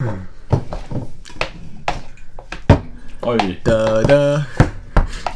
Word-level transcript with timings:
Hmm. 0.00 0.28
Oi. 3.22 3.58
Da 3.64 4.02
da 4.02 4.46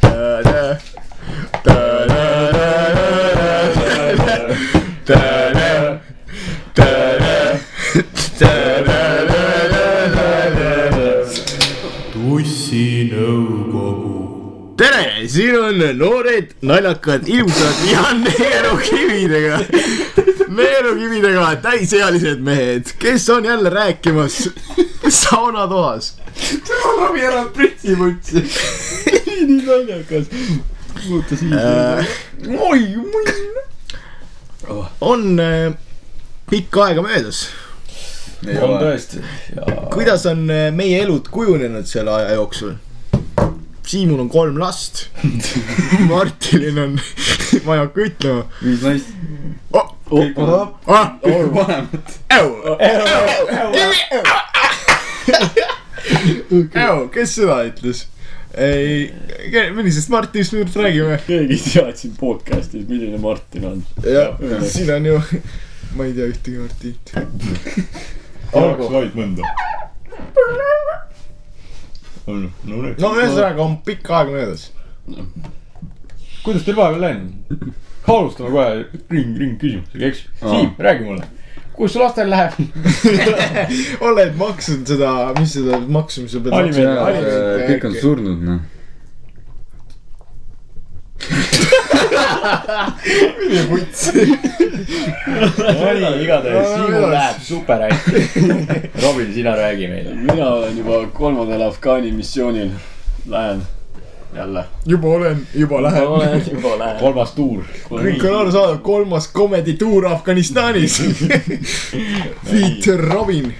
da 0.01 0.43
da. 0.43 0.92
Siin 15.33 15.59
on 15.59 15.99
noored, 15.99 16.55
naljakad, 16.63 17.29
ilusad 17.29 17.85
ja 17.91 18.03
neerukividega, 18.19 19.61
neerukividega 20.49 21.47
täisealised 21.63 22.43
mehed, 22.45 22.93
kes 22.99 23.29
on 23.31 23.45
jälle 23.45 23.71
rääkimas 23.71 24.49
saunatoas 25.09 26.17
ravi 27.01 27.25
ära 27.27 27.45
pritsiputsi. 27.45 28.43
nii 29.37 29.63
naljakas. 29.67 30.27
muuta 31.09 31.37
siis 31.37 31.53
Äh.. 31.53 32.07
oi, 32.61 32.97
oi. 34.69 34.85
on 35.01 35.41
äh, 35.41 35.73
pikka 36.51 36.85
aega 36.85 37.03
möödas. 37.03 37.49
on 38.63 38.79
tõesti. 38.81 39.23
kuidas 39.95 40.27
on 40.27 40.51
äh, 40.51 40.71
meie 40.75 41.03
elud 41.03 41.29
kujunenud 41.31 41.87
selle 41.87 42.11
aja 42.11 42.35
jooksul? 42.35 42.75
Siimul 43.87 44.21
on 44.21 44.29
kolm 44.31 44.59
last. 44.61 45.09
Martinil 46.11 46.79
on, 46.79 46.95
ma 47.67 47.75
ei 47.77 47.81
hakka 47.83 48.07
ütlema 48.07 48.45
viis 48.63 48.83
naist. 48.87 49.11
oh,. 49.75 49.89
kõik 50.13 50.39
on 50.39 50.53
Ah, 50.87 51.15
vanemad. 51.57 52.15
kes 57.15 57.35
seda 57.39 57.57
ütles? 57.69 58.07
ei, 58.53 59.09
millisest 59.73 60.11
Martinist 60.13 60.53
me 60.53 60.63
nüüd 60.63 60.75
räägime? 60.77 61.19
keegi 61.27 61.57
ei 61.57 61.63
tea, 61.65 61.87
et 61.89 61.99
siin 62.03 62.15
podcast'is, 62.21 62.85
milline 62.89 63.19
Martin 63.23 63.65
on. 63.71 63.79
jah, 64.05 64.37
siin 64.69 64.91
on 64.93 65.07
ju, 65.09 65.21
ma 65.97 66.05
ei 66.09 66.13
tea 66.17 66.27
ühtegi 66.33 66.59
Martinit. 66.61 67.05
oleks 68.53 68.93
vaid 68.93 69.17
mõnda. 69.17 69.43
on, 72.27 72.49
no 72.69 72.83
no 72.87 73.13
ühesõnaga 73.17 73.63
on 73.65 73.79
pikka 73.87 74.19
aega 74.21 74.37
möödas. 74.37 74.71
kuidas 76.45 76.65
teil 76.67 76.77
vahepeal 76.79 77.03
läinud? 77.07 77.31
alustame 78.07 78.51
kohe 78.51 78.67
ring, 79.11 79.39
ring 79.39 79.55
küsimusega, 79.61 80.11
eks. 80.11 80.25
Siim, 80.43 80.75
räägi 80.79 81.07
mulle. 81.07 81.25
kuidas 81.77 81.93
sul 81.97 82.03
lastel 82.05 82.31
läheb? 82.31 82.53
oled 84.09 84.37
maksnud 84.39 84.87
seda, 84.95 85.11
mis 85.39 85.57
seda 85.59 85.81
maksu, 85.99 86.27
mis 86.27 86.33
sa 86.37 86.45
pead 86.45 86.53
maksma? 86.59 86.87
Kõik 87.71 87.91
on 87.91 87.95
surnud, 88.03 88.47
noh. 88.51 88.61
mine 93.49 93.63
putsi. 93.69 94.11
oli 95.91 96.25
igatahes, 96.25 96.73
edasi. 96.73 97.11
läheb 97.11 97.43
super 97.43 97.81
hästi. 97.81 98.91
Robin, 99.03 99.35
sina 99.35 99.57
räägi 99.57 99.89
meile. 99.89 100.15
mina 100.15 100.47
olen 100.47 100.79
juba 100.79 101.07
kolmandal 101.13 101.63
Afgaani 101.63 102.13
missioonil. 102.13 102.71
Lähen 103.29 103.63
jälle. 104.37 104.65
juba 104.87 105.09
olen, 105.09 105.47
juba 105.55 105.83
lähen. 105.83 106.03
juba 106.53 106.79
lähen. 106.79 107.01
kolmas 107.01 107.33
tuur. 107.33 107.63
kõik 107.91 108.27
on 108.31 108.41
arusaadav, 108.41 108.79
kolmas 108.83 109.33
comedy 109.33 109.77
tuur 109.77 110.07
Afganistanis. 110.07 111.03
Feat 112.51 112.87
Robin. 113.09 113.55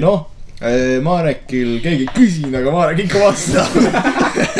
noh, 0.00 0.33
Marekil 1.04 1.74
keegi 1.84 2.06
ei 2.06 2.12
küsinud, 2.14 2.54
aga 2.56 2.70
Marek 2.72 3.02
ikka 3.04 3.20
vastab. 3.20 3.74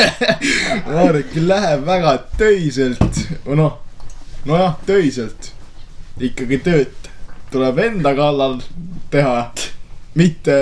Marekil 0.97 1.47
läheb 1.49 1.85
väga 1.87 2.11
töiselt, 2.37 3.21
noh, 3.47 3.79
nojah, 4.45 4.75
töiselt. 4.85 5.51
ikkagi 6.21 6.59
tööd 6.63 7.09
tuleb 7.51 7.79
enda 7.83 8.13
kallal 8.15 8.59
teha, 9.11 9.49
mitte 10.15 10.55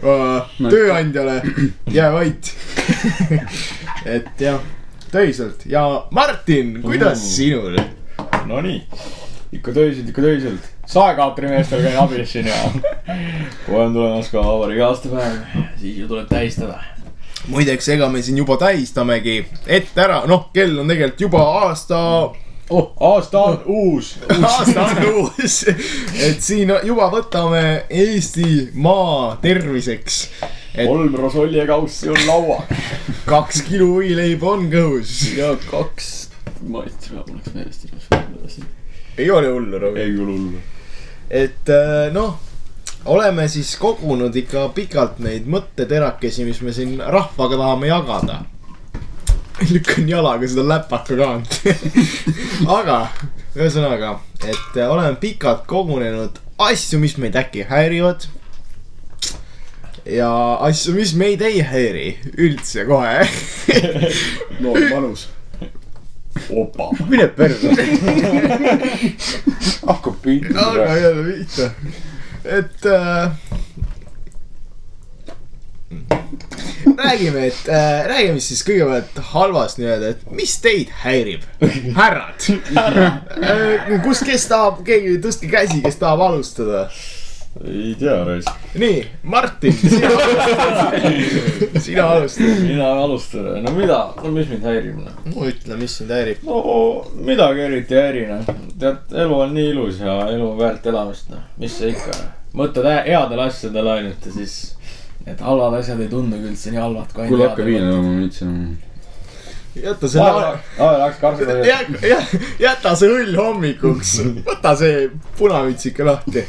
uh, 0.00 0.46
tööandjale 0.62 1.40
jää 1.92 2.12
vait. 2.14 2.52
et 4.16 4.40
jah, 4.40 4.62
töiselt 5.12 5.66
ja 5.66 5.82
Martin, 6.10 6.78
kuidas 6.82 7.18
Mm. 7.20 7.28
sinul? 7.34 7.78
Nonii, 8.46 8.80
ikka 9.52 9.72
töiselt, 9.74 10.08
ikka 10.08 10.22
töiselt. 10.22 10.72
Saekaatrimeestel 10.86 11.82
käin 11.82 11.98
abis 11.98 12.32
siin 12.32 12.46
ja 12.46 12.54
kohe 13.66 13.84
on 13.84 13.92
tulemas 13.92 14.28
ka 14.30 14.44
vabariigi 14.44 14.82
aastapäev, 14.82 15.38
siis 15.80 15.98
ju 15.98 16.08
tuleb 16.08 16.28
tähistada. 16.28 16.78
muideks, 17.48 17.88
ega 17.88 18.08
me 18.08 18.22
siin 18.22 18.38
juba 18.38 18.56
tähistamegi 18.56 19.46
ette 19.66 20.02
ära, 20.02 20.22
noh, 20.26 20.50
kell 20.52 20.78
on 20.78 20.88
tegelikult 20.88 21.20
juba 21.20 21.42
aasta, 21.62 21.98
oh, 22.70 22.92
aasta 23.00 23.40
on 23.40 23.58
uus. 23.64 24.12
aasta 24.50 24.84
on 24.84 25.02
uus. 25.14 25.64
et 26.28 26.42
siin 26.42 26.72
juba 26.84 27.10
võtame 27.10 27.64
Eestimaa 27.90 29.36
terviseks. 29.42 30.22
et 30.74 30.86
kolm 30.86 31.18
rosolje 31.18 31.66
kaussi 31.66 32.14
on 32.14 32.22
laual. 32.26 32.62
kaks 33.26 33.62
kilo 33.66 33.90
võileiba 33.98 34.54
on 34.54 34.70
kõhus. 34.70 35.18
ja 35.34 35.54
kaks, 35.70 36.30
ma 36.62 36.86
ei 36.86 36.94
tea, 37.02 37.22
mul 37.26 37.42
läks 37.42 37.54
meelest 37.54 38.74
ei 39.18 39.30
ole 39.30 39.48
hullu, 39.50 39.78
Robi. 39.78 40.00
ei 40.00 40.10
küll 40.12 40.26
hullu. 40.26 40.58
Et 41.30 41.70
äh, 41.72 42.12
noh, 42.12 42.38
oleme 43.04 43.48
siis 43.48 43.76
kogunud 43.80 44.36
ikka 44.36 44.68
pikalt 44.74 45.18
neid 45.22 45.46
mõtteterakesi, 45.50 46.46
mis 46.46 46.60
me 46.62 46.74
siin 46.74 46.98
rahvaga 47.00 47.58
tahame 47.58 47.90
jagada. 47.90 48.42
lükkan 49.70 50.08
jalaga 50.08 50.48
seda 50.48 50.62
läpaka 50.68 51.16
kaant. 51.16 51.60
aga 52.78 52.98
ühesõnaga, 53.56 54.18
et 54.44 54.76
äh, 54.76 54.90
oleme 54.90 55.16
pikalt 55.20 55.66
kogunenud 55.66 56.40
asju, 56.58 57.00
mis 57.00 57.16
meid 57.20 57.36
äkki 57.36 57.66
häirivad. 57.70 58.28
ja 60.06 60.30
asju, 60.62 60.94
mis 60.94 61.14
meid 61.14 61.42
ei 61.42 61.62
häiri 61.62 62.18
üldse 62.36 62.84
kohe. 62.86 63.26
noor 64.60 64.90
manus. 64.90 65.28
opa. 66.50 66.90
mine 67.08 67.28
perse. 67.28 67.68
hakkab 69.86 70.14
pihta. 70.22 70.70
aga 70.70 70.96
jälle 70.96 71.24
pihta, 71.32 71.70
et 72.44 72.86
äh,. 72.86 73.30
räägime, 76.96 77.46
et 77.46 77.68
äh, 77.68 78.06
räägime 78.08 78.40
siis 78.40 78.62
kõigepealt 78.66 79.20
halvast 79.32 79.80
nii-öelda, 79.80 80.14
et 80.14 80.30
mis 80.30 80.56
teid 80.64 80.92
häirib, 81.02 81.44
härrad 81.96 82.48
äh,. 82.80 84.00
kus, 84.04 84.22
kes 84.26 84.48
tahab, 84.50 84.82
keegi 84.86 85.18
tõstke 85.24 85.50
käsi, 85.52 85.82
kes 85.84 86.00
tahab 86.02 86.26
alustada. 86.30 86.86
Ei 87.64 87.94
tea, 87.98 88.24
raisk. 88.24 88.50
nii, 88.74 89.06
Martin, 89.22 89.72
sina 89.82 90.08
alusta. 90.08 91.80
sina 91.80 92.08
alusta. 92.10 92.42
mina 92.62 92.88
alustan, 93.02 93.62
no 93.64 93.70
mida, 93.72 94.00
no 94.22 94.30
mis 94.30 94.48
mind 94.48 94.64
häirib, 94.68 94.98
noh. 95.00 95.18
no 95.32 95.46
ütle, 95.48 95.76
mis 95.80 95.96
sind 95.98 96.12
häirib. 96.12 96.44
no 96.46 96.60
midagi 97.24 97.64
eriti 97.66 97.96
ei 97.96 98.02
häiri, 98.02 98.24
noh. 98.30 98.56
tead, 98.78 99.04
elu 99.24 99.38
on 99.40 99.54
nii 99.56 99.68
ilus 99.72 100.00
ja 100.04 100.18
elu 100.28 100.50
on 100.50 100.58
väärt 100.60 100.86
elamist, 100.92 101.30
noh. 101.32 101.44
mis 101.60 101.78
sa 101.80 101.88
ikka, 101.90 102.16
mõtled 102.56 102.90
hea- 102.90 103.04
headele 103.08 103.48
asjadele 103.48 103.94
ainult 103.98 104.28
ja 104.28 104.34
siis 104.36 104.56
need 105.26 105.40
halvad 105.42 105.80
asjad 105.80 106.00
ei 106.04 106.10
tundugi 106.12 106.52
üldse 106.52 106.74
nii 106.74 106.82
halvad 106.82 107.14
kui 107.14 107.30
kuule, 107.30 107.48
hakka 107.48 107.64
viina 107.66 107.88
jooma, 107.88 108.12
ma 108.12 108.26
ütlesin. 108.28 108.78
jäta 109.82 110.08
selle, 110.08 110.48
aa, 110.78 110.92
läks 111.02 111.18
karstida. 111.24 111.60
jäta 112.62 112.94
see 113.00 113.10
õll 113.12 113.36
hommikuks, 113.40 114.18
võta 114.46 114.76
see 114.78 115.06
punamüts 115.40 115.88
ikka 115.90 116.06
lahti. 116.12 116.44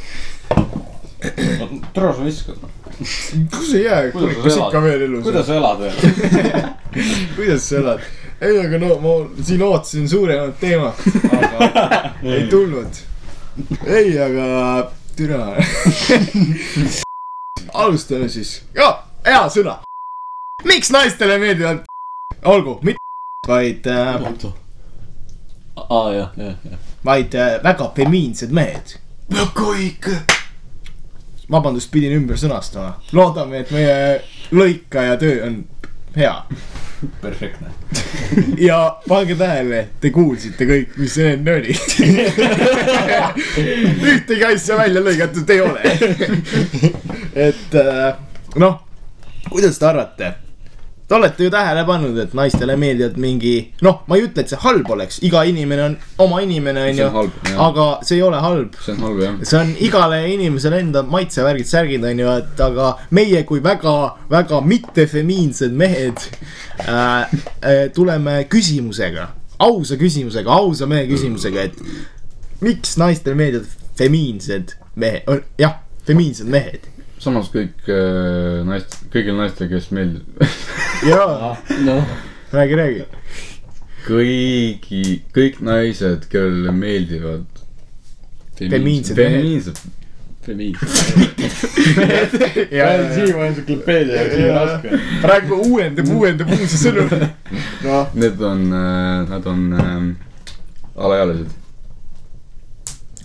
Sa 1.94 2.24
viskad. 2.24 2.56
kus 3.52 3.74
ei 3.74 3.84
jää, 3.84 4.12
Kuidas 4.12 4.36
sa 4.36 4.44
kas 4.44 4.56
elad? 4.58 4.68
ikka 4.68 4.82
veel 4.82 5.02
elus 5.02 5.24
kuidas 5.24 5.48
sa 5.48 5.56
elad 5.56 5.80
veel? 5.80 5.94
kuidas 7.36 7.70
sa 7.70 7.76
elad? 7.76 8.02
ei, 8.42 8.60
aga 8.66 8.78
no 8.78 9.00
ma 9.02 9.44
siin 9.44 9.62
ootasin 9.62 10.10
suuremat 10.10 10.60
teemat, 10.60 11.02
aga 11.40 12.14
ei 12.24 12.48
tulnud. 12.48 13.02
ei, 13.86 14.20
aga 14.20 14.92
türa. 15.16 15.56
alustame 17.74 18.30
siis. 18.30 18.62
hea 19.26 19.44
sõna. 19.50 19.80
miks 20.64 20.92
naistele 20.94 21.38
meeldivad, 21.42 21.84
olgu, 22.54 22.80
mitte 22.82 23.02
vaid 23.48 23.88
äh,, 23.88 24.26
aa 25.90 26.14
jah, 26.14 26.32
jah, 26.38 26.56
jah. 26.72 26.80
vaid 27.06 27.36
äh, 27.36 27.64
väga 27.64 27.92
femiinsed 27.96 28.52
mehed. 28.52 28.98
väga 29.34 29.70
õige. 29.74 30.37
vabandust, 31.52 31.92
pidin 31.92 32.18
ümber 32.18 32.40
sõnastama. 32.40 32.98
loodame, 33.16 33.64
et 33.64 33.72
meie 33.72 34.22
lõikaja 34.52 35.18
töö 35.22 35.40
on 35.48 35.62
hea 36.18 36.34
perfektne. 37.22 37.68
ja 38.68 38.98
pange 39.08 39.36
tähele, 39.36 39.84
te 40.02 40.12
kuulsite 40.14 40.66
kõik, 40.68 40.96
mis 40.98 41.14
see 41.18 41.34
enne 41.36 41.54
oli. 41.60 41.76
ühtegi 44.14 44.44
asja 44.50 44.80
välja 44.80 45.04
lõigatud 45.04 45.54
ei 45.54 45.62
ole. 45.62 45.94
et 47.48 47.80
äh, 47.84 48.20
noh, 48.58 48.82
kuidas 49.50 49.80
te 49.80 49.90
arvate? 49.90 50.34
Te 51.08 51.16
olete 51.16 51.46
ju 51.46 51.52
tähele 51.52 51.86
pannud, 51.88 52.18
et 52.20 52.34
naistele 52.36 52.76
meeldivad 52.76 53.16
mingi, 53.24 53.54
noh, 53.86 54.02
ma 54.12 54.18
ei 54.18 54.26
ütle, 54.26 54.44
et 54.44 54.52
see 54.52 54.60
halb 54.60 54.90
oleks, 54.92 55.22
iga 55.24 55.46
inimene 55.48 55.86
on 55.86 55.94
oma 56.26 56.42
inimene, 56.44 56.82
onju 56.90 57.06
aga 57.64 57.86
see 58.04 58.18
ei 58.18 58.26
ole 58.28 58.42
halb 58.44 58.76
see 58.84 58.92
on 58.92 59.06
halb 59.06 59.22
jah. 59.24 59.38
see 59.48 59.62
on 59.62 59.72
igale 59.88 60.20
inimesele 60.34 60.82
enda 60.84 61.06
maitsevärgid, 61.08 61.70
särgid 61.70 62.04
on 62.10 62.20
ju, 62.20 62.34
et 62.42 62.64
aga 62.66 62.90
meie 63.16 63.40
kui 63.48 63.64
väga, 63.64 63.96
väga 64.34 64.60
mittefemiinsed 64.68 65.80
mehed 65.80 66.28
äh, 66.84 66.92
äh, 66.92 67.82
tuleme 67.96 68.42
küsimusega, 68.52 69.30
ausa 69.64 69.96
küsimusega, 70.04 70.60
ausa 70.60 70.92
mehe 70.92 71.08
küsimusega, 71.08 71.70
et 71.72 72.60
miks 72.68 72.98
naistele 73.00 73.40
meeldivad 73.40 73.72
femiinsed 73.96 74.76
mehed, 75.00 75.48
jah, 75.56 75.80
femiinsed 76.04 76.52
mehed. 76.52 76.92
Samas 77.28 77.52
kõik 77.54 77.92
äh, 77.92 78.64
naist, 78.68 78.98
kõigil 79.14 79.38
naistel, 79.38 79.70
kes 79.72 79.92
meeldib, 79.96 80.42
jaa, 81.12 81.54
noh, 81.88 82.16
räägi, 82.56 82.80
räägi. 82.82 83.06
kõigi, 84.08 85.04
kõik 85.36 85.62
naised, 85.68 86.28
kellele 86.32 86.74
meeldivad 86.76 87.46
Femiinsed 88.58 89.18
mehed. 89.18 89.36
femiinsed, 89.38 89.78
Siim 93.14 93.42
entsüklopeedia 93.44 94.22
jaoks 94.22 94.38
nii 94.40 94.52
raske. 94.56 95.00
praegu 95.22 95.60
uuendab, 95.68 96.10
uuendab 96.16 96.54
uusi 96.56 96.80
sõnu. 96.80 97.04
noh, 97.84 98.16
need 98.16 98.42
on, 98.42 98.64
nad 99.28 99.50
on 99.52 99.66
äh, 99.76 99.98
alaealised, 100.96 101.52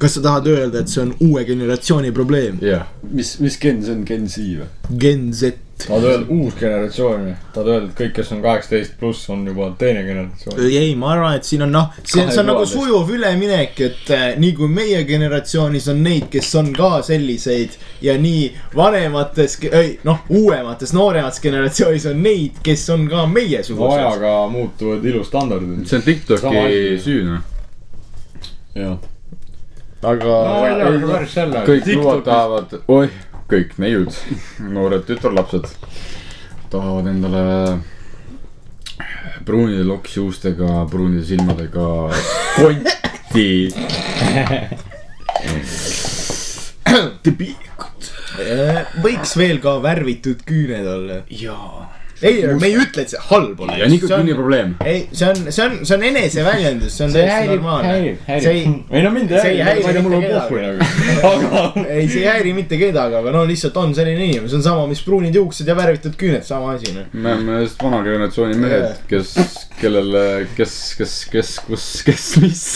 kas 0.02 0.16
sa 0.18 0.22
tahad 0.22 0.46
öelda, 0.50 0.82
et 0.82 0.90
see 0.90 1.02
on 1.02 1.12
uue 1.20 1.44
generatsiooni 1.46 2.12
probleem? 2.12 2.58
jah. 2.62 2.88
mis, 3.10 3.36
mis 3.40 3.58
gen 3.60 3.82
see 3.84 3.94
on, 3.94 4.06
gen 4.06 4.26
Z 4.28 4.48
või? 4.58 4.70
Gen 4.98 5.28
Z. 5.36 5.60
tahad 5.82 6.06
öelda 6.08 6.26
uus 6.34 6.56
generatsioon 6.58 7.28
või? 7.28 7.34
tahad 7.54 7.70
öelda, 7.70 7.90
et 7.90 8.00
kõik, 8.00 8.12
kes 8.16 8.32
on 8.34 8.40
kaheksateist 8.42 8.96
pluss, 8.98 9.28
on 9.30 9.44
juba 9.46 9.68
teine 9.78 10.02
generatsioon? 10.06 10.58
ei, 10.66 10.96
ma 10.98 11.12
arvan, 11.14 11.36
et 11.38 11.46
siin 11.46 11.62
on 11.66 11.70
noh, 11.74 11.92
see, 12.02 12.24
see 12.24 12.40
on 12.42 12.50
nagu 12.50 12.64
sujuv 12.68 13.12
üleminek, 13.14 13.78
et 13.86 14.10
äh, 14.16 14.24
nii 14.42 14.56
kui 14.58 14.72
meie 14.80 15.04
generatsioonis 15.06 15.86
on 15.94 16.02
neid, 16.08 16.26
kes 16.34 16.50
on 16.58 16.72
ka 16.76 16.90
selliseid 17.06 17.78
ja 18.02 18.16
nii 18.18 18.48
vanemates, 18.74 19.58
noh, 20.08 20.26
uuemates, 20.34 20.96
nooremates 20.98 21.42
generatsioonis 21.46 22.10
on 22.10 22.26
neid, 22.26 22.58
kes 22.66 22.88
on 22.96 23.06
ka 23.12 23.28
meiesugused. 23.30 24.02
ajaga 24.02 24.34
muutuvad 24.50 25.06
ilustandardid. 25.14 25.86
see 25.86 26.02
on 26.02 26.02
Sama 26.02 26.10
Tiktoki 26.10 27.00
süü 27.06 27.24
noh. 27.30 27.48
jah. 28.74 29.11
Aga 30.02 30.36
ma 30.60 30.68
ei 30.68 31.00
kõik 31.66 31.88
luuad 31.94 32.24
tahavad, 32.26 32.76
oih, 32.90 33.14
kõik 33.50 33.76
neiud, 33.82 34.10
noored 34.74 35.06
tütarlapsed 35.06 35.70
tahavad 36.72 37.10
endale 37.12 37.44
pruunide 39.44 39.84
loksjuustega, 39.86 40.86
pruunide 40.90 41.24
silmadega 41.26 41.86
konti. 42.56 43.48
äh, 48.42 48.84
võiks 49.04 49.36
veel 49.38 49.60
ka 49.62 49.78
värvitud 49.84 50.44
küüned 50.48 50.86
olla. 50.88 51.22
jaa. 51.30 52.01
ei, 52.22 52.42
me 52.60 52.68
ei 52.68 52.76
ütle, 52.78 53.04
et 53.04 53.12
see 53.12 53.20
halb 53.28 53.60
oleks. 53.64 53.78
ja 53.80 53.88
nikotiini 53.90 54.34
probleem. 54.38 54.74
ei, 54.84 55.04
see 55.12 55.28
on, 55.28 55.40
see 55.48 55.64
on, 55.64 55.78
see 55.86 55.96
on 55.96 56.06
eneseväljendus, 56.10 56.96
see 56.96 57.06
on 57.06 57.14
täiesti 57.16 57.50
normaalne 57.50 57.94
see 58.28 58.52
ei, 58.52 58.64
ei 58.90 59.04
no 59.06 59.12
mind 59.14 59.34
ei 59.34 59.42
see 59.42 59.54
ei 59.56 59.62
häiri, 59.66 59.82
ma 59.82 59.90
ei 59.90 59.96
tea, 59.96 60.04
mul 60.06 60.16
on 60.18 60.26
häiri 60.26 60.34
puhku 60.38 60.54
mitte 60.54 60.70
nagu. 60.70 61.46
aga 61.62 61.86
ei, 61.86 62.08
see 62.08 62.22
ei 62.22 62.28
häiri 62.30 62.54
mitte 62.56 62.80
kedagi, 62.80 63.18
aga 63.20 63.34
no 63.34 63.44
lihtsalt 63.48 63.78
on 63.82 63.94
selline 63.98 64.26
inimene, 64.28 64.50
see 64.50 64.60
on 64.60 64.66
sama, 64.66 64.86
mis 64.90 65.02
pruunid 65.06 65.38
juuksed 65.38 65.68
ja 65.68 65.76
värvitud 65.78 66.16
küüned, 66.20 66.46
sama 66.46 66.76
asi 66.76 66.94
noh. 66.96 67.08
me 67.12 67.34
oleme 67.34 67.62
just 67.64 67.82
vana 67.82 68.02
generatsiooni 68.06 68.58
mehed, 68.62 69.02
kes, 69.10 69.34
kellele, 69.80 70.26
kes, 70.56 70.78
kes, 70.98 71.18
kes, 71.32 71.54
kus, 71.66 71.88
kes, 72.06 72.28
mis. 72.42 72.66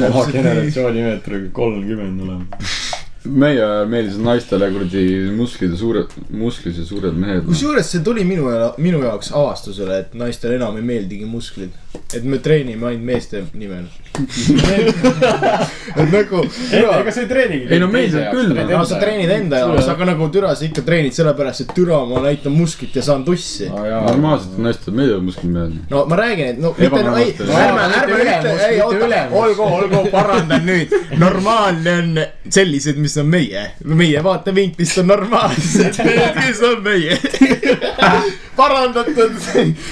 oma 0.00 0.26
generatsiooni 0.32 1.08
meetriga 1.10 1.52
kolmkümmend 1.60 2.26
oleme. 2.26 2.85
Meie 3.26 3.60
ajal 3.62 3.88
meeldisid 3.90 4.22
naistele 4.24 4.68
kuradi 4.72 5.04
musklid 5.34 5.74
ja 5.74 5.78
suured, 5.80 6.16
musklid 6.30 6.78
ja 6.78 6.84
suured 6.86 7.16
mehed. 7.18 7.44
kusjuures 7.48 7.90
see 7.90 8.04
tuli 8.06 8.24
minu, 8.28 8.50
minu 8.82 9.02
jaoks 9.04 9.32
avastusele, 9.34 9.98
et 10.04 10.14
naistele 10.18 10.58
enam 10.60 10.76
ei 10.78 10.86
meeldigi 10.86 11.28
musklid. 11.28 11.74
et 12.14 12.24
me 12.24 12.38
treenime 12.38 12.86
ainult 12.86 13.06
meeste 13.06 13.44
nimel. 13.54 13.88
et 15.96 16.12
nagu, 16.12 16.42
ega 16.72 17.12
sa 17.12 17.22
ei 17.22 17.28
treenigi. 17.30 17.66
Ei 17.72 17.80
no 17.80 17.88
meeldib 17.92 18.30
küll, 18.32 18.52
noh. 18.54 18.70
no 18.70 18.84
sa 18.88 19.00
treenid 19.00 19.32
enda 19.32 19.60
jaoks, 19.62 19.88
aga 19.92 20.08
nagu 20.12 20.28
türa 20.32 20.54
sa 20.56 20.66
ikka 20.66 20.84
treenid 20.86 21.16
sellepärast, 21.16 21.66
et 21.66 21.74
türa 21.76 22.02
ma 22.08 22.22
näitan 22.24 22.54
musklit 22.56 22.96
ja 22.96 23.04
saan 23.04 23.24
tussi. 23.26 23.68
normaalselt 23.70 24.58
naistele 24.62 24.96
meeldivad 24.96 25.26
musklid 25.26 25.52
mehed. 25.52 25.76
no 25.90 26.04
ma 26.10 26.20
räägin, 26.20 26.46
et 26.54 26.62
no 26.62 26.72
mitte, 26.78 27.02
ei, 27.20 27.34
ärme, 27.60 27.86
ärme 28.00 28.22
ütle, 28.22 28.56
ei 28.68 28.80
oota, 28.84 29.22
olgu, 29.42 29.68
olgu, 29.80 30.02
parandan 30.12 30.66
nüüd. 30.66 30.96
normaalne 31.18 31.96
on 32.00 32.24
sellised, 32.48 32.98
mis 33.02 33.16
on 33.20 33.30
meie, 33.30 33.68
meie 33.84 34.24
vaatevinklist 34.24 35.02
on 35.02 35.12
normaalsed, 35.12 36.02
kes 36.40 36.64
on 36.66 36.82
meie. 36.86 37.20
parandatud, 38.56 39.36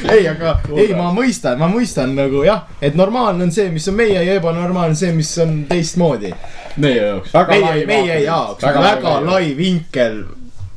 ei, 0.09 0.25
aga 0.29 0.57
ei, 0.73 0.95
ma 0.97 1.11
mõistan, 1.15 1.59
ma 1.61 1.69
mõistan 1.69 2.15
nagu 2.17 2.45
jah, 2.47 2.65
et 2.81 2.97
normaalne 2.97 3.45
on 3.45 3.53
see, 3.53 3.69
mis 3.75 3.87
on 3.91 3.99
meie 3.99 4.14
ja 4.23 4.39
ebanormaalne 4.39 4.97
see, 4.99 5.13
mis 5.17 5.33
on 5.43 5.65
teistmoodi. 5.69 6.33
meie 6.77 7.03
jaoks. 7.03 7.35
meie, 7.51 7.85
meie 7.87 8.23
jaoks, 8.25 8.65
väga 8.65 9.19
lai 9.27 9.55
vinkel. 9.59 10.25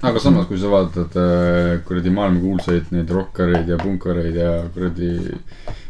aga 0.01 0.21
samas, 0.21 0.45
kui 0.49 0.59
sa 0.61 0.71
vaatad 0.71 1.17
äh, 1.17 1.71
kuradi 1.87 2.13
maailmakuulsaid 2.13 2.93
neid 2.95 3.09
rokkareid 3.09 3.69
ja 3.69 3.79
punkareid 3.81 4.35
ja 4.37 4.51
kuradi 4.73 5.15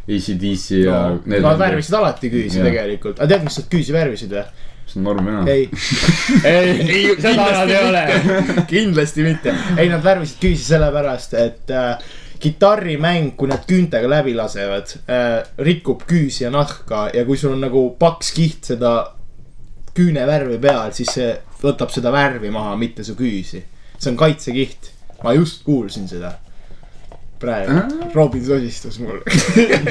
ACDC 0.08 0.72
ja 0.86 1.02
no, 1.10 1.20
need. 1.26 1.44
nad 1.44 1.60
värvisid 1.60 1.98
alati 2.00 2.32
küüsi 2.32 2.62
Jah. 2.62 2.70
tegelikult, 2.70 3.20
aga 3.20 3.34
tead, 3.34 3.44
miks 3.48 3.60
nad 3.60 3.70
küüsi 3.74 3.96
värvisid 3.96 4.36
või? 4.38 4.46
see 4.88 5.02
on 5.02 5.04
norm 5.10 5.28
enam. 5.28 5.50
ei, 5.52 5.68
ei, 6.54 7.10
seda 7.24 7.50
nad 7.52 7.74
ei 7.74 7.82
ole. 7.90 8.06
kindlasti 8.70 9.26
mitte, 9.28 9.56
ei 9.76 9.92
nad 9.92 10.06
värvisid 10.06 10.40
küüsi 10.46 10.64
sellepärast, 10.70 11.36
et 11.42 11.76
äh, 11.76 12.08
kitarrimäng, 12.42 13.34
kui 13.38 13.50
nad 13.50 13.66
küüntega 13.68 14.10
läbi 14.10 14.36
lasevad 14.38 14.94
äh,, 15.10 15.44
rikub 15.64 16.04
küüsi 16.10 16.46
ja 16.46 16.52
nahka 16.54 17.08
ja 17.14 17.26
kui 17.26 17.38
sul 17.38 17.56
on 17.56 17.64
nagu 17.66 17.84
paks 18.00 18.32
kiht 18.36 18.72
seda 18.72 18.94
küünevärvi 19.98 20.60
peal, 20.62 20.92
siis 20.94 21.14
see 21.18 21.32
võtab 21.64 21.94
seda 21.94 22.12
värvi 22.14 22.52
maha, 22.54 22.76
mitte 22.78 23.06
su 23.06 23.16
küüsi. 23.18 23.64
see 23.98 24.12
on 24.12 24.18
kaitsekiht, 24.18 24.92
ma 25.24 25.34
just 25.34 25.64
kuulsin 25.66 26.06
seda. 26.10 26.36
Praegu, 27.38 28.10
Robin 28.16 28.46
sosistas 28.46 28.98
mulle. 28.98 29.22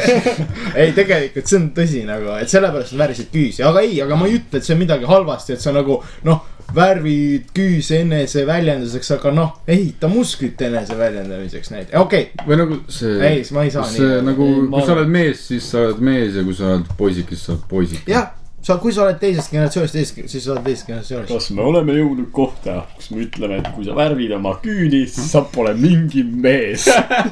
ei, 0.81 0.91
tegelikult 0.95 1.47
see 1.47 1.59
on 1.61 1.69
tõsi 1.75 2.03
nagu, 2.07 2.33
et 2.41 2.51
sellepärast 2.51 2.95
nad 2.95 3.05
värvisid 3.05 3.31
küüsi, 3.31 3.63
aga 3.67 3.83
ei, 3.87 4.01
aga 4.03 4.19
ma 4.19 4.27
ei 4.27 4.39
ütle, 4.41 4.59
et 4.59 4.67
see 4.67 4.75
on 4.75 4.83
midagi 4.83 5.07
halvasti, 5.07 5.55
et 5.55 5.63
sa 5.63 5.75
nagu 5.75 6.01
noh, 6.27 6.43
värvid 6.75 7.51
küüsi 7.57 8.01
eneseväljenduseks, 8.01 9.11
aga 9.17 9.33
noh, 9.35 9.53
ehita 9.69 10.09
musklit 10.11 10.63
eneseväljendamiseks 10.69 11.71
näiteks, 11.73 11.99
okei 12.01 12.31
okay,, 12.33 12.47
või 12.49 12.61
nagu 12.63 12.81
see. 12.93 13.15
Ei, 13.29 13.45
ma 13.55 13.67
ei 13.67 13.75
saa 13.75 13.87
see 13.91 14.09
nii. 14.09 14.25
nagu, 14.31 14.49
kui 14.73 14.87
sa 14.87 14.97
oled 14.97 15.13
mees, 15.19 15.47
siis 15.53 15.71
sa 15.71 15.85
oled 15.85 16.03
mees 16.11 16.37
ja 16.37 16.45
kui 16.47 16.57
sa 16.57 16.75
oled 16.75 16.91
poisik, 16.99 17.31
siis 17.33 17.47
sa 17.47 17.55
oled 17.55 17.69
poisik. 17.71 18.11
jah, 18.11 18.33
sa, 18.67 18.81
kui 18.83 18.91
sa 18.91 19.05
oled 19.05 19.21
teisest 19.23 19.53
generatsioonist, 19.53 19.95
teisest, 19.95 20.17
siis 20.33 20.43
sa 20.43 20.57
oled 20.57 20.65
teisest 20.67 20.89
generatsioonist. 20.89 21.31
kas 21.31 21.45
me 21.55 21.63
oleme 21.63 21.95
jõudnud 21.95 22.33
kohta, 22.35 22.81
kus 22.97 23.13
me 23.13 23.21
ütleme, 23.23 23.61
et 23.61 23.69
kui 23.77 23.85
sa 23.87 23.95
värvid 23.95 24.33
oma 24.35 24.57
küüni, 24.63 25.05
siis 25.07 25.29
sa 25.31 25.45
pole 25.53 25.71
mingi 25.79 26.25
mees. 26.27 26.89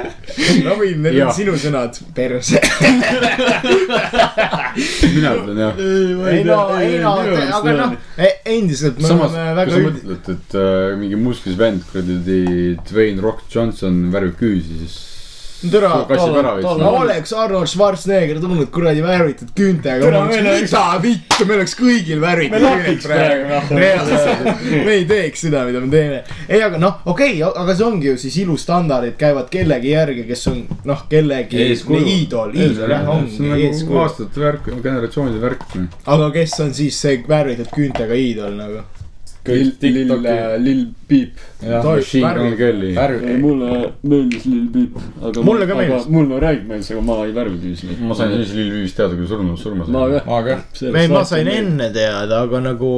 Robin, 0.67 1.01
need 1.03 1.19
on 1.25 1.33
sinu 1.35 1.57
sõnad, 1.59 1.99
perse. 2.15 2.61
mina 5.15 5.33
ütlen 5.41 5.59
jah. 5.65 5.75
ei 5.81 6.45
no, 6.47 6.59
ei 6.79 7.01
no, 7.03 7.17
aga 7.59 7.75
noh, 7.81 7.97
endiselt 8.55 9.03
me 9.03 9.11
samas, 9.11 9.35
oleme 9.35 9.49
kui 9.49 9.59
väga 9.59 9.75
sa 9.75 9.81
üld- 9.83 9.99
mõtled, 9.99 10.31
et 10.37 10.57
äh, 10.61 10.95
mingi 11.03 11.19
musklis 11.19 11.59
vend, 11.59 11.83
kuradi 11.91 12.39
Dwayne 12.93 13.19
Rock 13.25 13.51
Johnson 13.51 13.99
värvib 14.15 14.39
küüsi, 14.39 14.79
siis. 14.85 14.97
Türa, 15.71 15.91
oleks 16.91 17.33
Arnold 17.33 17.71
Schwarzenegger 17.71 18.41
tulnud 18.43 18.71
kuradi 18.75 19.03
värvitud 19.05 19.51
küüntega, 19.57 20.11
mida 20.31 20.85
vittu, 21.03 21.47
meil 21.49 21.61
oleks 21.61 21.77
kõigil 21.79 22.21
värvitud 22.23 22.55
Me 22.55 22.63
lapiks 22.65 23.09
praegu, 23.09 23.47
noh. 23.51 23.71
me 24.87 24.97
ei 24.97 25.07
teeks 25.09 25.47
seda, 25.47 25.65
mida 25.69 25.83
me 25.85 25.91
teeme. 25.93 26.23
ei, 26.49 26.63
aga 26.63 26.81
noh, 26.81 27.01
okei 27.05 27.39
okay,, 27.43 27.63
aga 27.65 27.77
see 27.79 27.87
ongi 27.89 28.11
ju 28.11 28.17
siis 28.25 28.39
ilustandardid 28.45 29.17
käivad 29.21 29.51
kellegi 29.53 29.95
järgi, 29.95 30.27
kes 30.31 30.47
on 30.53 30.61
noh, 30.91 31.05
kellegi 31.11 31.69
iidol, 31.69 32.55
iidol 32.55 32.97
jah, 32.97 33.07
see 33.31 33.49
ongi 33.51 33.71
on 33.71 33.79
nagu 33.81 34.03
aastate 34.05 34.45
värk, 34.47 34.73
generatsioonide 34.85 35.43
värk. 35.45 35.69
aga 36.17 36.33
kes 36.39 36.59
on 36.65 36.75
siis 36.77 37.01
see 37.07 37.23
värvitud 37.29 37.73
küüntega 37.75 38.19
iidol 38.19 38.59
nagu? 38.59 38.85
Kõik 39.45 39.81
TikToki. 39.81 40.37
Lill 40.65 40.85
Peep. 41.09 41.41
mulle 43.43 43.73
meeldis 44.03 44.47
Lill 44.49 44.69
Peep, 44.73 45.01
aga. 45.21 45.43
Mulle 45.45 45.67
ka 45.69 45.81
meeldis. 45.81 46.07
mulle 46.13 46.39
räägib 46.45 46.71
meeldis, 46.71 46.93
aga 46.95 47.03
ma 47.09 47.19
ei 47.25 47.35
värvi 47.37 47.59
küüsi. 47.65 47.99
ma 48.01 48.17
sain 48.19 48.33
siis 48.39 48.55
Lil 48.57 48.71
Viivist 48.73 48.97
teada, 49.01 49.19
kui 49.19 49.29
surnud, 49.29 49.59
surma 49.61 49.85
ma 49.85 50.07
sai. 50.07 50.17
ka. 50.17 50.25
ma 50.31 50.41
ka. 50.49 50.57
ei, 50.95 51.13
ma 51.13 51.27
sain. 51.29 51.53
enne 51.59 51.91
teada, 51.93 52.41
aga 52.47 52.63
nagu. 52.71 52.95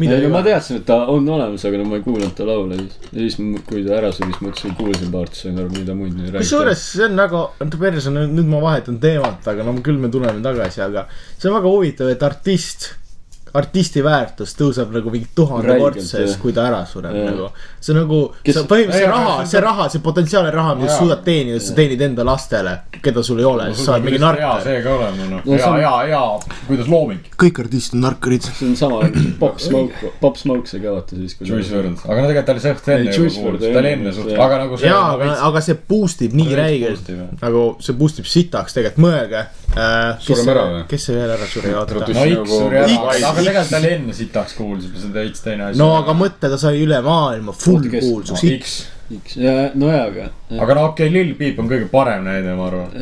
mida 0.00 0.16
ei 0.16 0.30
ma 0.32 0.40
teadsin, 0.44 0.80
et 0.80 0.86
ta 0.88 1.02
on 1.12 1.28
olemas, 1.28 1.64
aga 1.68 1.82
no 1.82 1.90
ma 1.90 1.98
ei 2.00 2.06
kuulanud 2.06 2.32
ta 2.36 2.46
laule 2.48 2.78
siis. 2.78 2.96
ja 3.10 3.26
siis, 3.26 3.60
kui 3.68 3.84
ta 3.84 3.98
ära 3.98 4.12
suri, 4.16 4.32
siis 4.32 4.40
ma 4.40 4.54
ütlesin, 4.54 4.76
kuulsin 4.78 5.12
paar, 5.12 5.28
sain 5.36 5.60
aru, 5.60 5.74
mida 5.74 5.98
muid 5.98 6.16
nüüd 6.16 6.30
rääkida. 6.30 6.46
kusjuures 6.46 6.86
see 6.94 7.04
on 7.10 7.20
väga, 7.20 7.44
perse, 7.76 8.14
nüüd 8.16 8.48
ma 8.48 8.64
vahetan 8.64 8.96
teemat, 9.04 9.44
aga 9.52 9.68
no 9.68 9.76
küll 9.84 10.00
me 10.00 10.08
tuleme 10.12 10.40
tagasi, 10.48 10.80
aga 10.86 11.04
see 11.36 11.52
on 11.52 11.60
väga 11.60 11.76
huvitav, 11.76 12.14
et 12.14 12.24
artist, 12.30 12.94
artisti 13.54 14.02
väärtus 14.04 14.54
tõuseb 14.58 14.92
nagu 14.94 15.10
mingi 15.10 15.26
jah. 15.36 16.36
kui 16.40 16.52
ta 16.52 16.66
ära 16.68 16.84
sureb 16.86 17.14
Jah. 17.14 17.30
nagu. 17.30 17.48
see 17.80 17.94
nagu, 17.94 18.20
see 18.44 18.52
põhimõtteliselt 18.62 18.94
Ei, 18.94 18.98
see 19.00 19.06
aga 19.06 19.16
raha, 19.16 19.46
see- 19.46 19.60
raha, 19.60 19.88
see 19.90 20.00
potentsiaalne 20.00 20.50
raha, 20.54 20.74
mida 20.74 20.88
sa 20.92 20.98
suudad 20.98 21.22
teenida, 21.24 21.60
sa 21.60 21.74
teenid 21.74 22.00
enda 22.00 22.24
lastele, 22.24 22.74
keda 23.02 23.22
sul 23.22 23.38
ei 23.40 23.44
ole, 23.44 23.74
sa 23.74 23.92
oled 23.96 24.04
mingi 24.04 24.18
narkar. 24.20 24.62
see 24.62 24.82
ka 24.82 24.90
olema, 24.96 25.28
noh. 25.30 25.42
On- 25.46 25.78
hea, 25.80 25.94
hea, 26.06 26.40
kuidas 26.68 26.88
looming. 26.88 27.20
kõik 27.36 27.60
artistid 27.64 27.94
on 27.94 28.00
narkarid. 28.06 28.42
see 28.42 28.68
on 28.68 28.76
sama, 28.76 29.00
Pop 29.38 29.58
Smoke, 29.60 30.12
Pop 30.20 30.36
Smoke 30.36 30.66
sai 30.68 30.80
ka 30.80 30.92
vaata 30.96 31.16
siis, 31.16 31.34
kui 31.34 31.46
Juice 31.46 31.70
WRLD, 31.74 32.04
aga 32.08 32.20
no 32.22 32.28
tegelikult 32.28 32.84
ta 32.84 32.92
oli 32.92 33.00
Ei, 33.00 33.06
enne 33.06 33.16
juba 33.16 33.40
kuulus, 33.40 33.60
ta 33.72 33.78
oli 33.78 33.88
enne 33.94 34.12
suht, 34.12 34.32
aga 34.38 34.58
nagu 34.64 34.76
see. 34.76 34.88
jaa, 34.88 35.06
aga, 35.14 35.30
aga 35.48 35.60
see 35.60 35.74
boost 35.88 36.22
ib 36.22 36.32
nii 36.34 36.54
räigelt 36.54 37.10
nagu 37.42 37.76
see 37.80 37.92
boost 37.94 38.18
ib 38.20 38.26
sitaks 38.26 38.72
tegelikult, 38.76 39.04
mõelge 39.06 39.46
äh,. 39.70 40.18
Sureme 40.20 40.50
ära 40.52 40.64
või? 40.70 40.82
kes 40.90 41.04
see 41.06 41.14
veel 41.16 41.30
ära 41.30 41.46
suri, 41.46 41.72
oota 41.74 41.94
no 41.94 42.00
X 42.06 42.14
nagu- 42.18 42.46
suri 42.46 42.76
ära, 42.76 42.86
X- 42.90 43.24
aga 43.40 43.50
tegelikult 43.50 43.74
ta 43.74 43.80
oli 43.80 43.92
enne 43.96 44.16
sitaks 44.16 44.56
kuulsus, 44.58 44.94
see 44.94 45.08
on 45.08 45.16
veits 45.16 45.44
teine 45.44 45.68
asi. 45.68 45.80
no 45.80 45.90
aga 45.98 46.14
mõtle, 46.16 46.50
ta 46.52 46.58
sai 46.60 46.80
üle 46.84 47.00
maailma 47.04 47.54
full 47.56 47.88
kuulsus. 47.92 48.44
X, 48.56 48.76
X, 49.16 49.36
ja 49.40 49.54
no 49.74 49.90
jaa, 49.90 50.06
aga. 50.10 50.28
aga 50.54 50.78
no 50.78 50.86
okei 50.90 51.08
okay,, 51.08 51.14
Lil 51.16 51.34
Peep 51.38 51.58
on 51.62 51.68
kõige 51.70 51.90
parem 51.92 52.24
näide, 52.28 52.54
ma 52.58 52.68
arvan. 52.70 52.94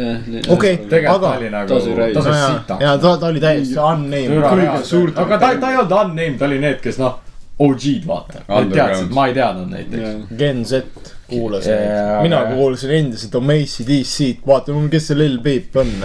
Okei, 0.55 0.81
Aga- 0.89 1.19
ta 1.21 1.33
oli 1.37 1.53
nagu, 1.53 1.69
ta 1.69 1.81
sai 1.85 2.11
sai 2.23 2.39
ja 2.39 2.51
sitaks. 2.55 2.91
ta, 3.05 3.15
ta 3.17 3.33
oli 3.33 3.45
täiesti 3.45 3.79
unnamed. 3.79 5.15
aga 5.15 5.39
ta, 5.39 5.55
ta 5.61 5.73
ei 5.73 5.81
olnud 5.83 5.97
unnamed, 6.01 6.39
ta 6.41 6.49
oli 6.49 6.63
need, 6.65 6.81
kes 6.85 7.01
noh, 7.03 7.21
OG-d 7.59 8.07
vaata. 8.07 8.45
Teadsid, 8.47 9.15
ma 9.15 9.29
ei 9.29 9.35
teadnud 9.37 9.73
neid, 9.75 9.95
eks. 9.95 10.35
Gen 10.39 10.65
Z 10.65 10.83
kuulasin 11.29 11.73
yeah,, 11.73 12.23
mina 12.23 12.41
aga- 12.41 12.55
kuulasin 12.55 12.91
endiselt 12.91 13.35
Amacy 13.35 13.85
DC-d, 13.89 14.47
vaatame, 14.47 14.89
kes 14.93 15.11
see 15.11 15.19
Lil 15.19 15.39
Peep 15.45 15.77
on. 15.77 15.91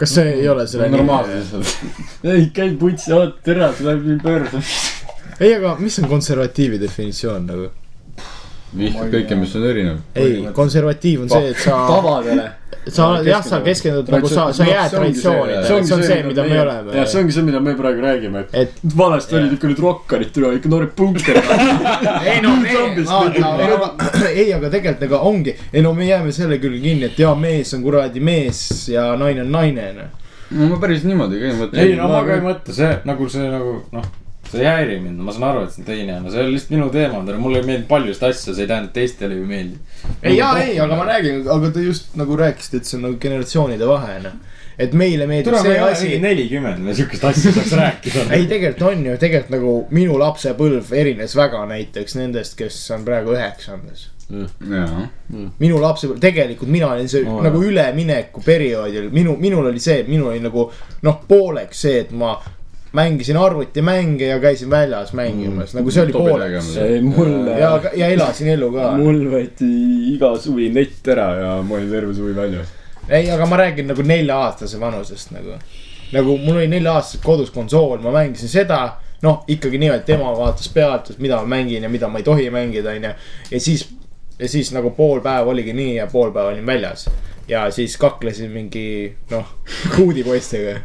kas 0.00 0.14
see 0.18 0.33
ei 0.42 0.49
ole 0.52 0.66
selle 0.68 0.88
normaalsed 0.92 1.59
asjad. 1.61 2.00
ei, 2.35 2.49
käi 2.54 2.71
putsi, 2.80 3.12
oota, 3.16 3.37
tere, 3.45 3.68
see 3.76 3.87
läheb 3.88 4.07
nii 4.12 4.18
pöörde. 4.25 4.62
ei, 5.45 5.54
aga 5.57 5.76
mis 5.80 5.99
on 6.02 6.09
konservatiivi 6.11 6.80
definitsioon 6.83 7.47
nagu? 7.49 7.68
vihkad 8.78 9.09
kõike, 9.14 9.37
mis 9.40 9.54
on 9.57 9.62
erinev. 9.64 10.00
ei, 10.21 10.42
konservatiiv 10.57 11.23
on 11.25 11.30
see, 11.33 11.52
et 11.54 11.62
sa, 11.64 11.78
tavadele. 11.88 12.50
Sa 12.95 13.09
oled 13.12 13.26
jah, 13.28 13.42
sa 13.45 13.61
keskendud 13.64 14.11
nagu 14.12 14.28
sa, 14.30 14.49
sa 14.54 14.64
no 14.64 14.71
jääd 14.71 14.92
see 14.92 14.99
ongi 15.00 15.14
see, 15.14 15.23
traditsioonidele, 15.23 15.64
see 15.66 15.85
see 15.88 15.97
on 15.97 16.02
see, 16.09 16.18
mida 16.26 16.45
me 16.49 16.61
oleme 16.62 16.97
jah, 16.97 17.09
see 17.09 17.21
ongi 17.23 17.37
see, 17.37 17.47
mida 17.49 17.62
me 17.64 17.75
praegu 17.78 18.04
räägime, 18.04 18.45
et 18.62 18.78
vanasti 18.97 19.38
olid 19.38 19.57
ikka 19.57 19.71
need 19.73 19.83
rokkarid, 19.85 20.30
tule 20.35 20.52
ikka 20.59 20.73
noored 20.73 20.95
punkerid. 20.99 21.50
ei 22.33 22.38
no 22.45 22.54
ei, 24.40 24.49
aga 24.54 24.71
tegelikult 24.73 25.04
ega 25.09 25.21
ongi, 25.30 25.57
ei 25.73 25.85
no 25.85 25.92
me 25.97 26.09
jääme 26.09 26.33
selle 26.37 26.61
küll 26.62 26.78
kinni, 26.83 27.11
et 27.11 27.21
jaa, 27.21 27.35
mees 27.38 27.75
on 27.76 27.85
kuradi 27.85 28.23
mees 28.25 28.62
ja 28.92 29.11
naine 29.21 29.45
on 29.47 29.52
naine, 29.59 29.90
noh. 29.97 30.33
no 30.54 30.73
ma 30.73 30.80
päris 30.83 31.04
niimoodi 31.09 31.42
ka 31.42 31.50
ei 31.50 31.59
mõtle. 31.59 31.85
ei 31.85 31.99
no 31.99 32.09
ma 32.12 32.25
ka 32.26 32.38
ei 32.38 32.47
mõtle, 32.47 32.78
see 32.78 32.95
nagu 33.09 33.28
see 33.33 33.50
nagu 33.52 33.76
noh, 33.95 34.09
see 34.50 34.62
ei 34.62 34.69
häiri 34.69 34.99
mind, 35.02 35.21
ma 35.25 35.33
saan 35.35 35.49
aru, 35.50 35.64
et 35.67 35.75
see 35.75 35.83
on 35.83 35.88
teine, 35.88 36.19
no 36.25 36.33
see 36.33 36.43
on 36.43 36.52
lihtsalt 36.52 36.75
minu 36.75 36.88
teema, 36.93 37.21
mulle 37.43 37.61
ei 37.61 37.69
meeldi 37.69 37.88
paljust 37.90 38.25
asju, 38.28 38.55
see 38.55 38.64
ei 38.64 38.71
tähenda, 38.71 38.90
et 38.90 38.97
teistele 38.97 39.37
ei 39.37 39.49
meeldi. 39.49 39.81
ei 40.23 40.37
jaa, 40.38 40.52
ei, 40.62 40.76
aga 40.81 40.99
ma 40.99 41.09
räägin, 41.09 41.43
aga 41.55 41.73
te 41.75 41.85
just 41.85 42.17
nagu 42.19 42.38
rääkisite, 42.40 42.81
et 42.81 42.88
see 42.88 42.99
on 42.99 43.09
nagu 43.09 43.19
generatsioonide 43.23 43.88
vahe, 43.88 44.19
noh. 44.25 44.37
et 44.78 44.95
meile 44.97 45.28
meeldib 45.28 45.52
tule, 45.52 45.62
me 45.64 45.76
see 45.76 45.87
asi 45.88 46.21
nelikümmend, 46.25 46.85
me 46.85 46.97
siukest 46.97 47.25
asja 47.28 47.55
saaks 47.57 47.75
rääkida. 47.83 48.28
ei, 48.37 48.47
tegelikult 48.50 48.87
on 48.90 49.09
ju, 49.11 49.17
tegelikult 49.21 49.57
nagu 49.59 49.75
minu 50.00 50.21
lapsepõlv 50.23 50.93
erines 50.97 51.37
väga 51.37 51.64
näiteks 51.73 52.21
nendest, 52.21 52.57
kes 52.59 52.85
on 52.97 53.05
praegu 53.09 53.37
üheksandas. 53.37 54.09
jaa. 54.28 55.09
minu 55.61 55.81
lapsepõlv, 55.81 56.21
tegelikult 56.25 56.73
mina 56.73 56.93
olin 56.93 57.09
see 57.09 57.25
oh, 57.25 57.40
nagu 57.45 57.61
ülemineku 57.64 58.45
perioodil, 58.45 59.09
minu, 59.12 59.37
minul 59.40 59.69
oli 59.73 59.81
see, 59.83 60.05
minul 60.09 60.33
oli 60.33 60.40
nagu 60.45 60.71
noh, 61.05 61.21
pooleks 61.28 61.85
see, 61.85 62.07
et 62.07 62.14
ma 62.17 62.37
mängisin 62.92 63.37
arvutimänge 63.37 64.26
ja 64.26 64.40
käisin 64.40 64.71
väljas 64.71 65.12
mängimas 65.12 65.75
mm., 65.75 65.78
nagu 65.78 65.90
see 65.90 66.02
oli 66.02 66.12
pooleks. 66.12 66.78
mulle 67.02 67.59
ja, 67.59 67.80
ja 67.97 68.07
elasin 68.07 68.49
elu 68.49 68.71
ka. 68.73 68.92
mul 68.97 69.21
võeti 69.33 69.68
iga 70.14 70.33
suvi 70.40 70.71
nett 70.73 71.09
ära 71.09 71.28
ja 71.37 71.50
ma 71.62 71.76
olin 71.76 71.90
terve 71.92 72.14
suvi 72.14 72.37
väljas. 72.37 72.73
ei, 73.09 73.28
aga 73.30 73.47
ma 73.47 73.61
räägin 73.61 73.92
nagu 73.92 74.02
nelja-aastase 74.02 74.80
vanusest 74.80 75.35
nagu. 75.37 75.59
nagu 76.12 76.38
mul 76.38 76.62
oli 76.62 76.68
nelja-aastaselt 76.68 77.25
kodus 77.25 77.52
konsool, 77.52 78.00
ma 78.00 78.14
mängisin 78.21 78.49
seda. 78.49 78.80
noh, 79.23 79.45
ikkagi 79.49 79.78
niimoodi, 79.78 80.04
tema 80.07 80.33
vaatas 80.38 80.68
pealt, 80.73 81.11
et 81.11 81.18
mida 81.18 81.40
ma 81.42 81.57
mängin 81.57 81.83
ja 81.83 81.88
mida 81.88 82.09
ma 82.09 82.18
ei 82.18 82.25
tohi 82.25 82.50
mängida, 82.54 82.95
onju. 82.97 83.14
ja 83.50 83.61
siis, 83.61 83.88
ja 84.38 84.49
siis 84.49 84.73
nagu 84.73 84.95
pool 84.97 85.21
päeva 85.21 85.50
oligi 85.50 85.75
nii 85.75 85.97
ja 85.97 86.07
pool 86.07 86.30
päeva 86.33 86.54
olin 86.54 86.66
väljas. 86.66 87.09
Ja 87.49 87.71
siis 87.71 87.97
kaklesin 87.97 88.50
mingi 88.50 89.14
noh, 89.31 89.47
kuudipoistega. 89.97 90.81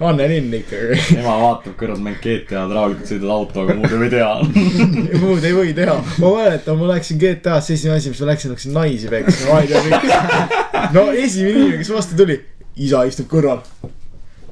Anne 0.00 0.28
Linn 0.28 0.54
ikkagi. 0.54 0.98
ema 1.18 1.34
vaatab 1.40 1.74
kõrvalt 1.80 2.02
mängib 2.04 2.22
GTA-d, 2.22 2.74
rahulikult 2.76 3.10
sõidad 3.10 3.32
autoga, 3.34 3.74
muud 3.78 3.90
ei 3.90 4.00
või 4.04 4.10
teha. 4.12 4.34
muud 5.24 5.48
ei 5.48 5.56
või 5.56 5.74
teha. 5.76 5.96
ma 6.22 6.30
mäletan, 6.36 6.78
ma 6.78 6.92
läksin 6.92 7.18
GTA-sse, 7.22 7.74
esimene 7.74 7.98
asi, 7.98 8.14
mis 8.14 8.22
ma 8.22 8.30
läksin, 8.30 8.54
hakkasin 8.54 8.78
naisi 8.78 9.10
peksma, 9.10 9.50
ma 9.50 9.60
ei 9.64 9.72
tea 9.72 9.82
miks. 9.88 10.94
no 10.94 11.08
esimene 11.10 11.56
inimene, 11.58 11.82
kes 11.82 11.92
vastu 11.96 12.20
tuli, 12.22 12.38
isa 12.86 13.02
istub 13.10 13.30
kõrval. 13.32 13.64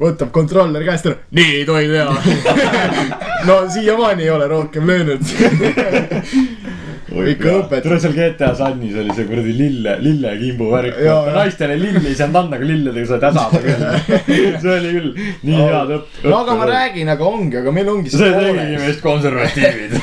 võtab 0.03 0.33
kontrolleri 0.35 0.89
käest 0.89 1.07
ära, 1.07 1.21
nii 1.39 1.61
ei 1.61 1.69
tohi 1.69 1.87
teha. 1.93 2.11
no 3.49 3.63
siiamaani 3.71 4.27
ei 4.27 4.35
ole 4.35 4.51
rohkem 4.51 4.91
löönud. 4.91 5.23
ikka 7.33 7.55
õpetab. 7.61 7.83
tule 7.85 7.99
seal 8.03 8.15
GTA 8.17 8.51
Sunnis 8.59 8.97
oli 9.03 9.17
see 9.17 9.27
kuradi 9.29 9.55
lille, 9.57 9.97
lillekimbu 10.03 10.71
värk. 10.73 10.99
Naistele 11.35 11.77
lilli 11.81 12.07
ei 12.11 12.17
saanud 12.19 12.41
anda, 12.43 12.59
aga 12.59 12.69
lilledega 12.69 13.11
said 13.11 13.27
hädada 13.29 13.63
küll. 13.67 14.59
see 14.63 14.75
oli 14.77 14.93
küll 14.97 15.11
nii 15.49 15.59
hea 15.61 15.83
õpp. 15.99 16.19
no 16.27 16.41
aga 16.43 16.59
ma. 16.59 16.69
räägin, 16.73 17.13
aga 17.13 17.29
ongi, 17.29 17.61
aga 17.63 17.75
meil 17.79 17.93
ongi 17.93 18.13
see 18.15 18.33
tegigi 18.37 18.83
meist 18.83 19.05
konservatiivid. 19.05 19.97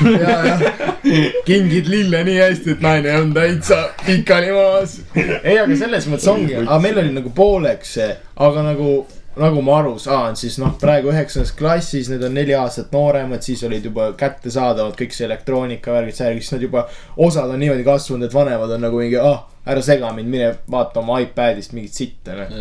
kingid 1.48 1.88
lille 1.90 2.24
nii 2.26 2.40
hästi, 2.40 2.76
et 2.76 2.84
naine 2.84 3.14
on 3.20 3.32
täitsa 3.36 3.80
pikali 4.04 4.52
maas. 4.54 4.98
ei, 5.16 5.56
aga 5.58 5.78
selles 5.78 6.08
mõttes 6.10 6.28
ongi, 6.30 6.58
aga 6.62 6.80
meil 6.82 7.00
oli 7.04 7.14
nagu 7.16 7.32
pooleks 7.34 7.96
see, 7.98 8.10
aga 8.48 8.66
nagu, 8.70 9.00
nagu 9.40 9.62
ma 9.64 9.78
aru 9.80 9.96
saan, 10.00 10.36
siis 10.38 10.58
noh, 10.60 10.74
praegu 10.80 11.12
üheksandas 11.12 11.52
klassis, 11.56 12.10
need 12.12 12.24
on 12.26 12.34
neli 12.36 12.56
aastat 12.56 12.92
nooremad, 12.94 13.44
siis 13.44 13.62
olid 13.68 13.86
juba 13.90 14.10
kättesaadavad 14.18 14.98
kõik 14.98 15.16
see 15.16 15.28
elektroonika 15.28 15.94
värgid, 15.96 16.18
särgid, 16.18 16.44
siis 16.44 16.56
nad 16.56 16.66
juba, 16.68 16.84
osad 17.16 17.50
on 17.50 17.62
niimoodi 17.62 17.86
kasvanud, 17.86 18.28
et 18.28 18.36
vanemad 18.36 18.76
on 18.76 18.84
nagu 18.84 19.00
mingi, 19.00 19.18
ah, 19.20 19.46
ära 19.70 19.82
sega 19.84 20.10
mind, 20.16 20.30
mine 20.32 20.46
vaata 20.72 21.02
oma 21.02 21.18
iPad'ist 21.20 21.74
mingit 21.76 21.96
sitta, 21.96 22.36
noh 22.36 22.54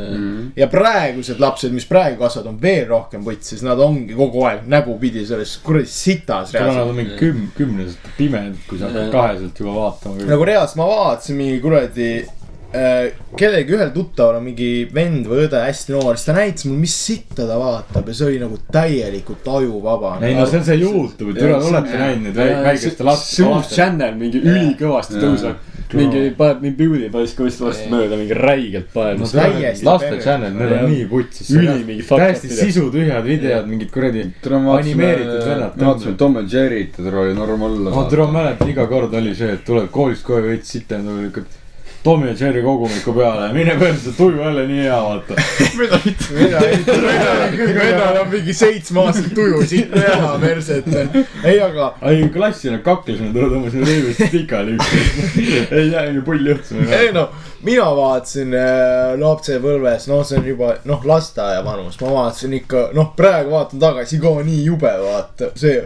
ja 0.60 0.68
praegused 0.72 1.40
lapsed, 1.40 1.72
mis 1.76 1.88
praegu 1.90 2.20
kasvavad, 2.24 2.50
on 2.54 2.58
veel 2.62 2.88
rohkem 2.90 3.24
putsis, 3.26 3.64
nad 3.66 3.80
ongi 3.84 4.18
kogu 4.18 4.44
aeg 4.50 4.68
nägupidi 4.70 5.24
selles 5.28 5.56
kuradi 5.64 5.92
sitas 5.92 6.52
kuna 6.56 6.74
nad 6.76 6.92
on 6.92 6.98
mingi 6.98 7.16
küm-, 7.20 7.48
kümneselt 7.58 8.12
pimedad, 8.18 8.60
kui 8.68 8.82
sa 8.82 8.92
hakkad 8.92 9.16
kaheselt 9.16 9.64
juba 9.64 9.78
vaatama. 9.78 10.28
nagu 10.30 10.52
reaalselt 10.52 10.82
ma 10.82 10.90
vaatasin 10.92 11.40
mingi 11.40 11.64
kuradi 11.64 12.12
kellegi 12.70 13.74
ühel 13.74 13.90
tuttaval 13.94 14.38
on 14.38 14.44
mingi 14.46 14.70
vend 14.94 15.26
või 15.26 15.48
õde 15.48 15.62
hästi 15.64 15.96
noor, 15.96 16.20
siis 16.20 16.28
ta 16.28 16.36
näitas 16.38 16.68
mulle, 16.68 16.84
mis 16.84 16.98
sitta 17.08 17.48
ta 17.50 17.56
vaatab 17.58 18.12
ja 18.12 18.18
see 18.20 18.28
oli 18.28 18.42
nagu 18.44 18.60
täielikult 18.72 19.48
ajuvaba. 19.58 20.18
ei 20.22 20.36
no 20.38 20.46
see 20.46 20.60
on 20.60 20.68
see 20.68 20.78
Youtube, 20.84 21.34
te 21.34 21.50
olete 21.56 21.98
näinud 21.98 22.28
neid 22.28 22.38
väi- 22.38 22.60
väikeste 22.68 23.08
laste. 23.08 23.36
see 23.40 23.48
uus 23.48 23.72
channel 23.74 24.14
mingi 24.20 24.42
ülikõvasti 24.44 25.18
tõuseb. 25.18 25.66
mingi 25.98 26.22
paneb 26.38 26.62
mingi 26.62 26.78
PewDiePie 26.78 27.32
kõvasti 27.40 27.66
vastu 27.66 27.90
mööda, 27.90 28.20
mingi 28.20 28.36
räigelt 28.38 28.92
paneb. 28.94 29.24
No 29.24 29.30
täiesti 29.32 29.88
laste 29.88 30.20
channel, 30.22 30.52
need 30.54 30.74
on 30.76 30.92
nii 30.92 31.08
putsis. 31.10 31.50
Üli 31.56 31.80
mingi 31.88 32.06
täiesti 32.06 32.52
sisutühjad 32.54 33.26
videod, 33.26 33.66
mingid 33.72 33.90
kuradi 33.96 34.28
animeeritud 34.28 34.68
vaatasime, 34.68 35.48
vennad. 35.48 35.80
me 35.80 35.88
vaatasime 35.90 36.14
Tom 36.22 36.38
ja 36.38 36.46
Jerry't 36.54 37.00
ja 37.02 37.08
tule 37.08 37.24
oli 37.24 37.34
norm 37.34 37.66
olla. 37.72 37.96
ma 37.96 38.06
tule 38.14 38.30
mäletan, 38.30 38.70
iga 38.70 38.86
kord 38.94 39.18
oli 39.18 39.34
see, 39.34 39.58
et 39.58 39.66
tuled 39.66 39.90
koolist 39.90 40.28
koju 40.28 40.46
veits 40.52 40.78
sitem, 40.78 41.10
lükkad 41.24 41.58
Tommy 42.10 42.28
ja 42.28 42.36
Jerry 42.40 42.64
kogumiku 42.64 43.14
peale, 43.14 43.54
mine 43.54 43.76
perse, 43.80 44.12
tuju 44.18 44.42
jälle 44.42 44.68
nii 44.68 44.82
hea, 44.82 45.02
vaata. 45.04 45.34
mida, 45.78 46.00
vennal 47.80 48.18
on 48.22 48.30
mingi 48.32 48.54
seitsme 48.54 49.04
aastast 49.04 49.36
tuju 49.36 49.60
sitta 49.68 50.00
teha 50.00 50.32
perset. 50.42 50.86
ei, 51.44 51.62
aga 51.62 51.92
ei, 52.10 52.24
klassi 52.34 52.72
nad 52.74 52.82
kaklesime, 52.82 53.30
tule 53.36 53.52
tõmbasime 53.52 53.86
rõivist 53.86 54.26
pikali 54.34 54.74
üksteist. 54.80 55.70
ei 55.78 55.92
jää 55.92 56.08
ju 56.16 56.26
pull 56.26 56.50
juhtusime. 56.50 56.90
ei 56.98 57.14
no, 57.14 57.28
mina 57.62 57.86
vaatasin 58.02 58.58
äh, 58.58 59.14
lapsepõlves, 59.22 60.10
noh, 60.10 60.26
see 60.26 60.42
on 60.42 60.50
juba 60.50 60.74
noh, 60.90 61.06
lasteaia 61.14 61.62
vanus, 61.66 62.02
ma 62.02 62.18
vaatasin 62.18 62.58
ikka 62.64 62.88
noh, 62.98 63.14
praegu 63.22 63.54
vaatan 63.54 63.86
tagasi 63.86 64.18
ka 64.26 64.34
nii 64.50 64.66
jube, 64.66 64.98
vaata 65.06 65.54
see 65.54 65.78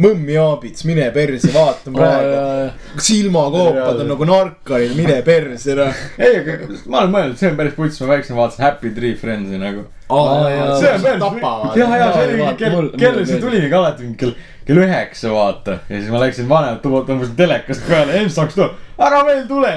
mõmmi 0.00 0.36
aabits, 0.40 0.86
mine 0.88 1.04
perse, 1.12 1.50
vaatan 1.52 1.96
praegu. 1.96 3.00
silmakoopad 3.04 4.00
on 4.00 4.08
nagu 4.14 4.28
narkaril, 4.28 4.94
mine 4.96 5.18
perse 5.26 5.76
noh. 5.76 5.98
ei, 6.22 6.38
aga 6.40 6.56
ma 6.86 7.02
olen 7.02 7.12
mõelnud, 7.12 7.40
see 7.40 7.50
on 7.50 7.58
päris 7.58 7.76
puts, 7.76 8.00
ma 8.00 8.14
väiksem 8.14 8.38
vaatasin 8.38 8.64
Happy 8.64 8.94
Tree 8.96 9.18
Friends'i 9.20 9.60
nagu. 9.60 9.84
see 10.08 10.94
on 10.94 11.04
päris, 11.04 11.20
tapavad. 11.20 11.76
ja, 11.76 11.90
ja 12.00 12.08
see 12.14 12.24
oli 12.24 12.40
mingi 12.40 12.56
kell 12.62 12.78
kell 12.78 13.20
see 13.20 13.26
meeldib. 13.26 13.44
tuli 13.44 13.60
mingi 13.66 13.78
alati 13.82 14.06
mingi 14.06 14.20
kell, 14.22 14.34
kell 14.70 14.82
üheksa 14.86 15.34
vaata. 15.34 15.78
ja 15.90 16.00
siis 16.00 16.08
ma 16.14 16.24
läksin 16.24 16.48
vanemad 16.48 16.80
tuba, 16.84 17.04
tõmbasin 17.10 17.36
telekast 17.36 17.84
peale, 17.88 18.16
Ems 18.22 18.40
hakkas 18.40 18.56
tulema, 18.56 18.80
ära 19.06 19.22
veel 19.26 19.42
tule. 19.48 19.72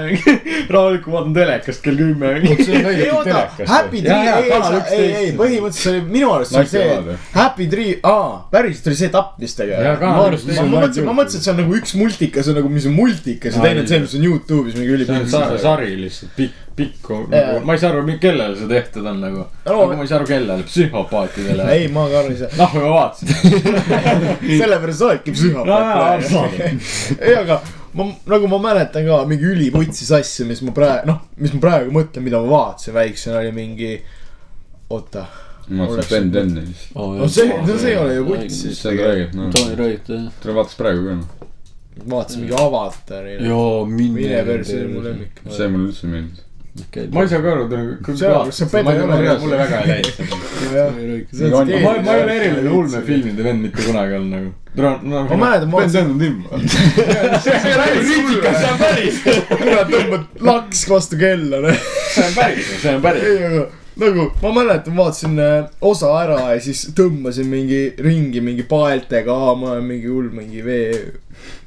rahulikult 0.76 1.14
vaatan 1.16 1.34
telekast 1.36 1.84
kell 1.86 1.98
kümme. 2.00 2.34
ei 2.92 3.10
oota. 3.12 3.46
Happy 3.68 4.02
Tree, 4.06 4.34
ei, 4.36 4.52
ei, 4.52 4.76
ei, 4.92 5.14
ei, 5.16 5.30
11. 5.32 5.38
põhimõtteliselt 5.40 5.92
oli 5.94 6.02
minu 6.16 6.32
arust 6.36 6.58
oli 6.60 6.72
see 6.72 7.18
Happy 7.36 7.68
Tree, 7.72 7.96
aa, 8.06 8.28
päriselt 8.52 8.90
oli 8.92 9.00
see 9.00 9.12
tapmistega. 9.14 9.80
Jaa, 9.86 9.96
ma 9.96 10.02
Kanal 10.02 10.20
ma 10.20 10.28
11 10.36 10.66
ma 10.66 10.84
mõtlesin, 10.86 11.08
ma 11.08 11.16
mõtlesin, 11.20 11.42
et 11.42 11.48
see 11.48 11.54
on 11.54 11.60
nagu 11.62 11.80
üks 11.80 11.96
multikas 12.00 12.52
on 12.52 12.60
nagu, 12.60 12.72
mis 12.76 12.90
on 12.90 12.98
multikas 12.98 13.58
ja 13.58 13.66
teine 13.66 13.84
on 13.84 13.90
see, 13.92 14.02
mis 14.06 14.18
on 14.20 14.28
Youtube'is 14.30 14.78
mingi 14.78 14.86
see 14.86 14.94
on 14.94 15.00
ülipikk 15.00 15.32
sa-. 15.32 15.46
sari 15.62 15.94
lihtsalt, 16.00 16.34
pikk, 16.38 16.60
pikk, 16.80 17.14
Jaa. 17.32 17.62
ma 17.66 17.78
ei 17.78 17.82
saa 17.82 17.94
aru, 17.94 18.06
kellele 18.22 18.60
see 18.60 18.70
tehtud 18.72 19.08
on 19.12 19.24
nagu. 19.24 19.48
No, 19.66 19.80
nagu 19.80 19.96
ma 19.96 20.06
ei 20.06 20.12
saa 20.12 20.20
aru, 20.22 20.30
kellele, 20.30 20.68
psühhopaatidele. 20.70 21.70
ei, 21.78 21.88
ma 21.94 22.06
ka 22.12 22.22
aru 22.24 22.36
ei 22.36 22.44
saa. 22.44 22.52
noh, 22.60 22.78
ma 22.80 22.94
vaatasin. 23.00 23.34
sellepärast 24.62 25.02
sa 25.02 25.10
oledki 25.12 25.36
No 25.36 25.40
psühhopaat. 25.40 26.30
ei, 27.20 27.36
aga 27.36 27.62
ma, 27.96 28.06
nagu 28.28 28.48
ma 28.52 28.60
mäletan 28.60 29.08
ka 29.08 29.24
mingi 29.30 29.48
üliputsis 29.54 30.12
asju, 30.16 30.48
mis 30.50 30.62
ma 30.66 30.76
praegu, 30.76 31.08
noh, 31.10 31.24
mis 31.42 31.56
ma 31.56 31.64
praegu 31.64 31.96
mõtlen, 31.96 32.26
mida 32.28 32.42
ma 32.44 32.52
vaatasin 32.52 32.96
väiksena, 32.96 33.42
oli 33.42 33.52
mingi, 33.56 33.92
oota. 34.94 35.26
ma 35.68 35.88
vaatasin 35.90 36.32
Ben 36.32 36.32
Tenni 36.32 36.66
siis. 36.68 36.88
no 36.94 37.28
see, 37.32 37.48
no 37.50 37.78
see 37.82 37.94
ei 37.94 37.98
ole 37.98 38.18
ju 38.20 38.26
puts 38.28 38.60
siis 38.62 38.66
mis 38.74 38.82
sa 38.86 38.94
räägid, 38.94 39.38
noh. 39.38 39.52
Tony 39.56 39.76
Wright 39.80 40.10
jah. 40.14 40.28
tule 40.42 40.58
vaatas 40.60 40.80
praegu 40.80 41.08
ka 41.08 41.20
noh. 41.22 41.52
vaatasin 42.16 42.44
mingi 42.44 42.58
avatari. 42.60 43.38
joo, 43.48 43.86
mine 43.86 44.20
mine 44.20 44.44
perse, 44.52 44.72
see 44.72 44.84
on 44.86 44.92
mu 44.94 45.06
lemmik. 45.08 45.46
see 45.50 45.72
mulle 45.72 45.92
üldse 45.92 46.12
meeldis. 46.12 46.45
Ma 47.12 47.22
ei 47.22 47.28
saa 47.32 47.42
ka 47.42 47.52
aru, 47.52 47.70
ta 47.70 47.78
nagu. 47.78 48.16
See 48.18 48.28
on- 48.28 48.90
ei 48.92 49.00
ole 49.00 49.38
mulle 49.40 49.58
väga 49.58 49.80
ei 49.82 49.88
läinud. 49.88 50.18
ma 51.56 51.62
ei, 51.64 52.04
ma 52.04 52.16
ei 52.16 52.24
ole 52.24 52.36
eriline 52.36 52.70
ulmefilmide 52.70 53.44
vend 53.44 53.62
mitte 53.62 53.86
kunagi 53.86 54.18
olnud 54.20 54.36
nagu. 54.36 54.54
Ma 54.76 55.38
mäletan, 55.40 55.70
ma 55.72 55.86
timm. 55.88 56.44
see 57.46 57.56
on 57.56 57.64
päris 57.80 58.04
kriitikas, 58.04 58.60
see 58.60 58.72
on 58.74 58.78
päris. 58.82 59.24
kurat, 59.48 59.94
tõmbad 59.94 60.46
laks 60.52 60.84
vastu 60.92 61.20
kella, 61.20 61.64
noh. 61.64 61.90
see 62.12 62.28
on 62.28 62.38
päris, 62.42 62.72
see 62.82 62.96
on 62.98 63.02
päris. 63.06 63.24
ei, 63.24 63.44
aga 63.48 63.66
nagu 64.04 64.26
ma 64.42 64.52
mäletan, 64.58 64.98
vaatasin 64.98 65.40
äh, 65.40 65.70
osa 65.82 66.12
ära 66.26 66.40
ja 66.52 66.60
siis 66.64 66.90
tõmbasin 66.98 67.48
mingi 67.48 67.86
ringi 68.04 68.44
mingi 68.44 68.68
paeltega, 68.68 69.38
ma 69.56 69.78
olen 69.78 69.88
mingi 69.94 70.12
hull 70.12 70.28
mingi 70.36 70.66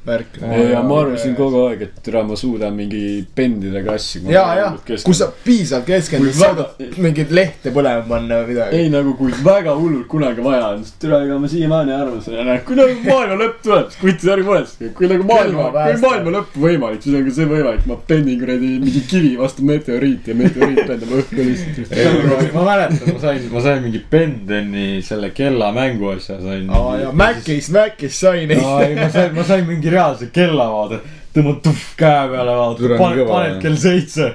veevärk. 0.09 0.27
ja 0.73 0.83
ma 0.83 1.01
arvasin 1.03 1.35
kogu 1.37 1.63
aeg, 1.69 1.83
et 1.89 2.01
türa 2.05 2.23
ma 2.27 2.37
suudan 2.37 2.75
mingi 2.77 3.25
bändidega 3.37 3.95
asju. 3.99 4.23
ja, 4.33 4.45
ja, 4.57 4.69
kui 5.05 5.15
sa 5.15 5.31
piisavalt 5.45 5.87
keskendud, 5.89 6.35
saad 6.37 6.63
mingit 7.03 7.33
lehte 7.35 7.73
põlema 7.75 8.05
panna 8.09 8.41
või 8.43 8.55
midagi. 8.55 8.81
ei 8.83 8.93
nagu, 8.93 9.15
kui 9.19 9.33
väga 9.45 9.75
hullult 9.79 10.09
kunagi 10.11 10.45
vaja 10.45 10.73
on, 10.75 10.85
siis 10.85 10.99
türa, 11.03 11.21
ega 11.27 11.39
ma 11.41 11.51
siiamaani 11.53 11.95
arvan 11.97 12.23
seda, 12.25 12.59
kui 12.67 12.79
nagu 12.79 12.97
maailma 13.05 13.39
lõpp 13.43 13.63
tuleb, 13.67 13.91
siis 13.93 14.03
kutt 14.03 14.29
ärge 14.35 14.47
muretsege, 14.49 14.93
kui 14.99 15.11
nagu 15.13 15.29
maailma, 15.29 15.71
kui 15.77 16.03
maailma 16.05 16.35
lõpp 16.39 16.59
võimalik, 16.67 17.05
siis 17.05 17.19
on 17.19 17.27
ka 17.29 17.37
see 17.39 17.51
võimalik, 17.53 17.87
ma 17.91 17.99
pennin 18.13 18.41
kuradi 18.43 18.73
mingi 18.85 19.05
kivi 19.11 19.35
vastu 19.41 19.67
meteoriiti 19.69 20.33
ja 20.33 20.39
meteoriit 20.39 20.85
lendab 20.85 21.17
õhku 21.23 21.49
lihtsalt. 21.51 22.55
ma 22.57 22.67
mäletan, 22.73 23.15
ma 23.15 23.25
sain, 23.27 23.49
ma 23.53 23.65
sain 23.65 23.85
mingi 23.85 24.05
Bendeni 24.09 25.03
selle 25.05 25.31
kellamängu 25.37 26.13
asja 26.15 26.39
sain. 26.41 26.69
aa 26.73 26.97
ja 27.03 27.13
Macis, 27.13 27.69
Macis 27.75 28.21
sai 28.21 28.47
neid. 28.49 28.63
aa 28.65 28.87
ei, 28.87 28.95
ma 28.97 29.09
sain, 29.13 29.35
ma 29.37 29.45
sain 29.47 29.58
mingi 29.67 29.91
reaalse 29.91 30.31
kella 30.35 30.69
vaata, 30.73 31.01
tõmbad 31.35 31.61
tuhv 31.65 31.85
käe 31.99 32.25
peale 32.33 32.57
vaata 32.59 32.81
Türa,, 32.83 32.99
paned, 33.01 33.29
paned 33.29 33.61
kell 33.63 33.77
seitse, 33.81 34.33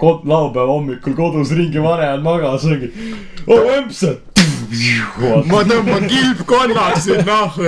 laupäeva 0.00 0.68
hommikul 0.72 1.16
kodus 1.18 1.54
ringi, 1.56 1.80
vanemad 1.82 2.24
magas, 2.26 2.66
ongi, 2.68 2.92
oo 3.46 3.62
õmpsad. 3.78 4.28
ma 5.52 5.60
tõmban 5.68 6.06
kilpkonnaks 6.08 7.06
nüüd 7.10 7.26
nahku. 7.28 7.66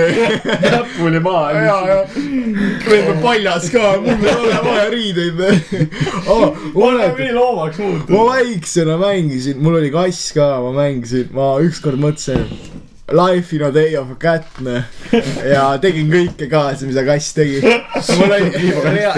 näpuli 0.63 1.21
maha 1.23 1.51
ja, 1.53 1.75
ja 1.91 1.97
on 3.11 3.19
paljas 3.23 3.69
ka, 3.73 3.93
mul 4.01 4.25
ei 4.25 4.35
ole 4.35 4.61
vaja 4.65 4.87
riideid. 4.91 5.43
ma 6.25 6.39
ma 6.73 6.87
olen 6.89 7.13
nii 7.19 7.35
loomaks 7.37 7.79
ma 7.79 7.91
muutunud. 7.91 8.31
väiksena 8.31 8.97
mängisin, 9.01 9.61
mul 9.61 9.79
oli 9.81 9.93
kass 9.93 10.33
ka, 10.35 10.55
ma 10.65 10.73
mängisin, 10.81 11.29
ma 11.37 11.53
ükskord 11.63 12.01
mõtlesin. 12.01 12.74
Life 13.07 13.53
in 13.53 13.61
a 13.61 13.71
day 13.71 13.93
of 13.93 14.09
a 14.09 14.15
cat, 14.15 14.47
ja 15.45 15.65
tegin 15.77 16.07
kõike 16.09 16.47
kaasa, 16.49 16.87
mida 16.89 17.03
kass 17.05 17.35
tegi. 17.37 17.59
mul 18.17 18.31
oli, 18.33 18.47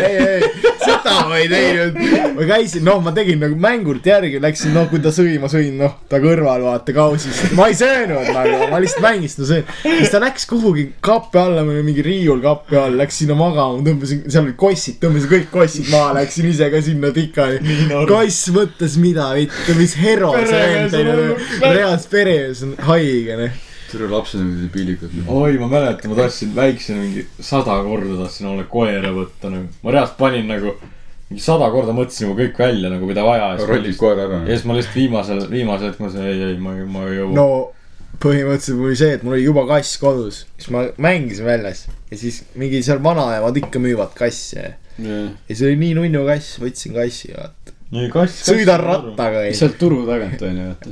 ei, 0.04 0.18
ei, 0.20 0.50
seda 0.82 1.14
ma 1.30 1.38
ei 1.40 1.48
teinud. 1.48 2.00
ma 2.36 2.48
käisin, 2.50 2.84
noh, 2.84 2.98
ma 3.06 3.14
tegin 3.16 3.40
nagu 3.40 3.56
mängult 3.56 4.04
järgi, 4.04 4.42
läksin, 4.44 4.74
noh, 4.76 4.90
kui 4.92 5.00
ta 5.04 5.14
sõi, 5.16 5.38
ma 5.40 5.48
sõin, 5.52 5.78
noh, 5.80 5.94
ta 6.12 6.20
kõrval, 6.20 6.66
vaata, 6.66 6.92
kausist. 6.98 7.54
ma 7.56 7.70
ei 7.72 7.78
söönud 7.80 8.28
nagu, 8.36 8.58
ma 8.74 8.82
lihtsalt 8.84 9.06
mängisin, 9.06 9.40
ta 9.40 9.48
sõin. 9.54 9.72
siis 9.86 10.12
ta 10.12 10.20
läks 10.20 10.44
kuhugi 10.52 10.84
kapi 11.08 11.40
alla, 11.46 11.64
meil 11.64 11.80
oli 11.80 11.88
mingi 11.88 12.04
riiul 12.04 12.44
kapi 12.44 12.80
all, 12.82 12.98
läks 13.00 13.22
sinna 13.22 13.38
magama, 13.40 13.80
tõmbasin, 13.88 14.26
seal 14.28 14.50
olid 14.50 14.58
kossid, 14.60 14.98
tõmbasin 15.04 15.32
kõik 15.32 15.48
kossid 15.54 15.88
maha, 15.94 16.12
läksin 16.20 16.50
ise 16.52 16.68
ka 16.76 16.84
sinna 16.84 17.14
pikali. 17.16 17.64
kass 18.12 18.52
mõtles, 18.52 19.00
mida 19.00 19.32
vittu, 19.38 19.78
mis 19.80 19.96
hero 20.02 20.34
see 20.44 21.08
on 21.08 21.40
reaalselt 21.64 22.12
peremees 22.12 22.66
on 22.68 22.76
haige, 22.90 23.40
noh. 23.40 23.64
tere, 23.92 24.10
lapsed 24.12 24.42
on 24.42 24.52
debiilikud. 24.62 25.16
oi, 25.28 25.58
ma 25.62 25.70
mäletan, 25.72 26.12
ma 26.12 26.20
tahtsin 26.20 26.54
väiksena 26.56 27.02
mingi 27.06 27.26
sada 27.40 27.80
korda 27.86 28.20
tahtsin 28.24 28.52
olla 28.52 28.68
koera 28.70 29.14
võtta 29.16 29.52
nagu. 29.54 29.72
ma 29.84 29.96
reaalselt 29.96 30.20
panin 30.20 30.48
nagu 30.52 30.76
mingi 31.30 31.44
sada 31.44 31.70
korda 31.74 31.96
mõtlesin 31.96 32.28
juba 32.28 32.42
kõik 32.44 32.62
välja 32.66 32.92
nagu, 32.94 33.10
mida 33.10 33.26
vaja. 33.28 33.54
rollid 33.68 33.98
koera 34.00 34.28
ära 34.28 34.44
ja. 34.44 34.54
siis 34.54 34.68
ma 34.68 34.78
lihtsalt 34.78 35.00
viimasel, 35.00 35.44
viimasel 35.52 35.92
hetkel 35.92 36.08
mõtlesin, 36.08 36.30
ei, 36.30 36.46
ei, 36.52 36.62
ma 36.62 36.76
ei, 36.78 36.88
ma 36.92 37.08
ei 37.08 37.20
jõua 37.22 37.36
no 37.38 37.50
põhimõtteliselt 38.24 38.82
oli 38.82 38.98
see, 38.98 39.14
et 39.18 39.24
mul 39.26 39.36
oli 39.38 39.46
juba 39.46 39.64
kass 39.70 40.00
kodus, 40.02 40.42
siis 40.58 40.72
ma 40.74 40.88
mängisin 41.02 41.46
väljas 41.48 41.86
ja 42.10 42.18
siis 42.18 42.42
mingi 42.58 42.82
seal 42.86 43.02
vanaemad 43.04 43.60
ikka 43.62 43.82
müüvad 43.84 44.16
kasse. 44.18 44.74
ja 44.98 45.54
see 45.54 45.68
oli 45.68 45.78
nii 45.84 45.98
nunnu 46.00 46.26
kass, 46.30 46.58
võtsin 46.62 46.96
kassi, 46.98 47.34
vaata. 47.36 47.57
Nii 47.96 48.10
kass. 48.12 48.42
sõidan. 48.48 48.82
rattaga, 48.84 49.44
sealt 49.56 49.78
turu 49.80 50.02
tagant 50.08 50.42
on 50.44 50.58
ju, 50.60 50.66
vaata. 50.68 50.92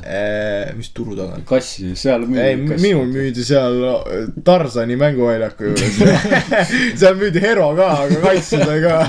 mis 0.78 0.92
turu 0.96 1.18
taga. 1.18 1.40
kassi, 1.48 1.92
seal 2.00 2.24
ei, 2.40 2.56
minul 2.60 3.10
müüdi 3.12 3.44
seal 3.46 3.82
äh, 3.90 4.30
Tarsani 4.48 4.96
mänguväljaku 5.00 5.72
juures. 5.72 5.98
seal 7.02 7.18
müüdi 7.20 7.44
Hero 7.44 7.72
ka, 7.78 7.90
aga 8.06 8.22
kasse 8.24 8.62
sai 8.64 8.80
ka. 8.84 9.00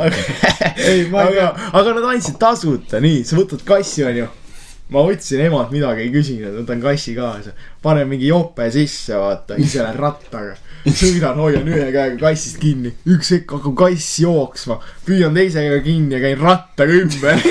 ei, 0.90 1.08
ma 1.10 1.26
ei 1.26 1.32
aga 1.32 1.34
tea., 1.38 1.48
aga 1.82 1.96
nad 1.98 2.10
andsid 2.14 2.38
tasuta, 2.40 3.02
nii, 3.02 3.24
sa 3.26 3.40
võtad 3.40 3.66
kassi, 3.66 4.06
onju. 4.06 4.28
Ma 4.90 5.04
võtsin 5.06 5.44
emalt 5.46 5.70
midagi, 5.74 6.06
ei 6.06 6.14
küsinud, 6.14 6.56
võtan 6.60 6.82
kassi 6.82 7.14
kaasa. 7.14 7.54
panen 7.82 8.08
mingi 8.08 8.28
jope 8.28 8.66
sisse, 8.70 9.14
vaata, 9.16 9.56
ise 9.56 9.82
lähen 9.82 9.98
rattaga. 9.98 10.56
sõidan, 10.84 11.36
hoian 11.36 11.68
ühe 11.68 11.90
käega 11.92 12.16
kassist 12.20 12.58
kinni, 12.60 12.92
üks 13.12 13.30
hetk 13.34 13.52
hakkab 13.52 13.76
kass 13.76 14.18
jooksma, 14.22 14.78
püüan 15.06 15.36
teise 15.36 15.62
käega 15.62 15.82
kinni 15.84 16.16
ja 16.16 16.22
käin 16.24 16.40
rattaga 16.40 16.96
ümber. 16.96 17.42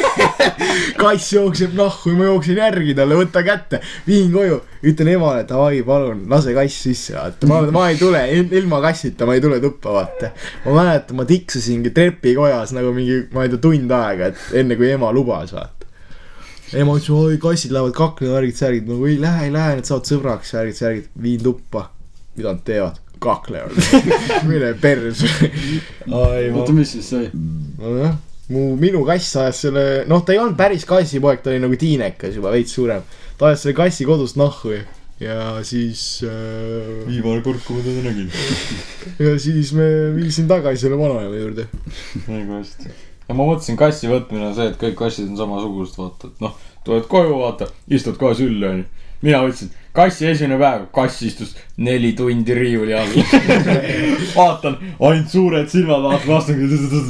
kass 1.02 1.32
jookseb 1.34 1.74
nahku 1.78 2.12
ja 2.12 2.20
ma 2.20 2.28
jooksin 2.28 2.60
järgi 2.60 2.96
talle, 2.98 3.18
võta 3.22 3.44
kätte, 3.46 3.80
viin 4.08 4.34
koju, 4.34 4.60
ütlen 4.92 5.14
emale, 5.14 5.46
davai, 5.48 5.82
palun 5.88 6.26
lase 6.32 6.54
kass 6.58 6.84
sisse, 6.90 7.16
vaata, 7.16 7.50
ma, 7.50 7.62
ma 7.76 7.88
ei 7.94 8.00
tule, 8.02 8.26
ilma 8.60 8.82
kassita 8.84 9.30
ma 9.30 9.38
ei 9.38 9.44
tule 9.46 9.62
tuppa, 9.64 9.96
vaata. 9.96 10.34
ma 10.66 10.78
mäletan, 10.82 11.22
ma 11.22 11.28
tiksusingi 11.30 11.94
trepikojas 11.96 12.76
nagu 12.76 12.92
mingi, 12.96 13.24
ma 13.36 13.46
ei 13.46 13.54
tea, 13.54 13.64
tund 13.64 14.00
aega, 14.02 14.34
et 14.34 14.64
enne 14.64 14.80
kui 14.80 14.92
ema 14.92 15.14
lubas, 15.16 15.54
vaata. 15.56 15.79
Ema 16.78 16.96
ütles, 17.00 17.10
oi 17.16 17.38
kassid 17.42 17.74
lähevad 17.74 17.96
kaklema, 17.98 18.36
värgid, 18.38 18.58
särgid, 18.60 18.90
nagu 18.90 19.08
ei 19.10 19.20
lähe, 19.22 19.48
ei 19.48 19.54
lähe, 19.54 19.78
nad 19.80 19.90
saavad 19.90 20.10
sõbraks, 20.10 20.54
värgid, 20.54 20.78
särgid, 20.78 21.14
viin 21.22 21.46
tuppa. 21.46 21.90
mida 22.38 22.54
nad 22.54 22.66
teevad? 22.66 23.00
kaklevad, 23.20 23.76
mine 24.50 24.74
perse. 24.80 25.28
oota, 26.08 26.72
mis 26.72 26.94
siis 26.96 27.10
sai? 27.12 27.26
nojah, 27.80 28.14
mu, 28.54 28.70
minu 28.80 29.02
kass 29.08 29.36
ajas 29.42 29.66
selle, 29.66 29.84
noh, 30.10 30.24
ta 30.24 30.36
ei 30.36 30.40
olnud 30.40 30.56
päris 30.60 30.86
kassipoeg, 30.88 31.44
ta 31.44 31.52
oli 31.52 31.60
nagu 31.64 31.80
tiinekas 31.80 32.40
juba 32.40 32.54
veits 32.56 32.78
suurem. 32.78 33.04
ta 33.38 33.50
ajas 33.50 33.66
selle 33.66 33.76
kassi 33.76 34.08
kodust 34.08 34.40
nahku 34.40 34.72
ja, 34.78 34.86
ja 35.20 35.42
siis 35.68 36.24
äh,, 36.24 37.04
viimane 37.10 37.44
kord, 37.44 37.60
kui 37.66 37.80
ma 37.80 37.84
teda 37.84 38.08
nägin. 38.08 38.32
ja 39.28 39.36
siis 39.42 39.74
me 39.76 39.90
viisin 40.16 40.48
tagasi 40.48 40.86
selle 40.86 41.00
vanaema 41.02 41.36
juurde. 41.36 41.68
väga 42.24 42.62
hästi. 42.62 42.98
Ja 43.30 43.36
ma 43.38 43.46
mõtlesin, 43.46 43.78
kassi 43.80 44.10
võtmine 44.10 44.50
on 44.50 44.56
see, 44.58 44.72
et 44.72 44.80
kõik 44.82 44.98
kassid 45.00 45.30
on 45.30 45.38
samasugused, 45.38 46.00
vaata, 46.02 46.32
et 46.32 46.42
noh, 46.44 46.56
tuled 46.88 47.06
koju, 47.12 47.36
vaata, 47.44 47.70
istud 47.94 48.18
kohe 48.18 48.34
sülle, 48.38 48.74
onju. 48.74 48.88
mina 49.22 49.44
võtsin 49.46 49.70
kassi 50.00 50.28
esimene 50.30 50.58
päev, 50.62 50.86
kass 50.96 51.22
istus 51.26 51.52
neli 51.82 52.12
tundi 52.18 52.56
riiuli 52.56 52.94
all. 52.96 53.16
vaatan, 54.38 54.78
ainult 55.02 55.34
suured 55.34 55.70
silmad 55.72 56.04
vaatavad 56.06 56.30
vastu, 56.30 56.56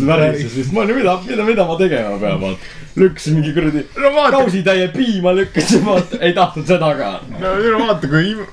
värises, 0.08 0.54
siis 0.56 0.72
ma 0.74 0.86
olin, 0.86 1.00
mida, 1.02 1.16
mida, 1.28 1.46
mida 1.48 1.68
ma 1.70 1.78
tegema 1.80 2.18
pean, 2.22 2.40
vaata. 2.42 2.76
lükkasin 3.00 3.38
mingi 3.38 3.54
kuradi 3.56 3.84
no 4.02 4.26
kausitäie 4.34 4.88
piima 4.96 5.36
lükkasin, 5.38 5.86
vaata, 5.86 6.20
ei 6.26 6.34
tahtnud 6.36 6.68
seda 6.68 6.92
ka. 7.00 7.12
no 7.38 7.54
no 7.64 7.86
vaata, 7.86 8.10
kui 8.12 8.32
im- 8.34 8.46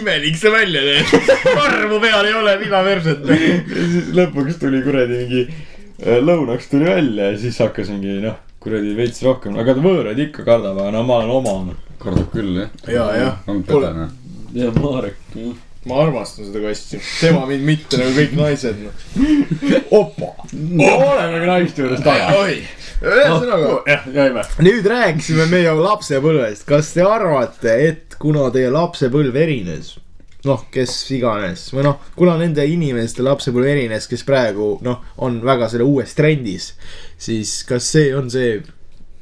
imelik 0.00 0.36
see 0.40 0.52
välja 0.52 0.84
näeb. 0.84 1.16
karvu 1.46 2.00
peal 2.04 2.28
ei 2.28 2.36
ole, 2.42 2.58
mida 2.64 2.84
verset. 2.84 3.24
ja 3.28 3.40
siis 3.94 4.12
lõpuks 4.16 4.60
tuli 4.60 4.82
kuradi 4.84 5.24
mingi 5.24 5.46
lõunaks 5.98 6.68
tuli 6.70 6.86
välja 6.86 7.32
ja 7.32 7.38
siis 7.38 7.58
hakkas 7.58 7.90
mingi 7.90 8.20
noh, 8.22 8.36
kuradi 8.62 8.94
veits 8.96 9.22
rohkem, 9.26 9.56
aga 9.58 9.74
ta 9.74 9.82
võõraid 9.82 10.20
ikka 10.28 10.44
kardab, 10.46 10.78
aga 10.78 10.92
no 10.94 11.04
ma 11.06 11.20
olen 11.22 11.32
oma 11.38 11.54
noh.. 11.70 11.80
kardab 11.98 12.28
küll 12.34 12.60
jah. 12.60 12.70
ja, 12.86 13.06
jah. 13.18 13.40
on 13.50 13.64
pedane. 13.66 14.08
ja 14.54 14.70
Marek, 14.78 15.18
ma 15.88 16.00
armastan 16.04 16.48
seda 16.48 16.62
kassi, 16.62 17.00
tema 17.18 17.44
mind 17.50 17.66
mitte 17.66 18.00
nagu 18.00 18.14
kõik 18.14 18.34
naised 18.38 18.82
no.. 18.84 18.94
opa, 19.98 20.34
olemegi 20.54 21.50
naiste 21.50 21.82
juures 21.82 22.04
taga. 22.06 22.30
oi, 22.44 22.60
ühesõnaga. 23.02 23.72
jah, 23.90 24.10
jäime. 24.20 24.46
nüüd 24.68 24.90
rääkisime 24.94 25.48
meie 25.50 25.74
lapsepõlvest, 25.82 26.66
kas 26.68 26.94
te 26.94 27.06
arvate, 27.06 27.74
et 27.90 28.18
kuna 28.22 28.52
teie 28.54 28.70
lapsepõlv 28.74 29.34
erines, 29.38 29.96
noh, 30.46 30.64
kes 30.72 30.94
iganes. 31.16 31.68
Või 31.74 31.86
noh, 31.88 32.02
kuna 32.18 32.36
nende 32.38 32.66
inimeste 32.68 33.24
lapsepõlv 33.26 33.72
erines, 33.72 34.06
kes 34.10 34.24
praegu 34.28 34.76
noh, 34.86 35.02
on 35.24 35.40
väga 35.44 35.70
selle 35.72 35.86
uues 35.88 36.14
trendis, 36.18 36.72
siis 37.18 37.62
kas 37.68 37.88
see 37.94 38.12
on 38.16 38.30
see 38.30 38.58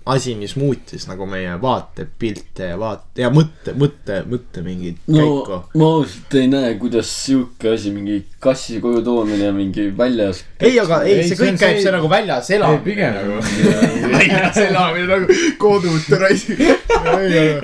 asi, 0.06 0.34
mis 0.38 0.52
muutis 0.56 1.08
nagu 1.08 1.26
meie 1.26 1.56
vaatepilte 1.62 2.68
ja 2.70 2.76
vaate 2.78 3.24
ja 3.24 3.30
mõtte, 3.34 3.72
mõtte, 3.74 4.20
mõtte 4.30 4.62
mingit 4.62 5.00
no 5.10 5.18
käiku? 5.18 5.56
ma 5.80 5.88
ausalt 5.96 6.36
ei 6.38 6.46
näe, 6.52 6.74
kuidas 6.78 7.10
sihuke 7.24 7.72
asi, 7.74 7.90
mingi 7.90 8.20
kassi 8.46 8.78
koju 8.80 9.00
toomine, 9.02 9.48
mingi 9.56 9.88
väljas. 9.98 10.44
ei, 10.60 10.76
aga 10.78 11.00
ei, 11.02 11.16
Ei, 11.16 11.24
see 11.26 11.34
see 11.34 11.40
kõik 11.42 11.56
on 11.56 11.58
käib 11.64 11.76
see- 11.80 11.86
see 11.88 11.94
nagu 11.96 12.10
väljas 12.12 12.50
ei, 12.50 12.56
elamine. 12.60 12.84
pigem 12.86 13.16
nagu. 13.16 13.40
väljas 14.14 14.60
elamine 14.62 15.06
nagu 15.10 15.40
kodute 15.58 16.20
raisk. 16.22 16.54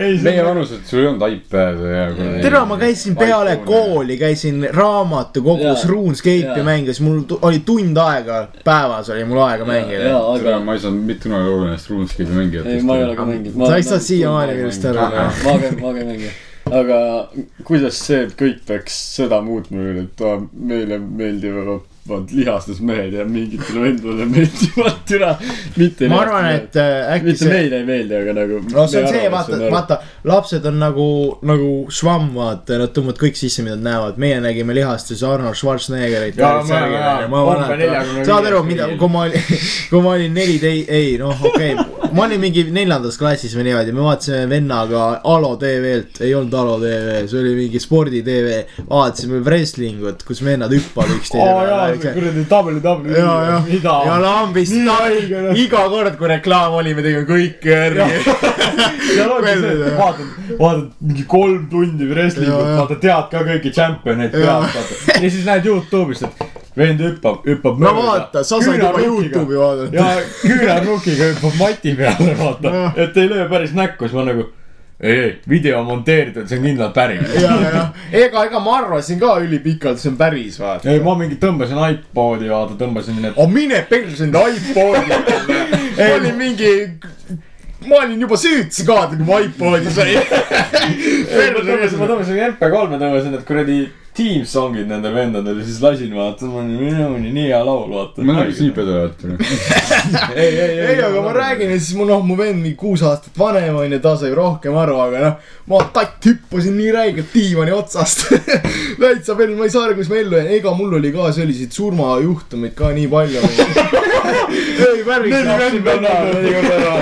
ei, 0.02 0.18
meie 0.26 0.42
vanused, 0.46 0.82
sul 0.88 1.02
ei 1.04 1.06
olnud 1.12 1.22
iPad'e 1.28 1.92
ja 1.94 2.08
tere, 2.42 2.64
ma 2.66 2.78
käisin 2.80 3.14
peale 3.18 3.54
kooli, 3.66 4.18
käisin 4.20 4.66
raamatukogus. 4.74 5.86
RuneScape'i 5.92 6.62
mängimas, 6.66 7.00
mul 7.04 7.22
oli 7.42 7.62
tund 7.66 7.96
aega, 8.02 8.42
päevas 8.66 9.10
oli 9.14 9.24
mul 9.30 9.42
aega 9.46 9.66
mängida. 9.68 10.10
jaa, 10.10 10.36
tere, 10.42 10.58
ma 10.64 10.74
ei 10.74 10.82
saanud 10.82 11.06
mitte 11.06 11.28
kunagi 11.28 11.48
aru 11.52 11.64
nendest 11.68 11.90
RuneScape'i 11.94 12.31
mängijatest. 12.36 12.74
ei, 12.74 12.82
ma 12.86 12.96
ei 12.98 13.04
ole 13.04 13.16
ka 13.16 13.26
mänginud. 13.28 13.66
Sa 13.66 13.76
ei 13.76 13.86
saa 13.86 13.98
siiamaani 14.08 14.56
minu 14.58 14.70
arust 14.70 14.88
aru. 14.90 15.06
ma 15.44 15.58
käin, 15.58 15.78
ma 15.80 15.94
käin 15.94 16.10
mängima. 16.12 16.34
aga 16.80 16.98
kuidas 17.68 17.98
see 18.06 18.26
kõik 18.38 18.62
peaks 18.66 18.98
seda 19.16 19.40
muutma 19.44 19.88
et 20.04 20.22
meile 20.52 20.98
meeldivad 21.02 21.72
vaat 22.08 22.32
lihastes 22.34 22.80
mehed 22.82 23.12
ja 23.14 23.24
mingitele 23.24 23.80
vendadele 23.84 24.24
meeldivad 24.26 24.96
türa, 25.06 25.36
mitte. 25.76 26.08
ma 26.10 26.22
arvan, 26.24 26.48
et 26.50 26.76
äh, 26.76 27.12
äkki 27.14 27.28
mitte 27.28 27.44
see, 27.44 27.52
meile 27.52 27.78
ei 27.78 27.86
meeldi, 27.86 28.16
aga 28.18 28.34
nagu. 28.40 28.58
no 28.72 28.86
see 28.90 29.04
on 29.04 29.08
see, 29.12 29.28
vaata, 29.30 29.60
vaata, 29.70 29.98
lapsed 30.26 30.66
on 30.66 30.80
nagu, 30.82 31.06
nagu 31.46 31.70
švamm, 31.94 32.32
vaata, 32.34 32.80
nad 32.82 32.90
tõmbavad 32.96 33.22
kõik 33.22 33.38
sisse, 33.38 33.62
mida 33.62 33.78
nad 33.78 33.86
näevad, 33.86 34.18
meie 34.22 34.40
nägime 34.42 34.74
lihastes 34.74 35.22
Arnold 35.26 35.58
Schwarzeneggerit. 35.60 36.42
Jaa, 36.42 36.64
ma- 36.66 36.82
jaa, 36.90 37.14
homme 37.30 37.70
45 37.70 38.26
saad 38.26 38.50
aru, 38.50 38.64
mida, 38.66 38.90
kui 38.98 39.12
ma 39.12 39.26
olin, 39.28 39.50
kui 39.92 40.02
ma 40.02 40.16
olin 40.16 40.38
neliteist, 40.40 40.90
ei 40.90 41.14
noh, 41.22 41.38
okei 41.52 41.76
okay., 41.76 42.10
ma 42.12 42.26
olin 42.26 42.42
mingi 42.42 42.66
neljandas 42.74 43.16
klassis 43.20 43.54
või 43.56 43.68
niimoodi, 43.70 43.94
me 43.94 44.02
vaatasime 44.04 44.42
vennaga 44.50 45.04
Alo 45.32 45.54
tv-lt, 45.60 46.20
ei 46.26 46.34
olnud 46.36 46.58
Alo 46.58 46.76
tv, 46.82 47.22
see 47.30 47.40
oli 47.40 47.54
mingi 47.62 47.80
spordi 47.80 48.20
tv, 48.26 48.58
vaatasime 48.90 49.40
wrestlingut, 49.46 50.26
kus 50.26 50.42
vennad 50.44 50.74
hüppavad 50.74 51.14
üksteise 51.16 51.46
aa 51.46 51.64
jaa, 51.70 51.91
see 52.00 52.12
kuradi 52.14 52.44
WWE. 52.50 53.18
ja, 53.18 53.34
ja, 53.48 53.58
mida 53.66 53.96
ja? 54.06 54.16
lambist 54.22 54.72
iga 55.64 55.82
kord, 55.92 56.16
kui 56.20 56.30
reklaam 56.30 56.78
oli, 56.78 56.94
me 56.94 57.04
tegime 57.04 57.26
kõike 57.28 57.76
järgi. 57.76 58.22
seal 59.12 59.34
ongi 59.36 59.54
see, 59.60 59.92
vaatad, 59.98 60.32
vaatad 60.60 60.88
mingi 61.00 61.26
kolm 61.34 61.68
tundi 61.72 62.08
wrestlingut 62.10 62.72
vaata 62.78 62.98
tead 63.02 63.28
ka 63.34 63.44
kõiki 63.50 63.74
tšempioneid 63.74 64.34
pealt, 64.36 64.72
vaata. 64.78 65.18
ja 65.18 65.28
siis 65.28 65.44
näed 65.48 65.68
Youtube'ist, 65.68 66.26
et 66.28 66.76
vend 66.78 67.04
hüppab, 67.04 67.44
hüppab. 67.48 67.82
no 67.82 67.94
vaata, 67.98 68.44
sa 68.46 68.62
said 68.62 68.80
juba 68.80 69.04
Youtube'i 69.04 69.60
vaadata. 69.60 69.92
ja 69.96 70.24
küünarnukiga 70.40 71.30
hüppab 71.34 71.60
mati 71.60 71.94
peale, 71.98 72.34
vaata 72.40 72.92
et 72.96 73.16
ei 73.16 73.30
löö 73.30 73.48
päris 73.52 73.76
näkku, 73.76 74.08
siis 74.08 74.18
ma 74.18 74.26
nagu. 74.32 74.50
ei, 75.02 75.40
video 75.48 75.82
monteeritud, 75.84 76.46
see 76.46 76.58
on 76.60 76.66
kindlalt 76.66 76.94
päris. 76.94 77.22
ja, 77.42 77.54
ja, 77.60 77.86
ega, 78.12 78.44
ega 78.46 78.60
ma 78.62 78.76
arvasin 78.78 79.18
ka 79.18 79.34
ülipikalt, 79.42 79.98
see 79.98 80.12
on 80.12 80.18
päris, 80.20 80.60
vaata. 80.62 80.90
ei, 80.90 81.00
ma 81.02 81.16
mingi 81.18 81.38
tõmbasin 81.42 81.80
iPodi, 81.88 82.50
vaata, 82.52 82.78
tõmbasin 82.78 83.18
need. 83.18 83.32
aga 83.34 83.48
mine 83.50 83.82
perse 83.90 84.28
enda 84.28 84.44
iPodi. 84.52 85.18
ma 85.98 86.08
olin 86.20 86.38
mingi, 86.38 86.72
ma 87.88 88.02
olin 88.02 88.20
juba 88.20 88.36
süütsi 88.36 88.86
ka, 88.86 89.06
kui 89.10 89.24
ma 89.26 89.40
iPodi 89.46 89.90
sain. 89.96 90.20
ma 90.20 91.64
tõmbasin, 91.64 91.98
ma 91.98 92.12
tõmbasin 92.12 92.44
MP3-e 92.52 93.02
tõmbasin 93.02 93.36
need 93.36 93.44
kuradi 93.48 93.80
Team 94.12 94.42
song'id 94.44 94.90
nendel 94.90 95.14
vendadel 95.16 95.62
ja 95.62 95.64
siis 95.64 95.78
lasin 95.80 96.10
vaata, 96.12 96.44
ma 96.44 96.58
olin 96.60 96.74
minuni 96.76 97.30
nii 97.32 97.46
hea 97.46 97.60
laul, 97.64 97.86
vaata. 97.88 98.20
ma 98.28 98.34
nägin 98.36 98.58
nii 98.66 98.74
pedu, 98.76 98.96
et. 99.06 99.22
ei, 100.36 100.50
ei, 100.50 100.74
ei, 100.84 100.98
aga 101.00 101.22
ma 101.24 101.32
räägin 101.32 101.72
ja 101.72 101.78
siis 101.78 101.96
mu 101.96 102.04
noh, 102.04 102.20
mu 102.20 102.36
vend 102.36 102.60
mingi 102.60 102.76
kuus 102.76 103.00
aastat 103.08 103.40
vanem 103.40 103.78
onju, 103.80 104.00
ta 104.04 104.12
sai 104.20 104.34
rohkem 104.36 104.76
aru, 104.76 104.98
aga 105.00 105.22
noh. 105.24 105.48
ma 105.72 105.80
tatt 105.96 106.28
hüppasin 106.28 106.76
nii 106.76 106.92
räigelt 106.92 107.32
diivani 107.32 107.72
otsast. 107.72 108.26
täitsa 109.00 109.38
veel, 109.38 109.56
ma 109.56 109.64
ei 109.64 109.72
saa 109.72 109.86
aru, 109.86 109.96
kuidas 109.96 110.12
ma 110.12 110.20
ellu 110.20 110.36
jäin, 110.42 110.52
ega 110.58 110.76
mul 110.76 110.92
oli 111.00 111.14
ka 111.16 111.32
selliseid 111.32 111.72
surmajuhtumeid 111.72 112.76
ka 112.76 112.92
nii 112.92 113.08
palju. 113.16 113.40
ei 114.78 115.04
päris. 115.06 115.36
neli 115.50 115.84
venda, 115.84 116.16
neli 116.28 116.54
venda. 116.56 116.96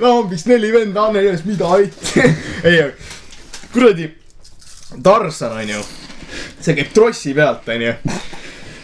lambist 0.00 0.50
neli 0.50 0.72
venda, 0.72 1.08
Anne 1.10 1.26
Jões, 1.26 1.44
mida 1.48 1.72
aitti. 1.78 2.24
ei, 2.68 2.82
kuradi, 3.74 4.10
Tarzan 5.02 5.58
onju, 5.60 5.84
see 6.60 6.76
käib 6.78 6.92
trossi 6.94 7.34
pealt 7.36 7.68
onju 7.74 7.94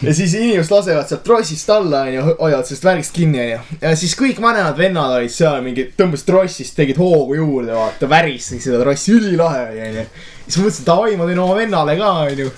ja 0.03 0.13
siis 0.13 0.33
inimesed 0.35 0.71
lasevad 0.71 1.07
sealt 1.07 1.23
trossist 1.23 1.69
alla 1.71 2.03
onju, 2.07 2.23
hoiavad 2.39 2.67
sellest 2.67 2.85
värgist 2.85 3.13
kinni 3.15 3.39
onju. 3.43 3.59
ja 3.81 3.93
siis 3.99 4.15
kõik 4.19 4.41
vanemad 4.43 4.77
vennad 4.77 5.15
olid 5.17 5.31
seal 5.31 5.61
mingi, 5.65 5.87
tõmbasid 5.97 6.27
trossist, 6.27 6.75
tegid 6.75 6.99
hoogu 6.99 7.37
juurde, 7.39 7.73
vaata, 7.77 8.09
väristasid 8.09 8.65
seda 8.65 8.81
trossi, 8.83 9.15
ülilahe 9.15 9.63
onju. 9.87 10.05
siis 10.45 10.57
ma 10.59 10.65
mõtlesin, 10.65 10.87
davai, 10.89 11.15
ma 11.19 11.29
teen 11.29 11.43
oma 11.45 11.55
vennale 11.59 11.95
ka 11.99 12.11
onju. 12.25 12.49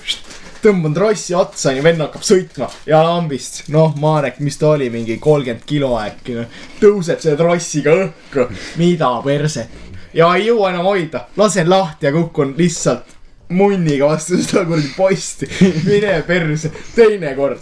Tõmban 0.66 0.96
trossi 0.98 1.36
otsa 1.38 1.72
onju, 1.72 1.86
vend 1.86 2.06
hakkab 2.06 2.26
sõitma 2.26 2.70
ja 2.90 3.02
lambist, 3.06 3.64
noh, 3.74 3.96
Marek, 4.02 4.40
mis 4.44 4.58
ta 4.62 4.74
oli, 4.74 4.90
mingi 4.94 5.20
kolmkümmend 5.22 5.66
kilo 5.70 5.94
äkki 6.02 6.40
noh. 6.40 6.62
tõuseb 6.82 7.22
selle 7.24 7.38
trossiga 7.40 7.96
õhku, 8.06 8.48
mida 8.82 9.12
perset. 9.26 9.84
ja 10.14 10.32
ei 10.36 10.50
jõua 10.50 10.74
enam 10.74 10.90
hoida, 10.90 11.28
lasen 11.38 11.70
lahti 11.70 12.10
ja 12.10 12.16
kukun 12.16 12.56
lihtsalt 12.58 13.16
munniga 13.50 14.10
vastu 14.10 14.40
seda 14.42 14.66
kuradi 14.66 14.92
posti, 14.98 15.50
mine 15.86 16.18
perse, 16.28 16.72
teine 16.96 17.36
kord 17.38 17.62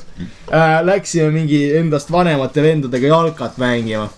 äh,. 0.52 0.80
Läksime 0.86 1.32
mingi 1.34 1.60
endast 1.78 2.12
vanemate 2.12 2.64
vendadega 2.64 3.08
jalkat 3.08 3.58
mängima. 3.58 4.10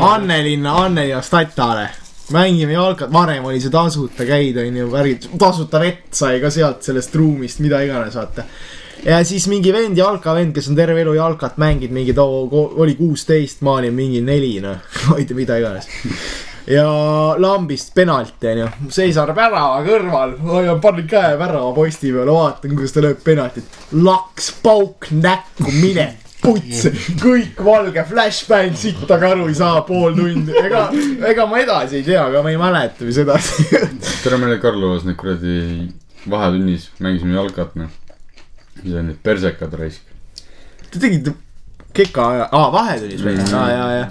Annelinna, 0.00 0.76
Annelinna 0.84 1.22
Statale. 1.22 2.03
Mängime 2.32 2.72
jalkat, 2.72 3.12
varem 3.12 3.44
oli 3.44 3.60
see 3.60 3.72
tasuta 3.72 4.26
käida, 4.28 4.64
onju, 4.64 4.88
värgid, 4.92 5.28
tasuta 5.40 5.82
vett 5.82 6.14
sai 6.16 6.40
ka 6.42 6.50
sealt 6.52 6.86
sellest 6.86 7.14
ruumist, 7.18 7.60
mida 7.64 7.82
iganes, 7.84 8.16
vaata. 8.16 8.46
ja 9.04 9.20
siis 9.24 9.48
mingi 9.52 9.72
vend, 9.74 9.98
jalkavend, 9.98 10.54
kes 10.56 10.70
on 10.72 10.78
terve 10.78 11.04
elu 11.04 11.18
jalkat 11.18 11.60
mänginud, 11.60 11.94
mingi 11.94 12.16
too 12.16 12.64
oli 12.80 12.96
kuusteist, 12.98 13.60
ma 13.66 13.78
olin 13.80 13.94
mingi 13.94 14.24
neli, 14.24 14.56
noh, 14.64 14.80
ma 15.10 15.20
ei 15.20 15.28
tea, 15.28 15.38
mida 15.38 15.60
iganes 15.60 15.90
ja 16.66 16.88
lambist 17.38 17.92
penalti 17.94 18.48
onju, 18.54 18.68
seisan 18.88 19.34
värava 19.36 19.82
kõrval, 19.84 20.36
hoian, 20.48 20.80
panin 20.80 21.08
käe 21.10 21.36
värava 21.40 21.74
posti 21.76 22.12
peale, 22.14 22.32
vaatan, 22.32 22.76
kuidas 22.76 22.96
ta 22.96 23.04
lööb 23.04 23.24
penaltit. 23.24 23.80
laks, 23.92 24.52
pauk 24.64 25.10
näkku, 25.12 25.68
mine 25.80 26.23
puts, 26.44 26.84
kõik 27.20 27.60
valge 27.64 28.04
flashbang, 28.08 28.74
sittagi 28.78 29.28
aru 29.28 29.48
ei 29.50 29.56
saa 29.58 29.82
pool 29.86 30.16
tundi, 30.16 30.54
ega, 30.60 30.86
ega 31.30 31.46
ma 31.50 31.60
edasi 31.62 32.00
ei 32.00 32.06
tea, 32.06 32.24
aga 32.28 32.42
ma 32.44 32.52
ei 32.52 32.60
mäleta, 32.60 33.06
mis 33.08 33.20
edasi. 33.22 33.68
tere, 34.24 34.38
meil 34.38 34.54
oli 34.54 34.60
Karlovas 34.62 35.06
need 35.08 35.18
kuradi 35.20 35.54
vahetunnis 36.30 36.90
mängisime 37.04 37.38
jalkat, 37.38 37.78
noh. 37.80 37.92
ja 38.84 39.04
need 39.04 39.20
persekad 39.24 39.74
raisk. 39.80 40.12
Te 40.90 41.00
tegite 41.00 41.34
keka 41.96 42.28
aja, 42.34 42.50
aa 42.52 42.68
vahetunnis 42.74 43.24
või, 43.24 43.38
aa 43.54 43.64
ja, 43.72 43.88
ja. 44.00 44.04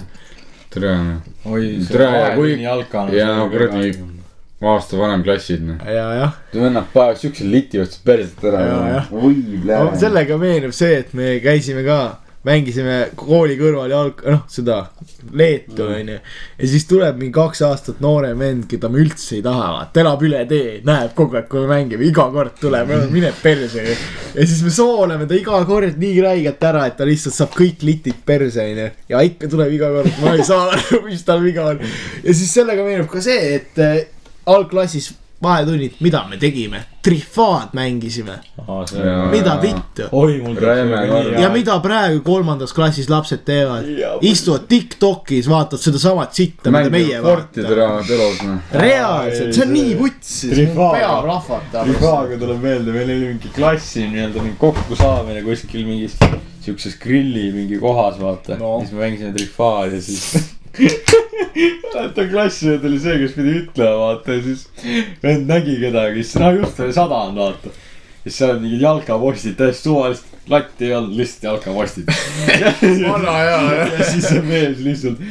tere, 0.74 0.96
noh. 1.04 1.30
oi, 1.52 1.70
see 1.86 2.02
vahetunni 2.02 2.68
jalka. 2.68 3.06
ja 3.14 3.30
kuradi- 3.52 3.94
aasta 4.64 4.96
vanem 4.96 5.22
klassid, 5.24 5.64
noh. 5.66 5.80
ja, 5.84 6.04
jah, 6.18 6.36
vennad 6.54 6.86
panevad 6.94 7.18
siukse 7.20 7.44
liti 7.48 7.80
otsa 7.82 8.00
perset 8.04 8.44
ära 8.48 8.62
Jaa, 8.64 8.84
jah. 8.94 9.08
võib 9.12 9.72
sellega 10.00 10.38
meenub 10.40 10.72
see, 10.76 11.02
et 11.02 11.12
me 11.16 11.34
käisime 11.44 11.84
ka 11.86 11.98
mängisime 12.44 12.96
kooli 13.16 13.56
kõrval 13.58 13.92
jalg-, 13.92 14.22
noh 14.28 14.44
seda 14.50 14.80
Leetu 15.32 15.86
onju. 15.86 16.18
ja 16.58 16.68
siis 16.68 16.84
tuleb 16.88 17.16
mingi 17.20 17.32
kaks 17.34 17.62
aastat 17.64 18.02
noorem 18.04 18.38
vend, 18.40 18.66
keda 18.70 18.90
me 18.92 19.00
üldse 19.04 19.38
ei 19.38 19.44
taha, 19.44 19.70
vaata, 19.78 20.02
elab 20.04 20.24
üle 20.28 20.42
tee, 20.50 20.76
näeb 20.86 21.14
kogu 21.16 21.38
aeg, 21.38 21.48
kui 21.50 21.64
me 21.64 21.72
mängime, 21.72 22.04
iga 22.08 22.28
kord 22.34 22.58
tuleb, 22.60 22.92
mine 23.14 23.32
perse 23.42 23.84
ja 23.84 24.46
siis 24.46 24.62
me 24.66 24.72
sooleme 24.74 25.28
ta 25.30 25.38
iga 25.38 25.62
kord 25.68 25.98
nii 26.00 26.20
räigelt 26.24 26.68
ära, 26.68 26.86
et 26.90 26.98
ta 27.00 27.08
lihtsalt 27.08 27.36
saab 27.36 27.56
kõik 27.56 27.84
litid 27.86 28.22
perse 28.26 28.68
onju. 28.68 28.88
ja 29.14 29.24
ikka 29.24 29.50
tuleb 29.52 29.76
iga 29.78 29.90
kord, 29.96 30.22
ma 30.22 30.36
ei 30.36 30.46
saa 30.46 30.68
aru, 30.74 31.04
mis 31.08 31.24
tal 31.26 31.42
viga 31.44 31.70
on. 31.72 31.84
ja 32.22 32.32
siis 32.36 32.52
sellega 32.52 32.84
meenub 32.86 33.08
ka 33.12 33.24
see, 33.24 33.54
et 33.58 33.80
äh, 33.82 34.02
algklassis 34.50 35.14
vahetunnid, 35.44 35.94
mida 36.04 36.24
me 36.30 36.36
tegime, 36.40 36.80
trifaad 37.04 37.74
mängisime, 37.76 38.38
mida 39.30 39.54
vittu. 39.62 40.08
ja 41.42 41.50
mida 41.52 41.76
praegu 41.84 42.20
kolmandas 42.24 42.72
klassis 42.72 43.10
lapsed 43.12 43.44
teevad, 43.44 43.84
istuvad 44.24 44.64
Tiktokis, 44.68 45.48
vaatavad 45.50 45.82
sedasamat 45.84 46.34
sitta, 46.34 46.70
mida 46.72 46.90
meie 46.90 47.20
vaatame. 47.22 47.68
noh. 48.48 48.72
reaalselt, 48.72 49.52
see 49.54 49.66
on 49.66 49.72
nii 49.76 49.94
Trifaaga. 50.54 50.96
pea 50.98 51.12
rahvatab. 51.28 51.84
Trifaaga 51.90 52.40
tuleb 52.40 52.62
meelde, 52.64 52.92
meil 52.96 53.10
oli 53.14 53.30
mingi 53.34 53.52
klassi 53.54 54.08
nii-öelda 54.08 54.42
mingi 54.42 54.56
kokkusaamine 54.58 55.42
kuskil 55.44 55.84
mingis 55.86 56.16
siukses 56.64 56.96
grilli 57.00 57.50
mingi 57.52 57.78
kohas, 57.78 58.16
vaata 58.20 58.56
No. 58.56 58.58
no.. 58.78 58.80
siis 58.80 58.92
me 58.92 58.98
mängisime 59.04 59.32
Trifaad 59.36 59.92
ja 59.92 60.00
siis 60.02 60.24
mäletan 61.94 62.30
klassivend 62.30 62.84
oli 62.84 63.00
see, 63.00 63.16
kes 63.22 63.34
pidi 63.38 63.56
ütlema, 63.62 63.96
vaata 64.00 64.36
ja 64.36 64.44
siis 64.44 64.68
vend 65.22 65.50
nägi 65.50 65.76
kedagi, 65.80 66.22
siis 66.22 66.40
no 66.42 66.52
just 66.58 66.80
oli 66.80 66.94
sadanud, 66.96 67.40
vaata. 67.40 67.74
siis 68.22 68.38
seal 68.38 68.54
olid 68.54 68.64
mingid 68.66 68.86
jalkapostid 68.86 69.58
täiesti 69.60 69.88
suvaliselt, 69.88 70.38
latti 70.50 70.88
ei 70.88 70.96
olnud, 70.98 71.16
lihtsalt 71.18 71.50
jalkapostid. 71.50 72.10
vana 73.08 73.36
hea, 73.40 73.60
ja 73.80 74.08
siis 74.10 74.28
see 74.28 74.42
mees 74.48 74.82
lihtsalt 74.84 75.22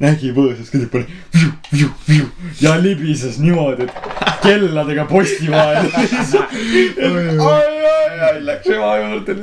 nägi 0.00 0.32
põõsas, 0.36 0.70
kõik 0.72 0.88
pani 0.92 1.06
ja 2.64 2.74
libises 2.80 3.38
niimoodi, 3.40 3.86
et 3.86 4.40
kelladega 4.42 5.04
posti 5.10 5.50
vahel. 5.52 5.90
ai, 5.94 7.36
ai, 7.44 8.16
ai, 8.28 8.40
läks 8.46 8.70
ema 8.74 8.90
juurde, 9.00 9.36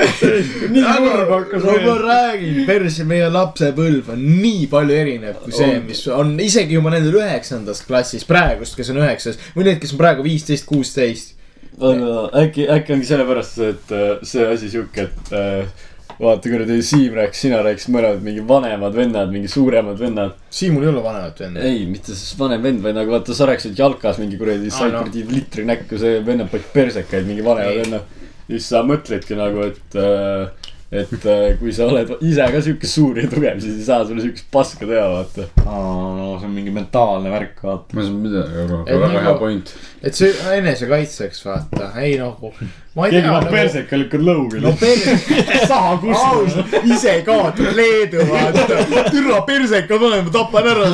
nii 0.74 0.84
kurb 0.84 1.34
hakkas 1.36 1.64
no 1.64 1.72
ma 1.72 1.78
olema. 1.78 1.96
räägin, 2.08 2.60
perse, 2.70 3.08
meie 3.08 3.30
lapsepõlv 3.34 4.12
on 4.16 4.24
nii 4.42 4.68
palju 4.72 4.98
erinev 4.98 5.40
kui 5.44 5.56
see, 5.56 5.80
mis 5.86 6.04
on 6.14 6.36
isegi 6.44 6.78
juba 6.80 6.94
nendel 6.96 7.20
üheksandast 7.22 7.88
klassist 7.88 8.28
praegust, 8.30 8.78
kes 8.80 8.92
on 8.94 9.02
üheksas 9.04 9.40
või 9.56 9.70
need, 9.70 9.82
kes 9.84 9.94
on 9.96 10.02
praegu 10.02 10.26
viisteist, 10.26 10.68
kuusteist. 10.70 11.36
aga 11.78 12.24
äkki, 12.44 12.66
äkki 12.74 12.98
ongi 12.98 13.12
sellepärast, 13.12 13.62
et 13.68 13.94
äh, 13.94 14.08
see 14.26 14.50
asi 14.50 14.74
sihuke, 14.74 15.06
et 15.06 15.36
äh, 15.38 15.86
vaata 16.20 16.50
kuradi 16.50 16.78
Siim 16.84 17.14
rääkis, 17.18 17.42
sina 17.46 17.60
rääkisid 17.66 17.94
mõlemad 17.94 18.24
mingi 18.26 18.44
vanemad 18.48 18.96
vennad, 18.98 19.32
mingi 19.34 19.50
suuremad 19.52 20.00
vennad. 20.02 20.38
Siimul 20.50 20.86
ei 20.88 20.90
ole 20.90 21.04
vanemat 21.04 21.40
venda. 21.44 21.66
ei, 21.68 21.86
mitte 21.90 22.16
siis 22.16 22.34
vanem 22.40 22.64
vend, 22.64 22.82
vaid 22.86 22.98
nagu 22.98 23.14
vaata, 23.14 23.36
sa 23.38 23.50
rääkisid 23.50 23.78
jalkas 23.78 24.18
mingi 24.22 24.40
kuradi, 24.40 24.72
Aa, 24.72 24.78
sai 24.80 24.92
noh. 24.94 25.04
kuradi 25.06 25.26
litri 25.30 25.66
näkku, 25.68 26.00
see 26.02 26.22
vennad 26.26 26.50
panid 26.54 26.72
persekaid, 26.74 27.28
mingi 27.30 27.46
vanemad 27.46 27.84
vennad. 27.84 28.16
ja 28.48 28.56
siis 28.56 28.70
sa 28.72 28.82
mõtledki 28.88 29.38
nagu, 29.38 29.68
et 29.70 29.98
äh,, 30.00 30.67
et 30.92 31.12
äh, 31.28 31.58
kui 31.60 31.74
sa 31.76 31.84
oled 31.92 32.14
ise 32.24 32.46
ka 32.54 32.62
sihuke 32.64 32.88
suur 32.88 33.18
ja 33.20 33.28
tugev, 33.28 33.58
siis 33.60 33.80
ei 33.82 33.86
saa 33.88 34.06
sulle 34.08 34.22
siukest 34.24 34.46
paska 34.54 34.86
teha, 34.88 35.04
vaata. 35.12 35.48
no 35.66 36.38
see 36.40 36.48
on 36.48 36.54
mingi 36.56 36.72
mentaalne 36.72 37.32
värk, 37.34 37.58
vaata. 37.64 37.96
ma 37.98 38.02
ei 38.04 38.08
saa 38.08 38.20
midagi 38.22 38.62
aru, 38.64 38.78
Et 38.86 38.94
aga 38.94 39.00
väga 39.02 39.14
nagu- 39.18 39.26
hea 39.26 39.34
point. 39.42 39.74
et 40.04 40.16
see 40.16 40.30
enesekaitseks 40.58 41.44
vaata, 41.46 41.90
ei 42.04 42.14
nagu, 42.22 42.54
ma 42.96 43.08
ei 43.10 43.18
keegi 43.18 43.34
paneb. 43.34 43.52
perseka, 43.58 44.00
lükkad 44.04 44.24
lõuga 44.30 44.62
no 44.64 44.72
lihtsalt. 44.72 45.28
perse, 45.28 45.66
saha 45.68 45.98
kust, 46.06 46.78
ise 46.96 47.18
kaotad 47.28 47.76
Leedu 47.76 48.24
vaata, 48.32 49.12
türa 49.12 49.42
perseka 49.50 50.00
panema, 50.00 50.32
tapan 50.32 50.72
ära. 50.72 50.94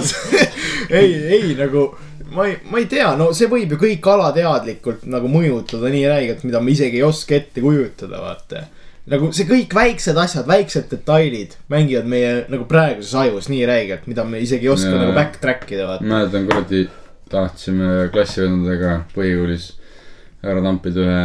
ei, 0.90 1.14
ei 1.38 1.54
nagu 1.60 1.92
ma 2.34 2.48
ei, 2.50 2.58
ma 2.72 2.82
ei 2.82 2.86
tea, 2.90 3.14
no 3.20 3.30
see 3.38 3.46
võib 3.52 3.76
ju 3.76 3.78
kõik 3.86 4.08
alateadlikult 4.16 5.06
nagu 5.06 5.30
mõjutada 5.30 5.92
nii 5.94 6.08
räigelt, 6.10 6.48
mida 6.50 6.62
me 6.66 6.74
isegi 6.74 6.98
ei 6.98 7.06
oska 7.06 7.38
ette 7.38 7.62
kujutada, 7.62 8.18
vaata. 8.24 8.66
Nagu 9.12 9.30
see 9.36 9.48
kõik 9.50 9.74
väiksed 9.76 10.18
asjad, 10.20 10.48
väiksed 10.48 10.88
detailid 10.92 11.58
mängivad 11.72 12.08
meie 12.10 12.34
nagu 12.52 12.68
praeguses 12.70 13.14
ajus 13.20 13.50
nii 13.52 13.66
räigelt, 13.68 14.08
mida 14.08 14.24
me 14.28 14.40
isegi 14.44 14.70
ei 14.70 14.74
oska 14.74 14.94
Jaa. 14.94 15.02
nagu 15.02 15.16
backtrack 15.18 15.72
ida, 15.76 15.88
vaata. 15.90 16.08
mäletan 16.08 16.48
kuradi, 16.48 16.86
tahtsime 17.32 18.08
klassivendadega 18.14 18.96
põhikoolis 19.16 19.74
ära 20.44 20.64
tampida 20.64 21.04
ühe, 21.04 21.22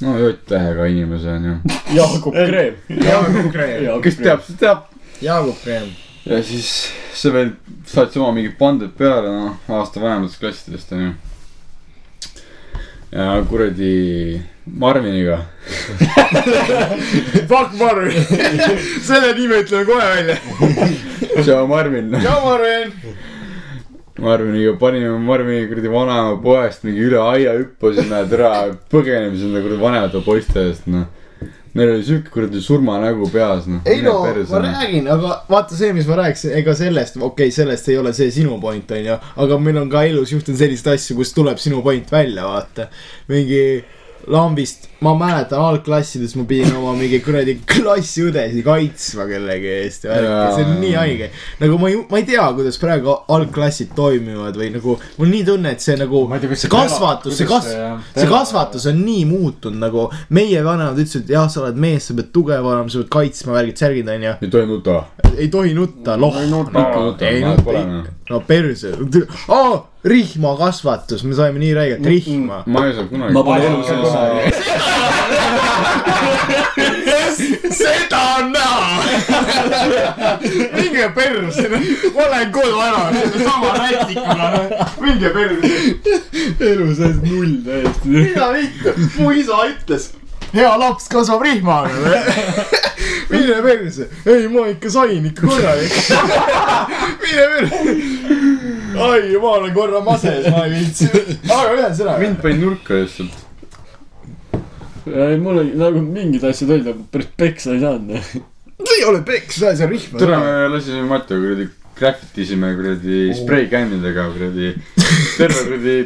no 0.00 0.18
J-tähega 0.18 0.86
inimese 0.90 1.32
onju. 1.36 1.56
Jaagup 1.94 2.34
Kreem. 2.34 2.78
Jaagup 2.88 3.50
Kreem, 3.54 3.88
kes 4.02 4.20
teab, 4.22 4.44
see 4.46 4.58
teab. 4.60 4.86
Jaagup 5.22 5.58
Kreem. 5.62 5.90
ja 6.26 6.42
siis 6.44 6.70
see 7.16 7.32
veel 7.34 7.54
saatis 7.88 8.18
oma 8.20 8.34
mingid 8.36 8.58
panded 8.58 8.94
peale, 8.98 9.30
noh, 9.30 9.58
aasta 9.78 10.02
vanematest 10.02 10.42
klassidest 10.42 10.92
onju. 10.96 11.14
Ja 13.12 13.44
kuradi 13.50 14.40
Marviniga, 14.66 15.36
Fuck 17.50 17.72
Marvin, 17.78 18.22
selle 19.08 19.34
nime 19.34 19.54
ütleme 19.64 19.84
kohe 19.84 20.06
välja. 20.16 20.36
tšau 21.42 21.66
Marvin. 21.66 22.12
ja 22.22 22.36
Marvin. 22.44 22.92
Marviniga 24.18 24.78
panime 24.78 25.18
Marvini 25.18 25.68
kuradi 25.68 25.88
vanaema 25.92 26.36
poest 26.42 26.84
mingi 26.84 27.00
üle 27.08 27.18
aia 27.18 27.56
hüppasime, 27.58 28.22
tere, 28.30 28.50
põgeneme 28.92 29.36
sinna 29.38 29.62
kuradi 29.64 29.80
vanemate 29.82 30.22
poiste 30.24 30.68
eest, 30.68 30.86
noh. 30.86 31.06
Meil 31.74 31.92
oli 31.94 32.04
siuke 32.06 32.32
kuradi 32.34 32.62
surmanägu 32.64 33.28
peas, 33.30 33.68
noh. 33.70 33.84
ei 33.86 34.02
no 34.02 34.16
ma 34.24 34.62
räägin, 34.64 35.06
aga 35.10 35.36
vaata 35.50 35.78
see, 35.78 35.92
mis 35.94 36.08
ma 36.10 36.18
rääkisin, 36.24 36.56
ega 36.58 36.74
sellest, 36.78 37.16
okei 37.20 37.28
okay,, 37.28 37.54
sellest 37.54 37.88
ei 37.92 37.98
ole 38.00 38.12
see 38.16 38.30
sinu 38.34 38.58
point, 38.62 38.90
onju. 38.96 39.20
aga 39.44 39.58
meil 39.62 39.78
on 39.84 39.92
ka 39.92 40.02
elus 40.08 40.34
juhtunud 40.34 40.58
selliseid 40.58 40.96
asju, 40.96 41.18
kus 41.20 41.34
tuleb 41.36 41.62
sinu 41.62 41.82
point 41.86 42.10
välja, 42.12 42.48
vaata. 42.48 42.90
mingi 43.30 43.62
lambist, 44.28 44.88
ma 45.00 45.14
mäletan 45.16 45.60
algklassides 45.64 46.34
ma 46.36 46.44
pidin 46.48 46.74
oma 46.76 46.92
mingi 46.98 47.20
kuradi 47.24 47.54
klassiõdesid 47.70 48.62
kaitsma 48.66 49.26
kellegi 49.30 49.70
eest 49.80 50.04
ja 50.04 50.12
värki, 50.12 50.56
see 50.56 50.66
on 50.66 50.80
nii 50.82 50.92
haige. 50.98 51.30
nagu 51.62 51.78
ma 51.80 51.88
ei, 51.90 51.98
ma 52.10 52.20
ei 52.20 52.26
tea, 52.28 52.44
kuidas 52.56 52.78
praegu 52.82 53.14
algklassid 53.36 53.94
toimivad 53.96 54.58
või 54.60 54.70
nagu 54.76 54.96
mul 55.18 55.32
nii 55.32 55.44
tunne, 55.48 55.74
et 55.76 55.84
see 55.84 55.96
nagu, 56.00 56.24
ei 56.36 56.44
tea, 56.44 56.60
see 56.64 56.72
kasvatus, 56.72 57.38
see 57.38 57.48
kuidas 57.48 57.70
kas- 57.70 58.12
see-, 58.14 58.30
kasvatus 58.30 58.86
on 58.92 59.00
nii 59.04 59.24
muutunud 59.30 59.80
nagu 59.80 60.08
meie 60.36 60.64
vanemad 60.66 60.98
ütlesid, 61.00 61.26
et 61.26 61.34
jah, 61.36 61.48
sa 61.50 61.64
oled 61.64 61.80
mees, 61.80 62.10
sa 62.10 62.16
pead 62.18 62.32
tugev 62.34 62.66
olema, 62.66 62.90
sa 62.92 63.02
pead 63.02 63.12
kaitsma 63.16 63.56
värgid, 63.56 63.80
särgid 63.80 64.10
onju. 64.16 64.36
ei 64.40 64.52
tohi 64.52 64.66
nuta. 64.68 64.98
ei 65.36 65.48
tohi 65.48 65.74
nutta, 65.74 66.18
loh. 66.20 66.36
ei 66.40 66.50
nutta 66.50 66.84
ikka 66.84 67.06
noh., 67.06 68.10
no 68.30 68.40
perse, 68.46 68.92
aa, 69.48 69.78
rihmakasvatus, 70.04 71.24
me 71.24 71.34
saime 71.34 71.58
nii 71.58 71.74
räigelt 71.74 72.06
rihma. 72.06 72.62
ma 72.66 72.86
ei 72.86 72.94
saa 72.94 73.04
kunagi. 73.04 73.32
ma 73.32 73.42
pole 73.44 73.66
elu 73.66 73.82
sees 73.84 74.12
saanud. 74.12 74.52
seda 77.80 78.20
on 78.38 78.52
näha. 78.52 79.02
minge 80.76 81.08
perse, 81.14 81.68
ma 82.14 82.28
lähen 82.30 82.52
koju 82.52 82.80
ära, 82.80 83.02
sama 83.44 83.74
rätikuga, 83.78 84.88
minge 85.00 85.30
perse. 85.36 85.68
elu 86.70 86.94
sees 86.94 87.20
null 87.26 87.54
täiesti. 87.66 88.08
mida 88.08 88.52
vittu, 88.56 88.96
mu 89.18 89.32
isa 89.36 89.64
ütles, 89.68 90.10
hea 90.54 90.72
laps 90.78 91.08
kasvab 91.12 91.42
rihmaga. 91.44 91.92
mine 93.30 93.62
perse, 93.62 94.08
ei 94.26 94.48
ma 94.48 94.66
ikka 94.72 94.90
sain 94.90 95.26
ikka 95.26 95.46
korralik. 95.46 95.92
mine 97.22 97.44
perse. 97.54 98.19
ai, 99.06 99.36
ma 99.42 99.54
olen 99.58 99.74
korra 99.74 100.02
mases, 100.04 100.46
ma 100.52 100.64
ei 100.66 100.76
viitsi. 100.78 101.08
aga 101.56 101.74
ühesõnaga. 101.76 102.18
mind 102.22 102.40
pani 102.44 102.60
nurka 102.60 103.00
lihtsalt. 103.00 103.42
ei, 105.10 105.36
mul 105.40 105.64
oli 105.64 105.74
nagu 105.80 106.04
mingid 106.04 106.46
asjad 106.50 106.72
olid, 106.76 106.92
aga 106.94 107.10
päris 107.12 107.30
peksa 107.40 107.74
ei 107.76 107.84
saanud. 107.84 108.32
see 108.80 108.96
ei 108.98 109.04
ole 109.08 109.22
peksa, 109.26 109.74
see 109.74 109.86
on 109.86 109.94
rihm. 109.94 110.18
tule, 110.18 110.40
me 110.44 110.72
lasime 110.76 111.04
Matiga 111.10 111.40
kuradi 111.44 111.70
graffitisime 112.00 112.74
kuradi 112.76 113.32
spreikännidega 113.36 114.28
kuradi. 114.34 114.74
terve 115.38 115.64
kuradi 115.64 115.96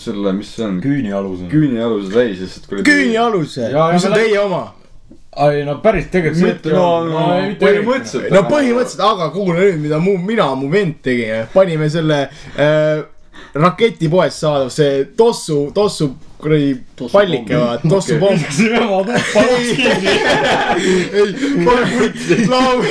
selle, 0.00 0.32
mis 0.36 0.54
see 0.56 0.66
on, 0.66 0.78
küünialus 0.84 1.42
on. 1.44 1.50
küünialuse 1.52 2.14
täis 2.14 2.40
lihtsalt 2.40 2.70
kuradi. 2.70 2.86
küünialuse, 2.90 3.68
mis 3.92 4.08
on 4.08 4.16
teie 4.16 4.38
oma? 4.40 4.62
Ai 5.36 5.62
no 5.64 5.78
päris 5.84 6.10
tegelikult. 6.12 6.44
mitte, 6.44 6.74
no, 6.76 7.04
no 7.08 7.22
põhimõtteliselt. 7.60 8.28
no 8.34 8.44
põhimõtteliselt, 8.50 9.04
aga 9.06 9.30
kuule 9.32 9.56
nüüd, 9.60 9.80
mida 9.86 10.00
mu, 10.02 10.18
mina, 10.20 10.50
mu 10.58 10.68
vend 10.72 11.00
tegime, 11.04 11.46
panime 11.54 11.88
selle 11.92 12.26
äh, 12.56 13.06
raketipoest 13.54 14.44
saadav 14.44 14.68
see 14.72 15.06
tossu, 15.16 15.64
tossu 15.74 16.10
kuradi 16.42 16.74
Tossu 16.98 17.12
pallike, 17.14 17.54
vaata, 17.56 17.88
tossu 17.88 18.18
pomm. 18.20 18.36
viskasime 18.36 18.80
ema 18.82 18.98
tuppa 19.06 19.44
kinni. 19.62 20.14
ei, 21.20 22.46
lamb, 22.50 22.88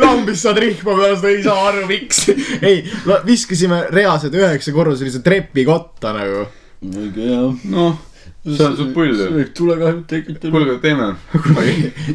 lambist 0.00 0.46
saad 0.46 0.60
rihma 0.64 0.96
peale, 0.98 1.18
ei 1.30 1.42
saa 1.44 1.66
aru, 1.68 1.84
miks. 1.90 2.24
ei, 2.62 2.80
viskasime 3.28 3.84
reaalselt 3.94 4.34
üheksakorruselise 4.40 5.22
trepikotta 5.26 6.14
nagu. 6.16 6.46
õige 6.84 7.28
jah. 7.28 7.62
noh, 7.70 8.00
see 8.44 8.66
on 8.66 8.76
suht 8.76 8.92
pull 8.96 9.14
ju. 9.16 9.28
võib 9.38 9.52
tulekahju 9.56 10.02
tekitada. 10.10 10.52
kuulge, 10.52 10.76
teeme. 10.82 11.08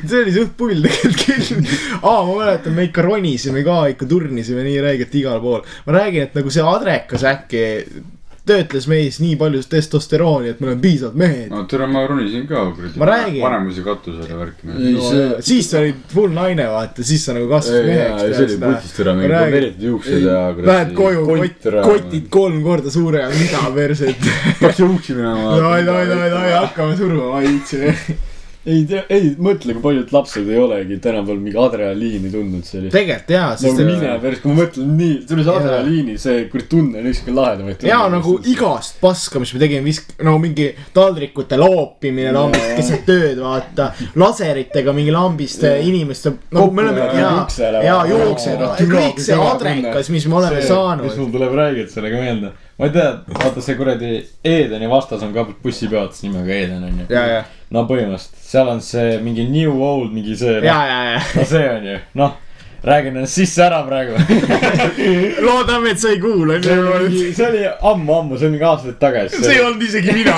see 0.04 0.22
oli 0.22 0.36
suht 0.36 0.54
pull 0.60 0.86
tegelikult 0.86 1.74
aa, 2.04 2.22
ma 2.28 2.36
mäletan, 2.44 2.76
me 2.78 2.86
ikka 2.90 3.06
ronisime 3.06 3.66
ka, 3.66 3.82
ikka 3.96 4.10
turnisime 4.10 4.66
nii 4.68 4.80
räigelt 4.86 5.20
igal 5.22 5.42
pool. 5.44 5.66
ma 5.88 5.98
räägin, 5.98 6.30
et 6.30 6.38
nagu 6.38 6.54
see 6.54 6.66
adrekas 6.66 7.26
äkki 7.34 7.66
töötles 8.50 8.88
meis 8.90 9.20
nii 9.22 9.36
palju 9.40 9.62
testosterooni, 9.70 10.54
et 10.54 10.62
me 10.62 10.70
oleme 10.70 10.82
piisavalt 10.84 11.18
mehed. 11.20 11.50
no 11.54 11.64
tere, 11.70 11.88
ma 11.92 12.04
ronisin 12.10 12.48
ka 12.50 12.66
kuradi. 12.76 13.00
Ma 13.02 13.10
räägin. 13.10 13.42
vanemuise 13.44 13.84
katusele 13.86 14.40
värki. 14.40 14.72
ei, 14.76 14.96
see, 15.06 15.28
siis 15.50 15.70
sa 15.72 15.84
olid 15.84 16.02
full 16.14 16.34
naine, 16.36 16.66
vaata, 16.74 17.06
siis 17.06 17.26
sa 17.28 17.36
nagu 17.38 17.50
kasvasid 17.52 17.90
meheks. 17.90 18.24
see 18.38 18.48
oli 18.48 18.58
putist 18.64 19.04
ära, 19.04 19.16
mingi 19.20 19.34
kommeeritud 19.36 19.88
juuksed 19.90 20.26
ja. 20.26 20.40
Lähed 20.72 20.96
koju, 20.98 21.28
kott, 21.30 21.70
kotid. 21.90 22.32
kolm 22.34 22.64
korda 22.66 22.94
suuremad, 22.94 23.38
mida 23.40 23.70
perset. 23.76 24.32
peaks 24.62 24.82
juuksi 24.84 25.18
minema. 25.20 25.54
davai, 25.58 25.84
davai, 25.86 26.10
davai, 26.10 26.34
davai, 26.34 26.58
hakkame 26.58 26.98
suruma, 27.00 27.32
ma 27.36 27.44
ei 27.46 27.54
viitsi. 27.54 28.28
Ei 28.70 28.84
tea, 28.90 29.04
ei 29.10 29.32
mõtle, 29.42 29.76
kui 29.76 29.84
paljud 29.84 30.14
lapsed 30.14 30.50
ei 30.50 30.60
olegi 30.62 31.00
tänapäeval 31.02 31.42
mingi 31.42 31.60
adrenaliini 31.60 32.32
tundnud 32.34 32.68
sellist. 32.68 32.94
tegelikult 32.96 33.34
jaa, 33.34 33.50
nagu 33.64 33.88
mine 33.90 34.16
päris, 34.24 34.42
kui 34.44 34.54
ma 34.54 34.62
mõtlen 34.64 34.94
nii, 35.00 35.16
see 35.30 35.54
adrenaliini, 35.56 36.18
see 36.22 36.46
kuradi 36.52 36.70
tunne 36.74 37.02
on 37.02 37.10
üks 37.12 37.24
kõige 37.26 37.38
lahedamaid. 37.40 37.86
ja 37.90 38.00
nagu 38.12 38.36
igast 38.52 39.00
paska, 39.02 39.42
mis 39.44 39.54
me 39.56 39.64
tegime, 39.64 39.84
visk-, 39.88 40.16
nagu 40.22 40.42
mingi 40.44 40.70
taldrikute 40.96 41.60
loopimine 41.60 42.34
lambist 42.36 42.76
keset 42.78 43.06
tööd, 43.10 43.42
vaata. 43.44 43.92
laseritega 44.20 44.96
mingi 44.96 45.14
lambist 45.16 45.66
inimeste, 45.70 46.36
nagu 46.54 46.72
me 46.72 46.86
oleme, 46.88 47.10
ja 47.20 47.34
jaa 47.84 48.00
jaa, 48.06 48.06
Jaa,, 48.10 48.74
kõik 48.80 49.22
see 49.24 49.38
adrekas, 49.38 50.10
mis 50.14 50.28
me 50.30 50.40
oleme 50.42 50.62
mis 50.62 50.70
saanud. 50.70 51.14
mul 51.20 51.32
tuleb 51.34 51.56
räägida 51.60 51.92
sellega 51.92 52.22
meelde. 52.22 52.52
ma 52.80 52.88
ei 52.88 52.96
tea, 52.96 53.08
vaata 53.40 53.64
see 53.64 53.78
kuradi 53.80 54.12
Edeni 54.44 54.90
vastas 54.92 55.24
on 55.26 55.34
ka 55.36 55.48
bussipeatus 55.64 56.24
nimega 56.28 56.60
Eden 56.64 56.84
onju. 56.92 57.08
No 57.74 57.86
põhimõtteliselt, 57.90 58.38
seal 58.50 58.70
on 58.72 58.84
see 58.84 59.18
mingi 59.24 59.46
new 59.50 59.82
old 59.86 60.14
mingi 60.14 60.38
see. 60.38 60.60
ja, 60.66 60.78
ja, 60.90 61.02
ja. 61.14 61.26
no 61.38 61.46
see 61.48 61.66
on 61.70 61.86
ju, 61.86 61.98
noh, 62.20 62.38
räägin 62.84 63.18
ennast 63.18 63.36
sisse 63.36 63.62
ära 63.66 63.82
praegu. 63.84 64.16
loodame, 65.48 65.92
et 65.92 66.00
sa 66.00 66.14
ei 66.14 66.22
kuula. 66.24 66.58
see 66.64 66.78
oli, 66.80 67.22
see 67.36 67.48
oli 67.48 67.66
ammu-ammu, 67.92 68.40
see 68.40 68.48
oli 68.48 68.56
mingi 68.56 68.68
aastaid 68.70 68.98
tagasi. 69.02 69.42
see 69.44 69.58
ei 69.58 69.62
olnud 69.66 69.84
isegi 69.84 70.16
mina. 70.16 70.38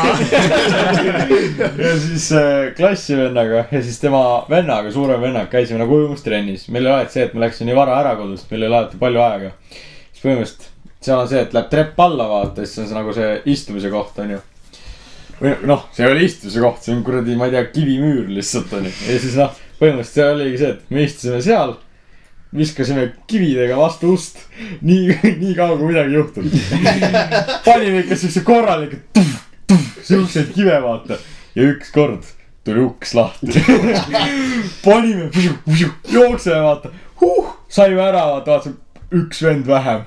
ja 1.85 1.93
siis 2.01 2.27
äh, 2.35 2.73
klassivennaga 2.77 3.65
ja 3.71 3.83
siis 3.83 4.01
tema 4.01 4.23
vennaga, 4.49 4.91
suurema 4.91 5.21
vennaga 5.27 5.51
käisime 5.53 5.79
nagu 5.83 6.01
ujumistrennis. 6.01 6.67
meil 6.69 6.87
oli 6.87 6.95
alati 6.97 7.19
see, 7.19 7.29
et 7.29 7.37
me 7.37 7.45
läksime 7.45 7.71
nii 7.71 7.79
vara 7.79 7.99
ära 8.01 8.17
kodust, 8.19 8.49
meil 8.51 8.65
oli 8.65 8.73
alati 8.73 9.01
palju 9.01 9.25
aega. 9.29 9.55
siis 10.11 10.25
põhimõtteliselt 10.25 10.69
seal 11.01 11.17
on 11.17 11.29
see, 11.29 11.41
et 11.41 11.53
läheb 11.55 11.69
trepp 11.71 11.99
alla 12.03 12.27
vaata, 12.29 12.65
siis 12.65 12.83
on 12.83 12.89
see 12.89 12.97
nagu 12.97 13.13
see 13.15 13.29
istumise 13.53 13.89
koht 13.93 14.19
on 14.21 14.35
ju. 14.35 14.41
Või 15.41 15.53
noh, 15.69 15.87
see 15.95 16.05
ei 16.05 16.13
ole 16.13 16.25
istumise 16.27 16.63
koht, 16.63 16.83
see 16.85 16.95
on 16.95 17.05
kuradi, 17.05 17.37
ma 17.37 17.49
ei 17.49 17.55
tea, 17.55 17.63
kivimüür 17.73 18.27
lihtsalt 18.31 18.73
on 18.77 18.89
ju. 18.89 18.95
ja 19.09 19.21
siis 19.23 19.37
noh, 19.39 19.55
põhimõtteliselt 19.79 20.17
see 20.19 20.27
oligi 20.35 20.61
see, 20.61 20.75
et 20.75 20.93
me 20.93 21.07
istusime 21.07 21.41
seal 21.45 21.77
viskasime 22.55 23.05
kividega 23.31 23.77
vastu 23.79 24.11
ust, 24.13 24.41
nii, 24.83 25.15
nii 25.41 25.53
kaua 25.55 25.77
kui 25.79 25.93
midagi 25.93 26.11
ei 26.11 26.19
juhtunud. 26.19 26.57
panime 27.67 28.03
ikka 28.03 28.17
siukse 28.19 28.43
korraliku 28.45 28.99
siukseid 30.03 30.53
kive, 30.53 30.81
vaata. 30.83 31.17
ja 31.55 31.63
ükskord 31.63 32.23
tuli 32.63 32.83
uks 32.83 33.13
lahti. 33.15 33.63
panime, 34.85 35.29
jookseme, 36.11 36.61
vaata 36.63 36.91
huh,, 37.21 37.55
saime 37.69 38.01
ära, 38.01 38.25
vaata, 38.33 38.51
vaatasime 38.51 38.90
üks 39.11 39.41
vend 39.43 39.67
vähem 39.67 40.03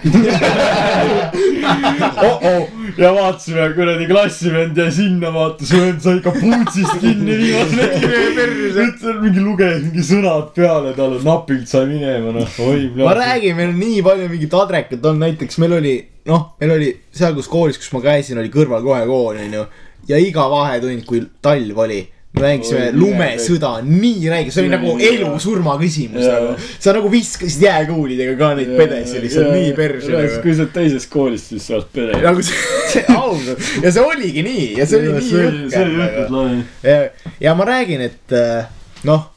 oh. 2.22 2.42
-oh. 2.42 2.68
ja 2.98 3.10
vaatasime, 3.14 3.66
kuradi 3.76 4.06
klassivend 4.08 4.78
jäi 4.78 4.92
sinna, 4.92 5.32
vaata, 5.34 5.66
see 5.68 5.80
vend 5.82 6.00
sai 6.04 6.20
kapuutsist 6.24 6.96
kinni 7.02 7.36
viimase 7.42 7.76
metri. 7.76 8.70
ütlen 8.86 9.20
mingi 9.20 9.44
luges 9.44 9.82
mingi 9.84 10.06
sõnad 10.08 10.54
peale 10.56 10.94
talle, 10.96 11.20
napilt 11.26 11.68
sai 11.68 11.86
minema, 11.90 12.32
noh, 12.38 12.58
oi. 12.68 12.88
ma 13.00 13.14
räägin, 13.18 13.56
meil 13.58 13.74
on 13.74 13.78
nii 13.82 14.00
palju 14.08 14.30
mingit 14.32 14.58
adrekat 14.62 15.04
olnud, 15.04 15.24
näiteks 15.26 15.60
meil 15.62 15.76
oli, 15.80 15.94
noh, 16.30 16.48
meil 16.60 16.76
oli 16.78 16.90
seal, 17.12 17.36
kus 17.36 17.50
koolis, 17.52 17.80
kus 17.80 17.92
ma 17.96 18.00
käisin, 18.04 18.40
oli 18.40 18.52
kõrval 18.54 18.84
kohe 18.86 19.04
kool, 19.10 19.36
onju. 19.44 19.66
ja 20.08 20.20
iga 20.20 20.48
vahetund, 20.52 21.04
kui 21.08 21.24
talv 21.44 21.84
oli, 21.86 22.00
me 22.34 22.42
mängisime 22.42 22.88
lumesõda, 22.96 23.76
nii 23.86 24.30
räige, 24.32 24.50
see 24.54 24.64
oli 24.64 24.72
nagu 24.72 24.94
elu-surma 25.08 25.76
küsimus 25.78 26.24
nagu. 26.26 26.54
sa 26.82 26.94
nagu 26.96 27.10
viskasid 27.12 27.62
jääkuulidega 27.62 28.34
ka 28.40 28.48
neid 28.58 28.72
pedesi 28.78 29.22
lihtsalt 29.22 29.52
nii 29.54 29.74
perse 29.76 30.10
nagu. 30.10 30.40
kui 30.42 30.56
sa 30.56 30.64
oled 30.64 30.72
teisest 30.74 31.10
koolist, 31.12 31.52
siis 31.52 31.68
sa 31.68 31.78
oled 31.78 31.92
pere. 31.94 32.18
nagu 32.24 32.42
see, 32.42 32.72
see 32.90 33.04
ausalt 33.14 33.70
ja 33.84 33.94
see 33.94 34.02
oligi 34.02 34.42
nii 34.46 34.66
ja 34.80 34.88
see 34.90 34.98
oli 35.02 35.14
nii 35.18 35.28
see 35.30 35.44
oli 35.44 35.62
jõhker 35.68 35.94
jõhkralt 36.00 36.34
lahe. 36.34 36.98
ja, 37.46 37.54
ma 37.54 37.68
räägin, 37.70 38.04
et 38.10 38.36
äh, 38.40 38.66
noh, 39.06 39.30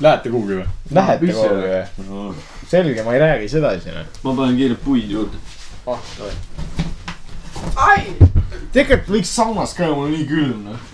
Lähete 0.00 0.28
kuhugi 0.28 0.58
või? 0.58 0.66
lähete 0.92 1.32
kooli 1.32 1.68
või? 2.08 2.34
selge, 2.68 3.04
ma 3.04 3.14
ei 3.16 3.20
räägi 3.22 3.48
sedasi 3.48 3.94
noh. 3.94 4.08
ma 4.24 4.34
panen 4.36 4.58
kiirelt 4.58 4.82
puid 4.84 5.08
juurde. 5.12 5.38
tegelikult 8.72 9.16
võiks 9.16 9.32
saunas 9.32 9.72
käia, 9.76 9.94
mul 9.94 10.10
on 10.10 10.12
nii 10.16 10.28
külm 10.28 10.68
noh. 10.68 10.92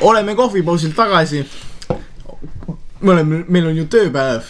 Oleme 0.00 0.34
kohvipausilt 0.34 0.96
tagasi. 0.96 1.48
me 3.00 3.12
oleme, 3.12 3.44
meil 3.48 3.66
on 3.66 3.76
ju 3.76 3.86
tööpäev 3.90 4.48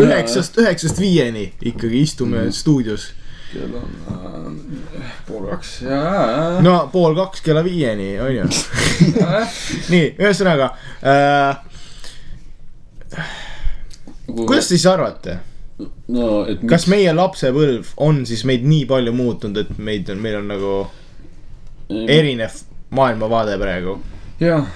üheksast, 0.00 0.56
üheksast 0.60 1.00
viieni 1.00 1.52
ikkagi 1.62 2.00
istume 2.00 2.46
mm. 2.46 2.52
stuudios. 2.52 3.12
kell 3.52 3.74
on 3.78 4.56
äh, 4.98 5.10
pool 5.26 5.46
kaks 5.46 5.82
ja, 5.82 5.90
ja, 5.90 6.22
ja. 6.54 6.60
no 6.60 6.88
pool 6.92 7.14
kaks 7.16 7.40
kella 7.44 7.64
viieni 7.64 8.16
on 8.20 8.32
ju. 8.34 8.46
nii, 9.92 10.06
ühesõnaga 10.18 10.70
äh,, 11.06 11.56
kuidas 14.26 14.66
te 14.66 14.74
siis 14.74 14.86
arvate, 14.90 15.38
no, 16.08 16.42
et 16.48 16.64
kas 16.68 16.88
meie 16.90 17.12
lapsepõlv 17.14 17.94
on 18.02 18.24
siis 18.28 18.44
meid 18.48 18.66
nii 18.66 18.84
palju 18.90 19.14
muutnud, 19.16 19.60
et 19.62 19.76
meid 19.78 20.10
on, 20.12 20.24
meil 20.24 20.40
on 20.40 20.50
nagu 20.50 20.72
erinev 21.88 22.56
maailmavaade 22.90 23.58
praegu? 23.58 23.98
jah, 24.40 24.66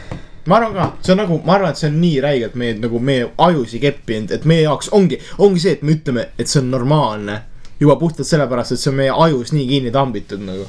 ma 0.46 0.56
arvan 0.56 0.74
ka, 0.74 0.86
see 1.04 1.12
on 1.12 1.22
nagu, 1.22 1.38
ma 1.44 1.54
arvan, 1.58 1.70
et 1.70 1.80
see 1.80 1.90
on 1.90 2.00
nii 2.00 2.20
räigelt 2.24 2.56
meie 2.58 2.74
nagu 2.80 3.00
meie 3.10 3.30
ajusi 3.46 3.80
keppinud, 3.82 4.32
et 4.34 4.44
meie 4.48 4.64
jaoks 4.64 4.90
ongi, 4.96 5.20
ongi 5.38 5.62
see, 5.62 5.76
et 5.78 5.82
me 5.86 5.96
ütleme, 5.98 6.26
et 6.38 6.48
see 6.48 6.62
on 6.62 6.70
normaalne. 6.74 7.42
juba 7.80 7.94
puhtalt 7.96 8.28
sellepärast, 8.28 8.74
et 8.74 8.80
see 8.80 8.90
on 8.90 8.96
meie 8.98 9.12
ajus 9.24 9.54
nii 9.56 9.66
kinni 9.68 9.90
tambitud 9.90 10.42
nagu. 10.44 10.66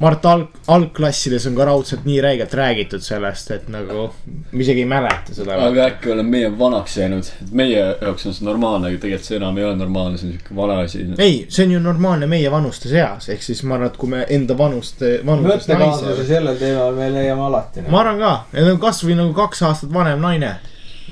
Mart 0.00 0.24
alg, 0.24 0.46
algklassides 0.72 1.44
on 1.50 1.56
ka 1.58 1.66
raudselt 1.68 2.06
nii 2.08 2.22
räigelt 2.24 2.54
räägitud 2.56 3.02
sellest, 3.04 3.50
et 3.52 3.66
nagu 3.68 4.06
me 4.24 4.62
isegi 4.64 4.80
ei 4.80 4.88
mäleta 4.88 5.34
seda. 5.36 5.58
aga 5.66 5.88
äkki 5.90 6.12
oleme 6.14 6.38
meie 6.38 6.52
vanaks 6.58 6.96
jäänud, 6.96 7.28
et 7.42 7.52
meie 7.60 7.82
jaoks 7.82 8.24
on 8.30 8.36
see 8.38 8.46
normaalne, 8.48 8.88
aga 8.88 9.02
tegelikult 9.02 9.28
see 9.28 9.36
enam 9.36 9.60
ei 9.60 9.66
ole 9.68 9.76
normaalne, 9.76 10.16
see 10.16 10.30
on 10.30 10.38
siuke 10.38 10.56
vale 10.56 10.78
asi. 10.86 11.04
ei, 11.18 11.36
see 11.52 11.68
on 11.68 11.76
ju 11.76 11.82
normaalne 11.84 12.30
meie 12.32 12.52
vanuste 12.52 12.88
seas, 12.88 13.28
ehk 13.28 13.44
siis 13.44 13.60
ma 13.60 13.76
arvan, 13.76 13.92
et 13.92 14.00
kui 14.00 14.14
me 14.14 14.24
enda 14.38 14.56
vanuste, 14.56 15.12
mõttekaaslase 15.28 16.08
naise. 16.14 16.28
sellel 16.32 16.56
teemal 16.64 16.96
me 16.96 17.12
leiame 17.18 17.48
alati. 17.50 17.84
ma 17.92 18.00
arvan 18.00 18.24
ka, 18.24 18.34
et 18.56 18.72
on 18.72 18.80
kasvõi 18.80 19.20
nagu 19.20 19.36
kaks 19.36 19.64
aastat 19.68 19.92
vanem 19.92 20.24
naine. 20.24 20.56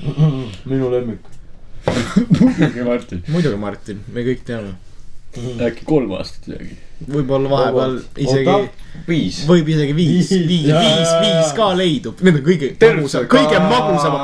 minu 0.71 0.89
lemmik. 0.97 1.29
muidugi 2.41 2.89
Martin, 2.89 3.25
muidugi, 3.29 3.65
Martin, 3.69 4.05
me 4.09 4.25
kõik 4.25 4.47
teame. 4.49 4.79
Äkki 5.37 5.85
kolm 5.85 6.13
aastat 6.17 6.47
isegi. 6.49 6.77
võib-olla 7.09 7.49
vahepeal 7.51 7.93
isegi, 8.19 8.55
viis. 9.07 9.37
võib 9.47 9.69
isegi 9.71 9.93
viis, 9.95 10.31
Viis. 10.31 10.47
viis, 10.49 11.11
viis, 11.21 11.51
ka 11.55 11.69
leidub, 11.77 12.23
need 12.25 12.39
on 12.39 12.45
kõige 12.47 12.71
magusam, 12.81 13.27
kõige 13.31 13.61
magusam. 13.63 14.17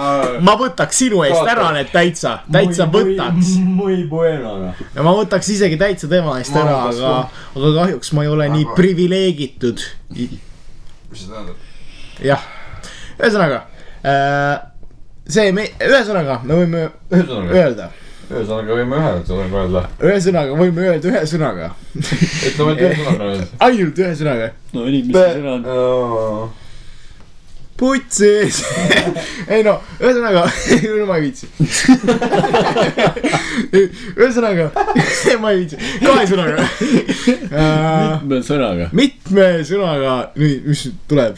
ma 0.45 0.55
võtaks 0.59 1.01
sinu 1.05 1.21
eest 1.27 1.51
ära 1.53 1.69
need 1.77 1.91
täitsa, 1.93 2.39
täitsa 2.51 2.89
võtaks. 2.91 3.53
muy 3.63 4.01
bueno 4.09 4.57
noh. 4.65 4.83
ja 4.95 5.05
ma 5.05 5.15
võtaks 5.15 5.51
isegi 5.55 5.79
täitsa 5.81 6.09
tema 6.11 6.39
eest 6.41 6.57
ära, 6.57 6.81
aga, 6.89 7.15
aga 7.53 7.73
kahjuks 7.79 8.13
ma 8.17 8.25
ei 8.25 8.33
ole 8.33 8.49
nii 8.57 8.67
privileegitud. 8.75 9.85
mis 10.15 10.39
see 11.21 11.29
tähendab? 11.29 11.55
jah, 12.23 12.49
ühesõnaga 13.19 13.61
äh, 14.01 14.55
see 15.29 15.51
me, 15.55 15.69
ühesõnaga 15.81 16.41
me 16.43 16.59
võime 16.63 16.87
ühesõnaga, 17.11 17.61
öelda, 17.61 17.87
ühesõnaga 18.25 18.75
võime 18.79 18.95
ühe 18.99 19.13
sõnaga 19.27 19.55
öelda. 19.63 19.81
ühesõnaga 20.01 20.51
võime 20.59 20.79
öelda 20.89 21.05
ühe 21.13 21.23
sõnaga, 21.29 21.67
ütleme, 21.95 22.71
et 22.75 22.83
ühe 22.83 22.93
sõnaga 22.99 23.23
öelda. 23.31 23.47
ainult 23.67 23.95
ühe 24.05 24.13
sõnaga. 24.21 24.45
no 24.73 24.79
nii, 24.85 25.01
mis 25.07 25.17
see 25.17 25.33
sõna 25.39 25.51
on? 25.55 25.63
putsis 27.75 28.61
ei 29.51 29.61
no, 29.67 29.73
ühesõnaga, 29.99 30.41
ma 31.09 31.15
ei 31.17 31.23
viitsi. 31.25 31.45
ühesõnaga, 34.15 34.65
ma 35.43 35.47
ei 35.51 35.57
viitsi, 35.63 35.75
kahe 35.99 36.23
sõnaga 36.29 36.55
mitme 38.23 38.39
sõnaga? 38.47 38.85
mitme 38.95 39.47
sõnaga 39.67 40.11
nüüd, 40.39 40.59
mis 40.69 40.81
nüüd 40.87 40.97
tuleb? 41.11 41.35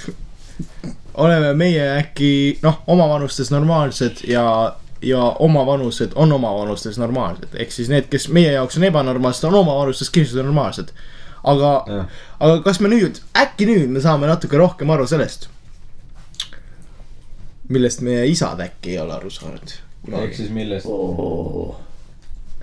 oleme 1.17 1.49
meie 1.57 1.81
äkki 1.97 2.61
noh, 2.61 2.85
omavanustes 2.93 3.49
normaalsed 3.49 4.21
ja, 4.29 4.77
ja 5.01 5.21
omavanused 5.39 6.15
on 6.15 6.31
omavanustes 6.31 6.97
normaalsed, 6.97 7.53
ehk 7.53 7.71
siis 7.71 7.89
need, 7.89 8.09
kes 8.11 8.29
meie 8.33 8.51
jaoks 8.55 8.77
on 8.77 8.87
ebanormaalsed, 8.89 9.47
on 9.49 9.59
omavanustes 9.61 10.09
kindlasti 10.09 10.43
normaalsed. 10.43 10.93
aga 11.43 11.73
aga 12.39 12.61
kas 12.65 12.79
me 12.83 12.89
nüüd, 12.91 13.21
äkki 13.37 13.67
nüüd 13.69 13.91
me 13.93 14.01
saame 14.03 14.27
natuke 14.27 14.57
rohkem 14.57 14.89
aru 14.89 15.07
sellest, 15.07 15.49
millest 17.69 18.01
meie 18.01 18.25
isad 18.27 18.59
äkki 18.63 18.95
ei 18.95 19.03
ole 19.03 19.13
aru 19.19 19.29
saanud 19.29 19.77
ehk 20.15 20.35
siis 20.35 20.49
millest? 20.49 20.87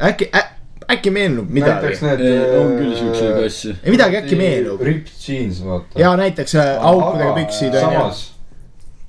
äkki 0.02 0.30
ä,, 0.34 0.42
äkki 0.90 1.10
meenub 1.10 1.50
midagi 1.50 1.86
näiteks, 1.86 2.02
need. 2.02 2.22
on 2.58 2.76
küll 2.78 2.94
siukseid 2.98 3.44
asju. 3.46 3.74
ei 3.82 3.94
midagi 3.94 4.16
äkki 4.22 4.38
meenub 4.38 4.80
Ripped 4.80 5.28
jeans, 5.28 5.64
vaata. 5.64 6.00
ja 6.00 6.16
näiteks 6.16 6.54
äh, 6.54 6.86
aukudega 6.86 7.34
püksid 7.34 7.76
samas, 7.80 8.24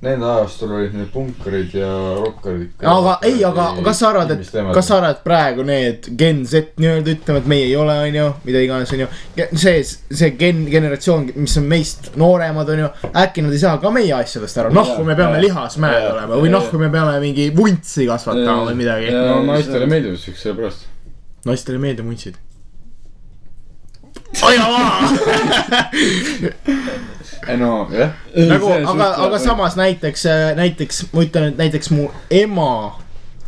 nende 0.06 0.28
ajastul 0.30 0.72
olid 0.78 0.94
need 0.96 1.10
punkarid 1.14 1.74
ja 1.76 1.90
rokkarid 2.20 2.84
aga 2.92 3.16
ei, 3.26 3.40
aga 3.48 3.66
kas 3.86 4.02
sa 4.02 4.10
arvad, 4.12 4.32
et, 4.36 4.52
kas 4.76 4.90
sa 4.90 5.00
arvad, 5.00 5.18
et 5.18 5.24
praegu 5.26 5.66
need 5.68 6.10
Gen 6.20 6.44
Z 6.46 6.76
nii-öelda 6.82 7.16
ütlevad, 7.16 7.42
et 7.44 7.50
meie 7.50 7.66
ei 7.68 7.76
ole, 7.80 7.96
on 8.06 8.18
ju, 8.20 8.28
mida 8.46 8.62
iganes, 8.66 8.94
on 8.96 9.04
ju. 9.06 9.10
see, 9.62 9.84
see 9.84 10.32
gen-, 10.40 10.66
generatsioon, 10.72 11.28
mis 11.42 11.58
on 11.62 11.68
meist 11.72 12.12
nooremad, 12.22 12.72
on 12.76 12.84
ju, 12.86 12.90
äkki 13.26 13.46
nad 13.46 13.56
ei 13.56 13.62
saa 13.66 13.76
ka 13.82 13.92
meie 13.96 14.14
asjadest 14.18 14.62
aru, 14.62 14.74
noh, 14.76 14.96
kui 14.96 15.08
me 15.08 15.18
peame 15.18 15.42
lihasmäed 15.44 16.10
olema 16.14 16.42
või 16.42 16.54
noh, 16.54 16.70
kui 16.72 16.82
me 16.82 16.90
peame 16.94 17.18
mingi 17.24 17.50
vuntsi 17.56 18.08
kasvatama 18.10 18.70
või 18.70 18.80
midagi. 18.84 19.14
No 19.16 19.42
naistele 19.48 19.90
meeldib 19.90 20.20
siukse 20.22 20.50
sellepärast. 20.50 20.90
naistele 21.50 21.80
ei 21.80 21.86
meeldi 21.90 22.06
vuntsid. 22.06 22.42
hoia 24.42 24.66
maha. 24.70 24.96
ei 27.48 27.58
no 27.58 27.88
jah, 27.92 28.12
nagu, 28.50 28.70
aga, 28.74 29.10
aga 29.28 29.40
samas 29.40 29.78
näiteks, 29.80 30.28
näiteks 30.58 31.06
ma 31.14 31.26
ütlen, 31.26 31.50
et 31.54 31.58
näiteks 31.64 31.92
mu 31.94 32.10
ema, 32.30 32.70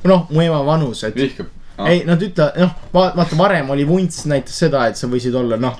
noh, 0.07 0.25
mu 0.29 0.41
ema 0.41 0.63
vanus, 0.65 1.03
et 1.07 1.15
vihkab. 1.15 1.51
ei, 1.87 2.03
nad 2.07 2.21
ütlevad, 2.21 2.57
noh, 2.61 2.73
vaata 2.93 3.37
varem 3.37 3.69
oli 3.75 3.87
vunts 3.87 4.25
näitas 4.29 4.57
seda, 4.65 4.87
et 4.91 4.99
sa 4.99 5.09
võisid 5.11 5.35
olla, 5.37 5.59
noh, 5.61 5.79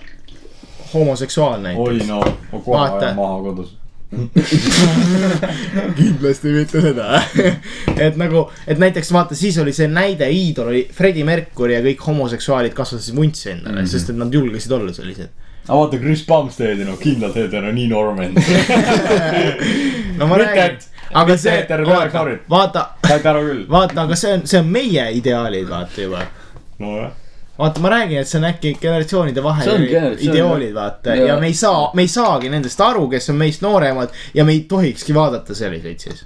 homoseksuaalne 0.94 1.76
oi 1.78 2.00
no, 2.08 2.22
ma 2.52 2.60
kohe 2.60 2.78
Vaata. 2.78 3.06
ajan 3.06 3.16
maha 3.20 3.42
kodus. 3.44 3.76
kindlasti 5.98 6.54
mitte 6.56 6.82
seda. 6.82 7.18
et 8.06 8.16
nagu, 8.20 8.46
et 8.68 8.80
näiteks 8.80 9.12
vaata, 9.12 9.36
siis 9.36 9.58
oli 9.60 9.74
see 9.76 9.90
näide, 9.92 10.30
iidol 10.32 10.72
oli 10.72 10.86
Freddie 10.96 11.28
Mercury 11.28 11.76
ja 11.76 11.82
kõik 11.84 12.06
homoseksuaalid 12.08 12.76
kasvatasid 12.78 13.18
vuntsi 13.18 13.52
endale 13.52 13.82
mm, 13.82 13.84
-hmm. 13.84 13.92
sest 13.92 14.14
et 14.14 14.20
nad 14.22 14.34
julgesid 14.34 14.72
olla 14.72 14.94
sellised. 14.96 15.30
Aga 15.68 15.80
vaata 15.80 15.98
Chris 15.98 16.26
Bumsteadi, 16.26 16.86
no 16.86 16.96
kindlalt 16.98 17.38
Eder 17.38 17.66
on 17.68 17.76
nii 17.76 17.88
noor 17.92 18.14
vend. 18.16 18.40
no 20.18 20.28
ma 20.28 20.38
räägin 20.40 20.64
et-, 20.64 20.90
aga 21.14 21.38
see 21.38 21.66
vaata 21.86 22.34
vaata, 22.50 22.84
vaata, 23.70 24.02
aga 24.02 24.16
see 24.16 24.34
on, 24.34 24.48
see 24.48 24.60
on 24.60 24.70
meie 24.72 25.10
ideaalid, 25.20 25.68
vaata 25.70 26.02
juba 26.02 26.24
nojah. 26.80 27.12
vaata, 27.60 27.84
ma 27.84 27.92
räägin, 27.92 28.22
et 28.22 28.32
see 28.32 28.40
on 28.40 28.48
äkki 28.48 28.74
generatsioonide 28.82 29.44
vahel 29.44 29.86
ideoolid, 30.30 30.74
vaata 30.76 31.16
ja. 31.16 31.28
Ja- 31.34 31.40
me 31.40 31.52
ei 31.52 31.54
saa, 31.54 31.92
me 31.94 32.08
ei 32.08 32.16
saagi 32.16 32.50
nendest 32.54 32.82
aru, 32.82 33.08
kes 33.12 33.30
on 33.30 33.40
meist 33.44 33.62
nooremad 33.66 34.16
ja 34.34 34.48
me 34.48 34.56
ei 34.56 34.66
tohikski 34.70 35.16
vaadata 35.16 35.56
selliseid 35.56 36.00
siis. 36.00 36.26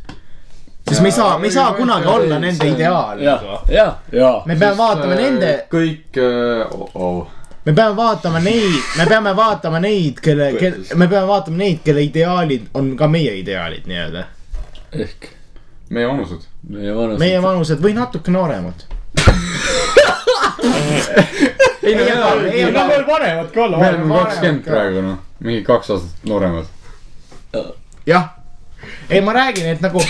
sest 0.89 1.01
me 1.01 1.07
ei 1.09 1.17
saa, 1.17 1.37
me 1.39 1.47
ei 1.49 1.57
saa 1.57 1.73
kunagi 1.73 2.07
olla 2.07 2.39
nende 2.39 2.67
ideaal. 2.67 3.19
ja, 3.25 3.41
ja, 3.69 3.91
ja. 4.11 4.33
me 4.45 4.55
peame 4.55 4.77
vaatama 4.77 5.17
nende, 5.17 5.53
kõik 5.71 6.21
uh,, 6.21 6.89
oh, 6.93 7.40
me 7.65 7.73
peame 7.73 7.95
vaatama 7.95 8.39
neid, 8.39 8.79
me 8.97 9.05
peame 9.05 9.35
vaatama 9.35 9.79
neid, 9.79 10.19
kelle, 10.21 10.53
kelle, 10.57 10.95
me 10.95 11.07
peame 11.07 11.27
vaatama 11.27 11.57
neid, 11.57 11.83
kelle 11.85 12.03
ideaalid 12.03 12.71
on 12.73 12.95
ka 12.97 13.07
meie 13.07 13.35
ideaalid 13.39 13.85
nii-öelda. 13.89 14.25
ehk 14.91 15.29
meie 15.89 16.07
vanused. 16.07 16.47
meie 16.69 16.95
vanused. 16.95 17.19
meie 17.19 17.41
vanused 17.41 17.79
või 17.83 17.93
natuke 17.97 18.31
nooremad. 18.33 18.87
ei 21.83 21.95
no 21.95 22.03
ei 22.51 22.71
no 22.71 22.87
veel 22.87 23.05
vanemad 23.07 23.51
ka 23.53 23.63
olla. 23.63 23.77
me 23.77 23.89
oleme 23.89 24.15
kakskümmend 24.15 24.63
ka. 24.65 24.71
praegu 24.71 25.01
noh, 25.05 25.17
mingi 25.39 25.63
kaks 25.67 25.89
aastat 25.95 26.29
nooremad. 26.29 26.65
jah, 28.07 28.29
ei 29.09 29.21
ma 29.21 29.33
räägin, 29.37 29.65
et 29.75 29.81
nagu, 29.85 30.01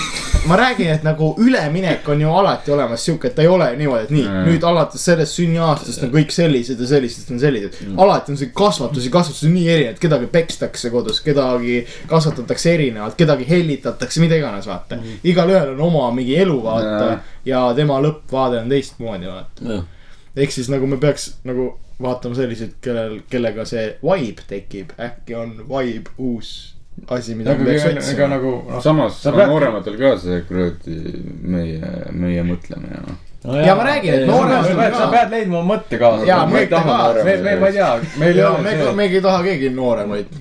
ma 0.48 0.58
räägin, 0.58 0.90
et 0.90 1.04
nagu 1.04 1.36
üleminek 1.38 2.08
on 2.10 2.22
ju 2.22 2.30
alati 2.34 2.72
olemas 2.72 3.04
sihuke, 3.06 3.30
et 3.30 3.36
ta 3.36 3.44
ei 3.44 3.48
ole 3.48 3.68
niimoodi, 3.78 4.04
et 4.04 4.14
nii 4.16 4.24
Mm. 4.26 4.48
nüüd 4.48 4.64
alates 4.66 5.04
sellest 5.06 5.38
sünniaastast 5.38 6.04
on 6.04 6.12
kõik 6.14 6.32
sellised 6.34 6.80
ja 6.80 6.88
sellistest 6.88 7.32
on 7.32 7.40
sellised 7.40 7.78
mm.. 7.82 8.00
alati 8.00 8.32
on 8.32 8.38
see 8.40 8.50
kasvatus 8.56 9.06
ja 9.06 9.12
kasvatus 9.12 9.44
on 9.44 9.54
nii 9.54 9.68
erinev, 9.70 9.94
et 9.94 10.02
kedagi 10.02 10.30
pekstakse 10.32 10.90
kodus, 10.90 11.22
kedagi 11.22 11.86
kasvatatakse 12.10 12.74
erinevalt, 12.74 13.16
kedagi 13.20 13.46
hellitatakse, 13.50 14.22
mida 14.24 14.40
iganes, 14.40 14.68
vaata 14.68 14.98
mm.. 14.98 15.22
igalühel 15.24 15.76
on 15.76 15.86
oma 15.92 16.10
mingi 16.16 16.36
elu, 16.42 16.58
vaata 16.64 17.06
Jaa. 17.06 17.22
ja 17.46 17.64
tema 17.78 18.02
lõppvaade 18.02 18.64
on 18.64 18.70
teistmoodi, 18.70 19.30
vaata. 19.30 19.70
jah, 19.76 19.88
ehk 20.36 20.52
siis 20.58 20.70
nagu 20.74 20.88
me 20.88 20.98
peaks 20.98 21.36
nagu 21.44 21.74
vaatama 22.02 22.36
selliseid, 22.36 22.78
kellel, 22.82 23.20
kellega 23.30 23.66
see 23.70 23.92
vibe 24.02 24.48
tekib, 24.50 24.94
äkki 24.98 25.36
on 25.38 25.58
vibe 25.70 26.10
uus 26.18 26.74
asi, 27.08 27.36
mida 27.36 27.56
me 27.56 27.66
peaks 27.66 27.86
ega 27.86 28.00
otsima. 28.00 28.28
nagu 28.36 28.52
noh. 28.70 28.82
samas 28.84 29.22
Sa 29.22 29.30
on 29.32 29.36
peadki- 29.40 29.52
noorematel 29.52 29.98
ka 30.00 30.14
see 30.22 30.42
kuradi 30.48 30.98
meie, 31.42 31.92
meie 32.12 32.44
mõtlemine 32.48 33.02
noh. 33.08 33.18
ja 33.66 33.76
ma 33.76 33.88
räägin, 33.88 34.14
et 34.14 34.28
nooremad 34.30 34.68
sa 34.70 34.76
pead, 34.78 34.96
sa 35.00 35.08
pead 35.12 35.34
leidma 35.34 35.60
oma 35.60 35.76
mõttekaasa. 35.76 36.28
Jaa, 36.30 36.46
me 36.48 36.60
ei 36.60 36.68
taha, 36.72 36.98
me, 37.24 37.38
me, 37.42 37.56
ma 37.64 37.72
ei 37.72 37.78
tea, 37.80 37.92
meil 38.22 38.36
ei 38.36 38.44
ja 38.44 38.52
ole 38.52 38.64
me, 38.68 38.94
meiegi 39.02 39.20
ei 39.20 39.26
taha 39.28 39.44
keegi 39.48 39.72
nooremaid 39.76 40.36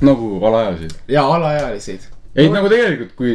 nagu 0.00 0.28
alaealised. 0.46 0.94
ja 1.08 1.24
alaealised. 1.26 2.06
ei 2.36 2.48
nagu 2.52 2.68
tegelikult, 2.72 3.16
kui 3.18 3.34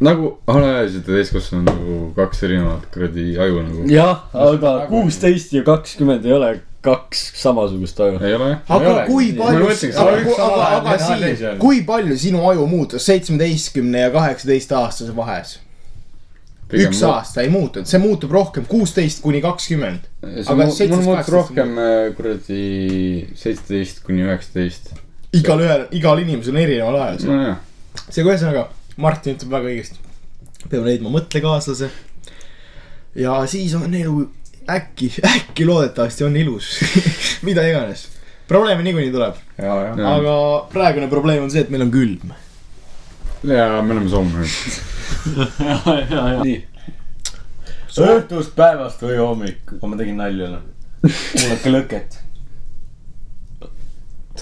nagu 0.00 0.36
alaealised 0.46 1.08
ja 1.08 1.16
täiskasvanud 1.18 1.66
nagu 1.72 1.96
kaks 2.16 2.44
erinevat 2.46 2.86
kuradi 2.94 3.34
aju 3.38 3.64
nagu. 3.66 3.88
jah, 3.90 4.22
aga 4.32 4.76
kuusteist 4.88 5.52
ja 5.52 5.64
kakskümmend 5.66 6.24
ei 6.24 6.32
ole 6.32 6.52
kaks 6.84 7.24
samasugust 7.40 8.00
aju. 8.00 8.20
ei 8.20 8.34
ole 8.36 8.50
jah? 8.50 8.62
Ei 8.68 8.76
aga 8.76 8.92
olegi. 8.92 9.10
kui 9.10 9.32
Ma 9.32 9.48
palju 9.48 9.68
aga, 9.72 10.14
aga, 10.46 10.94
aga, 10.94 10.96
on., 11.50 11.60
kui 11.62 11.82
palju 11.86 12.16
sinu 12.20 12.44
aju 12.50 12.66
muutus 12.68 13.06
seitsmeteistkümne 13.08 14.06
ja 14.06 14.10
kaheksateist 14.14 14.74
aastase 14.76 15.16
vahes? 15.16 15.58
üks 16.74 17.02
aasta 17.06 17.44
ei 17.44 17.50
muutunud, 17.52 17.86
see 17.88 18.00
muutub 18.02 18.32
rohkem, 18.34 18.64
kuusteist 18.68 19.20
kuni 19.24 19.40
kakskümmend. 19.44 20.06
see 20.22 20.44
aga 20.44 20.56
mul, 20.58 20.70
mul 20.70 20.76
17, 20.76 21.02
muutus 21.04 21.28
18 21.28 21.34
rohkem 21.36 21.74
äh, 21.78 22.06
kuradi 22.16 22.62
seitseteist 23.38 24.00
kuni 24.06 24.24
üheksateist. 24.26 24.94
igalühel, 25.36 25.86
igal 25.96 26.22
inimesel 26.24 26.56
on 26.56 26.62
erineval 26.64 27.00
ajal. 27.02 27.20
nojah, 27.30 27.60
seega 28.08 28.32
ühesõnaga, 28.32 28.64
Martin 29.00 29.36
ütleb 29.38 29.54
väga 29.56 29.72
õigesti. 29.72 30.00
peame 30.66 30.88
leidma 30.88 31.12
mõttekaaslase. 31.14 31.90
ja 33.20 33.38
siis 33.50 33.76
on 33.78 33.94
elu 33.94 34.24
äkki, 34.70 35.12
äkki 35.24 35.66
loodetavasti 35.66 36.24
on 36.24 36.36
ilus, 36.36 36.80
mida 37.46 37.66
iganes. 37.68 38.08
probleeme 38.48 38.82
niikuinii 38.82 39.12
tuleb, 39.12 39.34
ja, 39.58 39.64
ja. 39.64 39.94
Jaa. 39.96 40.14
aga 40.14 40.34
praegune 40.72 41.08
probleem 41.08 41.42
on 41.42 41.50
see, 41.50 41.64
et 41.64 41.70
meil 41.72 41.86
on 41.86 41.90
külm. 41.90 42.34
ja 43.44 43.82
me 43.82 43.96
oleme 43.96 44.08
soomunud. 44.08 44.46
nii, 46.44 46.58
õhtust, 48.04 48.54
päevast 48.56 49.02
või 49.04 49.18
hommik. 49.20 49.74
ma 49.82 49.96
tegin 50.00 50.20
nalja, 50.20 50.52
noh. 50.56 50.70
kuulake 51.40 51.72
lõket. 51.72 52.20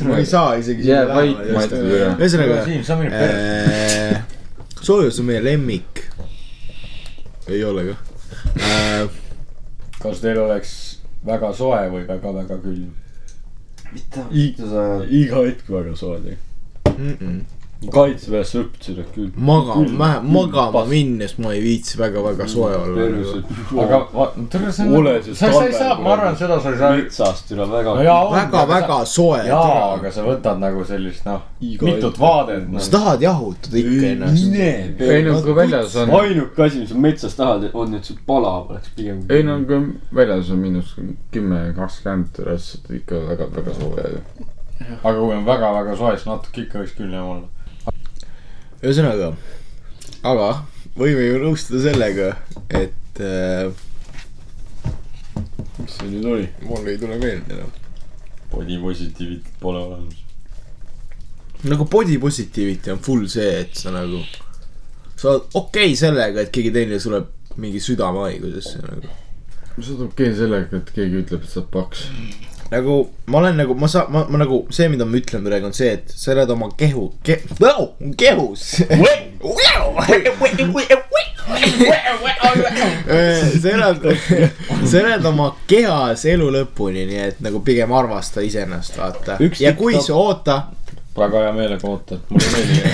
ma 0.07 0.19
ei 0.19 0.27
saa 0.27 0.55
isegi. 0.59 0.87
Jää 0.89 1.09
vait, 1.11 1.43
ma 1.53 1.67
ütlen 1.67 1.89
üle. 1.89 2.13
ühesõnaga, 2.19 2.63
Siim, 2.69 2.87
sa 2.87 2.99
minid 3.01 3.19
perre. 3.19 4.23
soojus 4.81 5.19
on 5.23 5.29
meie 5.31 5.43
lemmik. 5.45 6.07
ei 7.51 7.65
ole 7.67 7.91
ka. 7.91 9.21
Kas 10.03 10.21
teil 10.21 10.39
oleks 10.43 10.73
väga 11.27 11.53
soe 11.55 11.83
või 11.93 12.05
väga-väga 12.09 12.59
külm? 12.65 12.91
iga 14.33 15.43
hetk 15.47 15.69
väga 15.71 15.97
soe 15.97 16.21
tegelikult. 16.25 17.59
Kaitseväes 17.91 18.53
õppisin, 18.61 18.99
et 19.03 19.09
küll. 19.15 19.31
magama, 19.35 20.13
magama 20.23 20.85
minnes 20.87 21.35
ma 21.43 21.53
ei 21.57 21.63
viitsi 21.65 21.99
väga-väga 21.99 22.47
soe 22.51 22.77
olla. 22.77 23.07
aga 23.85 23.99
va-, 24.13 24.29
tere, 24.53 24.71
see 24.73 24.87
on 24.87 25.09
sa, 25.35 25.51
sa 25.53 25.65
ei 25.67 25.73
saa, 25.75 25.97
ma 25.99 26.13
arvan, 26.15 26.37
seda 26.39 26.61
sa 26.63 26.71
ei 26.71 26.79
saa. 26.79 26.93
metsast 26.99 27.51
üle 27.55 27.67
väga 27.73 27.95
no. 27.97 28.05
jaa, 28.07 28.21
väga-väga 28.37 28.99
soe. 29.11 29.41
jaa, 29.49 29.73
aga 29.97 30.13
sa 30.15 30.27
võtad 30.27 30.63
nagu 30.63 30.85
sellist, 30.87 31.27
noh, 31.27 31.43
mitut 31.61 32.21
vaadet, 32.23 32.69
noh 32.71 32.83
sa. 32.83 32.93
tahad 32.99 33.27
jahutada 33.27 33.81
ikka 33.83 34.13
ennast. 34.13 34.59
ei 35.09 35.27
no 35.27 35.41
kui 35.43 35.57
väljas 35.59 35.97
on, 36.03 36.15
ainuke 36.21 36.67
asi, 36.67 36.85
mis 36.85 36.93
sa 36.95 37.03
metsas 37.09 37.35
tahad, 37.39 37.67
on, 37.73 37.97
et 37.99 38.07
sul 38.07 38.21
palav 38.27 38.71
oleks 38.71 38.93
pigem. 38.97 39.25
ei 39.33 39.43
no 39.47 39.59
kui 39.67 39.81
väljas 40.15 40.53
on 40.55 40.63
miinus 40.63 40.95
kümme, 41.35 41.65
kakskümmend, 41.79 42.39
ikka 43.01 43.25
väga-väga 43.33 43.75
soe 43.81 44.07
ju. 44.15 44.23
aga 45.01 45.17
kui 45.19 45.35
on 45.35 45.45
väga-väga 45.49 45.99
soe, 45.99 46.15
siis 46.15 46.31
natuke 46.31 46.67
ikka 46.67 46.85
võiks 46.85 46.95
külm 46.99 47.19
olla. 47.19 47.51
ühesõnaga, 48.83 49.29
aga 50.27 50.47
võime 50.99 51.29
ju 51.29 51.39
nõustuda 51.39 51.83
sellega, 51.85 52.33
et 52.75 53.21
äh, 53.23 53.71
mis 55.79 55.95
see 55.99 56.11
nüüd 56.11 56.27
oli? 56.33 56.49
mul 56.67 56.91
ei 56.91 56.99
tule 56.99 57.19
meelde 57.21 57.59
enam. 57.59 57.71
body 58.51 58.81
positiivit 58.83 59.47
pole 59.63 59.85
olemas. 59.87 60.19
nagu 61.63 61.87
body 61.87 62.19
positivity 62.19 62.91
on 62.91 62.99
full 63.07 63.29
see, 63.31 63.53
et 63.63 63.79
sa 63.79 63.95
nagu, 63.95 64.25
sa 65.15 65.31
oled 65.31 65.55
okei 65.55 65.93
okay 65.93 65.99
sellega, 66.03 66.43
et 66.43 66.51
keegi 66.55 66.75
teine 66.75 66.99
sureb 67.01 67.31
mingi 67.63 67.81
südamehaigusesse 67.81 68.83
nagu. 68.83 69.15
see 69.79 69.95
on 69.95 70.09
okei 70.11 70.35
sellega, 70.43 70.83
et 70.83 70.91
keegi 70.99 71.23
ütleb, 71.23 71.47
et 71.47 71.55
sa 71.55 71.63
oled 71.63 71.71
paks. 71.79 72.09
Nagu 72.73 72.97
ma 73.27 73.39
olen 73.39 73.59
nagu, 73.61 73.77
ma 73.79 73.89
saan, 73.91 74.11
ma, 74.13 74.25
ma 74.29 74.41
nagu 74.41 74.63
see, 74.73 74.89
mida 74.93 75.05
ma 75.09 75.19
ütlen 75.21 75.45
praegu 75.47 75.69
on 75.69 75.77
see, 75.77 75.93
et 75.99 76.13
sa 76.17 76.33
elad 76.35 76.51
oma 76.55 76.71
kehu 76.79 77.11
ke,, 77.25 77.39
kehus. 78.19 78.67
sa 83.63 83.69
elad, 83.77 84.07
sa 84.89 85.03
elad 85.03 85.27
oma 85.29 85.51
kehas 85.71 86.25
elu 86.33 86.49
lõpuni, 86.57 87.05
nii 87.11 87.25
et 87.29 87.43
nagu 87.45 87.61
pigem 87.67 87.93
armasta 87.97 88.45
iseennast, 88.45 88.97
vaata. 88.99 89.37
Ja 89.61 89.75
kui 89.79 90.01
sa 90.01 90.17
oota 90.17 90.63
väga 91.17 91.43
hea 91.45 91.53
meelega 91.53 91.89
ootad, 91.89 92.25
mulle 92.29 92.49
meeldib. 92.55 92.87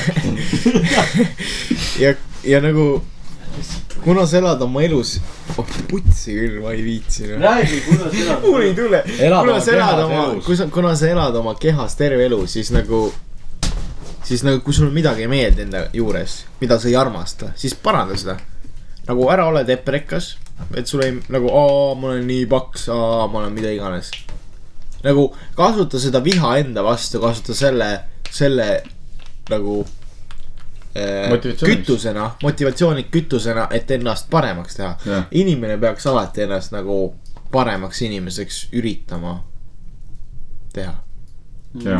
ja, 2.02 2.14
ja 2.44 2.60
nagu 2.64 2.88
kuna 4.04 4.26
sa 4.26 4.38
elad 4.38 4.62
oma 4.62 4.82
elus, 4.82 5.16
oh 5.58 5.70
putsi 5.90 6.34
küll, 6.36 6.58
ma 6.62 6.72
ei 6.74 6.82
viitsi 6.84 7.26
noh. 7.28 7.40
räägi, 7.42 7.80
kuidas 7.86 8.14
elad. 8.14 8.44
mul 8.50 8.66
ei 8.66 8.74
tule, 8.76 9.00
kuna 9.16 9.40
oma 9.40 9.60
sa 9.60 9.72
elad 9.74 10.02
oma 10.04 10.26
kui 10.46 10.58
sa, 10.58 10.66
kuna 10.72 10.94
sa 10.98 11.08
elad 11.10 11.36
oma 11.40 11.54
kehas 11.60 11.96
terve 11.98 12.28
elu, 12.28 12.40
siis 12.50 12.70
nagu. 12.74 13.08
siis 14.28 14.44
nagu, 14.44 14.60
kui 14.64 14.76
sul 14.76 14.92
midagi 14.94 15.24
ei 15.24 15.30
meeldi 15.32 15.64
enda 15.66 15.86
juures, 15.92 16.42
mida 16.60 16.78
sa 16.78 16.88
ei 16.90 16.96
armasta, 16.96 17.52
siis 17.56 17.74
paranda 17.74 18.16
seda. 18.18 18.38
nagu 19.08 19.28
ära 19.32 19.48
ole 19.48 19.64
deprekas, 19.68 20.36
et 20.76 20.86
sul 20.86 21.04
ei 21.04 21.16
nagu, 21.32 21.50
aa, 21.50 21.94
ma 21.98 22.12
olen 22.12 22.26
nii 22.28 22.46
paks, 22.50 22.88
aa, 22.92 23.26
ma 23.26 23.42
olen 23.42 23.54
mida 23.56 23.72
iganes. 23.74 24.12
nagu 25.04 25.30
kasuta 25.56 26.00
seda 26.00 26.22
viha 26.24 26.58
enda 26.62 26.84
vastu, 26.86 27.20
kasuta 27.24 27.54
selle, 27.54 27.92
selle 28.30 28.72
nagu. 29.50 29.84
kütusena, 31.64 32.30
motivatsiooni 32.42 33.06
kütusena, 33.12 33.68
et 33.70 33.90
ennast 33.90 34.30
paremaks 34.30 34.76
teha 34.76 35.24
inimene 35.30 35.78
peaks 35.78 36.06
alati 36.06 36.42
ennast 36.46 36.72
nagu 36.72 37.14
paremaks 37.52 38.02
inimeseks 38.02 38.68
üritama 38.72 39.38
teha. 40.72 40.94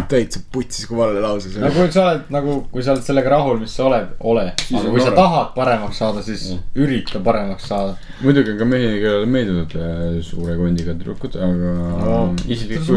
täitsa 0.09 0.41
putsis, 0.53 0.87
kui 0.89 0.97
vale 0.97 1.21
lause 1.21 1.51
see 1.53 1.61
no 1.61 1.67
oli. 1.69 1.75
kui 1.77 1.91
sa 1.93 2.07
oled 2.07 2.31
nagu, 2.33 2.55
kui 2.73 2.83
sa 2.83 2.95
oled 2.95 3.05
sellega 3.05 3.31
rahul, 3.35 3.59
mis 3.61 3.75
sa 3.77 3.85
oled, 3.85 4.07
ole. 4.25 4.47
aga 4.57 4.93
kui 4.95 5.03
sa 5.05 5.13
tahad 5.15 5.51
paremaks 5.55 6.01
saada, 6.01 6.23
siis 6.25 6.47
ürita 6.75 7.21
paremaks 7.25 7.69
saada. 7.69 7.93
muidugi 8.23 8.55
on 8.55 8.59
ka 8.63 8.69
mehi, 8.71 8.89
kellele 9.03 9.29
meeldivad 9.29 9.77
äh, 9.77 10.17
suure 10.25 10.57
kondiga 10.57 10.97
tüdrukud, 10.97 11.37
aga 11.37 11.75
No, 12.01 12.17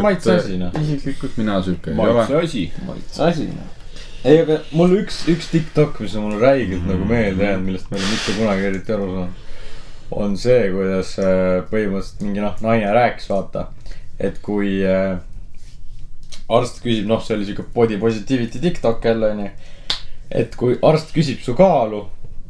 maitse 0.02 0.38
noh. 0.58 0.80
isiklikult 0.80 1.36
mina 1.36 1.60
siuke 1.62 1.92
ei 1.92 1.98
ole. 2.08 2.26
asi. 2.40 2.64
maitse 2.88 3.22
asi. 3.28 3.48
ei, 4.24 4.38
aga 4.42 4.60
mul 4.76 4.94
üks, 5.00 5.22
üks 5.30 5.50
TikTok, 5.50 5.98
mis 6.04 6.14
on 6.18 6.28
mulle 6.28 6.38
räigelt 6.42 6.86
nagu 6.86 7.06
meelde 7.08 7.46
jäänud, 7.46 7.66
millest 7.66 7.90
ma 7.90 7.98
ei 7.98 8.04
ole 8.04 8.12
mitte 8.12 8.36
kunagi 8.38 8.68
eriti 8.68 8.94
aru 8.94 9.08
saanud. 9.16 9.40
on 10.12 10.34
see, 10.36 10.64
kuidas 10.68 11.14
äh, 11.18 11.62
põhimõtteliselt 11.70 12.24
mingi 12.26 12.42
noh, 12.44 12.56
naine 12.60 12.90
rääkis, 12.92 13.30
vaata, 13.32 13.66
et 14.20 14.38
kui 14.44 14.74
äh, 14.84 15.16
arst 16.52 16.82
küsib, 16.84 17.06
noh, 17.08 17.22
see 17.24 17.38
oli 17.38 17.48
siuke 17.48 17.64
body 17.74 17.96
positivity 17.98 18.60
TikTok 18.60 19.04
jälle 19.08 19.30
onju. 19.32 19.50
et 20.30 20.54
kui 20.56 20.76
arst 20.82 21.14
küsib 21.16 21.40
su 21.44 21.56
kaalu 21.56 22.06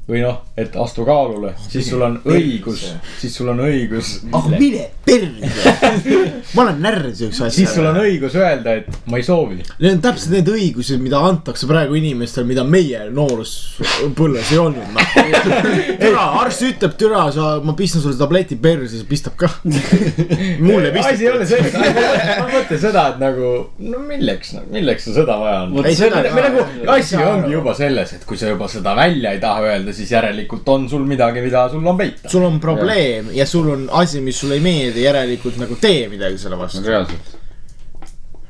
või 0.08 0.22
noh, 0.24 0.40
et 0.58 0.74
astu 0.82 1.04
kaalule, 1.06 1.52
siis 1.62 1.86
sul 1.92 2.02
on 2.02 2.16
õigus, 2.26 2.82
siis 3.20 3.36
sul 3.38 3.52
on 3.52 3.60
õigus, 3.62 4.16
ah 4.34 4.48
mine 4.50 4.88
perse. 5.06 5.50
ma 6.56 6.64
olen 6.64 6.80
närv 6.82 7.12
siukse 7.14 7.46
asja. 7.46 7.54
siis 7.54 7.70
sul 7.76 7.86
on 7.86 8.00
õigus 8.00 8.34
öelda, 8.38 8.74
et 8.80 8.88
ma 9.10 9.20
ei 9.20 9.26
soovi. 9.26 9.60
Need 9.78 9.96
on 9.96 10.02
täpselt 10.02 10.34
need 10.34 10.50
õigused, 10.50 10.98
mida 11.02 11.20
antakse 11.22 11.68
praegu 11.70 11.96
inimestele, 11.98 12.48
mida 12.48 12.64
meie 12.66 13.04
nooruspõlves 13.14 14.52
ei 14.54 14.60
olnud, 14.62 14.90
noh. 14.96 15.14
türa, 16.02 16.26
arst 16.42 16.66
ütleb, 16.66 16.96
türa, 16.98 17.24
sa, 17.34 17.52
ma 17.62 17.76
pistan 17.78 18.02
sulle 18.04 18.18
tableti 18.18 18.58
perse, 18.62 18.90
siis 18.96 19.06
pistab 19.08 19.38
ka. 19.38 19.52
mulle 20.66 20.90
asi 20.98 21.28
ei 21.28 21.30
ole 21.30 21.46
pistab. 21.46 21.70
selles, 21.78 21.78
ma 22.42 22.48
mõtlen 22.50 22.82
seda, 22.88 23.06
et 23.14 23.22
nagu 23.22 23.52
no 23.86 24.02
milleks, 24.10 24.54
milleks 24.72 25.08
sa 25.08 25.16
seda 25.20 25.38
vaja 25.40 25.62
on. 25.68 25.78
Ei, 25.86 25.96
seda- 25.98 26.24
me 26.32 26.46
nagu 26.48 26.66
asi 26.96 27.22
ongi 27.22 27.54
juba 27.54 27.74
selles, 27.78 28.16
et 28.18 28.26
kui 28.26 28.40
sa 28.40 28.50
juba 28.50 28.70
seda 28.70 28.96
välja 28.98 29.34
ei 29.34 29.42
taha 29.42 29.66
öelda, 29.70 29.91
siis 29.96 30.10
järelikult 30.12 30.68
on 30.68 30.88
sul 30.88 31.04
midagi, 31.08 31.42
mida 31.44 31.68
sul 31.72 31.86
on 31.86 31.98
peita. 31.98 32.28
sul 32.28 32.46
on 32.48 32.58
probleem 32.60 33.30
ja 33.36 33.46
sul 33.46 33.70
on 33.74 33.86
asi, 34.02 34.20
mis 34.20 34.40
sulle 34.40 34.58
ei 34.58 34.64
meeldi, 34.64 35.06
järelikult 35.06 35.60
nagu 35.62 35.78
tee 35.80 36.08
midagi 36.12 36.38
selle 36.38 36.58
vastu. 36.58 36.84
reaalselt. 36.86 37.41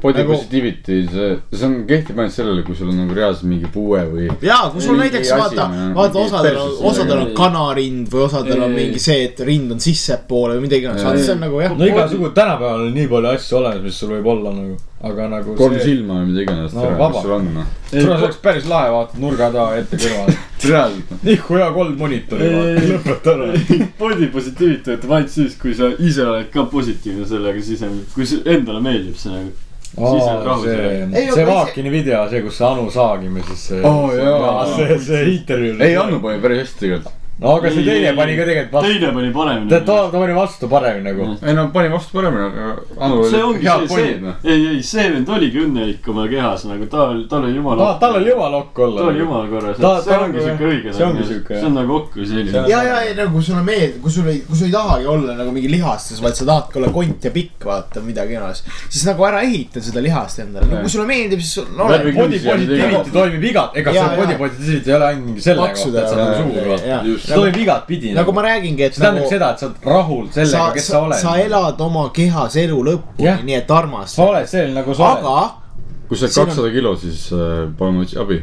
Body 0.02 0.18
Nagu- 0.18 0.34
positivity, 0.34 0.96
see, 1.06 1.38
see 1.54 1.66
on, 1.68 1.74
kehtib 1.86 2.18
ainult 2.18 2.34
sellele, 2.34 2.64
kui 2.66 2.74
sul 2.74 2.90
on 2.90 2.96
nagu 3.04 3.14
reaalselt 3.14 3.46
mingi 3.46 3.70
puue 3.72 4.00
või. 4.10 4.28
ja 4.42 4.58
kui 4.72 4.82
sul 4.82 4.98
näiteks 4.98 5.30
vaata 5.38 5.68
noh,, 5.70 5.92
vaata 5.94 6.24
osadel 6.26 6.58
on, 6.58 6.72
osadel 6.90 7.20
on 7.22 7.34
kanarind 7.38 8.08
või 8.10 8.24
osadel 8.26 8.64
on 8.66 8.74
mingi 8.74 9.02
see, 9.02 9.28
et 9.28 9.42
rind 9.46 9.70
on 9.74 9.82
sissepoole 9.82 10.56
või 10.58 10.66
midagi 10.66 10.88
iganes, 10.88 11.04
vaata 11.06 11.22
see 11.22 11.36
on 11.36 11.44
nagu 11.46 11.60
jah. 11.62 11.76
no 11.78 11.86
igasugu, 11.86 12.32
tänapäeval 12.34 12.88
on 12.88 12.96
nii 12.98 13.10
palju 13.14 13.30
asju 13.36 13.60
olemas, 13.62 13.84
mis 13.86 14.02
sul 14.02 14.14
võib 14.16 14.30
olla 14.34 14.54
nagu, 14.58 14.76
aga 15.12 15.28
nagu 15.36 15.56
kolm 15.58 15.78
see. 15.78 15.86
silma 15.92 16.18
või 16.20 16.32
mida 16.32 16.46
iganes 16.48 16.74
No 16.76 16.90
mis 16.98 17.22
sul 17.22 17.36
on, 17.38 17.48
noh. 17.54 17.72
see 17.92 18.06
oleks 18.10 18.42
päris 18.42 18.66
lahe, 18.70 18.90
vaatad 18.96 19.22
nurga 19.22 19.52
taha 19.54 19.78
ette 19.78 20.02
kõrvale. 20.02 20.38
reaalselt, 20.62 21.10
noh. 21.10 21.24
nihku 21.26 21.58
hea 21.58 21.72
kolm 21.74 21.98
monitori, 21.98 22.50
lõpeta 22.90 23.34
ära. 23.36 23.50
Body 24.00 24.28
positivity 24.34 24.82
töötab 24.86 25.14
ainult 25.18 25.34
siis, 25.34 25.56
kui 25.58 25.74
sa 25.78 25.90
ise 25.98 26.26
oled 26.26 26.50
ka 26.54 26.66
positiivne 26.70 27.26
sellega 27.28 27.62
sisemine, 27.62 28.06
kui 28.14 28.26
see 28.28 28.42
endale 28.50 28.82
meeldib 28.84 29.18
see 29.18 29.34
nagu. 29.34 29.52
Siis 29.92 30.28
oled 30.28 30.46
rahul 30.46 30.64
see 30.64 31.32
see 31.34 31.44
Vaakini 31.46 31.90
video, 31.92 32.28
see, 32.30 32.42
kus 32.42 32.56
see 32.58 32.66
Anu 32.68 32.90
Saagime 32.90 33.42
siis 33.48 33.66
see 33.68 33.82
Oo, 33.84 34.12
jaa. 34.16 34.66
see, 34.76 34.98
see 34.98 35.24
intervjuu. 35.34 35.76
ei, 35.80 35.96
Annu 35.96 36.20
pani 36.20 36.40
päris 36.40 36.58
hästi 36.64 36.80
tegelikult. 36.86 37.18
No 37.40 37.56
aga 37.56 37.70
see 37.70 37.84
teine 37.84 38.12
pani 38.16 38.36
ka 38.36 38.44
tegelikult 38.46 38.72
vastu. 38.72 38.92
teine 38.92 39.12
pani 39.12 39.30
paremini. 39.32 39.68
ta, 39.70 39.80
ta, 39.80 39.96
ta 40.12 40.18
pani 40.18 40.34
vastu 40.36 40.68
paremini 40.68 41.04
nagu. 41.08 41.28
ei 41.42 41.54
no 41.54 41.70
pani 41.72 41.88
vastu 41.88 42.12
paremini, 42.18 42.44
aga 42.44 42.66
Anu 43.06 43.24
see 43.30 43.42
oli 43.42 43.62
head 43.64 43.86
pointid, 43.88 44.20
noh., 44.22 44.34
ei, 44.44 44.66
ei, 44.74 44.82
see 44.86 45.06
vend 45.14 45.32
oligi 45.36 45.62
õnnelik 45.64 46.08
oma 46.12 46.26
kehas 46.30 46.66
nagu 46.68 46.86
ta, 46.92 47.08
tal 47.30 47.46
oli 47.48 47.56
jumala. 47.56 47.86
ta, 47.86 47.98
tal 48.04 48.18
oli 48.20 48.30
jumala 48.30 48.60
okk 48.62 48.82
olla. 48.86 49.00
ta 49.00 49.08
oli 49.10 49.22
jumala 49.24 49.48
korras, 49.50 49.80
see 49.80 50.18
ongi 50.18 50.38
nagu- 50.38 50.44
siuke 50.46 50.68
õige. 50.70 50.94
see 50.98 51.06
ongi 51.08 51.26
siuke, 51.30 51.56
see 51.56 51.70
on 51.70 51.76
nagu 51.80 51.96
okk 51.96 52.20
või 52.20 52.28
selline 52.30 52.52
See 52.52 52.60
on-. 52.60 52.70
ja, 52.74 52.82
ja, 52.90 53.00
ja 53.08 53.16
nagu 53.22 53.34
kui 53.38 53.48
sulle 53.48 53.64
meeldib, 53.66 53.98
kui 54.04 54.14
sul 54.18 54.30
ei, 54.30 54.44
kui 54.46 54.60
sa 54.60 54.68
ei 54.68 54.76
tahagi 54.76 55.10
olla 55.16 55.36
nagu 55.40 55.56
mingi 55.56 55.72
lihastes, 55.72 56.22
vaid 56.22 56.38
sa 56.38 56.48
tahadki 56.52 56.78
olla 56.82 56.92
kont 56.94 57.26
ja 57.26 57.34
pikk, 57.34 57.66
vaata 57.72 58.04
midagi 58.04 58.36
iganes. 58.36 58.62
siis 58.84 59.08
nagu 59.08 59.26
ära 59.26 59.42
ehita 59.48 59.82
seda 59.82 60.04
lihast 60.04 60.44
endale, 60.44 60.68
no 60.70 60.84
kui 60.84 60.94
sulle 60.94 61.08
meeldib, 61.08 61.42
siis 61.42 61.64
no, 61.72 61.88
body 61.88 62.14
positivity 62.20 63.16
toimib 63.18 63.50
igat, 63.50 63.76
ega 63.82 63.96
see 63.98 64.08
body 64.20 64.38
positivity 64.44 64.92
ei 64.92 64.98
ole 65.00 65.10
ainult 65.10 65.30
mingi 65.32 65.46
selle 65.48 65.68
kohta, 65.72 66.04
et 66.04 66.12
sa 66.12 66.20
oled 66.20 66.38
suur, 66.38 66.72
vaata. 66.74 67.02
See 67.26 67.34
toimib 67.34 67.60
igatpidi. 67.64 68.12
nagu 68.16 68.32
ma 68.36 68.44
räägingi, 68.46 68.86
et 68.88 68.94
see 68.94 69.02
tähendab 69.02 69.22
nagu 69.22 69.32
seda, 69.32 69.50
et 69.52 69.62
sa 69.62 69.66
oled 69.68 69.88
rahul 69.94 70.28
sellega, 70.34 70.68
kes 70.76 70.86
sa 70.86 70.92
sa, 70.92 71.02
oled. 71.06 71.20
sa 71.22 71.36
elad 71.42 71.84
oma 71.88 72.06
kehas 72.14 72.56
elu 72.62 72.78
lõpuni 72.90 73.36
nii 73.48 73.58
et 73.58 73.70
armasta 73.70 74.16
sa. 74.16 74.28
oled 74.30 74.50
selline, 74.54 74.78
nagu 74.80 74.96
sa 74.98 75.12
oled. 75.12 75.26
aga 75.26 75.62
kui 76.08 76.20
sa 76.20 76.28
oled 76.28 76.38
kakssada 76.40 76.74
kilo, 76.74 76.96
siis 77.00 77.28
äh, 77.32 77.70
palun 77.78 78.02
otsi 78.04 78.18
abi. 78.20 78.42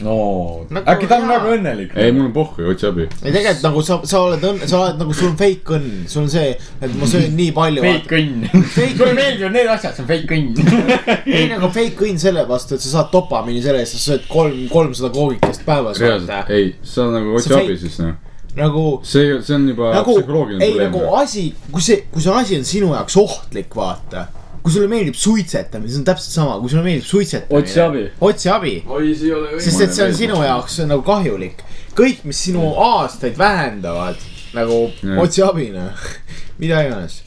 No 0.00 0.66
Nagu- 0.70 0.88
äkki 0.94 1.08
ta 1.10 1.16
on 1.20 1.26
jaa. 1.28 1.38
väga 1.38 1.54
õnnelik. 1.56 1.90
ei, 1.96 2.12
mul 2.12 2.26
on 2.28 2.32
pohhu, 2.32 2.64
otsi 2.72 2.86
abi. 2.88 3.06
ei 3.24 3.32
tegelikult 3.34 3.62
nagu 3.66 3.82
sa, 3.84 3.98
sa 4.08 4.20
oled 4.24 4.44
õnn, 4.50 4.62
sa 4.70 4.78
oled 4.84 5.00
nagu 5.02 5.12
sul 5.16 5.28
on 5.32 5.36
fake 5.40 5.76
õnn, 5.76 6.06
sul 6.08 6.22
on 6.24 6.30
see, 6.32 6.54
et 6.80 6.94
ma 7.00 7.08
söön 7.10 7.36
nii 7.36 7.50
palju. 7.56 7.84
fake 7.84 8.20
õnn. 8.20 8.46
Õnn. 8.54 9.14
meeldivad 9.18 9.52
need 9.58 9.70
asjad, 9.74 9.98
see 9.98 10.04
on 10.06 10.08
fake 10.08 10.38
õnn. 10.38 10.96
ei 11.40 11.46
nagu 11.52 11.70
fake 11.74 12.08
õnn 12.08 12.18
selle 12.22 12.46
vastu, 12.48 12.78
et 12.78 12.84
sa 12.86 12.94
saad 12.96 13.12
dopamiini 13.12 13.62
selle 13.64 13.84
eest, 13.84 13.98
sa 13.98 14.12
sööd 14.14 14.26
kolm, 14.30 14.64
kolmsada 14.72 15.12
koogikest 15.14 15.64
päevas. 15.68 16.00
reaalselt, 16.00 16.50
ei, 16.56 16.74
sa 16.82 17.10
nagu 17.12 17.36
otsi 17.36 17.52
See 17.52 17.60
abi 17.60 17.76
siis 17.84 18.00
noh. 18.00 18.16
nagu 18.56 18.84
see, 19.06 19.36
see 19.46 19.54
on 19.58 19.68
juba 19.68 19.92
nagu, 19.94 20.16
psühholoogiline 20.16 20.64
ei 20.64 20.74
probleem 20.78 20.92
nagu. 20.96 21.16
asi, 21.20 21.48
kui 21.70 21.84
see, 21.84 22.04
kui 22.10 22.24
see 22.24 22.32
asi 22.40 22.56
on 22.58 22.64
sinu 22.68 22.94
jaoks 22.96 23.16
ohtlik, 23.20 23.74
vaata. 23.76 24.28
Kui 24.62 24.72
sulle 24.72 24.88
meeldib 24.90 25.16
suitsetamine, 25.16 25.88
see 25.90 26.00
on 26.02 26.06
täpselt 26.08 26.34
sama, 26.34 26.58
kui 26.60 26.72
sulle 26.72 26.84
meeldib 26.84 27.06
suitsetamine. 27.08 27.60
Otsi 27.60 27.80
abi. 27.80 28.04
otsi 28.20 28.50
abi, 28.52 28.74
oi, 28.86 29.14
see 29.14 29.30
ei 29.30 29.34
ole 29.36 29.52
õige. 29.54 29.64
sest 29.66 29.84
et 29.86 29.94
see 29.96 30.06
on 30.06 30.16
sinu 30.16 30.40
jaoks 30.44 30.80
nagu 30.90 31.04
kahjulik. 31.06 31.62
kõik, 31.96 32.24
mis 32.28 32.42
sinu 32.48 32.66
aastaid 32.84 33.38
vähendavad, 33.40 34.20
nagu 34.56 34.82
Jah. 35.00 35.22
otsi 35.24 35.44
abi, 35.46 35.70
noh, 35.74 36.10
mida 36.60 36.82
iganes. 36.86 37.22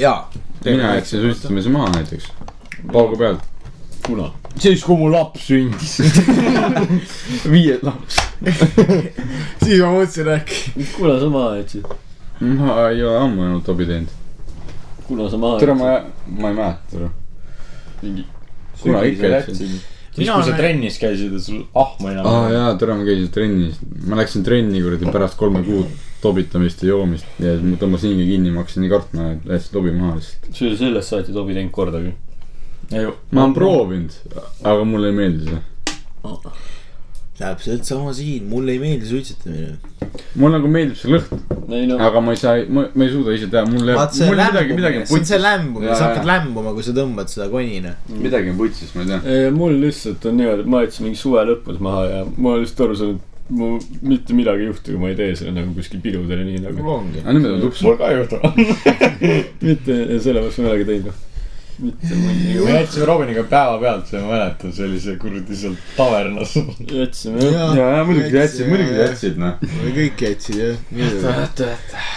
jaa. 0.00 0.30
mina 0.64 0.94
jätsin 0.96 1.20
suitsetamise 1.26 1.74
maha 1.74 1.92
näiteks, 1.98 2.30
paugu 2.92 3.20
pealt. 3.20 3.44
kuna? 4.06 4.30
siis, 4.56 4.84
kui 4.84 4.96
mu 4.96 5.12
laps 5.12 5.46
sündis. 5.50 5.98
viies 7.52 7.84
laps. 7.84 8.22
siis 9.64 9.80
ma 9.82 9.92
mõtlesin 9.92 10.32
äkki. 10.38 10.88
kuna 10.96 11.20
sa 11.20 11.28
maha 11.28 11.56
jätsid? 11.60 11.96
ma 12.40 12.84
ei 12.88 13.02
ole 13.04 13.18
ammu 13.20 13.50
enam 13.50 13.62
tobi 13.66 13.86
teinud. 13.88 14.20
Kuna 15.08 15.28
sa 15.30 15.40
maha 15.40 15.58
tere, 15.60 15.74
ma, 15.74 15.90
ma 16.26 16.48
ei 16.48 16.54
mäleta. 16.54 17.10
mingi. 18.02 18.24
kuna 18.82 19.02
ikka 19.08 19.26
jätsin. 19.26 19.56
siis, 19.56 19.84
kui 20.14 20.26
sa 20.46 20.56
trennis 20.56 20.98
käisid 21.02 21.32
ja 21.32 21.42
sul 21.42 21.62
ahma 21.74 22.12
enam 22.14 22.26
aa. 22.30 22.48
jaa, 22.52 22.72
tere, 22.80 22.96
ma 22.98 23.06
käisin 23.06 23.30
trennis. 23.34 23.78
ma 24.06 24.18
läksin 24.20 24.44
trenni 24.46 24.82
kuradi 24.82 25.12
pärast 25.12 25.38
kolme 25.40 25.64
kuud 25.66 25.92
tobitamist 26.24 26.82
ja 26.82 26.94
joomist 26.94 27.26
ja 27.38 27.56
siis 27.58 27.66
ma 27.68 27.80
tõmbasin 27.80 28.14
hinge 28.14 28.28
kinni, 28.30 28.52
ma 28.52 28.64
hakkasin 28.64 28.84
nii 28.84 28.92
kartma, 28.92 29.30
et 29.34 29.48
jätsin 29.56 29.76
tobi 29.76 29.92
maha 29.96 30.18
lihtsalt. 30.20 30.52
see 30.52 30.68
oli 30.70 30.80
sellest 30.80 31.12
saati 31.12 31.36
Tobi 31.36 31.56
teinud 31.56 31.74
kordagi. 31.74 32.14
ma 32.90 33.44
olen 33.44 33.56
proovinud, 33.56 34.16
aga 34.62 34.84
mulle 34.88 35.12
ei 35.12 35.18
meeldi 35.20 35.50
see. 35.50 35.62
Täpselt 37.38 37.82
sama 37.88 38.12
siin, 38.14 38.46
mulle 38.46 38.76
ei 38.76 38.78
meeldi 38.78 39.08
suitsetamine. 39.08 39.74
mulle 40.38 40.58
nagu 40.58 40.70
meeldib 40.70 40.98
see 41.00 41.10
lõhn, 41.10 41.42
ei 41.74 41.88
no, 41.90 41.98
aga 42.06 42.22
ma 42.22 42.34
ei 42.36 42.38
saa, 42.38 42.62
ma, 42.70 42.86
ma 42.94 43.06
ei 43.06 43.10
suuda 43.10 43.34
ise 43.34 43.48
teha, 43.50 43.64
mul 43.66 43.90
jääb, 43.90 43.98
vaat 43.98 44.14
see 44.14 44.28
mul 44.30 44.38
midagi, 44.38 44.78
midagi 44.78 45.00
lämbumine, 45.00 45.18
on 45.18 45.28
see 45.30 45.40
lämbumine, 45.42 45.96
sa 45.98 46.08
hakkad 46.10 46.30
lämbuma, 46.30 46.74
kui 46.76 46.86
sa 46.86 46.94
tõmbad 46.94 47.32
seda 47.32 47.50
konina. 47.50 47.96
midagi 48.14 48.54
on 48.54 48.60
putsis, 48.60 48.94
ma 48.94 49.02
ei 49.02 49.10
tea. 49.10 49.52
mul 49.58 49.78
lihtsalt 49.82 50.30
on 50.30 50.38
niimoodi, 50.38 50.66
et 50.66 50.72
ma 50.76 50.84
jätsin 50.86 51.08
mingi 51.08 51.22
suve 51.24 51.46
lõpus 51.50 51.82
maha 51.82 52.06
ja 52.12 52.24
ma 52.36 52.54
olen 52.54 52.62
lihtsalt 52.62 52.86
aru 52.86 53.00
saanud, 53.02 53.28
mu 53.58 53.74
mitte 54.06 54.38
midagi 54.38 54.64
ei 54.64 54.70
juhtu, 54.70 54.94
kui 54.94 55.02
ma 55.02 55.10
ei 55.10 55.18
tee 55.18 55.34
seda 55.36 55.52
nagu 55.58 55.74
kuskil 55.76 56.00
pidudel 56.04 56.40
ja 56.44 56.48
nii 56.48 56.62
nagu. 56.64 56.98
aga 57.18 57.34
nüüd 57.36 57.50
on 57.50 57.62
tups. 57.66 57.82
mul 57.84 57.98
ka 57.98 58.14
ei 58.14 58.22
juhtu. 58.22 58.38
mitte, 59.68 59.98
sellepärast 60.22 60.62
ma 60.62 60.70
ei 60.70 60.72
olegi 60.76 60.90
teinud. 60.92 61.22
Mitte 61.78 62.10
me 62.14 62.32
mõni. 62.32 62.54
jätsime 62.70 63.06
Robiniga 63.08 63.44
päevapealt, 63.50 64.12
ma 64.18 64.30
mäletan, 64.30 64.72
see 64.76 64.86
oli 64.88 65.00
see 65.02 65.16
kuradi 65.20 65.58
seal 65.58 65.76
tavernas. 65.96 66.54
jätsime 67.00 67.48
jah. 67.48 67.74
Ja, 67.78 67.88
ja 67.98 68.04
muidugi 68.08 68.34
Jätsid, 68.34 68.68
muidugi 68.70 68.98
jätsid, 69.00 69.40
noh. 69.40 69.56
kõik 69.96 70.26
jätsid 70.26 70.60
jah. 70.60 70.76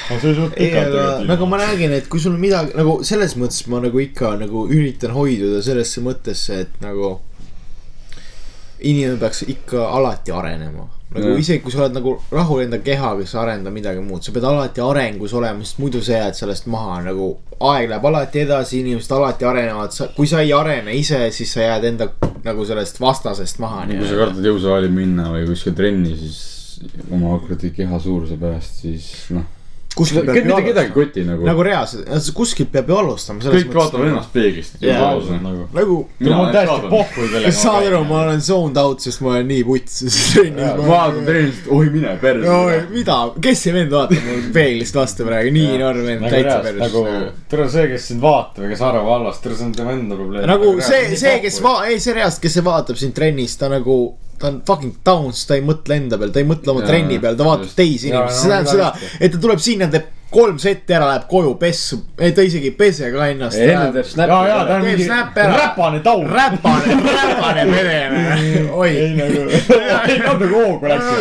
see 0.10 0.30
oli 0.32 0.36
suht 0.41 0.58
pikalt 0.58 0.97
aga 0.97 1.05
nagu 1.28 1.49
ma 1.49 1.62
räägin, 1.62 1.95
et 1.97 2.10
kui 2.12 2.22
sul 2.24 2.38
midagi 2.41 2.76
nagu 2.78 2.99
selles 3.08 3.38
mõttes 3.39 3.64
ma 3.72 3.82
nagu 3.84 4.01
ikka 4.03 4.36
nagu 4.41 4.68
üritan 4.70 5.16
hoiduda 5.16 5.64
sellesse 5.66 6.03
mõttesse, 6.05 6.62
et 6.66 6.84
nagu 6.84 7.18
inimene 8.80 9.18
peaks 9.22 9.43
ikka 9.49 9.89
alati 9.97 10.32
arenema. 10.36 10.88
Nagu 11.16 11.30
Jah. 11.32 11.39
isegi 11.39 11.64
kui 11.64 11.72
sa 11.72 11.86
oled 11.86 11.95
nagu 11.95 12.18
rahul 12.32 12.64
enda 12.66 12.80
kehaga, 12.84 13.26
sa 13.30 13.41
arenda 13.45 13.72
midagi 13.74 14.01
muud, 14.03 14.24
sa 14.26 14.34
pead 14.36 14.47
alati 14.47 14.84
arengus 14.84 15.34
olema, 15.38 15.64
sest 15.64 15.80
muidu 15.82 16.01
sa 16.03 16.22
jääd 16.22 16.39
sellest 16.39 16.68
maha 16.72 17.01
nagu. 17.08 17.30
aeg 17.58 17.89
läheb 17.89 18.05
alati 18.05 18.43
edasi, 18.43 18.82
inimesed 18.84 19.14
alati 19.16 19.47
arenevad, 19.49 19.95
sa, 19.95 20.10
kui 20.14 20.28
sa 20.30 20.43
ei 20.43 20.53
arene 20.53 20.93
ise, 20.93 21.24
siis 21.34 21.55
sa 21.55 21.64
jääd 21.64 21.88
enda 21.89 22.12
nagu 22.45 22.66
sellest 22.66 22.99
vastasest 23.01 23.60
maha. 23.64 23.88
kui 23.89 24.05
sa 24.05 24.20
kardad 24.20 24.51
jõusaali 24.51 24.91
minna 24.93 25.32
või 25.34 25.47
kuskile 25.49 25.76
trenni, 25.80 26.14
siis 26.20 26.43
oma 27.10 27.38
kuradi 27.41 27.72
keha 27.74 27.99
suuruse 27.99 28.38
pärast, 28.38 28.84
siis 28.84 29.08
noh. 29.34 29.47
Kuskilt 29.98 30.26
peab 30.26 30.38
ju 30.38 30.41
kedagi 30.43 30.72
alustama. 30.72 30.93
koti 30.93 31.24
nagu, 31.28 31.48
nagu 31.48 31.66
reaalselt, 31.68 32.32
kuskilt 32.38 32.72
peab 32.74 32.91
ju 32.91 33.00
alustama. 33.02 33.43
kõik 33.58 33.74
vaatavad 33.74 34.12
ennast 34.12 34.34
peeglist. 34.34 34.78
Jaa. 34.82 35.14
nagu. 35.43 35.68
nagu 35.74 35.98
Mina 36.20 36.39
olen 36.41 36.54
täiesti 36.54 36.91
pohhu 36.91 37.28
kellega. 37.28 37.45
kas 37.50 37.62
saad 37.64 37.88
aru, 37.89 38.04
ma 38.10 38.22
olen 38.26 38.41
zoned 38.41 38.82
out, 38.82 39.04
sest 39.04 39.24
ma 39.26 39.34
olen 39.36 39.50
nii 39.52 39.66
trennis. 39.68 40.68
ma 40.78 40.88
vaatan 40.91 41.24
trennist, 41.28 41.70
oi 41.70 41.89
mine 41.93 42.14
no 42.14 42.22
perse. 42.22 42.82
mida, 42.93 43.20
kes 43.48 43.66
see 43.68 43.76
vend 43.76 43.98
vaatab 43.98 44.30
mul 44.30 44.45
peeglist 44.56 44.98
vastu 44.98 45.28
praegu, 45.28 45.54
nii 45.58 45.82
noor 45.82 46.02
vend, 46.04 46.26
nagu 46.26 46.36
täitsa 46.36 46.58
reaalselt 46.64 46.82
nagu 46.82 47.04
tere 47.50 47.68
see, 47.72 47.88
kes 47.91 48.08
sind 48.12 48.24
vaatab 48.24 48.66
ja 48.66 48.72
kes 48.72 48.84
arvab 48.88 49.12
halvasti, 49.16 49.43
tere 49.45 49.58
see 49.60 49.68
on 49.68 49.76
tema 49.76 49.95
enda 49.95 50.20
probleem. 50.20 50.48
nagu 50.50 50.72
see, 50.84 51.18
see, 51.20 51.36
kes 51.43 51.60
va-, 51.66 51.82
ei 51.89 52.00
see 52.04 52.16
reaalselt, 52.18 52.43
kes 52.45 52.58
see 52.60 52.66
vaatab 52.66 53.00
sind 53.00 53.16
trennis, 53.18 53.58
ta 53.60 53.70
nagu, 53.72 53.98
ta 54.38 54.52
on 54.52 54.62
fucking 54.68 55.00
downs, 55.06 55.46
ta 55.50 55.58
ei 55.58 55.66
mõtle 55.66 55.98
enda 55.98 56.20
peal, 56.22 56.34
ta 56.34 56.44
ei 56.44 56.50
mõtle 56.50 56.74
oma 56.74 56.84
Jaa, 56.84 56.92
trenni 56.92 57.18
peal, 57.24 57.40
ta 57.40 57.48
vaatab 57.48 57.74
teisi 57.78 58.12
inimesi, 58.12 58.44
see 58.44 58.54
tähendab 58.54 58.72
seda 58.74 59.18
et 59.20 59.34
ta 59.34 59.42
tuleb 59.42 59.64
sinna, 59.64 59.90
teeb 59.94 60.14
kolm 60.30 60.58
setti 60.60 60.94
ära, 60.94 61.08
läheb 61.08 61.28
koju 61.32 61.54
pessu, 61.60 62.02
ei 62.20 62.34
ta 62.36 62.44
isegi 62.44 62.72
ei 62.72 62.76
pese 62.76 63.12
ka 63.14 63.28
ennast. 63.32 63.60
enne 63.64 63.92
teeb 63.96 64.08
snappi 64.10 64.34
ja, 64.34 64.40
ja 64.50 64.58
ta 64.68 64.76
on 64.76 64.84
mingi 64.84 65.08
räpane 65.08 66.02
taun. 66.04 66.26
räpane, 66.28 66.98
räpane 67.06 67.68
pere, 67.72 68.00
oi. 68.82 68.90
ei 68.90 69.14
nagu, 69.16 69.46
ei 70.12 70.18
natuke 70.26 70.50
hoogu 70.52 70.92
läks. 70.92 71.14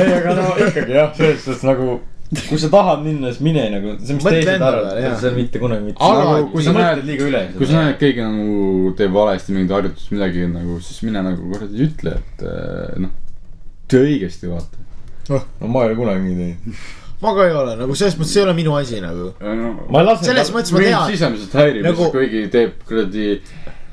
ei, 0.00 0.12
aga 0.16 0.36
no 0.38 0.46
ikkagi 0.64 0.96
jah, 0.96 1.12
selles 1.16 1.44
suhtes 1.44 1.66
nagu, 1.68 1.98
kui 2.28 2.58
sa 2.60 2.68
tahad 2.72 3.00
minna, 3.04 3.30
siis 3.32 3.40
mine 3.44 3.62
nagu, 3.72 3.94
see, 4.04 4.16
mis 4.18 4.26
teised 4.26 4.60
arvavad 4.60 4.98
see 5.20 5.30
on 5.30 5.36
mitte 5.38 5.62
kunagi 5.62 5.86
mitte. 5.86 6.02
Alati. 6.04 6.26
nagu 6.28 6.50
kui 6.52 6.64
sa 6.66 6.74
mõtled 6.76 7.00
näed- 7.00 7.08
liiga 7.08 7.28
üle. 7.30 7.40
kui 7.56 7.68
sa 7.70 7.78
näed, 7.78 7.94
et 7.94 8.02
keegi 8.02 8.24
nagu 8.26 8.92
teeb 8.98 9.16
valesti 9.16 9.56
mingit 9.56 9.72
harjutust, 9.78 10.10
midagi 10.12 10.44
nagu, 10.52 10.76
siis 10.84 11.00
mine 11.08 11.24
nagu 11.24 11.48
kuradi 11.54 11.86
ütle, 11.86 12.14
et 12.20 12.44
eh, 12.44 12.98
noh, 13.06 13.14
tee 13.88 14.04
õigesti, 14.04 14.52
vaata. 14.52 14.84
no 15.32 15.72
ma 15.72 15.86
ei 15.86 15.92
ole 15.92 16.00
kunagi 16.02 16.26
nii 16.26 16.36
teinud. 16.42 16.82
ma 17.24 17.34
ka 17.38 17.48
ei 17.48 17.56
ole 17.62 17.78
nagu 17.80 17.96
selles 18.02 18.18
mõttes, 18.20 18.34
see 18.34 18.42
ei 18.42 18.46
ole 18.50 18.56
minu 18.60 18.76
asi 18.76 19.00
nagu. 19.04 19.32
ei 19.40 20.04
lase 20.10 20.28
selles 20.28 20.52
mõttes 20.52 20.76
ma 20.76 20.84
tean, 20.84 21.08
sisemiselt 21.14 21.58
häirib 21.62 21.88
nagu..., 21.88 22.10
kui 22.12 22.28
keegi 22.28 22.52
teeb 22.52 22.76
kuradi 22.88 23.30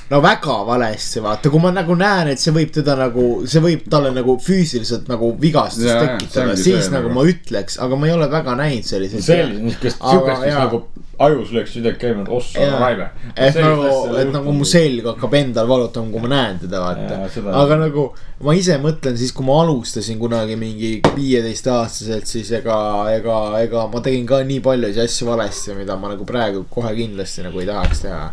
no 0.10 0.22
väga 0.22 0.58
valesti, 0.68 1.22
vaata, 1.26 1.50
kui 1.50 1.62
ma 1.64 1.72
nagu 1.74 1.96
näen, 1.98 2.30
et 2.34 2.42
see 2.42 2.54
võib 2.56 2.74
teda 2.76 2.98
nagu, 3.00 3.26
see 3.50 3.64
võib 3.64 3.88
talle 3.92 4.12
nagu 4.14 4.38
füüsiliselt 4.42 5.10
nagu 5.10 5.32
vigastust 5.42 5.88
see 5.88 5.96
tekitada, 6.04 6.58
siis 6.60 6.86
see 6.86 6.94
nagu 6.94 7.10
nagu. 7.10 7.16
ma 7.18 7.26
ütleks, 7.32 7.80
aga 7.82 7.98
ma 7.98 8.10
ei 8.10 8.14
ole 8.14 8.30
väga 8.30 8.58
näinud 8.60 8.86
selliseid. 8.86 9.26
sellist, 9.26 9.64
niisugust, 9.66 10.04
siukest, 10.04 10.46
mis 10.46 10.60
nagu 10.60 10.84
ajus 11.26 11.52
lööks 11.56 11.76
midagi 11.80 12.00
käima, 12.02 12.26
et 12.26 12.30
ossa 12.38 12.60
Jaa. 12.60 12.80
raive. 12.80 13.08
et 13.36 13.58
nagu, 13.64 13.90
et 14.20 14.32
nagu 14.34 14.54
mu 14.56 14.68
selg 14.68 15.08
hakkab 15.10 15.38
endal 15.40 15.70
valutama, 15.70 16.12
kui 16.12 16.24
ma 16.26 16.32
näen 16.34 16.60
teda, 16.66 16.82
vaata 16.84 17.56
aga 17.64 17.80
nagu 17.86 18.06
ma 18.46 18.56
ise 18.58 18.78
mõtlen 18.84 19.18
siis, 19.18 19.32
kui 19.36 19.48
ma 19.48 19.58
alustasin 19.64 20.20
kunagi 20.22 20.60
mingi 20.60 20.92
viieteistaastaselt, 21.16 22.28
siis 22.30 22.52
ega, 22.60 22.78
ega, 23.16 23.40
ega 23.64 23.88
ma 23.92 24.04
tegin 24.06 24.28
ka 24.30 24.44
nii 24.46 24.62
paljusid 24.66 25.06
asju 25.08 25.32
valesti, 25.32 25.74
mida 25.80 25.98
ma 25.98 26.14
nagu 26.14 26.28
praegu 26.28 26.66
kohe 26.70 26.94
kindlasti 27.00 27.48
nagu 27.48 27.64
ei 27.64 27.72
tahaks 27.72 28.06
teha. 28.06 28.24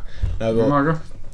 nagu. 0.42 0.68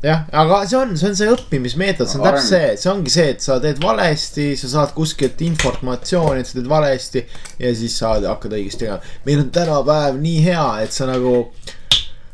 jah, 0.03 0.26
aga 0.42 0.61
see 0.68 0.78
on, 0.78 0.94
see 1.01 1.11
on 1.11 1.16
see 1.18 1.30
õppimismeetod, 1.32 2.11
see 2.11 2.20
on 2.20 2.26
täpselt 2.28 2.53
see, 2.53 2.68
see 2.82 2.92
ongi 2.92 3.14
see, 3.14 3.32
et 3.34 3.44
sa 3.44 3.59
teed 3.62 3.80
valesti, 3.82 4.51
sa 4.61 4.70
saad 4.74 4.94
kuskilt 4.96 5.42
informatsiooni, 5.46 6.44
et 6.44 6.51
sa 6.51 6.59
teed 6.59 6.70
valesti 6.70 7.24
ja 7.59 7.72
siis 7.74 7.99
sa 7.99 8.14
hakkad 8.22 8.55
õigesti 8.59 8.84
tegema. 8.84 9.16
meil 9.26 9.42
on 9.42 9.51
tänapäev 9.55 10.22
nii 10.22 10.44
hea, 10.46 10.68
et 10.84 10.94
sa 10.94 11.09
nagu 11.11 11.34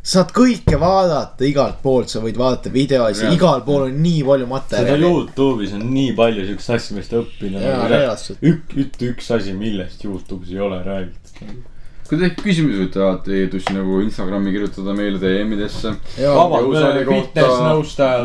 saad 0.05 0.33
kõike 0.37 0.77
vaadata 0.81 1.47
igalt 1.49 1.79
poolt, 1.83 2.12
sa 2.12 2.21
võid 2.21 2.37
vaadata 2.37 2.73
videosid, 2.73 3.33
igal 3.33 3.62
pool 3.65 3.87
on 3.87 4.01
nii 4.05 4.21
palju 4.27 4.45
seda 4.45 4.53
materjali. 4.53 5.07
Youtube'is 5.09 5.77
on 5.79 5.87
nii 5.95 6.11
palju 6.19 6.49
siukseid 6.51 6.77
asju, 6.77 6.97
millest 6.99 7.15
õppida. 7.21 7.62
Jaa, 7.65 7.87
reaalselt. 7.89 8.45
ük-, 8.45 8.75
ütle 8.85 9.15
üks 9.15 9.31
asi, 9.33 9.57
millest 9.57 10.05
Youtube'is 10.05 10.53
ei 10.53 10.61
ole 10.67 10.83
räägitud. 10.85 11.62
Kui 12.09 12.19
tekib 12.21 12.43
küsimusi, 12.45 12.81
võite 12.83 13.01
alati 13.01 13.39
Edusi 13.47 13.73
nagu 13.73 14.01
Instagrami 14.05 14.53
kirjutada 14.53 14.93
meile 14.97 15.17
DM-idesse. 15.23 15.95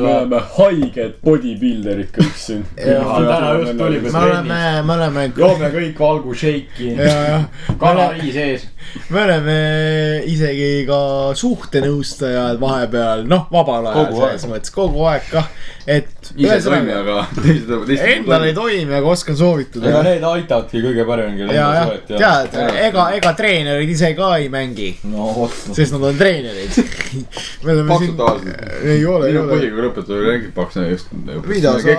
me 0.04 0.12
oleme 0.12 0.42
haiged 0.58 1.16
bodybuilderid 1.24 2.12
kõik 2.16 2.36
siin. 2.40 2.66
Jaa, 2.90 3.22
täna 3.30 3.54
just 3.62 3.80
tuli 3.80 4.02
me 4.04 4.12
oleme, 4.20 4.60
me 4.84 4.98
oleme, 4.98 5.26
joome 5.38 5.72
kõik 5.78 6.04
valgu 6.04 6.36
shake'i, 6.44 6.92
ja, 7.00 7.16
ja, 7.32 7.40
kanariis 7.80 8.40
ees. 8.44 8.68
me 9.14 9.24
oleme 9.24 9.58
isegi 10.28 10.72
ka 10.90 11.02
suhtenõustajad 11.40 12.60
vahepeal, 12.60 13.26
noh, 13.32 13.48
vabal 13.54 13.88
ajal 13.94 14.10
Kogu 14.10 14.24
selles 14.26 14.48
mõttes. 14.52 14.76
Kogu 14.76 15.08
aeg 15.12 15.32
kah, 15.32 15.52
et. 15.88 16.16
Ise 16.38 16.58
toimi, 16.64 16.94
aga 16.94 17.22
teised, 17.44 17.72
teised. 17.88 18.06
Endal 18.14 18.46
ei 18.50 18.54
toimi, 18.58 18.96
aga 18.98 19.14
oskan 19.14 19.34
ega 19.34 19.40
soovitada. 19.40 20.02
need 20.06 20.26
aitavadki 20.30 20.82
kõige 20.84 21.06
paremini, 21.08 21.40
kellel 21.44 21.56
ja, 21.56 21.68
on 21.68 21.78
jah, 21.78 21.88
suhet 21.90 22.12
tead, 22.12 22.58
ega, 22.88 23.06
ega 23.18 23.34
treenerid 23.38 23.94
ise 23.94 24.12
ka 24.18 24.32
ei 24.40 24.50
mängi, 24.54 24.90
no 25.10 25.48
sest 25.54 25.96
nad 25.96 26.06
on 26.10 26.20
treenerid. 26.20 26.78
me 27.66 27.74
oleme 27.76 27.88
paksud 27.94 28.24
siin, 28.44 28.54
ei 28.84 29.06
ole, 29.06 29.30
ei 29.30 29.34
minu 29.34 29.46
ole. 29.46 29.56
põhikooli 29.56 29.92
õpetaja 29.92 30.20
oli 30.20 30.30
räägib 30.34 30.54
paks 30.58 30.80
just. 30.90 31.16
Mida 31.48 31.76
sa- 31.80 31.98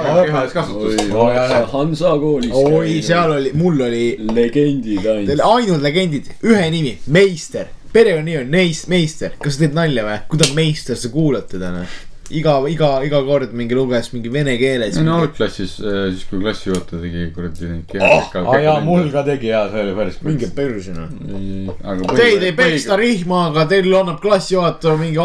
jah. 1.34 1.66
Hansa 1.74 2.14
koolis. 2.20 2.54
oi, 2.54 3.00
seal 3.06 3.36
oli, 3.38 3.54
mul 3.58 3.84
oli 3.88 4.06
legendid 4.34 5.04
ainult. 5.06 5.44
ainult 5.50 5.84
legendid, 5.84 6.30
ühe 6.46 6.70
nimi, 6.72 6.96
meister, 7.06 7.70
perekonnanimi 7.92 8.38
on 8.44 8.50
Neist, 8.50 8.86
meister, 8.90 9.34
kas 9.42 9.56
sa 9.56 9.64
teed 9.64 9.74
nalja 9.76 10.04
või, 10.06 10.20
kui 10.30 10.40
ta 10.40 10.46
on 10.48 10.56
meister, 10.58 10.98
sa 10.98 11.10
kuulad 11.12 11.48
teda 11.50 11.72
noh. 11.74 11.98
iga, 12.30 12.54
iga, 12.70 12.88
iga 13.06 13.20
kord 13.26 13.52
mingi 13.56 13.74
luges 13.74 14.12
mingi 14.14 14.30
vene 14.32 14.54
keeles 14.60 14.96
ei. 14.98 15.04
no 15.06 15.16
algklassis, 15.24 15.76
siis 15.80 16.24
kui 16.30 16.40
klassijuhataja 16.42 17.02
tegi 17.02 17.24
kuradi 17.34 17.70
neid 17.72 17.86
keha- 17.90 18.44
aa 18.44 18.60
jaa, 18.64 18.76
mul 18.86 19.10
ka 19.14 19.22
tegi 19.26 19.50
ja 19.50 19.64
see 19.72 19.82
oli 19.84 19.94
päris 19.98 20.20
minge 20.26 20.50
perse 20.54 20.94
noh. 20.96 21.74
aga 21.82 22.14
Teid 22.20 22.42
ei 22.46 22.52
peksta 22.58 22.96
rihmaga, 23.00 23.66
teil 23.70 23.90
annab 24.02 24.20
klassijuhataja 24.22 24.96
mingi 25.00 25.18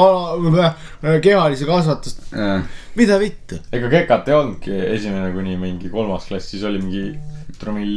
kehalise 1.22 1.66
kasvatust, 1.70 2.22
mida 2.96 3.20
vittu. 3.22 3.60
ega 3.76 3.90
kekat 3.94 4.28
ei 4.30 4.34
olnudki 4.42 4.72
esimene 4.96 5.32
kuni 5.36 5.58
mingi 5.62 5.90
kolmas 5.94 6.26
klass, 6.30 6.50
siis 6.54 6.64
oli 6.64 6.82
mingi 6.82 7.06
tromill 7.66 7.92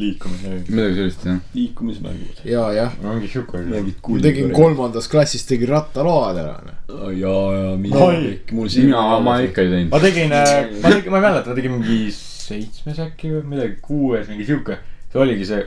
liikumine. 0.00 0.62
midagi 0.68 0.98
sellist 1.00 1.26
jah. 1.26 1.42
liikumismängud. 1.56 2.42
ja, 2.46 2.64
jah, 2.76 2.96
mingi 3.02 3.30
siuke 3.32 3.58
oli. 3.58 3.68
mingid 3.74 4.00
ma 4.08 4.22
tegin. 4.28 4.54
kolmandas 4.54 5.10
klassis 5.10 5.46
tegin 5.48 5.72
rattaload 5.74 6.40
ära 6.44 6.56
noh. 6.62 7.10
ja, 7.12 7.36
ja 7.58 7.76
mina 7.80 8.06
kõik, 8.06 8.54
mul 8.56 8.72
mina 8.78 9.04
oma 9.18 9.38
ikka 9.44 9.66
ei 9.66 9.74
teinud 9.74 9.94
ma. 9.94 10.02
tegin, 10.06 10.34
ma 10.34 10.92
tegin, 10.94 11.12
ma 11.12 11.20
ei 11.20 11.26
mäleta, 11.28 11.50
ma 11.50 11.58
tegin 11.58 11.78
mingi 11.78 11.98
seitsmes 12.48 13.00
äkki 13.08 13.32
või 13.32 13.56
midagi, 13.56 13.80
kuues 13.84 14.30
mingi 14.30 14.46
siuke. 14.48 14.78
see 15.12 15.20
oligi 15.24 15.48
see, 15.48 15.66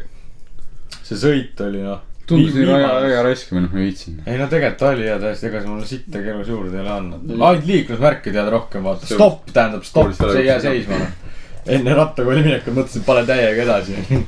see 1.01 1.19
sõit 1.19 1.61
oli 1.65 1.83
noh. 1.85 2.03
tundus 2.29 2.55
nii 2.55 2.67
raja, 2.69 2.91
raja 3.03 3.23
raiskamine, 3.25 3.71
ma 3.71 3.81
ei 3.81 3.89
viitsinud. 3.89 4.27
ei 4.29 4.39
no 4.39 4.47
tegelikult 4.51 4.87
oli 4.91 5.09
ja 5.09 5.17
täiesti, 5.21 5.49
ega 5.49 5.63
see 5.63 5.73
mulle 5.73 5.89
sittagi 5.89 6.33
elus 6.35 6.53
juurde 6.53 6.77
ei 6.77 6.83
ole 6.85 6.93
andnud. 6.95 7.33
ainult 7.37 7.67
liiklusmärke 7.69 8.33
tead 8.33 8.53
rohkem 8.55 8.87
vaata, 8.87 9.09
stopp 9.09 9.51
tähendab 9.53 9.85
stopp, 9.87 10.15
see 10.17 10.39
ei 10.43 10.49
jää 10.49 10.61
seisma 10.63 11.01
noh. 11.03 11.19
Enne 11.67 11.95
rattakooli 11.95 12.43
minekut 12.45 12.75
mõtlesin, 12.75 13.05
panen 13.05 13.27
täiega 13.29 13.65
edasi. 13.65 14.21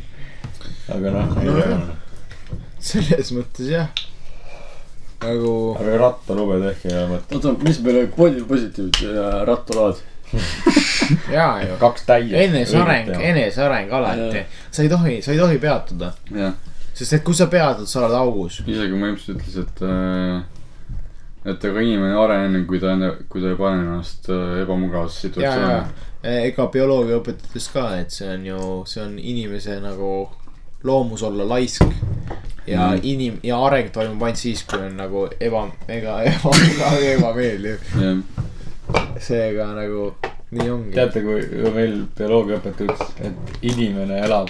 aga 0.94 1.14
noh, 1.16 1.36
Nojah. 1.42 1.86
selles 2.84 3.32
mõttes 3.36 3.70
jah. 3.72 3.90
nagu 5.24 5.54
aga 5.80 6.00
rattalube 6.02 6.60
tehke 6.68 6.92
ja 6.94 7.06
mõtle. 7.10 7.40
oota, 7.40 7.54
mis 7.64 7.80
meil 7.86 8.02
oli 8.04 8.12
body 8.18 8.44
positiivsed 8.50 9.16
ja 9.16 9.30
rattalaad? 9.50 10.02
ja 11.38 11.48
ju. 11.64 11.78
kaks 11.82 12.06
täiesti. 12.10 12.38
eneseareng, 12.44 13.14
eneseareng 13.32 13.94
alati. 13.94 14.46
sa 14.72 14.86
ei 14.86 14.92
tohi, 14.92 15.22
sa 15.22 15.34
ei 15.34 15.42
tohi 15.42 15.62
peatuda, 15.62 16.14
sest 16.94 17.20
et 17.20 17.26
kui 17.26 17.38
sa 17.38 17.48
peatud, 17.50 17.90
sa 17.90 18.04
oled 18.04 18.18
augus. 18.18 18.62
isegi 18.66 18.98
mu 18.98 19.10
emps 19.10 19.30
ütles, 19.34 19.58
et 19.64 19.86
äh, 19.88 20.42
et 21.50 21.66
ega 21.68 21.82
inimene 21.84 22.14
ei 22.14 22.20
arene 22.20 22.48
enne, 22.50 22.66
kui 22.68 22.80
ta 22.80 22.94
enne, 22.94 23.12
kui 23.30 23.42
ta 23.44 23.52
ei 23.52 23.60
pane 23.60 23.82
ennast 23.84 24.30
äh, 24.32 24.62
ebamugavasse 24.64 25.28
ja, 25.28 25.30
ja 25.30 25.30
situatsiooni., 25.30 26.12
ega 26.24 26.68
bioloogia 26.72 27.18
õpetas 27.20 27.68
ka, 27.74 27.88
et 28.00 28.12
see 28.12 28.30
on 28.32 28.46
ju, 28.48 28.60
see 28.88 29.02
on 29.04 29.18
inimese 29.20 29.80
nagu 29.84 30.30
loomus 30.84 31.24
olla 31.24 31.46
laisk. 31.48 31.84
ja 32.68 32.80
Mm. 32.94 33.00
inim- 33.04 33.40
ja 33.44 33.58
areng 33.66 33.90
toimub 33.92 34.22
ainult 34.24 34.38
siis, 34.40 34.64
kui 34.64 34.80
on 34.80 34.96
nagu 34.98 35.28
eba, 35.40 35.66
ega, 35.88 36.22
eba, 36.24 36.52
ebameeldiv. 37.12 37.80
Mm. 37.96 38.24
seega 39.20 39.66
nagu 39.76 40.14
nii 40.52 40.70
ongi. 40.70 40.94
teate, 40.96 41.22
kui 41.22 41.72
meil 41.76 42.06
bioloogiaõpetaja 42.18 42.88
ütles, 42.88 43.12
et 43.20 43.34
inimene 43.62 44.20
elab, 44.26 44.48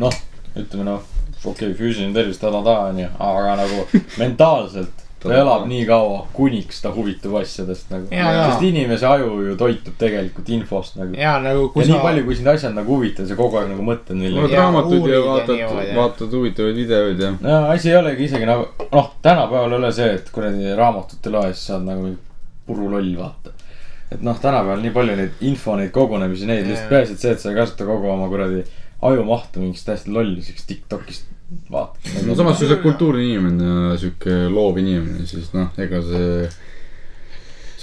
noh, 0.00 0.12
ütleme 0.56 0.84
noh, 0.84 1.02
okei 1.44 1.72
okay,, 1.72 1.74
füüsiline 1.78 2.14
tervis, 2.14 2.38
ta-ta-ta 2.40 2.78
onju, 2.88 3.08
aga 3.18 3.56
nagu 3.56 3.86
mentaalselt 4.22 5.05
ta 5.28 5.38
elab 5.42 5.68
nii 5.68 5.84
kaua, 5.86 6.24
kuniks 6.34 6.82
ta 6.82 6.90
huvitub 6.96 7.36
asjadest 7.42 7.92
nagu. 7.92 8.08
Ja, 8.10 8.32
ja. 8.32 8.44
sest 8.50 8.66
inimese 8.66 9.06
aju 9.10 9.40
ju 9.50 9.56
toitub 9.60 9.98
tegelikult 10.00 10.48
infost 10.56 10.96
nagu. 10.98 11.14
ja 11.14 11.26
ja 11.26 11.42
nagu 11.42 11.68
kui 11.74 11.84
nii 11.86 11.96
sa, 11.96 12.02
palju, 12.04 12.24
kui 12.26 12.38
sind 12.38 12.50
asjad 12.52 12.76
nagu 12.76 12.96
huvitavad, 12.96 13.28
sa 13.30 13.38
kogu 13.38 13.60
aeg 13.60 13.68
nagu 13.72 13.86
mõtled 13.86 14.14
loed 14.14 14.22
millegi. 14.22 14.54
Ja 14.54 14.62
raamatuid 14.64 15.08
ja 15.10 15.18
ja 15.18 15.26
vaatad 15.26 15.92
vaatad 15.98 16.38
huvitavaid 16.38 16.80
videoid 16.80 17.22
ja. 17.22 17.32
no 17.42 17.58
asi 17.72 17.90
ei 17.92 17.98
olegi 18.00 18.26
isegi 18.28 18.48
nagu, 18.48 18.68
noh, 18.92 19.12
tänapäeval 19.26 19.76
ei 19.76 19.80
ole 19.80 19.92
see, 19.98 20.08
et 20.20 20.32
kuradi 20.34 20.74
raamatut 20.78 21.28
ei 21.28 21.36
loe, 21.36 21.52
siis 21.52 21.68
saad 21.72 21.86
nagu 21.88 22.14
puruloll, 22.66 23.12
vaata. 23.18 23.54
et 24.12 24.24
noh, 24.26 24.40
tänapäeval 24.42 24.82
nii 24.84 24.96
palju 24.96 25.20
neid 25.20 25.46
info, 25.50 25.76
neid 25.78 25.94
kogunemisi, 25.94 26.48
neid 26.50 26.66
lihtsalt 26.68 26.92
peaasi, 26.92 27.16
et 27.16 27.24
see, 27.26 27.36
et 27.36 27.42
sa 27.42 27.52
ei 27.52 27.58
kasuta 27.60 27.88
kogu 27.88 28.12
oma 28.14 28.30
kuradi 28.32 28.64
ajumahtu 29.06 29.62
mingiks 29.62 29.84
täiesti 29.86 30.14
lolliseks 30.14 30.64
Tiktokist 30.66 31.32
vaata. 31.70 32.14
no 32.26 32.36
samas, 32.38 32.58
kui 32.58 32.66
sa 32.66 32.74
oled 32.74 32.84
kultuurne 32.84 33.24
inimene 33.24 33.72
ja 33.90 33.98
sihuke 34.00 34.38
loov 34.52 34.78
inimene, 34.82 35.26
siis 35.28 35.52
noh, 35.54 35.68
ega 35.82 36.02
see 36.04 36.48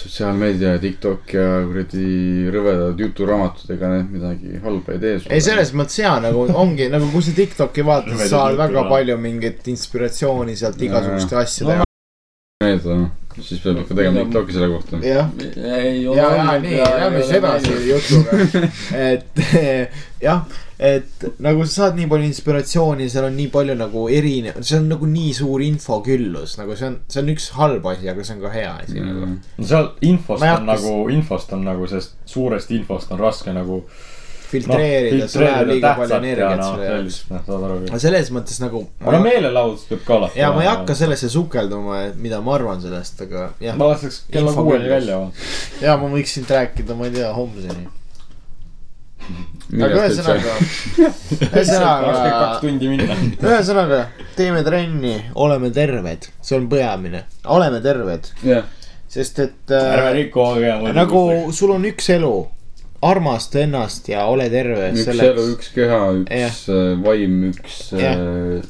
sotsiaalmeedia, 0.04 0.74
Tiktok 0.84 1.32
ja 1.32 1.46
kuradi 1.64 2.50
rõvedad 2.52 3.00
juturaamatud, 3.00 3.70
ega 3.76 3.92
need 3.94 4.12
midagi 4.18 4.60
halba 4.64 4.96
ei 4.96 5.00
tee. 5.00 5.16
ei, 5.30 5.44
selles 5.46 5.72
mõttes 5.78 6.02
hea 6.04 6.14
nagu 6.26 6.44
ongi 6.60 6.90
nagu, 6.92 7.08
kui 7.14 7.24
sa 7.24 7.36
Tiktoki 7.38 7.86
vaatad, 7.88 8.18
sa 8.20 8.30
saad 8.36 8.60
väga 8.60 8.84
palju 8.90 9.18
mingit 9.22 9.68
inspiratsiooni 9.72 10.58
sealt 10.60 10.82
igasuguste 10.84 11.40
asjade 11.40 11.82
No, 11.84 12.68
meelde, 12.68 12.96
noh, 12.96 13.10
siis 13.42 13.62
peab 13.64 13.80
ikka 13.82 13.96
tegema 13.98 14.24
Tiktoki 14.24 14.54
selle 14.56 14.70
kohta. 14.74 15.00
jah. 15.06 15.32
ei 15.78 16.04
ja, 16.04 16.30
ja 16.38 16.60
nii, 16.62 16.78
lähme 16.82 17.24
siis 17.24 17.38
edasi 17.40 17.74
jutuga. 17.90 18.68
et 19.10 19.42
jah, 20.24 20.44
et 20.80 21.26
nagu 21.44 21.66
sa 21.66 21.74
saad 21.74 22.00
nii 22.00 22.08
palju 22.12 22.30
inspiratsiooni, 22.30 23.10
seal 23.12 23.28
on 23.30 23.38
nii 23.38 23.50
palju 23.54 23.76
nagu 23.80 24.06
erinev, 24.12 24.62
see 24.62 24.80
on 24.80 24.90
nagu 24.92 25.10
nii 25.10 25.34
suur 25.38 25.64
infoküllus, 25.66 26.58
nagu 26.62 26.78
see 26.80 26.90
on, 26.92 26.98
see 27.12 27.24
on 27.24 27.34
üks 27.36 27.52
halb 27.58 27.86
asi, 27.94 28.10
aga 28.12 28.26
see 28.26 28.38
on 28.38 28.42
ka 28.46 28.54
hea 28.54 28.72
asi 28.86 29.04
nagu. 29.04 29.30
no 29.58 29.70
seal 29.70 29.94
infost 30.10 30.48
on 30.50 30.68
nagu, 30.70 30.96
infost 31.14 31.54
on 31.56 31.64
nagu, 31.68 31.88
sellest 31.92 32.18
suurest 32.30 32.74
infost 32.76 33.14
on 33.14 33.22
raske 33.24 33.56
nagu. 33.56 33.84
filtreerida, 34.54 35.28
see 35.32 35.44
läheb 35.44 35.72
liiga 35.72 35.94
palju 35.98 36.20
energiat 36.20 36.62
selle 36.66 36.90
jaoks. 36.90 37.18
noh, 37.32 37.66
aga 37.80 38.02
selles 38.04 38.30
mõttes 38.36 38.62
nagu. 38.64 38.84
aga 39.04 39.24
meelelahutust 39.24 39.90
peab 39.92 40.06
ka 40.08 40.20
alati. 40.20 40.42
ja 40.42 40.52
ma 40.56 40.64
ei 40.66 40.70
hakka. 40.70 40.98
sellesse 41.00 41.32
sukelduma, 41.34 42.04
et 42.10 42.22
mida 42.22 42.42
ma 42.46 42.56
arvan 42.58 42.84
sellest, 42.84 43.26
aga 43.28 43.50
jah. 43.64 43.78
ma 43.80 43.90
laseks 43.94 44.24
kella 44.34 44.54
kuueni 44.58 44.92
välja. 44.92 45.20
ja 45.82 45.98
ma 46.02 46.14
võiks 46.14 46.38
siit 46.38 46.54
rääkida, 46.54 46.98
ma 47.00 47.10
ei 47.10 47.18
tea, 47.18 47.34
homseni. 47.36 47.88
aga 49.80 50.06
üldse? 50.06 50.24
ühesõnaga, 50.28 50.56
kaks 51.00 51.50
ühesõnaga, 51.50 52.46
tundi 52.62 52.94
minna. 52.94 53.20
ühesõnaga 53.42 54.06
teeme 54.38 54.64
trenni, 54.68 55.18
oleme 55.36 55.74
terved, 55.76 56.30
see 56.42 56.58
on 56.60 56.70
peamine, 56.72 57.26
oleme 57.58 57.82
terved, 57.84 58.34
jah, 58.46 58.68
sest 59.14 59.40
et 59.44 59.74
ärme 59.78 60.10
äh, 60.10 60.18
riku 60.22 60.44
aega 60.48 60.94
nagu 60.96 61.24
sul 61.54 61.76
on 61.76 61.86
üks 61.88 62.10
elu, 62.16 62.34
armasta 63.10 63.64
ennast 63.64 64.08
ja 64.12 64.28
ole 64.32 64.50
terve. 64.54 64.92
üks 64.94 65.10
elu, 65.14 65.50
üks 65.56 65.74
keha, 65.76 66.04
üks 66.24 66.64
äh, 66.72 66.94
vaim, 67.04 67.42
üks 67.52 67.82
äh, 67.98 68.64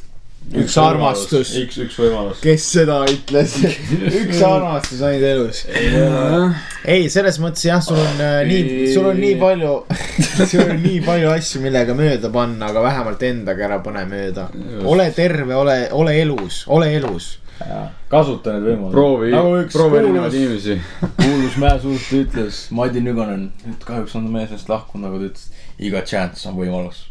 üks 0.51 0.75
armastus, 0.77 1.53
üks, 1.57 1.77
üks 1.85 1.95
võimalus. 1.97 2.41
kes 2.43 2.65
seda 2.75 2.99
ütles, 3.09 3.55
üks 4.21 4.41
armastus 4.45 5.01
ainult 5.05 5.27
elus. 5.29 5.61
ei, 6.83 7.07
selles 7.13 7.39
mõttes 7.41 7.65
jah, 7.67 7.81
sul 7.83 7.99
on 7.99 8.23
äh, 8.23 8.41
nii, 8.49 8.89
sul 8.93 9.07
on 9.13 9.21
nii 9.23 9.37
palju, 9.41 9.75
sul 10.51 10.65
on 10.65 10.81
nii 10.83 10.99
palju 11.05 11.31
asju, 11.33 11.63
millega 11.63 11.95
mööda 11.97 12.31
panna, 12.33 12.69
aga 12.73 12.83
vähemalt 12.85 13.23
endaga 13.29 13.69
ära 13.69 13.79
pane 13.85 14.03
mööda. 14.09 14.49
ole 14.89 15.07
terve, 15.15 15.55
ole, 15.55 15.79
ole 15.95 16.17
elus, 16.21 16.63
ole 16.73 16.91
elus. 16.97 17.37
Kasuta 18.11 18.55
neid 18.55 18.65
võimalusi. 18.67 18.93
proovi 18.95 19.31
nagu, 19.33 19.53
üks 19.63 19.77
proovi 19.77 19.99
erinevaid 20.01 20.33
kuulus, 20.37 20.65
inimesi. 20.67 21.11
kuulus 21.19 21.57
mäesuust 21.61 22.15
ütles 22.17 22.59
Madi 22.75 23.03
Nüganen, 23.05 23.47
nüüd 23.65 23.85
kahjuks 23.87 24.17
on 24.19 24.27
ta 24.27 24.35
meesest 24.37 24.71
lahkunud, 24.71 25.07
nagu 25.07 25.21
ta 25.21 25.29
ütles, 25.31 25.47
iga 25.79 26.03
chance 26.07 26.49
on 26.49 26.57
võimalus. 26.59 27.05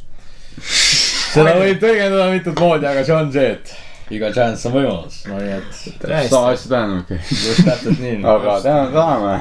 seda 1.33 1.57
võib 1.61 1.81
tõlgendada 1.83 2.29
mitut 2.35 2.61
moodi, 2.61 2.89
aga 2.91 3.05
see 3.07 3.17
on 3.17 3.33
see, 3.35 3.57
et 3.57 3.75
iga 4.19 4.33
chance 4.35 4.69
on 4.69 4.77
võimalus, 4.77 5.21
no 5.31 5.41
nii 5.41 5.59
et 5.59 5.85
sama 6.31 6.53
asja 6.53 6.75
tähendab, 6.75 7.05
okei. 7.05 7.21
just 7.43 7.69
täpselt 7.69 8.03
nii. 8.03 8.19
aga 8.37 8.59
täna 8.67 8.89
tahame. 8.95 9.37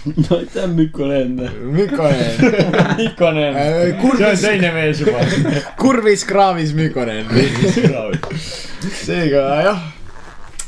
aitäh, 0.36 0.68
Mikkonen. 0.68 1.50
Mikonen, 1.60 2.34
Ikonen, 2.98 3.56
Äh, 3.56 3.64
see 3.64 3.92
on 3.92 3.98
kurvis, 4.00 4.40
teine 4.40 4.72
mees 4.72 5.00
juba. 5.00 5.18
kurvis 5.82 6.24
kraavis 6.24 6.74
Mikonen. 6.74 7.26
seega 9.04 9.42
jah, 9.64 9.82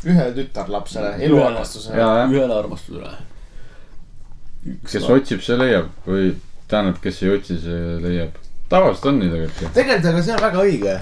ühe 0.09 0.25
tütarlapsele 0.37 1.13
eluarmastusele. 1.27 2.09
ühele 2.31 2.55
armastusele. 2.55 3.13
kes 4.91 5.07
otsib, 5.11 5.43
see 5.43 5.59
leiab 5.59 5.91
või 6.07 6.33
tähendab, 6.71 6.99
kes 7.03 7.23
ei 7.23 7.33
otsi, 7.37 7.59
see 7.63 7.95
leiab. 8.03 8.37
tavaliselt 8.73 9.09
on 9.11 9.23
nii 9.23 9.31
tegelikult 9.33 9.79
tegelikult, 9.79 10.11
aga 10.13 10.27
see 10.27 10.35
on 10.35 10.45
väga 10.47 10.67
õige, 10.67 10.99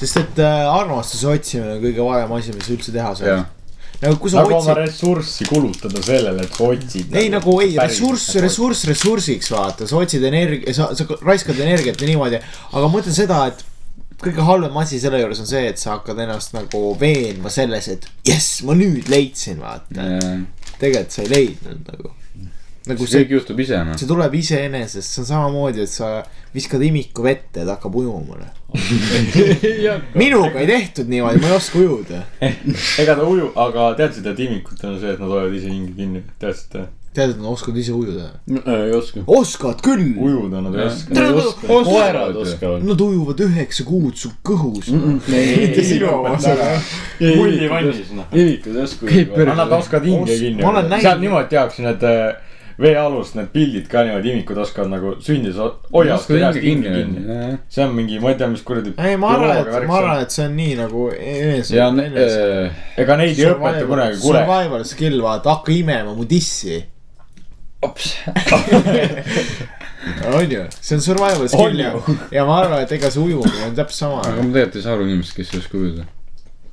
sest 0.00 0.20
et 0.22 0.42
äh, 0.44 0.64
armastuse 0.72 1.30
otsimine 1.32 1.76
on 1.76 1.86
kõige 1.86 2.10
parem 2.10 2.34
asi, 2.38 2.56
mis 2.56 2.74
üldse 2.74 2.94
teha 2.94 3.14
saab. 3.18 3.54
nagu 4.02 4.20
kui 4.22 4.30
sa 4.30 4.42
nagu 4.42 4.54
oma 4.54 4.60
otsid, 4.62 4.82
ressurssi 4.84 5.48
kulutada 5.48 6.04
sellele, 6.04 6.44
et 6.44 6.60
sa 6.60 6.68
otsid. 6.68 7.16
ei 7.22 7.32
nagu 7.34 7.56
ei, 7.64 7.74
ressurss, 7.80 8.36
ressurss 8.44 8.86
ressursiks 8.92 9.50
vaata, 9.52 9.88
sa 9.90 10.04
otsid 10.04 10.28
energia, 10.28 10.76
sa, 10.76 10.92
sa 10.96 11.08
raiskad 11.24 11.58
energiat 11.58 12.00
ja 12.00 12.12
niimoodi, 12.12 12.40
aga 12.72 12.92
ma 12.92 13.02
ütlen 13.02 13.16
seda, 13.16 13.46
et 13.52 13.66
kõige 14.22 14.44
halvem 14.46 14.76
asi 14.82 15.00
selle 15.02 15.20
juures 15.22 15.40
on 15.42 15.48
see, 15.48 15.64
et 15.70 15.80
sa 15.80 15.96
hakkad 15.96 16.18
ennast 16.24 16.54
nagu 16.56 16.92
veenma 17.00 17.52
selles, 17.52 17.88
et 17.92 18.06
jess, 18.26 18.62
ma 18.66 18.76
nüüd 18.78 19.10
leidsin, 19.12 19.60
vaata. 19.62 20.06
tegelikult 20.78 21.14
sa 21.14 21.24
ei 21.24 21.32
leidnud 21.32 21.92
nagu. 21.92 22.14
nagu 22.88 23.04
see 23.04 23.12
see, 23.12 23.24
kõik 23.24 23.34
juhtub 23.36 23.62
ise 23.62 23.80
noh. 23.84 23.98
see 24.00 24.10
tuleb 24.10 24.34
iseenesest, 24.40 25.14
see 25.14 25.22
on 25.22 25.30
samamoodi, 25.30 25.84
et 25.84 25.92
sa 25.92 26.12
viskad 26.54 26.82
imiku 26.82 27.26
vette 27.26 27.62
ja 27.62 27.68
ta 27.68 27.76
hakkab 27.76 27.98
ujuma. 28.00 28.38
minuga 30.22 30.60
ei 30.60 30.68
tehtud 30.68 31.10
niimoodi, 31.12 31.42
ma 31.42 31.52
ei 31.52 31.56
oska 31.56 31.82
ujuda. 31.82 32.22
ega 33.02 33.14
ta 33.14 33.26
uju, 33.28 33.52
aga 33.66 33.90
teadsid, 34.00 34.26
et 34.32 34.46
imikutel 34.48 34.96
on 34.96 35.02
see, 35.02 35.14
et 35.14 35.22
nad 35.22 35.30
hoiavad 35.30 35.58
ise 35.60 35.70
hinge 35.70 35.94
kinni, 35.98 36.24
teadsid? 36.42 36.80
tead, 37.18 37.34
et 37.34 37.40
nad 37.42 37.50
oskavad 37.52 37.80
ise 37.82 37.92
ujuda? 37.96 38.30
ei 38.48 38.94
oska. 38.96 39.24
oskavad 39.26 39.84
küll. 39.84 40.06
ujuda 40.16 40.62
nad 40.64 40.78
ei 40.78 40.86
oska. 40.86 41.28
Koerad 41.68 42.36
oskavad. 42.44 42.86
Nad 42.88 43.06
ujuvad 43.08 43.44
üheksa 43.48 43.86
kuud 43.88 44.16
su 44.18 44.32
kõhus. 44.46 44.90
mitte 44.94 45.84
sinu 45.84 46.12
omas, 46.20 46.46
mullivannis, 47.20 48.12
noh. 48.16 48.28
imikud 48.32 48.76
ei 48.76 48.84
oska 48.88 49.06
Käib 49.10 49.34
ujuda. 49.36 49.56
nad 49.62 49.78
oskavad 49.80 50.06
hinge 50.08 50.38
kinni 50.38 50.62
ma 50.62 50.70
olen. 50.74 50.92
näinud- 50.92 51.08
sealt 51.08 51.20
niimoodi 51.24 51.48
tehakse 51.54 51.82
need 51.82 52.02
äh, 52.06 52.36
veealust 52.78 53.34
need 53.38 53.50
pildid 53.54 53.88
ka 53.90 54.04
niimoodi, 54.06 54.32
imikud 54.36 54.58
oskavad 54.62 54.92
nagu 54.92 55.14
sündis, 55.24 55.58
hoiavad 55.92 56.20
oskad 56.20 56.60
hinge 56.62 56.92
kinni. 56.94 57.38
see 57.68 57.84
on 57.84 57.94
mingi, 57.96 58.20
ma 58.22 58.32
ei 58.34 58.38
tea, 58.38 58.50
mis 58.52 58.62
kuradi. 58.66 58.94
ei, 58.98 59.16
ma 59.20 59.32
arvan, 59.34 59.56
et, 59.62 59.88
ma 59.88 59.98
arvan, 59.98 60.22
et 60.22 60.34
see 60.34 60.46
on 60.46 60.54
nii 60.58 60.76
nagu 60.78 61.08
enese. 61.16 61.74
ja 61.76 61.88
äh, 61.90 62.84
ega 63.02 63.18
neid 63.18 63.34
ei 63.34 63.50
õpeta 63.50 63.88
kunagi, 63.88 64.20
kuule. 64.22 64.44
Survival 64.44 64.86
skill, 64.86 65.18
vaata, 65.24 65.58
hakka 65.58 65.74
imema 65.74 66.14
mu 66.14 66.28
dissi. 66.28 66.78
on 70.34 70.50
ju, 70.50 70.66
see 70.80 70.96
on 70.96 71.02
survival 71.02 71.48
skill 71.48 71.80
ja 71.80 71.92
ja 72.32 72.46
ma 72.46 72.60
arvan, 72.62 72.82
et 72.82 72.92
ega 72.96 73.10
see 73.10 73.22
ujumine 73.22 73.66
on 73.68 73.74
täpselt 73.78 73.98
sama. 73.98 74.20
aga 74.26 74.42
ma 74.42 74.52
tegelikult 74.52 74.76
ei 74.76 74.82
saa 74.82 74.92
aru 74.96 75.04
inimesest, 75.06 75.36
kes 75.36 75.52
ei 75.52 75.58
oska 75.62 75.78
ujuda. 75.78 76.04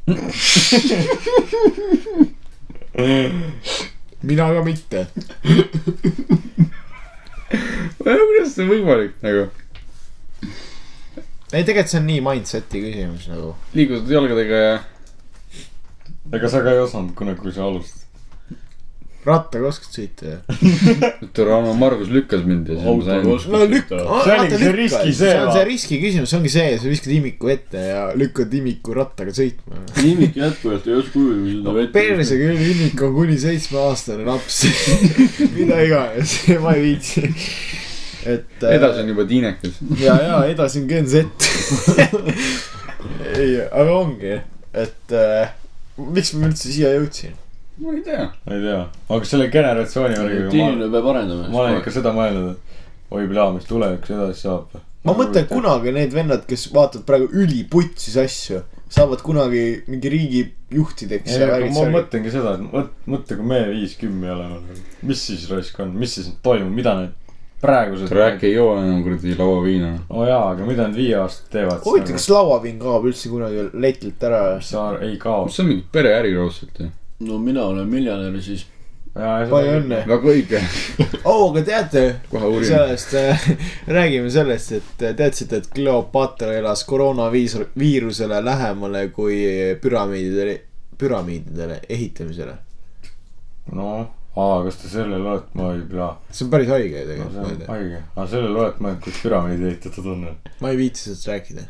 mina 4.30 4.54
ka 4.54 4.62
mitte. 4.66 5.00
kuidas 8.00 8.56
see 8.56 8.64
on 8.66 8.72
võimalik 8.72 9.14
nagu? 9.26 9.44
ei, 11.52 11.64
tegelikult 11.64 11.92
see 11.94 12.02
on 12.02 12.08
nii 12.10 12.22
mindset'i 12.26 12.78
küsimus 12.88 13.24
nagu. 13.30 13.50
liigutad 13.78 14.10
jalgadega 14.18 14.58
ja 14.64 14.76
ega 16.34 16.50
sa 16.50 16.64
ka 16.66 16.74
ei 16.74 16.82
osanud 16.82 17.14
kunagi, 17.18 17.40
kui 17.42 17.54
sa 17.54 17.62
alustasid. 17.68 18.05
Rattaga 19.26 19.70
oskad 19.70 19.96
sõita 19.96 20.30
ju? 20.30 20.38
no 21.66 21.74
Margus 21.78 22.12
lükkas 22.14 22.44
mind 22.46 22.70
ja 22.70 22.78
siis 22.78 22.86
ma 22.86 23.06
sain. 23.08 23.54
no 23.56 23.62
lükka. 23.70 24.02
See 24.26 24.36
oligi 24.36 24.60
see 24.62 24.74
riski 24.76 25.14
see 25.18 25.32
on 25.40 25.52
see 25.56 25.64
riski 25.70 26.00
küsimus, 26.02 26.32
see 26.32 26.40
ongi 26.40 26.52
see, 26.54 26.76
sa 26.82 26.92
viskad 26.92 27.14
imiku 27.16 27.50
ette 27.54 27.82
ja 27.82 28.04
lükkad 28.18 28.54
imiku 28.60 28.96
rattaga 28.98 29.34
sõitma. 29.36 29.82
imik 30.04 30.38
jätkuvalt 30.40 30.90
ei 30.90 30.98
oska 31.00 31.20
ujuda 31.22 31.56
seda 31.56 31.76
vett. 31.80 31.94
perse 31.96 32.40
küll, 32.42 32.62
imik 32.72 33.06
on 33.08 33.16
kuni 33.16 33.38
seitsmeaastane 33.42 34.28
laps. 34.28 34.62
mida 35.58 35.82
iganes, 35.86 36.36
ma 36.64 36.76
ei 36.78 36.84
viitsi. 36.90 37.26
et. 38.26 38.68
edasi 38.70 39.06
on 39.06 39.14
juba 39.14 39.26
tiinekas. 39.30 39.80
ja, 40.02 40.20
ja 40.22 40.44
edasi 40.52 40.84
on 40.84 40.92
Gen 40.92 41.10
Z. 41.10 41.26
ei, 43.42 43.58
aga 43.72 43.90
ongi, 43.96 44.38
et 44.86 45.18
äh, 45.18 45.56
miks 45.98 46.36
ma 46.38 46.52
üldse 46.52 46.70
siia 46.70 46.94
jõudsin? 46.94 47.34
Ma 47.78 47.94
ei 47.94 48.02
tea. 48.02 48.26
ma 48.46 48.56
ei 48.56 48.62
tea, 48.62 48.82
aga 49.10 49.30
selle 49.32 49.50
generatsiooni 49.54 50.20
värgiga 50.20 50.52
inimene 50.52 50.92
peab 50.92 51.10
arendama. 51.14 51.48
ma 51.52 51.64
olen 51.64 51.80
ikka 51.82 51.96
seda 51.98 52.14
mõelnud, 52.16 52.54
et 52.54 53.16
oi 53.16 53.28
pea, 53.32 53.50
mis 53.56 53.68
tulevikus 53.70 54.14
edasi 54.16 54.48
saab. 54.48 54.78
ma 55.06 55.18
mõtlen, 55.18 55.50
kunagi 55.52 55.96
need 55.96 56.16
vennad, 56.16 56.46
kes 56.50 56.70
vaatavad 56.76 57.06
praegu 57.10 57.30
üliputsis 57.44 58.16
asju, 58.22 58.62
saavad 58.96 59.22
kunagi 59.26 59.66
mingi 59.90 60.14
riigi 60.14 60.46
juhtideks 60.76 61.38
ma 61.76 61.86
mõtlengi 61.98 62.32
seda, 62.34 62.56
et 62.56 62.66
mõt-, 62.66 62.96
mõtle, 63.10 63.38
kui 63.40 63.52
me 63.52 63.62
viis-kümme 63.74 64.32
oleme. 64.38 64.80
mis 65.04 65.28
siis 65.30 65.46
raisk 65.52 65.80
on, 65.84 65.94
mis 66.00 66.18
siis 66.20 66.32
toimub, 66.46 66.74
mida 66.74 66.96
need 67.02 67.22
praegused. 67.66 68.10
Track 68.12 68.44
ei 68.44 68.54
joo 68.54 68.76
enam 68.78 69.02
kuradi 69.04 69.36
lauaviina. 69.38 69.92
no 70.10 70.26
jaa, 70.28 70.44
aga 70.52 70.68
mida 70.68 70.88
need 70.88 71.00
viie 71.00 71.16
aastat 71.20 71.50
teevad? 71.56 71.82
huvitav, 71.86 72.18
kas 72.18 72.28
lauaviin 72.32 72.78
kaob 72.82 73.08
üldse 73.10 73.32
kunagi 73.32 73.70
letilt 73.74 74.24
ära? 74.30 74.44
ei 75.02 75.18
kao. 75.22 75.48
see 75.50 75.64
on 75.64 75.72
mingi 75.74 75.88
pereäri 75.92 76.36
raudselt 76.38 76.80
ju. 76.80 76.92
No 77.20 77.38
mina 77.38 77.66
olen 77.66 77.88
miljonär, 77.88 78.42
siis 78.42 78.66
palju 79.16 79.78
õnne. 79.80 80.02
väga 80.10 80.32
õige. 80.32 80.62
oo, 81.24 81.50
aga 81.50 81.64
teate, 81.64 82.04
kohe 82.32 82.50
uurin. 82.50 82.68
sellest 82.68 83.16
äh, 83.16 83.48
räägime 83.98 84.32
sellest, 84.32 84.76
et 84.76 85.06
äh, 85.08 85.16
teadsite, 85.16 85.62
et 85.62 85.70
Cleopatra 85.72 86.52
elas 86.58 86.84
koroonaviirus, 86.88 87.72
viirusele 87.80 88.42
lähemale 88.44 89.08
kui 89.16 89.40
püramiididele, 89.82 90.60
püramiididele 91.00 91.80
ehitamisele. 91.90 92.58
noh, 93.72 94.15
aa, 94.36 94.64
kas 94.66 94.80
te 94.82 94.90
selle 94.92 95.18
loet, 95.22 95.46
ma 95.56 95.70
ei 95.74 95.84
tea. 95.92 96.08
see 96.32 96.46
on 96.46 96.52
päris 96.52 96.72
haige 96.74 97.04
ju 97.04 97.18
no 97.20 97.28
see 97.32 97.40
on 97.40 97.46
tegelikult, 97.46 97.70
haige, 97.72 98.00
aga 98.16 98.26
selle 98.34 98.50
loet 98.56 98.82
ma, 98.84 98.92
kus 99.06 99.20
püramiidi 99.24 99.70
ehitatud 99.70 100.10
on. 100.12 100.26
ma 100.62 100.74
ei 100.74 100.80
viitsi 100.80 101.06
sellest 101.10 101.30
rääkida. 101.32 101.64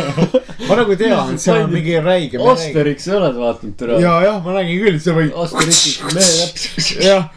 ma 0.68 0.78
nagu 0.80 0.96
tean, 1.02 1.34
et 1.34 1.44
seal 1.44 1.66
on 1.66 1.74
mingi 1.74 1.98
räige. 2.04 2.40
Asterix 2.52 3.10
ei 3.10 3.18
ole 3.18 3.34
vaadanud 3.36 3.76
tere. 3.82 4.00
ja, 4.04 4.14
jah, 4.24 4.40
ma 4.44 4.56
räägin 4.56 4.80
küll, 4.86 5.02
see 5.04 5.18
võib, 5.20 5.36
Asterixi 5.44 5.98
mehe 6.14 6.32
täpselt. 6.40 7.04
jah. 7.04 7.28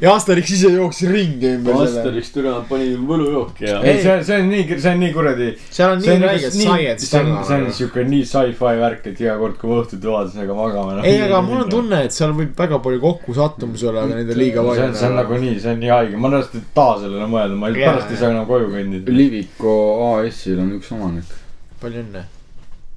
Ja 0.00 0.14
Asterix 0.14 0.50
ise 0.50 0.70
jooksis 0.74 1.10
ringi 1.10 1.50
ümber 1.54 1.76
selle. 1.76 2.00
Asterix 2.00 2.30
türa 2.34 2.54
pani 2.68 2.88
võlujooki 2.98 3.66
ja. 3.68 3.76
ei, 3.86 4.00
see, 4.02 4.16
see 4.26 4.38
on 4.42 4.48
nii, 4.50 4.64
see 4.72 4.90
on 4.90 5.02
nii 5.04 5.12
kuradi. 5.14 5.50
seal 5.62 5.94
on 5.94 6.02
nii 6.02 6.16
räige 6.24 6.50
science 6.54 7.06
see 7.06 7.20
on, 7.20 7.30
taga 7.30 7.44
see 7.48 7.58
on. 7.60 7.68
siuke 7.78 8.06
nii 8.08 8.26
sci-fi 8.26 8.72
värk, 8.80 9.06
et 9.12 9.22
iga 9.22 9.36
kord, 9.38 9.56
kui 9.60 9.70
ma 9.70 9.78
õhtuti 9.84 10.10
vaatasin, 10.10 10.50
magama. 10.58 10.98
ei, 11.06 11.20
aga 11.28 11.42
mul 11.46 11.62
on. 11.62 11.70
tunne, 11.76 12.02
et 12.08 12.16
seal 12.16 12.34
võib 12.34 12.58
väga 12.58 12.80
palju 12.86 13.02
kokkusattumusi 13.04 13.88
olla, 13.92 14.08
aga 14.08 14.18
neid 14.18 14.34
on 14.34 14.42
liiga 14.42 14.66
palju 14.66 14.90
see 14.98 15.10
on. 15.12 15.16
nagu 15.20 15.40
nii, 15.46 15.54
see 15.62 15.76
on 15.76 15.80
nii 15.84 15.94
haige, 15.94 16.18
ma 16.24 16.32
pärast 16.34 16.58
ei 16.58 16.66
taha 16.80 16.98
sellele 17.04 17.30
mõelda, 17.36 17.60
ma 17.62 17.72
pärast 17.78 18.10
ei 18.10 18.20
saa 18.24 18.34
enam 18.34 18.50
koju 18.50 18.72
kõndida. 18.74 19.14
Liviko 19.22 19.78
AS-il 20.10 20.58
on 20.64 20.74
üks 20.80 20.90
omanik. 20.96 21.38
palju 21.84 22.02
õnne 22.02 22.26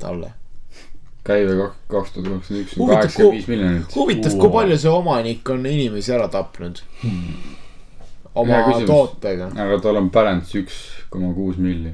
talle. 0.01 0.33
Käive 1.28 1.55
kak-, 1.59 1.78
kaks 1.91 2.15
tuhat 2.15 2.28
kakskümmend 2.32 2.63
üks 2.63 2.73
kaheksakümmend 2.80 3.13
kui- 3.19 3.36
viis 3.38 3.47
miljonit. 3.51 3.95
huvitav, 3.95 4.38
kui 4.41 4.51
palju 4.57 4.78
see 4.84 4.91
omanik 4.95 5.49
on 5.53 5.65
inimesi 5.65 6.13
ära 6.15 6.28
tapnud? 6.32 6.82
oma 8.38 8.53
Hea 8.53 8.65
küsimus. 8.67 8.89
tootega. 8.91 9.51
aga 9.63 9.80
tal 9.84 9.95
on 10.01 10.09
balance 10.13 10.57
üks 10.59 10.75
koma 11.09 11.34
kuus 11.34 11.57
milli. 11.61 11.93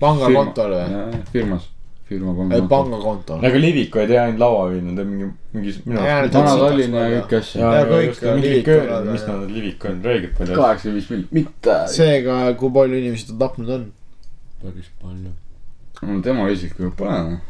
Pangakontol 0.00 0.72
või?? 0.74 1.18
firmas, 1.32 1.68
firma 2.08 2.34
pangakontol. 2.34 2.68
pangakontol. 2.70 3.44
aga 3.46 3.60
Liviko 3.62 4.00
ei 4.02 4.06
tee 4.10 4.18
ainult 4.22 4.40
lauaviina, 4.42 4.94
teeb 4.98 5.08
mingi, 5.12 5.28
mingi 5.54 5.74
minu 5.86 6.00
Jaa, 6.02 6.18
arust. 6.20 6.32
ta 6.32 6.42
on 6.42 6.46
Vana-Tallinn 6.50 6.94
ja 6.98 7.06
kõiki 7.14 7.38
asju. 7.40 7.60
ja, 7.60 7.86
kõik 7.92 9.10
mis 9.12 9.26
nad 9.30 9.50
Liviko 9.56 9.88
on, 9.92 10.02
räigelt 10.04 10.38
palju. 10.38 10.60
kaheksakümmend 10.60 11.00
viis 11.00 11.10
milli, 11.14 11.26
mitte. 11.40 11.78
seega, 11.96 12.38
kui 12.60 12.70
palju 12.78 13.02
inimesi 13.02 13.28
ta 13.32 13.38
tapnud 13.46 13.74
on? 13.78 13.88
päris 14.62 14.90
palju. 15.02 15.34
No 16.02 16.20
tema 16.22 16.50
isiklikult 16.50 16.96
pole 16.96 17.40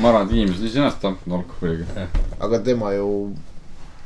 ma 0.00 0.08
arvan, 0.08 0.26
et 0.26 0.32
inimesed 0.32 0.64
iseenesest 0.64 1.02
tapnud 1.02 1.38
alkoholiga. 1.40 2.06
aga 2.40 2.62
tema 2.64 2.92
ju. 2.92 3.08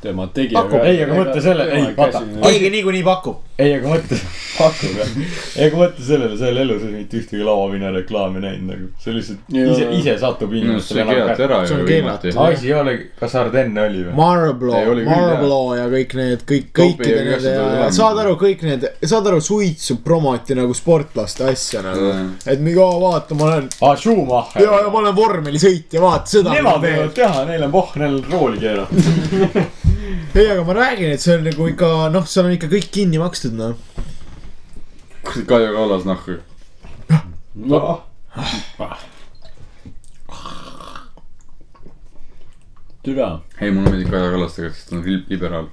Tema 0.03 0.26
tegi. 0.34 0.55
Pakub. 0.55 0.82
Ei, 0.84 1.03
aga 1.03 1.14
mõtle 1.16 1.40
selle- 1.42 1.66
ei, 1.72 1.86
vaata. 1.97 2.22
keegi 2.42 2.70
niikuinii 2.70 3.03
pakub. 3.07 3.42
ei, 3.59 3.72
aga 3.78 3.88
mõtle, 3.94 4.18
pakub 4.59 4.99
jah. 5.01 5.12
ei, 5.57 5.66
aga 5.70 5.78
mõtle 5.80 6.05
sellele, 6.05 6.61
elus 6.61 6.82
ei 6.82 6.88
ole 6.90 6.99
mitte 6.99 7.16
ühtegi 7.16 7.44
lauaviina 7.47 7.90
reklaami 7.94 8.42
näinud 8.44 8.68
nagu. 8.70 8.88
see 9.01 9.14
lihtsalt 9.16 9.57
ise, 9.57 9.88
ise 9.99 10.16
satub 10.20 10.53
no 10.53 10.59
inimestele 10.61 11.07
ära 11.07 11.62
See 11.66 11.74
ju 11.74 11.80
on 11.80 11.86
keelatud.. 11.88 12.36
asi 12.44 12.66
ei 12.68 12.74
ole, 12.76 12.94
kas 13.20 13.34
Ardennes 13.40 13.88
oli 13.90 14.05
või? 14.05 14.14
Marlboro 14.20 14.82
Marlboro 15.09 15.61
ja 15.78 15.88
kõik 15.92 16.14
need, 16.20 16.44
kõik, 16.53 16.68
kõikide 16.76 17.24
nende 17.30 17.90
saad 17.97 18.20
aru, 18.22 18.36
kõik 18.40 18.62
need, 18.68 18.86
saad 19.05 19.26
aru, 19.32 19.40
suitsu 19.40 19.99
promoti 20.05 20.55
nagu 20.59 20.74
sportlaste 20.76 21.49
asja 21.49 21.82
nagu 21.86 22.12
et 22.47 22.61
mingi, 22.61 22.76
oo 22.78 23.01
vaata, 23.01 23.34
ma 23.34 23.49
olen, 23.51 23.68
aa, 23.80 23.90
Ah, 23.97 23.97
Schumacher. 23.97 24.62
ja, 24.62 24.80
ja 24.84 24.88
ma 24.92 24.99
olen 24.99 25.14
vormelisõitja, 25.16 26.01
vaata 26.03 26.26
seda. 26.36 26.53
Nemad 26.53 26.82
võivad 26.84 27.12
teha, 27.16 27.44
neil 27.49 27.62
on 27.64 27.72
pohh, 27.72 27.97
neil 28.03 28.18
on 28.18 28.24
rooli 28.32 28.59
keerata. 28.61 28.94
ei, 30.34 30.51
aga 30.53 30.64
ma 30.64 30.74
räägin, 30.76 31.12
et 31.14 31.20
see 31.22 31.36
on 31.38 31.44
nagu 31.47 31.68
ikka, 31.70 31.90
noh, 32.12 32.26
seal 32.28 32.47
on 32.49 32.53
ikka 32.57 32.68
kõik 32.72 32.90
kinni 32.92 33.18
makstud, 33.22 33.55
noh. 33.57 33.76
Kaja 35.47 35.72
Kallas 35.74 36.05
nahku. 36.07 36.38
noh, 37.55 38.03
türa. 43.05 43.40
ei, 43.61 43.70
mulle 43.70 43.90
meeldib 43.90 44.11
Kaja 44.12 44.30
Kallas 44.34 44.57
tegelikult, 44.57 44.78
sest 44.80 44.90
ta 44.90 44.97
on 44.99 45.05
li- 45.07 45.24
liberaal. 45.30 45.68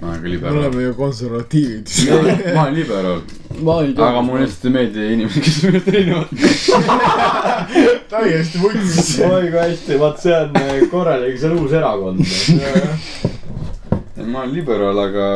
Ma 0.00 0.08
olen 0.08 0.16
ka 0.16 0.22
me 0.22 0.28
liberaal. 0.28 0.58
oleme 0.58 0.82
ju 0.82 0.94
konservatiivid. 0.94 1.88
ma 2.54 2.62
olen 2.62 2.74
liberaal, 2.74 3.20
aga 3.96 4.22
mulle 4.22 4.46
lihtsalt 4.46 4.64
ei 4.64 4.70
meeldi 4.70 5.12
inimesed, 5.12 5.42
kes 5.44 5.58
on 5.64 5.70
minust 5.72 5.88
erinevad. 5.88 6.28
täiesti 8.14 8.62
võttis. 8.62 9.10
oi 9.32 9.50
kui 9.50 9.60
hästi, 9.60 10.00
vaat 10.00 10.24
see 10.24 10.38
on 10.38 10.56
äh, 10.62 10.72
korralik, 10.92 11.36
see 11.40 11.50
on 11.50 11.60
uus 11.60 11.76
erakond. 11.76 12.24
ma 14.24 14.42
olen 14.42 14.56
liberaal, 14.56 15.04
aga. 15.04 15.30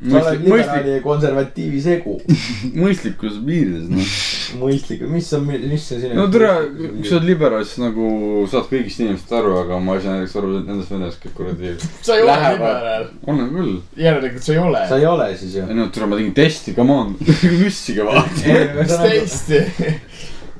Oled 0.00 0.14
mõistlik, 0.16 0.44
liberaali 0.46 0.92
ja 0.94 1.02
konservatiivi 1.04 1.80
segu. 1.84 2.14
mõistlikus 2.82 3.36
piirides, 3.44 3.90
noh. 3.92 4.14
mõistlik, 4.62 5.04
mis 5.12 5.28
on, 5.36 5.44
mis 5.50 5.84
see 5.84 6.00
sinu. 6.00 6.16
no 6.16 6.26
tere, 6.32 6.48
kui 6.78 7.04
sa 7.04 7.18
oled 7.18 7.28
liberaal, 7.28 7.66
siis 7.68 7.82
nagu 7.82 8.08
saad 8.50 8.70
kõigist 8.72 9.04
inimestest 9.04 9.36
aru, 9.40 9.54
aga 9.60 9.80
ma 9.84 9.98
ei 9.98 10.04
saa 10.06 10.16
näiteks 10.16 10.38
aru 10.40 10.54
nendest 10.56 10.94
vendadest, 10.94 11.22
kes 11.22 11.36
kuradi. 11.36 11.76
sa 12.06 12.16
ei 12.16 12.24
ole 12.24 12.38
liberaal. 12.46 13.06
olen 13.26 13.54
küll. 13.58 13.76
järelikult 14.00 14.48
sa 14.48 14.56
ei 14.56 14.64
ole. 14.64 14.84
sa 14.88 15.00
ei 15.02 15.08
ole 15.10 15.30
siis 15.36 15.60
ju. 15.60 15.68
ei 15.68 15.78
no 15.78 15.90
tere, 15.92 16.08
ma 16.10 16.20
tegin 16.20 16.36
testi, 16.40 16.76
come 16.78 16.96
on. 16.96 17.16
müssiga 17.60 18.08
vaata. 18.08 18.60
mis 18.80 19.00
testi? 19.04 19.64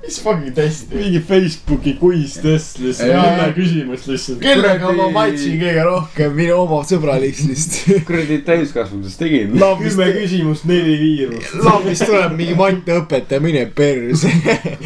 Mis 0.02 0.18
fucking 0.22 0.54
testi? 0.54 0.94
mingi 0.96 1.20
Facebooki 1.20 1.96
quiz 2.00 2.34
test 2.42 2.78
lihtsalt, 2.78 3.10
Jaa. 3.10 3.24
kümme 3.24 3.54
küsimust 3.54 4.08
lihtsalt. 4.08 4.40
kellega 4.42 4.92
ma 4.96 5.08
matchin 5.12 5.58
kõige 5.60 5.84
rohkem 5.86 6.36
minu 6.36 6.56
oma 6.64 6.80
sõbralistist? 6.88 7.80
kuradi 8.08 8.40
täiskasvanutest 8.46 9.20
tegin. 9.20 9.56
kümme, 9.82 10.10
küsimust, 10.16 10.66
neli 10.70 10.96
viirust. 11.00 11.54
lambist 11.64 12.06
tuleb 12.08 12.36
mingi 12.38 12.56
matteõpetaja, 12.62 13.42
mine 13.44 13.66
perse. 13.76 14.32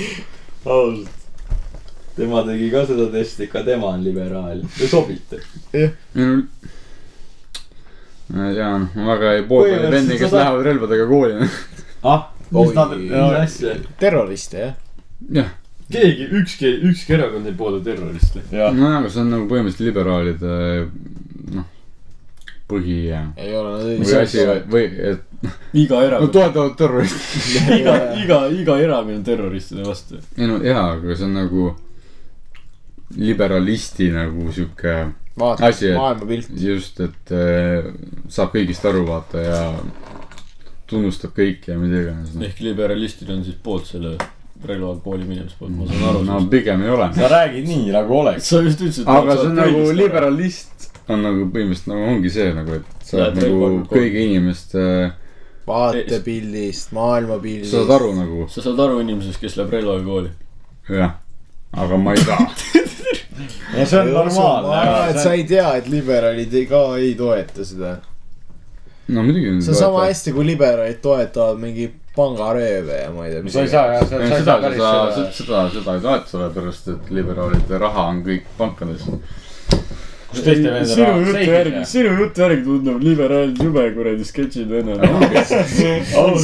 ausalt. 0.64 1.08
tema 2.18 2.44
tegi 2.50 2.70
ka 2.74 2.84
seda 2.90 3.08
testi, 3.14 3.48
ka 3.52 3.64
tema 3.66 3.94
on 3.94 4.04
liberaal. 4.04 4.62
Te 4.78 4.90
sobite. 4.90 5.42
ma 8.34 8.48
ei 8.48 8.54
tea, 8.56 8.70
ma 8.78 9.10
väga 9.14 9.34
ei 9.38 9.44
poolda 9.48 9.82
neid 9.82 9.98
vendi, 10.00 10.18
kes 10.18 10.32
lähevad 10.34 10.62
relvadega 10.66 11.10
kooli. 11.10 11.50
ah, 12.02 12.30
mis 12.50 12.72
nad, 12.74 12.96
mis 12.98 13.12
asja? 13.44 13.76
terroriste, 14.00 14.58
jah? 14.58 14.80
jah, 15.32 15.52
keegi, 15.92 16.28
ükski, 16.40 16.72
ükski 16.90 17.14
erakond 17.18 17.46
ei 17.46 17.54
poolda 17.58 17.84
terroriste. 17.84 18.42
jah, 18.52 18.74
nojah, 18.74 18.98
aga 19.02 19.12
see 19.12 19.22
on 19.22 19.30
nagu 19.34 19.48
põhimõtteliselt 19.50 19.88
liberaalide 19.90 20.58
noh, 21.54 21.70
põhi 22.70 22.98
ja. 23.10 23.22
ei 23.36 23.54
ole, 23.56 23.76
nad 23.76 24.04
või 24.04 24.18
asi 24.22 24.46
või, 24.72 24.84
et 25.12 25.48
iga 25.76 25.98
no 26.00 26.04
erakond, 26.08 26.36
toetavad 26.36 26.76
terroristi. 26.80 27.42
iga, 27.80 27.96
iga, 28.20 28.38
iga 28.62 28.78
erakond 28.86 29.18
on 29.18 29.26
terroristide 29.26 29.84
vastu. 29.86 30.20
ei 30.38 30.48
no 30.50 30.60
jaa, 30.64 30.86
aga 30.98 31.18
see 31.18 31.28
on 31.28 31.36
nagu 31.40 31.68
liberalisti 33.20 34.08
nagu 34.10 34.48
sihuke 34.52 34.94
vaata 35.38 35.66
Asi, 35.66 35.88
et- 35.90 35.96
maailmapilt. 35.96 36.48
just, 36.60 37.00
et 37.00 37.32
äh, 37.34 37.90
saab 38.28 38.54
kõigist 38.54 38.86
aru, 38.88 39.04
vaata 39.08 39.42
ja 39.42 39.60
tunnustab 40.90 41.34
kõiki 41.36 41.72
ja 41.72 41.78
mida 41.80 42.02
iganes 42.04 42.34
no.. 42.34 42.44
ehk 42.46 42.60
liberalistid 42.62 43.30
on 43.32 43.44
siis 43.44 43.56
poolt 43.62 43.88
selle 43.88 44.16
relvaga 44.64 45.00
kooli 45.04 45.24
minemise 45.28 45.56
poolt, 45.58 45.74
ma 45.76 45.86
saan 45.88 46.04
aru 46.10 46.22
no 46.28 46.38
pigem 46.50 46.82
ei 46.82 46.92
ole. 46.94 47.08
sa 47.16 47.28
räägid 47.28 47.66
nii 47.68 47.90
nagu 47.92 48.18
oleks. 48.18 48.48
sa 48.48 48.62
just 48.62 48.80
ütlesid. 48.80 49.08
aga 49.10 49.36
see 49.36 49.48
on 49.50 49.58
nagu. 49.58 49.82
liberalist 49.96 50.88
on 51.08 51.26
nagu 51.26 51.48
põhimõtteliselt 51.52 51.90
nagu 51.92 52.06
ongi 52.12 52.30
see 52.32 52.52
nagu, 52.56 52.78
et 52.78 53.04
sa 53.08 53.18
oled 53.18 53.40
nagu 53.42 53.68
kõigi 53.90 54.24
inimeste, 54.30 54.86
vaatepildist, 55.68 56.94
maailmapildist. 56.96 57.72
sa 57.72 57.82
saad 57.82 57.92
aru 57.98 58.14
nagu, 58.20 58.46
sa 58.52 58.64
saad 58.64 58.80
aru 58.86 59.02
inimesest, 59.04 59.40
kes 59.42 59.58
läheb 59.60 59.76
relvaga 59.78 60.06
kooli. 60.06 60.32
jah. 60.88 61.18
aga 61.74 61.98
ma 61.98 62.14
ei 62.14 62.24
saa. 62.24 62.46
ja 63.78 63.86
see 63.90 64.00
on 64.00 64.12
ma 64.14 64.22
arvan, 64.22 64.30
et 64.30 64.34
sa 64.38 64.48
normaalne. 64.62 65.34
ei 65.34 65.44
tea, 65.50 65.68
et 65.80 65.88
liberaalid 65.90 66.54
ei- 66.54 66.66
ka 66.70 66.82
ei 67.00 67.14
toeta 67.18 67.66
seda. 67.66 67.96
no 69.08 69.26
muidugi. 69.26 69.58
see 69.60 69.74
on 69.74 69.80
sama. 69.82 70.06
hästi, 70.08 70.32
kui 70.32 70.46
liberaalid 70.54 71.02
toetavad 71.04 71.60
mingi 71.60 71.90
pangarööve 72.14 72.98
ja 73.00 73.12
ma 73.14 73.26
ei 73.26 73.32
tea. 73.34 73.52
sa 73.52 73.62
ei 73.64 73.70
saa 73.72 73.94
jah, 73.94 74.04
sa 74.06 74.18
sa 74.18 74.22
ei 74.22 74.28
seda 74.28 74.44
saa, 74.44 74.44
sa 74.44 74.60
päris 74.62 74.82
seda, 74.82 74.98
seda. 75.14 75.30
seda, 75.38 75.62
seda 75.74 75.94
ei 75.96 76.04
toeta, 76.04 76.30
sellepärast 76.30 76.92
et 76.92 77.08
liberaalide 77.16 77.80
raha 77.82 78.04
on 78.12 78.20
kõik 78.26 78.44
pankades. 78.58 79.06
kus 80.30 80.42
teiste 80.42 80.70
vendade 80.70 80.90
sinu 80.92 81.06
raha 81.08 81.18
jutu 81.18 81.32
seifis 81.32 81.50
järgi, 81.54 81.74
jääb? 81.74 81.88
sinu 81.90 82.12
jutu 82.20 82.44
järgi 82.44 82.62
tundub 82.68 83.02
liberaalid 83.08 83.62
jube 83.66 83.86
kuradi 83.96 84.28
sketšid 84.30 84.74
vennad. 84.76 85.02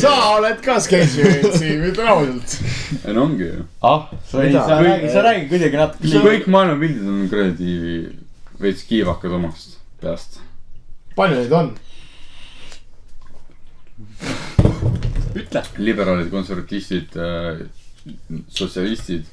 sa 0.02 0.14
oled 0.36 0.64
ka 0.64 0.78
sketšivend 0.82 1.58
siin, 1.60 1.84
ütle 1.90 2.08
ausalt. 2.16 2.56
ei 3.04 3.14
no 3.14 3.28
ongi 3.28 3.50
ju. 3.50 3.66
ah, 3.82 4.08
sa 4.30 4.42
ei, 4.42 4.50
Mida? 4.50 4.64
sa 4.66 4.80
räägi, 4.82 5.12
sa 5.14 5.26
räägi 5.28 5.46
kuidagi 5.54 5.82
natuke 5.84 6.24
kõik 6.26 6.50
maailmapildid 6.56 7.14
on 7.14 7.22
kuradi 7.30 7.76
veits 8.60 8.82
kiivakad 8.90 9.38
omast 9.38 9.78
peast. 10.02 10.42
palju 11.14 11.38
neid 11.44 11.56
on? 11.62 11.70
ütle. 15.36 15.62
liberaalid, 15.78 16.30
konservatistid 16.30 17.16
äh,, 17.16 17.62
sotsialistid. 18.48 19.28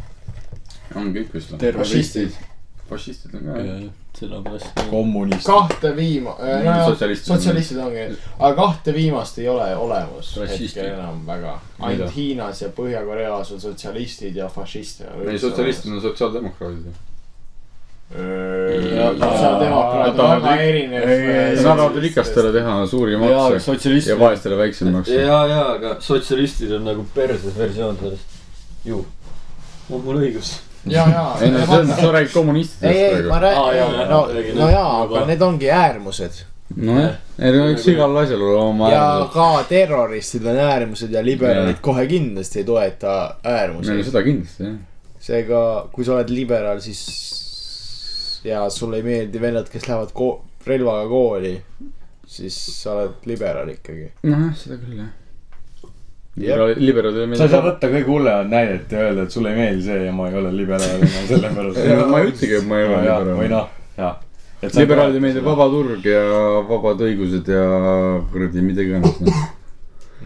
on 0.95 1.13
kõik 1.15 1.33
vist 1.33 1.55
fašistid. 1.59 2.35
fašistid 2.89 3.35
on 3.35 3.47
ka 3.47 3.63
jah. 3.63 3.81
sellepärast. 4.19 4.83
kommunist. 4.89 5.45
kahte 5.47 5.91
viima-, 5.95 6.37
no 6.65 6.77
Sotsialistid. 6.91 7.33
sotsialistid 7.33 7.81
ongi, 7.83 8.05
aga 8.39 8.53
kahte 8.55 8.93
viimast 8.95 9.39
ei 9.39 9.49
ole 9.51 9.67
olemas 9.75 10.31
Rassistid. 10.37 10.83
hetkel 10.83 10.93
enam 10.93 11.25
väga. 11.27 11.59
Ainult 11.79 12.15
Hiinas 12.15 12.61
ja 12.61 12.69
Põhja-Koreas 12.69 13.51
on 13.53 13.61
sotsialistid 13.61 14.35
ja 14.35 14.49
fašistid. 14.49 15.11
ei, 15.27 15.39
sotsialistid 15.39 15.93
on 15.93 16.01
sotsiaaldemokraadid. 16.01 17.05
Sotsiaaldemokraadid 18.13 20.19
on 20.19 20.41
väga 20.41 20.61
erinev. 20.63 21.01
Nad 21.55 21.63
tahavad 21.63 21.95
rikastele 22.01 22.51
teha 22.55 22.87
suuri 22.87 23.17
makse 23.19 23.59
sotsialistid 23.65 24.13
ja. 24.13 24.19
vaestele 24.19 24.57
väiksemaid 24.57 24.95
makse. 24.95 25.13
ja, 25.13 25.47
ja, 25.47 25.71
aga 25.73 25.95
sotsialistid 25.99 26.71
on 26.79 26.85
nagu 26.87 27.05
perses 27.15 27.57
versioon 27.57 27.97
sellest. 27.99 28.23
ju. 28.85 29.05
on 29.91 30.01
mul 30.05 30.17
õigus? 30.23 30.59
ja, 30.85 31.07
ja. 31.11 31.37
ei 31.41 31.51
no 31.51 31.65
see 31.65 31.79
on, 31.79 31.87
sa 31.95 32.11
räägid 32.11 32.33
kommunistidest 32.33 32.95
ei, 32.95 33.03
ei, 33.03 33.23
ma 33.27 33.39
räägin, 33.43 34.09
no, 34.09 34.27
no 34.55 34.69
jaa, 34.71 35.01
aga 35.03 35.25
need 35.27 35.41
ongi 35.43 35.71
äärmused. 35.71 36.31
nojah, 36.75 37.15
ei 37.39 37.51
no 37.55 37.69
eks 37.73 37.87
igal 37.91 38.17
asjal 38.23 38.41
ole 38.41 38.61
oma 38.61 38.91
ja 38.91 39.01
äärmused. 39.01 39.33
ka 39.33 39.63
terroristid 39.69 40.43
on 40.47 40.57
äärmused 40.67 41.11
ja 41.11 41.25
liberaalid 41.25 41.79
kohe 41.83 42.07
kindlasti 42.07 42.59
ei 42.63 42.67
toeta 42.71 43.11
ei 43.17 43.51
no 43.51 43.57
äärmusi. 43.57 44.03
seda 44.07 44.23
kindlasti 44.23 44.63
jah. 44.63 44.75
seega, 45.27 45.59
kui 45.91 46.03
sa 46.07 46.11
oled 46.15 46.29
liberaal, 46.31 46.79
siis 46.79 47.03
ja 48.43 48.69
sulle 48.69 49.01
ei 49.01 49.05
meeldi 49.05 49.41
vennad, 49.41 49.69
kes 49.71 49.87
lähevad 49.87 50.11
ko-, 50.15 50.41
relvaga 50.67 51.07
kooli, 51.09 51.53
siis 52.27 52.57
sa 52.81 52.97
oled 52.97 53.29
liberaal 53.29 53.71
ikkagi. 53.71 54.11
nojah, 54.27 54.51
seda 54.57 54.77
küll 54.81 54.99
jah. 55.01 55.15
Liberaalid 56.37 57.33
sa 57.33 57.47
ei 57.47 57.49
saa 57.49 57.63
võtta 57.65 57.89
kõige 57.89 58.05
hullemat 58.11 58.49
näidet 58.51 58.91
ja 58.93 59.07
öelda, 59.07 59.23
et 59.25 59.33
sulle 59.33 59.55
ei 59.55 59.57
meeldi 59.57 59.85
see 59.87 60.03
ja 60.05 60.11
ma 60.13 60.27
ei 60.29 60.35
ole 60.37 60.51
liberaal 60.53 61.01
ja 61.01 61.21
sellepärast. 61.31 61.79
ma 62.11 62.19
ei 62.21 62.29
ütlegi, 62.29 62.59
et 62.59 62.67
ma 62.69 62.77
ei 62.77 62.85
ole 62.85 62.97
või 62.99 63.47
liberaal. 63.47 63.53
noh, 63.55 63.71
jah. 63.97 64.19
liberaalidele 64.77 65.23
meeldib. 65.23 65.47
vaba 65.47 65.67
turg 65.73 66.05
ja 66.05 66.21
vabad 66.69 67.01
õigused 67.07 67.49
ja 67.49 67.63
kuradi 68.33 68.65
mida 68.67 68.85
iganes 68.85 69.17
noh. 69.25 69.41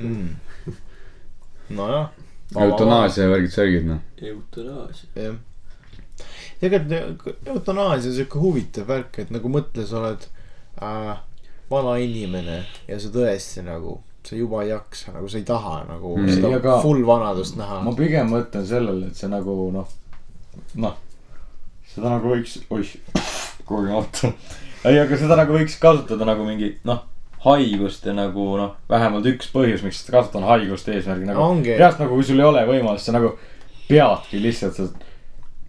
mm. 0.01 0.28
nojah. 1.80 2.12
eutanaasia 2.59 3.30
ja 3.30 3.32
värgid-särgid 3.38 3.88
noh. 3.93 4.03
eutanaasia. 4.20 5.07
jah. 5.16 5.39
Tegelikult 6.62 7.47
eutanaasia 7.47 8.12
on 8.12 8.16
siuke 8.20 8.39
huvitav 8.39 8.88
värk, 8.88 9.20
et 9.24 9.32
nagu 9.34 9.49
mõtle, 9.49 9.86
sa 9.88 9.99
oled 10.01 10.26
äh, 10.82 11.18
vana 11.72 11.97
inimene 12.03 12.62
ja 12.88 12.99
sa 13.01 13.09
tõesti 13.14 13.64
nagu, 13.66 13.97
sa 14.28 14.36
juba 14.38 14.64
ei 14.64 14.70
jaksa, 14.74 15.14
nagu 15.16 15.30
sa 15.32 15.38
ei 15.41 15.45
taha 15.47 15.84
nagu 15.89 16.16
Mm. 16.18 16.30
seda 16.36 16.51
aga- 16.57 16.82
full 16.84 17.03
vanadust 17.07 17.55
näha. 17.57 17.82
ma 17.82 17.93
pigem 17.97 18.30
mõtlen 18.30 18.66
sellele, 18.68 19.07
et 19.07 19.16
see 19.16 19.28
nagu 19.32 19.72
noh, 19.74 19.88
noh, 20.76 20.97
seda 21.93 22.09
nagu 22.18 22.30
võiks, 22.36 22.59
oih, 22.70 22.91
kogemata. 23.66 24.32
ei, 24.86 24.99
aga 24.99 25.18
seda 25.18 25.36
nagu 25.39 25.53
võiks 25.57 25.80
kasutada 25.82 26.26
nagu 26.30 26.45
mingi 26.45 26.76
noh, 26.86 27.01
haigust 27.45 28.05
ja 28.05 28.14
nagu 28.14 28.43
noh, 28.59 28.76
vähemalt 28.89 29.26
üks 29.26 29.47
põhjus, 29.53 29.82
miks 29.84 30.03
seda 30.03 30.20
kasutada, 30.20 30.43
on 30.43 30.49
haiguste 30.51 30.93
eesmärgil 30.93 31.32
nagu. 31.32 31.41
reaalselt 31.66 32.03
nagu, 32.05 32.14
kui 32.20 32.24
sul 32.28 32.39
ei 32.39 32.45
ole 32.45 32.66
võimalust, 32.70 33.07
sa 33.09 33.16
nagu 33.18 33.34
peadki 33.89 34.41
lihtsalt, 34.43 34.76
sa 34.78 34.88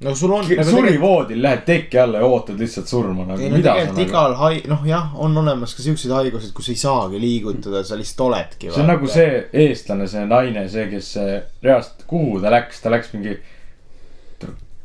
no 0.03 0.15
sul 0.19 0.33
on 0.35 0.45
nagu 0.49 0.65
surivoodil 0.71 1.43
lähed 1.43 1.65
teki 1.67 1.99
alla 2.03 2.19
ja 2.23 2.27
ootad 2.27 2.59
lihtsalt 2.61 2.91
surma 2.91 3.25
nagu. 3.29 3.41
ei 3.41 3.51
no 3.53 3.61
tegelikult 3.63 4.03
igal 4.07 4.37
hai-, 4.41 4.63
noh 4.71 4.85
jah, 4.89 5.15
on 5.15 5.37
olemas 5.43 5.75
ka 5.79 5.85
siukseid 5.87 6.13
haigused, 6.17 6.53
kus 6.57 6.69
ei 6.73 6.79
saagi 6.81 7.21
liigutada, 7.23 7.85
sa 7.87 7.99
lihtsalt 8.01 8.27
oledki. 8.29 8.71
see 8.71 8.83
on 8.83 8.91
nagu. 8.93 9.09
see 9.09 9.43
eestlane, 9.65 10.09
see 10.11 10.27
naine, 10.27 10.69
see, 10.73 10.87
kes 10.93 11.15
reaalselt, 11.63 12.07
kuhu 12.11 12.41
ta 12.43 12.53
läks, 12.55 12.83
ta 12.83 12.93
läks 12.93 13.13
mingi. 13.17 13.39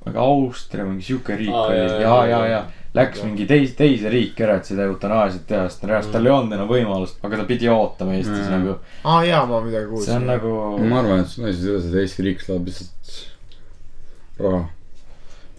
mingi 0.06 0.20
Austria, 0.24 0.86
mingi 0.88 1.04
sihuke 1.04 1.36
riik 1.36 1.52
Aa, 1.52 1.66
oli 1.68 2.04
ja, 2.04 2.18
ja, 2.32 2.42
ja 2.48 2.66
läks 2.98 3.24
mingi 3.26 3.46
teis-, 3.50 3.76
teise 3.78 4.10
riiki 4.10 4.46
ära, 4.46 4.56
et 4.62 4.70
seda 4.70 4.86
eutanaasiat 4.90 5.44
teha, 5.50 5.66
sest 5.70 5.84
reaalselt 5.90 6.16
tal 6.16 6.26
ei 6.30 6.34
olnud 6.34 6.56
enam 6.58 6.70
võimalust, 6.70 7.20
aga 7.28 7.42
ta 7.42 7.46
pidi 7.50 7.70
ootama 7.70 8.16
Eestis 8.18 8.48
Mm. 8.48 8.54
nagu. 8.56 8.78
aa 9.04 9.20
jaa, 9.28 9.44
ma 9.50 9.60
midagi 9.66 9.84
see 9.86 9.92
kuulsin 9.92 10.16
on. 10.22 10.26
nagu, 10.32 10.54
ma 10.88 11.00
arvan, 11.02 11.20
et 11.20 11.28
asi 11.28 11.60
selles, 11.62 11.86
et 11.90 12.00
Eesti 12.04 12.26
riik 12.30 12.42
saab 12.46 12.66
lihtsalt 12.72 13.20
raha. 14.40 14.64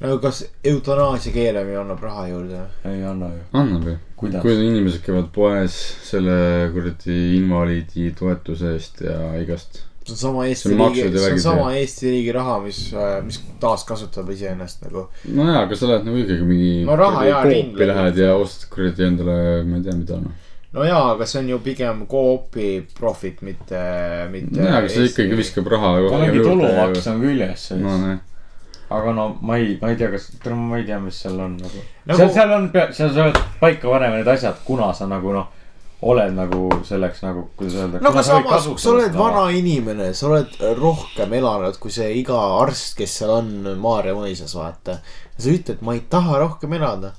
Nagu 0.00 0.18
kas 0.22 0.44
eutanaasia 0.64 1.32
keelamine 1.34 1.78
annab 1.80 2.02
raha 2.06 2.28
juurde? 2.30 2.60
ei 2.86 3.02
anna 3.04 3.32
ju, 3.34 3.42
annab 3.58 3.86
ju. 3.90 3.96
kuidas 4.20 4.42
kui 4.44 4.54
inimesed 4.66 5.02
käivad 5.06 5.28
poes 5.34 5.74
selle 6.06 6.38
kuradi 6.74 7.18
invaliidi 7.38 8.12
toetuse 8.18 8.74
eest 8.76 9.02
ja 9.06 9.18
igast. 9.42 9.82
see 10.08 10.14
on 10.14 10.20
sama 10.22 10.46
Eesti 10.48 10.70
riigi, 10.72 11.06
see 11.18 11.32
on 11.32 11.40
sama 11.42 11.72
Eesti 11.76 12.10
riigi 12.14 12.32
raha, 12.32 12.58
mis, 12.64 12.78
mis 13.26 13.40
taaskasutab 13.60 14.30
iseennast 14.32 14.86
nagu. 14.86 15.08
nojaa, 15.34 15.64
aga 15.66 15.76
sa 15.76 15.90
lähed 15.90 16.06
nagu 16.08 16.22
ikkagi 16.22 16.46
mingi 16.48 16.70
No 16.88 16.96
raha 16.96 17.24
jaa, 17.28 17.42
ringlevad. 17.44 17.90
lähed 17.94 18.22
ja 18.22 18.36
ostad 18.38 18.70
kuradi 18.74 19.04
endale, 19.10 19.36
ma 19.66 19.76
ei 19.82 19.84
tea, 19.88 19.98
mida 19.98 20.20
noh. 20.22 20.32
no 20.78 20.86
jaa, 20.86 21.02
aga 21.16 21.26
see 21.26 21.42
on 21.42 21.50
ju 21.56 21.58
pigem 21.66 22.06
Coopi 22.06 22.70
profit, 23.00 23.42
mitte, 23.42 23.82
mitte. 24.32 24.56
nojaa, 24.62 24.78
aga 24.80 24.94
see 24.94 25.10
ikkagi. 25.10 25.36
viskab 25.42 25.68
raha 25.74 25.92
tal 26.06 26.24
mingi 26.24 26.46
tulumaks 26.46 27.10
on 27.12 27.20
küljes 27.26 27.70
no 27.82 27.98
sees. 28.06 28.24
Aga 28.90 29.12
no 29.12 29.28
ma 29.42 29.58
ei, 29.60 29.76
ma 29.82 29.90
ei 29.92 29.96
tea, 30.00 30.08
kas, 30.14 30.30
ma 30.54 30.78
ei 30.78 30.86
tea, 30.88 30.98
mis 31.02 31.20
seal 31.22 31.38
on 31.44 31.58
nagu. 31.60 31.84
Nagu- 32.08 32.18
seal, 32.22 32.32
seal 32.38 32.56
on, 32.56 32.70
seal 32.96 33.12
sa 33.14 33.28
oled 33.28 33.40
paika 33.60 33.90
panema 33.90 34.16
need 34.16 34.28
asjad, 34.32 34.60
kuna 34.64 34.92
sa 34.96 35.08
nagu 35.10 35.34
noh, 35.36 35.50
oled 36.08 36.34
nagu 36.36 36.68
selleks 36.86 37.22
nagu, 37.26 37.48
kuidas 37.58 37.76
öelda. 37.82 38.00
no 38.00 38.12
aga 38.14 38.22
samas, 38.22 38.66
kui 38.70 38.80
sa 38.80 38.92
oled 38.94 39.16
vana 39.18 39.48
inimene, 39.50 40.12
sa 40.14 40.28
oled 40.30 40.52
rohkem 40.78 41.32
elanud 41.40 41.78
kui 41.82 41.90
see 41.94 42.12
iga 42.20 42.38
arst, 42.62 42.94
kes 42.98 43.16
seal 43.20 43.32
on 43.34 43.48
Maarja 43.82 44.14
mõisas, 44.16 44.54
vaata. 44.56 45.00
sa 45.36 45.50
ütled, 45.50 45.82
ma 45.82 45.96
ei 45.98 46.04
taha 46.10 46.38
rohkem 46.44 46.76
elada. 46.78 47.12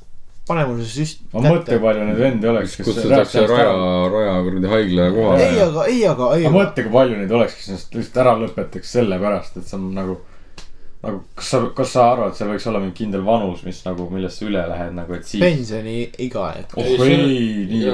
pane 0.49 0.63
mulle 0.65 0.81
see 0.87 1.03
süst 1.05 1.19
ma 1.29 1.43
mõtle, 1.45 1.75
palju 1.83 2.05
neid 2.07 2.17
vendi 2.17 2.47
oleks, 2.49 2.79
kutsutakse 2.81 3.43
Raja, 3.51 3.75
Raja 4.09 4.39
kuradi 4.47 4.71
haigla 4.71 5.11
kohale 5.13 5.43
ei, 5.45 5.59
aga, 5.61 5.83
ei, 5.85 5.99
aga, 6.09 6.29
ei, 6.39 6.47
mõtle, 6.49 6.87
kui 6.87 6.93
palju 6.95 7.19
neid 7.19 7.35
oleks, 7.37 7.59
kes 7.59 7.67
ennast 7.69 7.93
lihtsalt 7.93 8.17
ära 8.23 8.33
lõpetaks 8.39 8.95
sellepärast, 8.97 9.59
et 9.59 9.67
see 9.69 9.77
on 9.77 9.91
nagu. 9.93 10.17
nagu, 11.03 11.21
kas 11.35 11.49
sa, 11.53 11.59
kas 11.75 11.93
sa 11.95 12.05
arvad, 12.13 12.33
seal 12.35 12.49
võiks 12.51 12.65
olla 12.67 12.81
mingi 12.83 12.97
kindel 12.97 13.21
vanus, 13.27 13.61
mis 13.63 13.79
nagu, 13.85 14.09
millest 14.11 14.41
sa 14.41 14.47
üle 14.49 14.63
lähed 14.71 14.95
nagu, 14.97 15.15
et 15.15 15.27
siis. 15.27 15.43
pensioniiga, 15.43 16.47
et. 16.59 16.73
oh 16.75 17.05
Ei, 17.05 17.67
nii 17.69 17.85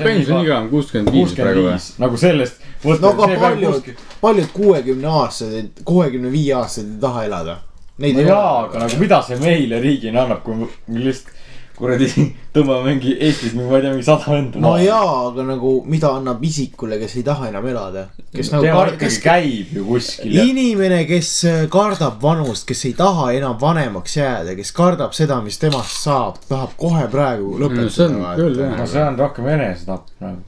pensioniiga 0.00 0.58
on 0.58 0.72
kuuskümmend 0.72 1.14
viis 1.14 1.36
praegu 1.38 1.68
või? 1.68 1.76
nagu 2.02 2.18
sellest. 2.24 2.66
no 2.82 3.12
aga 3.12 3.30
paljud, 3.44 3.92
paljud 4.24 4.50
kuuekümne 4.56 5.14
aastased, 5.22 5.84
kuuekümne 5.86 6.34
viie 6.34 6.56
aastased 6.58 6.96
ei 6.96 7.00
taha 7.06 7.24
elada. 7.30 7.60
Neid 8.02 8.18
no 8.18 8.26
jaa, 8.26 8.52
aga 8.64 8.82
nagu 8.82 8.98
mida 8.98 9.20
see 9.22 9.38
meile 9.38 9.78
riigina 9.82 10.24
annab, 10.24 10.42
kui 10.42 10.58
me 10.58 10.66
lihtsalt 10.98 11.30
kuradi 11.78 12.06
tõmbame 12.54 12.84
mingi 12.92 13.16
Eestis 13.18 13.52
mingi, 13.56 13.66
ma 13.70 13.78
ei 13.78 13.82
tea, 13.82 13.90
mingi 13.96 14.06
sada 14.06 14.30
venda. 14.30 14.60
no 14.62 14.76
jaa, 14.78 15.08
aga 15.28 15.46
nagu 15.48 15.72
mida 15.90 16.12
annab 16.18 16.42
isikule, 16.46 16.98
kes 17.02 17.16
ei 17.18 17.24
taha 17.26 17.48
enam 17.50 17.66
elada. 17.72 18.06
kes 18.34 18.52
nagu 18.54 18.64
tema 18.68 18.78
kar-, 18.78 18.92
ikkagi 18.94 19.04
kes, 19.10 19.18
käib 19.24 19.74
ju 19.78 19.84
kuskil 19.88 20.38
inimene, 20.44 21.02
kes 21.10 21.32
äh, 21.50 21.60
kardab 21.72 22.22
vanust, 22.22 22.66
kes 22.68 22.84
ei 22.90 22.94
taha 22.98 23.32
enam 23.34 23.58
vanemaks 23.60 24.16
jääda, 24.20 24.54
kes 24.58 24.72
kardab 24.76 25.12
seda, 25.18 25.40
mis 25.44 25.58
temast 25.58 26.02
saab, 26.06 26.38
tahab 26.48 26.76
kohe 26.80 27.06
praegu 27.12 27.54
Mm, 27.54 27.88
see 27.90 28.04
on 28.06 28.18
lõpetada. 28.18 28.34
küll, 28.38 28.58
jah. 28.62 28.76
no 28.78 28.86
see 28.86 29.02
on 29.02 29.16
rohkem 29.18 29.46
enesetapp 29.56 30.06
nagu. 30.20 30.42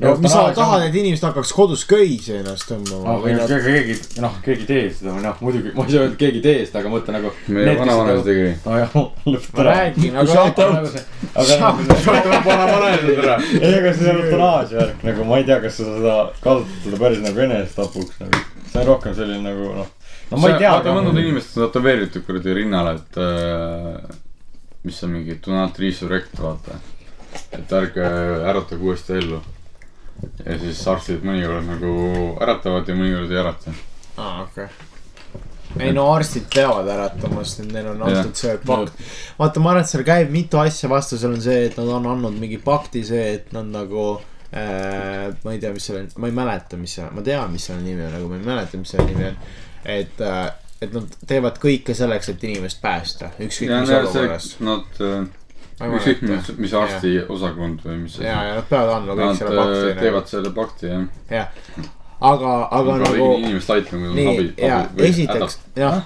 No 0.00 0.12
mis 0.20 0.32
sa 0.32 0.42
tahad, 0.52 0.82
et 0.84 0.96
inimesed 1.00 1.24
hakkaks 1.24 1.52
kodus 1.56 1.84
köisi 1.88 2.34
ennast 2.36 2.68
tõmbama 2.68 3.14
või 3.22 3.36
nad 3.38 3.48
keegi, 3.48 3.96
noh, 4.20 4.34
keegi 4.44 4.66
ei 4.66 4.68
tee 4.68 4.82
seda 4.92 5.14
või 5.14 5.24
noh, 5.24 5.38
muidugi 5.40 5.72
ma 5.76 5.86
ei 5.86 5.94
saa 5.94 6.02
öelda, 6.02 6.12
et 6.12 6.18
keegi 6.20 6.40
ei 6.42 6.44
tee 6.44 6.66
seda, 6.66 6.82
aga 6.82 6.92
mõtle 6.92 7.16
nagu. 7.16 7.32
meie 7.56 7.76
vanavanemad 7.80 8.28
tegi. 8.28 8.50
nojah, 8.66 8.98
lõpeta 9.32 9.56
ma 9.56 9.64
ära. 9.64 9.76
räägin, 9.80 10.20
aga 10.22 10.36
nagu 10.76 10.92
see 10.92 11.04
aga 11.32 12.20
tuleb 12.28 12.50
vana 12.50 12.68
vanemad 12.72 13.24
ära. 13.24 13.38
ei, 13.60 13.72
aga 13.78 13.94
see 13.96 14.12
on 14.12 14.20
eutanaasia 14.24 14.80
värk, 14.82 15.02
nagu 15.08 15.28
ma 15.30 15.40
ei 15.40 15.48
tea, 15.48 15.58
kas 15.64 15.80
sa 15.80 15.88
seda 15.88 16.18
kasutad 16.44 17.00
päris 17.06 17.24
nagu 17.24 17.44
enesetapuks 17.48 18.20
nagu. 18.24 18.44
see 18.66 18.82
on 18.82 18.88
rohkem 18.92 19.16
selline 19.16 19.42
nagu 19.48 19.72
noh, 19.80 19.90
no 20.30 20.44
ma 20.44 20.52
ei 20.52 20.60
tea. 20.60 20.76
vaata, 20.76 20.94
mõned 21.00 21.24
inimesed 21.24 21.56
on 21.56 21.70
tätoveeritud 21.70 22.28
kuradi 22.28 22.60
rinnale, 22.60 22.98
et 23.00 23.20
äh, 23.24 24.16
mis 24.86 25.02
on 25.04 25.16
mingi 25.16 25.40
do 25.40 25.56
not 25.56 25.78
resurrect, 25.80 26.36
vaata. 26.40 26.80
et 27.56 27.72
ärge 27.80 28.04
äratage 28.52 28.82
uuesti 28.82 29.16
ellu. 29.16 29.40
Ja 30.44 30.58
siis 30.60 30.82
arstid 30.90 31.24
mõnikord 31.26 31.66
nagu 31.68 31.94
äratavad 32.42 32.88
ja 32.88 32.96
mõnikord 32.98 33.32
ei 33.32 33.40
ärata. 33.40 33.74
aa, 34.16 34.44
okei. 34.44 34.68
ei 35.80 35.92
no 35.96 36.06
arstid 36.12 36.46
peavad 36.52 36.88
äratama, 36.92 37.44
sest 37.44 37.66
neil 37.72 37.90
on 37.92 38.06
antud 38.08 38.38
see 38.38 38.56
pakt. 38.66 39.04
vaata, 39.38 39.62
ma 39.62 39.72
arvan, 39.72 39.84
et 39.84 39.92
seal 39.92 40.06
käib 40.06 40.32
mitu 40.34 40.60
asja 40.62 40.90
vastu, 40.92 41.20
seal 41.20 41.36
on 41.36 41.44
see, 41.44 41.66
et 41.70 41.78
nad 41.80 41.92
on 41.98 42.10
andnud 42.14 42.38
mingi 42.40 42.60
pakti, 42.62 43.04
see, 43.06 43.24
et 43.38 43.56
nad 43.56 43.68
nagu 43.72 44.08
äh,. 44.52 45.32
ma 45.44 45.56
ei 45.56 45.62
tea, 45.62 45.72
mis 45.76 45.88
selle, 45.90 46.06
ma 46.16 46.30
ei 46.30 46.36
mäleta, 46.36 46.80
mis 46.80 46.98
see, 46.98 47.08
ma 47.12 47.24
tean, 47.26 47.50
mis 47.52 47.70
selle 47.70 47.82
nimi 47.84 48.06
on, 48.06 48.20
aga 48.20 48.30
ma 48.30 48.38
ei 48.38 48.46
mäleta, 48.52 48.82
mis 48.82 48.94
selle 48.94 49.10
nimi 49.10 49.32
on. 49.32 49.42
et 49.96 50.22
äh,, 50.24 50.46
et 50.84 50.92
nad 50.92 51.18
teevad 51.28 51.58
kõike 51.60 51.96
selleks, 51.96 52.30
et 52.32 52.42
inimest 52.44 52.82
päästa, 52.82 53.32
ükskõik 53.40 53.72
mis 53.72 53.92
olukorras., 53.96 54.48
nad 54.64 55.04
äh,, 55.04 55.26
ükskõik 55.80 56.22
mis, 56.24 56.50
mis 56.56 56.72
arsti 56.72 57.12
osakond 57.28 57.82
või 57.84 57.98
mis 58.06 58.16
ja, 58.22 58.36
ja 58.48 58.54
nad 58.56 58.68
peavad 58.70 58.94
andma 59.00 59.16
kõik 59.18 59.40
selle 59.40 59.60
äh, 59.60 59.66
pakti. 59.66 60.00
teevad 60.00 60.30
selle 60.30 60.52
pakti 60.56 60.86
jah. 60.88 61.02
jah, 61.30 61.88
aga, 62.32 62.52
aga 62.78 62.94
nagu 63.02 63.26
inimest 63.36 63.72
aitama, 63.74 64.00
kui 64.00 64.08
on 64.08 64.16
nii 64.16 64.30
abi,, 64.32 64.46
ja 64.64 64.78
esiteks, 65.10 65.58
jah. 65.76 65.98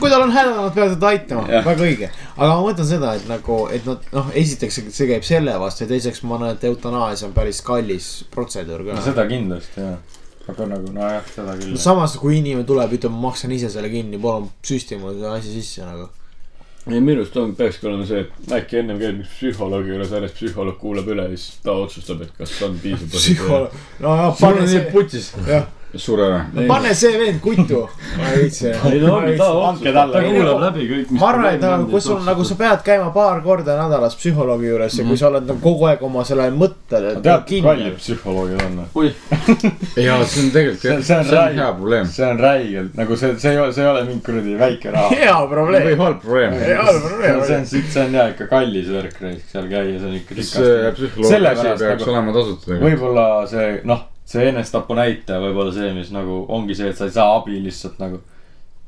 kui 0.00 0.10
tal 0.10 0.24
on 0.24 0.32
häda, 0.34 0.56
nad 0.56 0.74
peavad 0.74 0.96
teda 0.96 1.12
aitama, 1.12 1.44
väga 1.68 1.86
õige. 1.86 2.08
aga 2.34 2.48
ma 2.50 2.58
mõtlen 2.64 2.88
seda, 2.88 3.12
et 3.20 3.28
nagu, 3.30 3.60
et 3.70 3.86
nad 3.86 4.10
noh, 4.16 4.32
esiteks 4.42 4.80
see- 4.80 4.96
see 4.98 5.08
käib 5.12 5.26
selle 5.28 5.54
vastu 5.62 5.84
ja 5.86 5.92
teiseks 5.94 6.24
ma 6.26 6.38
arvan, 6.40 6.56
et 6.56 6.66
eutanaasia 6.66 7.28
on 7.28 7.36
päris 7.36 7.62
kallis 7.62 8.10
protseduur 8.34 8.82
no 8.82 8.96
ka. 8.96 9.06
seda 9.12 9.28
kindlasti 9.30 9.84
jah, 9.84 10.18
aga 10.50 10.66
nagu 10.74 10.90
nojah, 10.98 11.22
seda 11.36 11.54
küll. 11.60 11.78
samas, 11.78 12.18
kui 12.18 12.40
inimene 12.40 12.66
tuleb, 12.66 12.98
ütleb, 12.98 13.14
ma 13.14 13.28
maksan 13.28 13.54
ise 13.54 13.70
selle 13.70 13.92
kinni, 13.94 14.18
palun 14.18 14.50
süsti 14.66 14.98
mulle 14.98 15.20
see 15.22 15.34
asi 15.38 15.54
sisse 15.60 15.86
nagu. 15.86 16.10
ei, 16.90 17.00
minu 17.00 17.22
arust 17.22 17.36
on, 17.40 17.54
peakski 17.56 17.88
olema 17.88 18.06
see, 18.08 18.24
et 18.24 18.52
äkki 18.58 18.80
ennem 18.82 18.98
käib 19.00 19.22
üks 19.22 19.36
psühholoogi 19.38 19.94
juures 19.94 20.12
ära, 20.12 20.28
siis 20.28 20.36
psühholoog 20.40 20.76
kuulab 20.80 21.08
üle 21.14 21.28
ja 21.28 21.32
siis 21.32 21.62
ta 21.64 21.76
otsustab, 21.84 22.24
et 22.26 22.34
kas 22.38 22.52
on 22.66 22.76
piisav. 22.82 23.08
psühholoog, 23.14 23.78
no 24.04 24.16
jah, 24.20 24.34
sul 24.34 24.46
pane 24.46 24.60
on 24.60 24.68
nii 24.68 24.74
see, 24.74 24.84
putsis, 24.92 25.30
jah, 25.48 25.70
sure 25.96 26.24
ära. 26.26 26.40
pane 26.68 26.94
see 26.94 27.18
vend 27.18 27.40
kuttu. 27.44 27.84
ma 28.18 28.30
ei 28.32 28.42
viitsi. 28.44 28.66
ei 28.92 29.00
no 29.00 29.14
ongi 29.18 29.36
ta 29.38 29.48
Andke 29.68 29.92
talle. 29.92 30.12
ta 30.12 30.22
kuulab 30.24 30.46
nagu- 30.46 30.64
läbi 30.66 30.88
kõik, 30.90 31.10
mis 31.10 31.20
ma 31.20 31.28
arvan, 31.28 31.54
et 31.54 31.60
nagu, 31.64 31.86
kui 31.90 32.00
sul 32.00 32.20
nagu 32.26 32.44
sa 32.44 32.54
pead 32.60 32.82
käima 32.86 33.10
paar 33.14 33.40
korda 33.44 33.76
nädalas 33.78 34.16
psühholoogi 34.20 34.68
juures 34.72 34.98
ja 34.98 35.04
kui 35.08 35.16
sa 35.20 35.28
oled 35.30 35.46
nagu 35.48 35.60
kogu 35.64 35.86
aeg 35.90 36.02
oma 36.02 36.24
selle 36.24 36.48
mõttele 36.54 37.14
tead, 37.22 37.44
kui 37.48 37.60
kallid 37.64 37.96
psühholoogid 38.00 38.64
on 38.66 38.80
või? 38.94 39.12
ja 39.96 40.18
see 40.24 40.44
on 40.46 40.50
tegelikult, 40.54 40.80
See- 40.84 41.02
see 41.02 41.24
see 41.24 41.38
on 41.38 41.58
hea 41.58 41.70
probleem. 41.78 42.06
see 42.06 42.26
on 42.30 42.38
räigelt 42.42 42.94
nagu 42.98 43.16
see, 43.16 43.34
see 43.38 43.52
ei 43.54 43.58
ole, 43.62 43.72
see 43.76 43.84
ei 43.84 43.90
ole 43.90 44.04
mingi 44.08 44.22
kuradi 44.26 44.56
väike 44.60 44.90
raha. 44.94 45.08
hea 45.14 45.34
või 45.40 45.48
probleem. 45.54 45.90
halb 46.04 46.20
probleem. 46.22 46.52
Ei 46.64 46.76
ole 46.78 46.96
probleem. 47.08 47.42
see 47.46 47.56
on, 47.58 47.66
see 47.66 48.02
on 48.04 48.14
jah 48.18 48.30
ikka 48.34 48.46
kallis 48.50 48.88
värk, 48.94 49.18
seal 49.52 49.68
käia, 49.70 49.98
see 50.00 50.08
on 50.10 50.16
ikka 50.20 50.34
see 50.34 50.42
rikast. 50.42 50.98
psühholoogi 50.98 51.46
asi 51.54 51.68
peaks 51.84 52.02
nagu- 52.04 52.10
olema 52.14 52.32
tasuta 52.38 52.80
võib-olla 52.84 53.26
see 53.50 53.68
noh, 53.84 54.02
see 54.28 54.46
enesetapu 54.48 54.96
näitaja 54.96 55.40
võib 55.42 55.60
olla 55.62 55.74
see, 55.74 55.90
mis 55.96 56.10
nagu 56.14 56.40
ongi 56.52 56.76
see, 56.78 56.90
et 56.90 56.98
sa 56.98 57.08
ei 57.08 57.14
saa 57.14 57.36
abi 57.36 57.58
lihtsalt 57.64 58.00
nagu. 58.02 58.20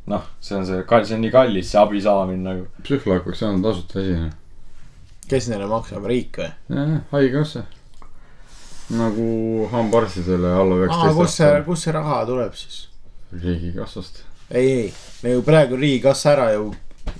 noh, 0.06 0.26
see 0.40 0.56
on 0.56 0.66
see, 0.66 0.82
see 0.86 1.16
on 1.16 1.24
nii 1.24 1.32
kallis, 1.34 1.70
see 1.72 1.80
abi 1.80 2.02
saamine 2.02 2.44
nagu. 2.46 2.66
psühholoog 2.82 3.26
peaks 3.26 3.42
olema 3.44 3.68
tasuta 3.68 4.00
asi. 4.00 4.18
kes 5.30 5.48
neile 5.52 5.68
maksab, 5.70 6.06
riik 6.08 6.40
või? 6.40 6.50
jah, 6.78 6.94
haigekassa. 7.12 7.66
nagu 8.96 9.28
hambaarstidele 9.72 10.54
alla 10.62 10.80
aa, 10.86 11.12
kus 11.12 11.36
see, 11.36 11.44
üheksateist 11.44 11.68
kus 11.68 11.86
see 11.86 11.96
raha 11.98 12.24
tuleb 12.28 12.56
siis? 12.56 12.80
riigikassast. 13.42 14.24
ei, 14.50 14.72
ei, 14.72 14.90
nagu 15.26 15.44
praegu 15.46 15.78
riigikassa 15.80 16.32
ära 16.36 16.50
ju 16.54 16.70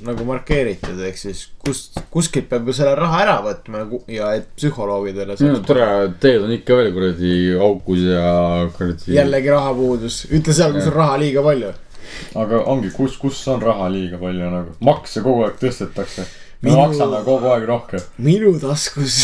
nagu 0.06 0.26
markeeritud, 0.28 0.98
ehk 1.08 1.18
siis 1.18 1.46
kust, 1.64 1.98
kuskilt 2.12 2.48
peab 2.50 2.68
ju 2.68 2.74
selle 2.76 2.94
raha 2.98 3.22
ära 3.24 3.36
võtma 3.44 3.84
ja 4.12 4.32
et 4.38 4.48
psühholoogidele 4.58 5.36
no 5.40 5.62
tere, 5.66 5.88
teed 6.22 6.44
on 6.44 6.52
ikka 6.56 6.78
veel 6.80 6.92
kuradi 6.94 7.34
aukus 7.56 8.04
ja 8.04 8.30
kuradi. 8.76 9.16
jällegi 9.16 9.52
rahapuudus, 9.54 10.22
ütle 10.30 10.56
seal, 10.56 10.76
kus 10.76 10.90
on 10.90 10.96
raha 10.98 11.20
liiga 11.22 11.44
palju. 11.46 11.72
aga 12.42 12.62
ongi, 12.72 12.92
kus, 12.94 13.16
kus 13.20 13.40
on 13.52 13.62
raha 13.64 13.88
liiga 13.92 14.20
palju 14.22 14.50
nagu, 14.52 14.76
makse 14.86 15.24
kogu 15.24 15.46
aeg 15.46 15.60
tõstetakse. 15.62 16.26
Me 16.62 16.70
Minu- 16.70 16.76
maksame 16.80 17.18
kogu 17.24 17.50
aeg 17.52 17.64
rohkem. 17.68 18.00
minu 18.18 18.52
taskus 18.60 19.16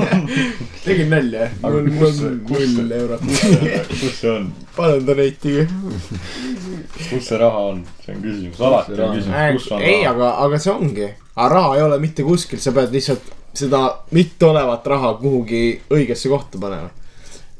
tegin 0.84 1.10
nalja, 1.12 1.48
mul 1.62 1.88
kus 2.00 2.16
see- 2.18 2.66
on 2.66 2.74
null 2.78 2.92
eurot. 3.00 3.20
kus 4.00 4.14
see 4.20 4.30
on, 4.32 4.48
palun 4.76 5.06
donate'ige. 5.06 5.66
kus 7.10 7.28
see 7.28 7.38
raha 7.40 7.62
on, 7.72 7.82
see 8.04 8.14
on 8.16 8.22
küsimus, 8.24 8.60
alati 8.70 8.96
on 9.00 9.16
küsimus, 9.18 9.56
kus 9.60 9.70
on 9.76 9.82
ei, 9.82 10.02
raha. 10.04 10.12
aga, 10.14 10.30
aga 10.46 10.58
see 10.64 10.72
ongi, 10.74 11.08
aga 11.36 11.48
raha 11.54 11.74
ei 11.76 11.82
ole 11.88 11.98
mitte 12.02 12.24
kuskil, 12.26 12.60
sa 12.62 12.72
pead 12.76 12.94
lihtsalt 12.96 13.32
seda 13.56 13.82
mitteolevat 14.16 14.86
raha 14.92 15.14
kuhugi 15.20 15.62
õigesse 15.92 16.28
kohta 16.32 16.58
panema. 16.60 16.90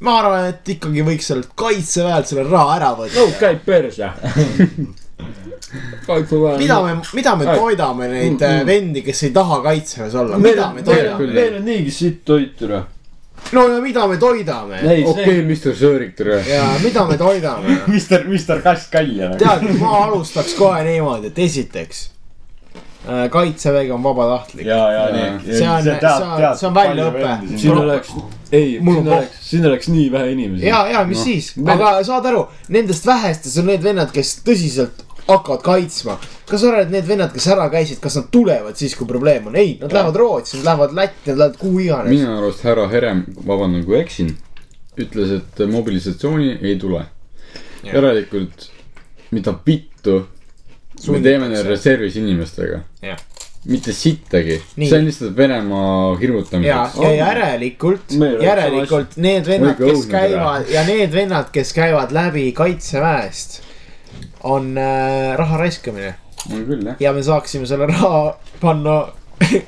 ma 0.01 0.19
arvan, 0.21 0.51
et 0.53 0.69
ikkagi 0.77 1.05
võiks 1.07 1.31
sellelt 1.31 1.53
kaitseväelt 1.57 2.29
selle 2.29 2.45
raha 2.51 2.75
ära 2.81 2.91
võtta 2.99 3.23
no 3.23 3.33
käib 3.41 3.63
perse. 3.65 4.11
mida 6.59 6.83
me, 6.83 7.01
mida 7.13 7.37
me 7.37 7.45
toidame 7.45 8.09
neid 8.11 8.43
äh, 8.43 8.61
vendi, 8.67 9.03
kes 9.07 9.23
ei 9.29 9.33
taha 9.35 9.61
kaitseväes 9.65 10.15
olla, 10.15 10.39
meil 10.39 10.55
mida 10.55 10.69
on, 10.69 10.75
me 10.77 10.83
toidame 10.87 11.31
meil 11.39 11.57
on 11.61 11.65
niigi 11.67 11.91
sitt 11.95 12.21
toitu 12.29 12.69
noh. 12.71 12.85
no 13.57 13.67
ja 13.73 13.79
mida 13.85 14.07
me 14.11 14.19
toidame 14.21 14.81
ei, 14.83 15.05
okei, 15.09 15.41
Mr 15.47 15.73
Sõõrik, 15.79 16.13
tere. 16.19 16.43
ja 16.49 16.67
mida 16.83 17.07
me 17.09 17.17
toidame 17.21 17.79
Mister, 17.93 18.27
Mister 18.29 18.61
Kass 18.65 18.91
Kalja 18.93 19.33
nagu. 19.33 19.41
tead, 19.43 19.81
ma 19.81 19.95
alustaks 20.07 20.55
kohe 20.59 20.85
niimoodi, 20.87 21.33
et 21.33 21.39
esiteks 21.47 22.03
äh, 23.09 23.25
kaitsevägi 23.33 23.91
on 23.97 24.03
vabatahtlik. 24.05 24.67
ja, 24.69 24.81
ja 24.93 25.07
nii. 25.17 25.57
See 25.57 25.69
on- 25.71 25.83
see 25.83 25.97
on- 25.97 26.57
see 26.61 26.69
on 26.69 26.75
väljaõpe. 26.77 27.35
siin 27.57 27.79
oleks, 27.83 28.13
ei, 28.53 28.77
siin 28.83 29.09
oleks, 29.09 29.41
siin 29.51 29.67
oleks 29.73 29.89
nii 29.89 30.07
vähe 30.13 30.31
inimesi. 30.37 30.67
ja, 30.67 30.85
ja 30.93 31.05
mis 31.09 31.19
no, 31.19 31.25
siis, 31.25 31.53
aga 31.67 31.97
saad 32.05 32.27
aru, 32.33 32.47
nendest 32.69 33.07
vähestes 33.07 33.59
on 33.63 33.67
need 33.73 33.83
vennad, 33.83 34.13
kes 34.15 34.37
tõsiselt 34.47 35.06
hakkavad 35.27 35.63
kaitsma. 35.63 36.19
kas 36.47 36.61
sa 36.61 36.71
arvad, 36.71 36.87
et 36.87 36.95
need 36.95 37.09
vennad, 37.09 37.33
kes 37.35 37.49
ära 37.55 37.69
käisid, 37.73 38.01
kas 38.03 38.19
nad 38.21 38.31
tulevad 38.35 38.79
siis, 38.79 38.95
kui 38.99 39.09
probleem 39.09 39.49
on? 39.51 39.57
ei, 39.57 39.77
nad 39.81 39.93
lähevad 39.93 40.17
Rootsi, 40.23 40.61
nad 40.61 40.71
lähevad 40.71 40.95
Lätti, 40.95 41.31
nad 41.31 41.39
lähevad 41.43 41.59
kuhu 41.61 41.83
iganes. 41.87 42.11
minu 42.15 42.39
arust 42.39 42.65
härra 42.67 42.89
Herem, 42.93 43.25
vabandan, 43.47 43.85
kui 43.85 43.99
eksin, 44.01 44.33
ütles, 44.97 45.37
et 45.41 45.67
mobilisatsiooni 45.71 46.59
ei 46.63 46.79
tule. 46.79 47.05
järelikult, 47.87 48.71
mida 49.31 49.55
vittu 49.67 50.27
me 51.13 51.21
teeme 51.23 51.49
neil 51.49 51.67
reservis 51.67 52.17
inimestega 52.17 52.81
mitte 53.67 53.93
sittagi, 53.93 54.61
see 54.79 54.99
on 54.99 55.07
lihtsalt 55.09 55.37
Venemaa 55.37 56.13
ja, 56.13 56.19
hirmutamiseks. 56.21 56.99
ja 57.03 57.11
järelikult, 57.15 58.15
Meil 58.19 58.37
oleks 58.37 58.47
järelikult 58.47 59.17
need 59.23 59.49
vennad, 59.49 59.81
kes 59.81 60.05
käivad 60.11 60.71
ja 60.71 60.85
need 60.87 61.15
vennad, 61.15 61.51
kes 61.55 61.73
käivad 61.75 62.15
läbi 62.15 62.45
kaitseväest, 62.55 63.61
on 64.47 64.73
äh, 64.79 65.35
raha 65.39 65.61
raiskamine 65.65 66.15
on 66.53 66.67
küll 66.67 66.87
jah. 66.87 66.99
ja 67.01 67.13
me 67.13 67.23
saaksime 67.27 67.67
selle 67.67 67.87
raha 67.91 68.37
panna 68.61 68.99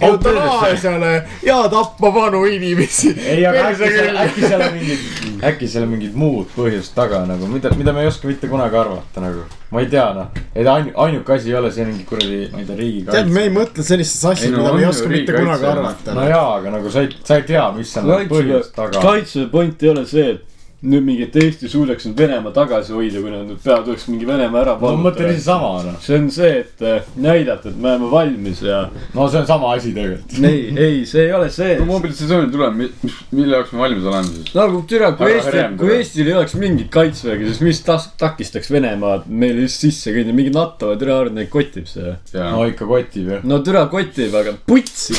eutanaasiale 0.00 1.28
ja 1.42 1.68
tappa 1.68 2.14
vanu 2.14 2.44
inimesi. 2.44 3.14
ei, 3.26 3.46
aga 3.46 3.66
äkki 3.68 3.90
seal, 3.90 4.16
äkki 4.16 4.40
seal 4.40 4.62
on 4.64 4.72
mingid, 4.72 5.02
äkki 5.44 5.68
seal 5.68 5.84
on 5.84 5.92
mingid 5.92 6.16
muud 6.18 6.48
põhjused 6.56 6.94
taga 6.96 7.20
nagu, 7.28 7.46
mida, 7.52 7.70
mida 7.76 7.92
me 7.92 8.04
ei 8.04 8.10
oska 8.10 8.30
mitte 8.30 8.48
kunagi 8.48 8.78
arvata 8.80 9.24
nagu. 9.24 9.44
ma 9.70 9.84
ei 9.84 9.90
tea 9.92 10.06
noh, 10.16 10.30
et 10.54 10.66
ainu-, 10.66 10.94
ainuke 11.04 11.36
asi 11.36 11.52
ei 11.52 11.58
ole 11.60 11.72
see 11.74 11.84
mingi 11.88 12.06
kuradi, 12.08 12.40
ma 12.52 12.62
ei 12.62 12.64
tea, 12.64 12.76
tead, 12.76 12.76
me 12.76 12.82
riigikaitse. 12.82 13.42
ei 13.44 13.54
mõtle 13.58 13.88
sellistest 13.90 14.28
asjadest, 14.32 14.48
Ei, 14.48 14.56
no 14.56 14.62
mida 14.62 14.72
on 14.72 14.78
me 14.80 14.86
ei 14.86 14.90
oska 14.90 15.12
mitte 15.12 15.36
riigikaitse, 15.36 15.44
kunagi 15.44 15.72
arvata 15.74 16.16
no. 16.16 16.28
jaa, 16.32 16.46
aga 16.56 16.76
nagu 16.78 16.94
sa 16.94 17.04
ei, 17.04 17.16
sa 17.22 17.40
ei 17.40 17.48
tea, 17.52 17.66
mis 17.76 17.96
on 18.00 18.08
need 18.12 18.32
põhjused 18.32 18.76
taga. 18.78 19.04
kaitse 19.04 19.48
point 19.52 19.84
ei 19.84 19.92
ole 19.92 20.06
see, 20.08 20.30
et 20.38 20.57
nüüd 20.82 21.02
mingi, 21.02 21.24
et 21.26 21.36
Eesti 21.36 21.66
suudaks 21.72 22.04
nüüd 22.06 22.20
Venemaa 22.20 22.52
tagasi 22.54 22.92
hoida, 22.94 23.18
kui 23.18 23.32
nad 23.32 23.48
nüüd 23.48 23.58
peavad, 23.64 23.88
oleks 23.90 24.04
mingi 24.06 24.26
Venemaa 24.28 24.60
ära 24.60 24.74
no 24.78 24.92
ma 24.94 25.08
mõtlen 25.08 25.32
ise 25.32 25.42
sama 25.48 25.70
noh. 25.82 25.96
see 26.04 26.14
on 26.20 26.28
see, 26.30 26.50
et 26.60 26.84
äh, 26.86 27.08
näidata, 27.18 27.72
et 27.72 27.80
me 27.82 27.90
oleme 27.96 28.10
valmis 28.12 28.60
ja. 28.62 28.84
no 29.14 29.26
see 29.26 29.40
on 29.40 29.48
sama 29.48 29.72
asi 29.74 29.90
tegelikult. 29.96 30.36
ei, 30.52 30.60
ei, 30.78 31.00
see 31.10 31.24
ei 31.24 31.32
ole 31.34 31.48
see 31.50 31.74
kui. 31.80 31.88
mobilisatsioonil 31.88 32.52
tuleb, 32.54 32.78
mis, 32.78 33.16
mille 33.34 33.58
jaoks 33.58 33.72
me 33.74 33.82
valmis 33.82 34.06
oleme 34.12 34.30
siis? 34.36 34.52
nagu 34.54 34.82
türa, 34.92 35.10
kui 35.18 35.32
Eesti 35.34 35.64
kui. 35.80 35.90
Eestil 35.96 36.30
ei 36.30 36.36
oleks 36.38 36.54
mingit 36.62 36.92
kaitseväge, 36.94 37.50
siis 37.50 37.60
mis 37.66 37.82
tas-, 37.88 38.06
takistaks 38.22 38.70
Venemaad 38.70 39.26
meile 39.26 39.66
just 39.66 39.82
sisse 39.82 40.14
kõndida, 40.14 40.36
mingi 40.38 40.54
NATO 40.54 40.92
ja 40.94 41.00
türa 41.02 41.18
neid 41.34 41.50
kotib 41.50 41.90
see. 41.90 42.14
no 42.38 42.62
ikka 42.70 42.86
kotib 42.86 43.34
jah. 43.34 43.42
no 43.42 43.58
türa 43.66 43.88
kotib, 43.90 44.30
aga 44.44 44.54
putsi 44.70 45.18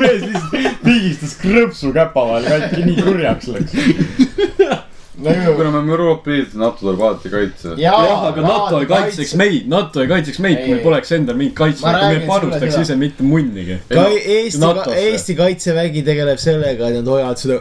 mees 0.00 0.24
lihtsalt 0.24 0.80
pigistas 0.84 1.36
krõpsu 1.40 1.92
käpa 1.94 2.24
vahel 2.28 2.48
katki, 2.48 2.82
nii 2.88 2.93
kurjaks 3.02 3.48
läks. 3.54 3.72
kuna 5.14 5.34
me 5.70 5.78
oleme 5.78 5.90
Euroopa 5.90 6.30
Liit, 6.30 6.54
NATO 6.54 6.76
tuleb 6.80 7.00
alati 7.00 7.30
kaitse. 7.30 7.74
jah, 7.78 8.24
aga 8.28 8.42
NATO 8.42 8.80
ei 8.80 8.86
kaitseks 8.90 9.34
meid, 9.38 9.68
NATO 9.70 10.02
ei 10.02 10.10
kaitseks 10.10 10.40
meid, 10.42 10.58
kui 10.58 10.66
Ei, 10.66 10.74
meil 10.74 10.82
poleks 10.84 11.12
endal 11.14 11.38
mingit 11.38 11.56
kaitset, 11.58 11.86
kui 11.86 12.18
me 12.18 12.26
panustaks 12.26 12.80
ise 12.82 12.96
mitte 12.98 13.26
munnigi. 13.26 13.78
ka 13.92 14.08
Eesti. 14.10 14.74
Eesti 14.96 15.38
kaitsevägi 15.38 16.02
tegeleb 16.06 16.42
sellega, 16.42 16.90
et 16.90 17.00
nad 17.00 17.10
hoiavad 17.14 17.40
seda 17.40 17.60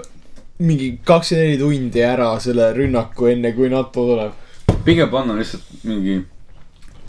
mingi 0.64 0.94
kakskümmend 1.06 1.50
neli 1.50 1.62
tundi 1.62 2.06
ära 2.06 2.34
selle 2.42 2.72
rünnaku, 2.78 3.30
enne 3.34 3.54
kui 3.54 3.70
NATO 3.70 4.08
tuleb. 4.10 4.40
pigem 4.86 5.10
panna 5.12 5.38
lihtsalt 5.38 5.84
mingi 5.88 6.22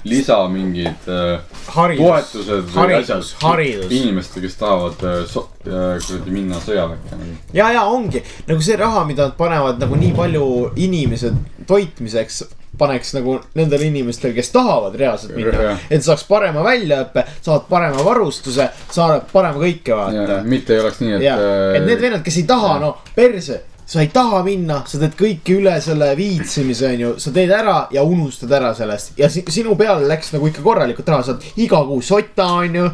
lisa 0.05 0.49
mingid 0.53 1.09
äh, 1.09 1.41
haridus, 1.75 2.05
toetused 2.05 2.67
või 2.73 2.81
haridus 2.83 3.11
asjad, 3.11 3.39
haridus. 3.43 3.93
inimestele, 3.93 4.45
kes 4.47 4.59
tahavad 4.61 5.05
äh, 5.05 5.23
so- 5.31 5.47
äh, 5.65 5.97
kuradi 6.05 6.35
minna 6.35 6.61
sõjaväkke 6.65 7.17
nagu. 7.21 7.39
ja, 7.57 7.71
ja 7.73 7.87
ongi 7.89 8.23
nagu 8.49 8.61
see 8.65 8.77
raha, 8.81 9.05
mida 9.09 9.31
nad 9.31 9.39
panevad 9.39 9.81
nagu 9.81 9.97
nii 10.01 10.13
palju 10.17 10.45
inimese 10.85 11.33
toitmiseks, 11.67 12.43
paneks 12.79 13.15
nagu 13.17 13.39
nendele 13.57 13.89
inimestele, 13.89 14.35
kes 14.37 14.51
tahavad 14.53 14.97
reaalselt 14.99 15.37
minna 15.37 15.77
et 15.91 16.05
saaks 16.05 16.27
parema 16.29 16.65
väljaõppe, 16.67 17.25
saavad 17.41 17.69
parema 17.71 18.05
varustuse, 18.05 18.69
saavad 18.91 19.29
parema 19.33 19.63
kõike 19.63 19.97
vaata. 19.97 20.43
mitte 20.45 20.75
ei 20.75 20.83
oleks 20.83 21.01
nii, 21.05 21.21
et 21.21 21.79
et 21.79 21.87
need 21.87 22.03
vennad, 22.03 22.25
kes 22.27 22.43
ei 22.43 22.49
taha, 22.51 22.77
no 22.83 22.97
perse, 23.15 23.63
sa 23.87 24.01
ei 24.01 24.09
taha 24.13 24.41
minna, 24.47 24.81
sa 24.89 24.99
teed 25.01 25.17
kõike 25.19 25.59
üle 25.59 25.75
selle 25.85 26.15
viitsimise, 26.17 26.95
onju, 26.95 27.11
sa 27.21 27.33
teed 27.35 27.53
ära 27.53 27.77
ja 27.93 28.05
unustad 28.07 28.53
ära 28.57 28.73
sellest 28.77 29.19
ja 29.21 29.29
si 29.33 29.45
sinu 29.53 29.77
peale 29.77 30.09
läks 30.09 30.33
nagu 30.33 30.49
ikka 30.49 30.65
korralikult 30.65 31.11
raha, 31.13 31.27
saad 31.29 31.45
iga 31.61 31.83
kuu 31.85 32.01
sota, 32.05 32.49
onju 32.65 32.89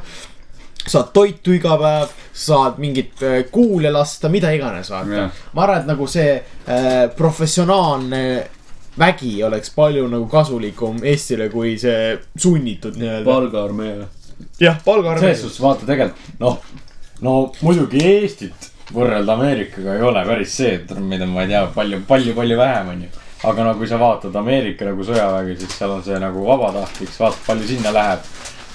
saad 0.81 1.13
toitu 1.15 1.55
iga 1.55 1.77
päev, 1.79 2.15
saad 2.35 2.81
mingit 2.83 3.23
äh, 3.23 3.43
kuule 3.53 3.93
lasta, 3.93 4.31
mida 4.33 4.51
iganes, 4.57 4.91
vaata 4.91 5.19
Jah.. 5.19 5.43
ma 5.55 5.67
arvan, 5.67 5.83
et 5.85 5.91
nagu 5.93 6.09
see 6.11 6.33
äh, 6.35 7.05
professionaalne 7.17 8.23
vägi 8.99 9.37
oleks 9.47 9.71
palju 9.77 10.09
nagu 10.11 10.27
kasulikum 10.31 11.05
Eestile 11.07 11.49
kui 11.53 11.77
see 11.79 12.17
sunnitud 12.37 12.99
nii-öelda. 12.99 13.29
palgaarmee. 13.29 13.95
jah, 14.61 14.81
palgaarmee 14.85 15.29
selles. 15.31 15.45
suhtes 15.47 15.63
vaata 15.63 15.87
tegelikult 15.87 16.41
noh, 16.43 16.59
no 17.21 17.37
muidugi 17.61 18.03
Eestit 18.03 18.70
võrrelda 18.95 19.35
Ameerikaga 19.37 19.97
ei 19.97 20.05
ole 20.07 20.23
päris 20.27 20.55
see, 20.61 20.77
et 20.81 20.95
mida 20.99 21.27
ma 21.29 21.45
ei 21.45 21.53
tea, 21.53 21.65
palju, 21.75 22.03
palju, 22.09 22.37
palju 22.37 22.59
vähem 22.59 22.95
on 22.95 23.03
ju. 23.05 23.11
aga 23.51 23.65
no 23.65 23.75
kui 23.79 23.89
sa 23.89 23.99
vaatad 24.01 24.37
Ameerika 24.37 24.89
nagu 24.89 25.05
sõjaväge, 25.07 25.59
siis 25.61 25.77
seal 25.79 25.97
on 25.97 26.03
see 26.05 26.19
nagu 26.21 26.45
vabatahtlik, 26.47 27.13
sa 27.15 27.27
vaatad, 27.27 27.45
palju 27.47 27.69
sinna 27.69 27.95
läheb. 27.97 28.31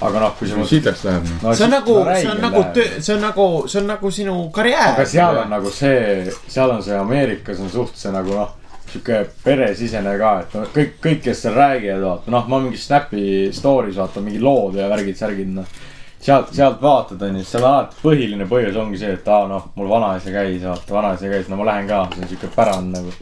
aga 0.06 0.20
noh, 0.20 0.36
kui 0.36 0.48
sa 0.50 0.58
mõtled. 0.60 0.74
sitaks 0.74 1.06
läheb 1.08 1.32
noh. 1.32 1.56
see 1.56 1.66
on 1.66 1.74
nagu, 1.76 1.98
see 2.12 2.32
on 2.34 2.44
nagu 2.44 2.64
töö, 2.76 3.00
see 3.00 3.16
on 3.16 3.26
nagu, 3.28 3.48
see 3.72 3.82
on 3.82 3.90
nagu 3.94 4.12
sinu 4.12 4.36
karjäär. 4.56 4.94
aga 4.94 5.08
seal 5.16 5.42
on 5.44 5.50
nagu 5.56 5.72
see, 5.72 6.36
seal 6.48 6.76
on 6.76 6.84
see 6.84 7.00
Ameerikas 7.00 7.64
on 7.64 7.72
suht 7.72 8.00
see 8.00 8.14
nagu 8.16 8.36
noh, 8.36 8.54
sihuke 8.92 9.26
peresisene 9.44 10.16
ka, 10.20 10.32
et 10.44 10.56
no 10.56 10.66
kõik, 10.74 10.96
kõik, 11.04 11.22
kes 11.28 11.44
seal 11.46 11.56
räägivad, 11.58 12.04
vaata 12.06 12.32
noh, 12.32 12.48
ma 12.52 12.62
mingi 12.64 12.80
Snapi 12.80 13.26
story's 13.56 14.00
vaatan 14.00 14.28
mingi 14.28 14.42
lood 14.44 14.80
ja 14.80 14.88
värgid, 14.92 15.18
särgid 15.20 15.52
noh. 15.60 15.84
sealt, 16.26 16.52
sealt 16.58 16.82
vaatad 16.82 17.22
onju, 17.28 17.44
seal 17.46 17.64
alati 17.70 18.00
põhiline 18.02 18.48
põhjus 18.50 18.78
ongi 18.82 18.98
see, 19.02 19.14
et 19.18 19.28
aa 19.30 19.46
noh, 19.52 19.68
mul 19.78 19.90
vanaisa 19.92 20.32
käis, 20.34 20.64
vaata 20.66 20.94
vanaisa 20.98 21.30
käis, 21.32 21.50
no 21.52 21.60
ma 21.60 21.68
lähen 21.72 21.88
ka, 21.92 22.04
see 22.16 22.24
on 22.26 22.30
sihuke 22.32 22.50
pärand 22.56 22.96
nagu. 22.98 23.14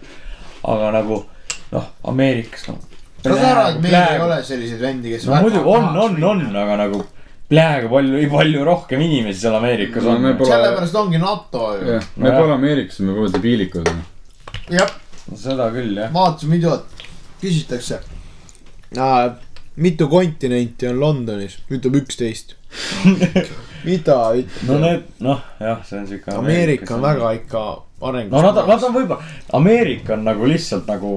aga 0.74 0.92
nagu 0.96 1.18
noh, 1.74 1.88
Ameerikas 2.08 2.68
noh. 2.70 2.78
sa 3.24 3.34
saad 3.34 3.44
aru, 3.50 3.66
et 3.74 3.82
meil 3.84 3.98
ei 4.00 4.22
ole 4.24 4.38
selliseid 4.48 4.82
vendi, 4.82 5.12
kes. 5.16 5.28
no 5.28 5.42
muidu 5.44 5.64
on, 5.68 5.90
on, 6.06 6.18
on, 6.32 6.42
aga 6.64 6.78
nagu 6.86 7.04
peaaegu 7.54 7.90
palju, 7.92 8.24
palju 8.32 8.64
rohkem 8.66 9.02
inimesi 9.04 9.40
seal 9.44 9.56
Ameerikas 9.60 10.04
No 10.04 10.16
on 10.16 10.22
me. 10.24 10.34
pole- 10.40 10.50
sellepärast 10.54 10.96
ongi 10.96 11.20
NATO 11.22 11.66
ju. 11.78 11.86
me 12.16 12.30
Nojah. 12.30 12.40
pole 12.40 12.54
Ameerikas, 12.54 13.00
me 13.00 13.14
pole 13.20 13.30
debiilikud. 13.36 13.90
jah, 14.72 14.90
seda 15.36 15.68
küll 15.76 15.98
jah. 16.00 16.14
vaatasin 16.16 16.52
videot, 16.56 16.86
küsitakse. 17.42 18.00
Mitu 19.76 20.08
kontinenti 20.08 20.88
on 20.88 21.00
Londonis, 21.00 21.58
ütleb 21.72 22.02
üksteist. 22.04 22.56
mida 23.88 24.18
ütleb 24.40 24.70
no 24.70 24.80
need, 24.82 25.08
noh 25.24 25.42
jah, 25.60 25.82
see 25.88 26.00
on 26.00 26.08
siuke. 26.10 26.34
Ameerika 26.38 26.96
on 26.96 27.04
väga 27.04 27.32
ikka 27.40 27.64
arengus. 28.02 28.34
no 28.34 28.42
nad, 28.46 28.62
nad 28.68 28.86
on 28.88 28.96
võib-olla, 28.96 29.32
Ameerika 29.60 30.18
on 30.18 30.28
nagu 30.28 30.50
lihtsalt 30.50 30.90
nagu, 30.90 31.14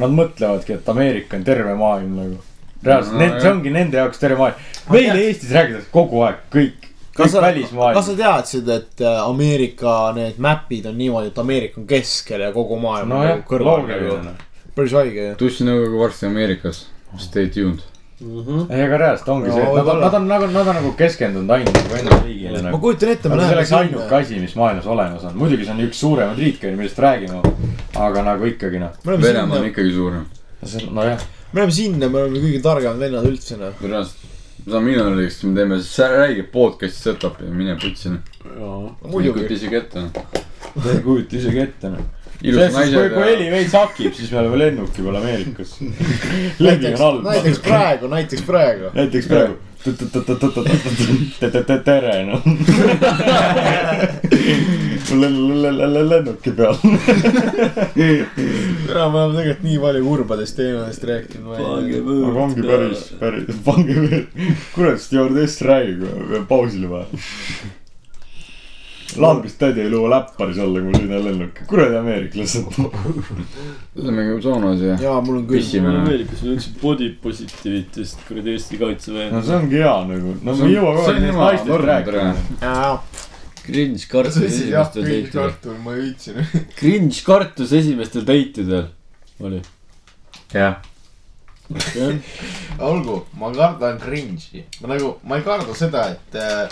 nad 0.00 0.14
mõtlevadki, 0.14 0.78
et 0.78 0.90
Ameerika 0.92 1.38
on 1.38 1.46
terve 1.46 1.76
maailm 1.78 2.18
nagu. 2.20 2.42
reaalselt 2.86 3.16
No, 3.16 3.26
no,, 3.26 3.38
see 3.40 3.50
ongi 3.50 3.72
nende 3.74 3.98
jaoks 3.98 4.20
terve 4.22 4.40
maailm. 4.40 4.66
meile 4.92 5.22
Eestis 5.26 5.54
räägitakse 5.56 5.92
kogu 5.92 6.22
aeg 6.26 6.42
kõik, 6.52 6.90
kõik 7.16 7.22
kas 7.22 7.32
sa, 7.34 7.52
kas 7.96 8.10
sa 8.10 8.18
teadsid, 8.18 8.68
et 8.76 9.04
äh, 9.04 9.22
Ameerika 9.24 9.96
need 10.16 10.42
map'id 10.42 10.88
on 10.90 10.98
niimoodi, 10.98 11.32
et 11.32 11.40
Ameerika 11.42 11.80
on 11.80 11.88
keskel 11.90 12.44
ja 12.46 12.52
kogu 12.54 12.78
maailm 12.82 13.10
on 13.10 13.18
nojah 13.18 13.38
nagu, 13.38 13.48
kõrval 13.48 13.88
nagu 13.88 14.36
päris 14.76 14.92
haige 14.92 15.30
ju. 15.30 15.38
tussinõukogu 15.40 16.04
varsti 16.04 16.28
Ameerikas, 16.28 16.84
stay 17.18 17.50
tuned. 17.52 17.84
ei, 18.20 18.82
aga 18.82 18.96
reaalselt 19.02 19.28
ongi 19.28 19.50
No 19.50 19.56
see, 19.56 19.64
et 19.66 19.74
nad 19.76 19.88
on, 19.92 20.00
nad 20.00 20.14
on 20.16 20.28
nagu, 20.30 20.46
nad 20.52 20.68
on 20.72 20.78
nagu 20.78 20.92
keskendunud 20.96 21.50
ainult 21.52 21.76
nagu 21.76 21.98
enda 21.98 22.20
riigile 22.22 22.62
ma 22.62 22.68
nagu. 22.70 22.80
kujutan 22.80 23.12
ette, 23.12 23.28
me 23.28 23.34
aga 23.34 23.42
see 23.42 23.50
läheme 23.50 23.58
oleks 23.58 23.72
ainuke 23.80 24.16
asi, 24.20 24.38
mis 24.40 24.54
maailmas 24.56 24.86
olemas 24.94 25.26
on, 25.28 25.34
muidugi 25.36 25.66
see 25.66 25.74
on 25.74 25.82
üks 25.84 26.00
suuremaid 26.00 26.40
riike, 26.40 26.70
millest 26.78 27.02
räägime. 27.04 27.42
aga 28.06 28.22
nagu 28.30 28.48
ikkagi 28.48 28.80
noh, 28.80 28.96
me 29.04 29.18
Venemaa 29.20 29.60
on 29.60 29.68
ikkagi 29.68 29.92
suurem. 29.98 30.24
see, 30.64 30.88
nojah, 30.88 31.26
me 31.52 31.60
oleme 31.60 31.76
sinna, 31.76 32.08
me 32.08 32.22
oleme 32.22 32.40
kõige 32.46 32.62
targemad 32.64 33.04
vennad 33.04 33.28
üldse 33.28 33.60
noh. 33.60 33.84
reaalselt, 33.84 34.32
seda 34.66 34.80
minoriks 34.82 35.42
me 35.44 35.54
teeme 35.54 35.76
räige 36.16 36.48
podcast'i 36.50 37.10
setup'i 37.10 37.46
ja 37.46 37.52
mine 37.54 37.76
putsi 37.78 38.10
noh. 38.16 38.22
ei 39.04 39.10
muidugi 39.12 39.44
kujuta. 39.44 39.54
isegi 39.60 39.76
ette 39.78 40.06
noh. 40.06 40.40
ei 40.88 41.02
kujuta 41.04 41.36
isegi 41.38 41.60
ette 41.68 41.92
noh. 41.92 42.25
Ilus 42.42 42.72
suhtes, 42.72 42.90
kui, 42.94 43.10
kui 43.10 43.22
heli 43.24 43.46
naised. 43.46 43.54
veits 43.54 43.76
hakib, 43.76 44.16
siis 44.16 44.32
me 44.32 44.42
oleme 44.42 44.58
lennuki 44.60 45.04
peal 45.04 45.20
Ameerikas. 45.20 45.76
levi 46.66 46.92
on 46.94 47.06
all. 47.08 47.22
näiteks 47.24 47.62
praegu, 47.64 48.10
näiteks 48.12 48.42
praegu. 48.46 48.90
näiteks 48.94 49.30
praegu. 49.30 49.54
tere 51.86 52.16
noh. 52.26 52.42
lennuki 56.10 56.52
peal. 56.58 56.76
täna 57.94 59.08
me 59.08 59.22
oleme 59.22 59.38
tegelikult 59.38 59.64
nii 59.70 59.78
palju 59.86 60.04
kurbadest 60.10 60.60
teemadest 60.60 61.08
rääkinud. 61.12 61.56
aga 61.56 62.44
ongi 62.44 62.68
päris, 62.68 63.08
päris, 63.22 63.64
pange 63.64 63.98
veel, 64.02 64.28
kurat, 64.74 65.00
stjuardess 65.00 65.64
räägib, 65.64 66.06
peab 66.32 66.48
pausile 66.50 66.92
vaja. 66.92 67.24
Lambist 69.22 69.58
tädi 69.60 69.80
ei 69.84 69.90
luua 69.90 70.10
läpparis 70.12 70.58
olla, 70.62 70.80
kui 70.80 70.90
ma 70.92 70.98
sõidan 71.00 71.24
lennuki, 71.26 71.66
kuradi 71.70 71.98
ameeriklased. 72.00 72.80
oleme 74.02 74.24
ju 74.28 74.40
saunas 74.44 74.82
ja 74.84 74.96
jaa, 75.02 75.20
mul 75.24 75.40
on 75.40 75.46
küll. 75.48 75.60
pissime. 75.60 75.92
Ameerikas 76.02 76.42
on 76.44 76.54
üldse 76.56 76.72
body 76.82 77.10
positivity'st 77.22 78.26
kuradi 78.28 78.54
Eesti 78.56 78.80
kaitseväe 78.82 79.28
no 79.34 79.42
see 79.46 79.56
ongi 79.60 79.80
hea 79.82 79.94
nagu, 80.10 80.34
no 80.40 80.50
me 80.56 80.58
on- 80.58 80.68
ei 80.68 80.76
jõua 80.76 80.96
kogu 80.98 81.06
aeg 81.12 81.22
neist 81.26 81.40
naistest 81.42 81.86
rääkida. 81.90 82.26
cringe 83.66 84.06
kartus 84.10 84.36
esimestel 84.46 85.08
teitidel. 85.08 85.78
ma 85.84 85.96
jõudsin. 85.96 86.42
Cringe 86.78 87.22
kartus 87.26 87.72
esimestel 87.74 88.26
teitidel 88.28 88.86
oli. 89.42 89.62
jah, 90.54 90.78
olgu, 92.78 93.24
ma 93.38 93.50
kardan 93.52 93.98
cringe'i. 93.98 94.62
ma 94.80 94.92
nagu, 94.94 95.16
ma 95.26 95.36
ei 95.40 95.42
karda 95.46 95.74
seda, 95.74 96.06
et 96.14 96.38
äh,. 96.38 96.68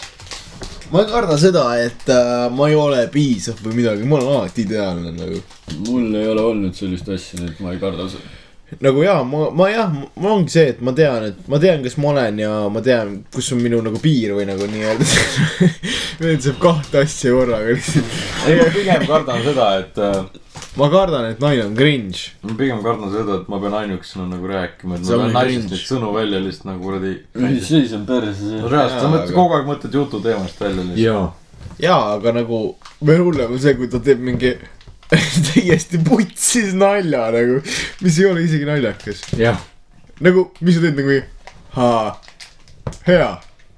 Ma 0.93 1.03
ei 1.03 1.11
karda 1.11 1.37
seda, 1.41 1.65
et 1.81 2.09
äh, 2.13 2.47
ma 2.53 2.69
ei 2.71 2.79
ole 2.79 3.05
piisav 3.13 3.61
või 3.65 3.81
midagi, 3.81 4.07
ma 4.09 4.19
olen 4.19 4.33
alati 4.37 4.65
ideaalne 4.67 5.13
nagu. 5.17 5.43
mul 5.89 6.15
ei 6.21 6.31
ole 6.31 6.49
olnud 6.53 6.77
sellist 6.77 7.09
asja, 7.09 7.41
nii 7.41 7.53
et 7.53 7.61
ma 7.65 7.75
ei 7.75 7.81
karda 7.83 8.09
seda. 8.13 8.33
nagu 8.85 9.05
jaa, 9.05 9.23
ma, 9.29 9.49
ma 9.55 9.69
jah, 9.71 9.97
mul 10.15 10.37
ongi 10.39 10.55
see, 10.57 10.69
et 10.75 10.81
ma 10.85 10.95
tean, 10.97 11.29
et 11.31 11.51
ma 11.51 11.61
tean, 11.63 11.83
kes 11.85 11.99
ma 12.03 12.13
olen 12.13 12.41
ja 12.45 12.53
ma 12.73 12.85
tean, 12.85 13.17
kus 13.35 13.53
on 13.57 13.63
minu 13.65 13.81
nagu 13.85 14.01
piir 14.03 14.37
või 14.37 14.49
nagu 14.51 14.69
nii-öelda. 14.71 15.11
meil 16.23 16.41
saab 16.45 16.63
kahte 16.63 17.05
asja 17.05 17.35
korraga 17.37 17.77
lihtsalt. 17.77 18.17
ei, 18.49 18.59
ma 18.61 18.71
pigem 18.75 19.07
kardan 19.11 19.45
seda, 19.47 19.71
et 19.85 20.03
äh, 20.03 20.44
ma 20.77 20.89
kardan, 20.91 21.29
et 21.31 21.41
naine 21.43 21.65
on 21.69 21.75
cringe. 21.77 22.33
ma 22.43 22.57
pigem 22.59 22.83
kardan 22.83 23.13
seda, 23.13 23.39
et 23.41 23.49
ma 23.49 23.61
pean 23.63 23.77
ainukesena 23.79 24.27
nagu 24.31 24.49
rääkima, 24.51 24.99
et 24.99 25.07
ma 25.07 25.15
on 25.15 25.25
pean 25.25 25.37
naisest 25.37 25.71
neid 25.71 25.85
sõnu 25.87 26.13
välja 26.17 26.41
lihtsalt 26.43 26.69
nagu 26.73 26.83
kuradi. 26.83 27.13
siis 27.63 27.93
on 27.95 28.07
perse 28.09 28.33
no 28.35 28.51
see. 28.51 28.73
reaalselt, 28.73 29.01
sa 29.01 29.11
mõtled 29.13 29.29
aga- 29.31 29.39
kogu 29.39 29.59
aeg 29.59 29.69
mõtled 29.71 29.99
jututeemast 30.01 30.65
välja 30.65 30.87
lihtsalt. 30.89 31.05
jaa. 31.05 31.25
jaa, 31.87 32.01
aga 32.17 32.35
nagu 32.41 32.63
veel 33.07 33.23
hullem 33.29 33.55
on 33.55 33.63
see, 33.63 33.77
kui 33.79 33.89
ta 33.93 34.03
teeb 34.03 34.25
mingi 34.25 34.57
täiesti 35.53 36.01
putsis 36.03 36.75
nalja 36.75 37.29
nagu, 37.35 37.63
mis 38.03 38.19
ei 38.19 38.31
ole 38.33 38.45
isegi 38.49 38.67
naljakas. 38.69 39.23
jah, 39.39 39.63
nagu, 40.25 40.49
mis 40.61 40.79
sa 40.79 40.87
teed 40.89 40.99
nagu, 40.99 41.23
haa, 41.79 42.05
hea 43.07 43.33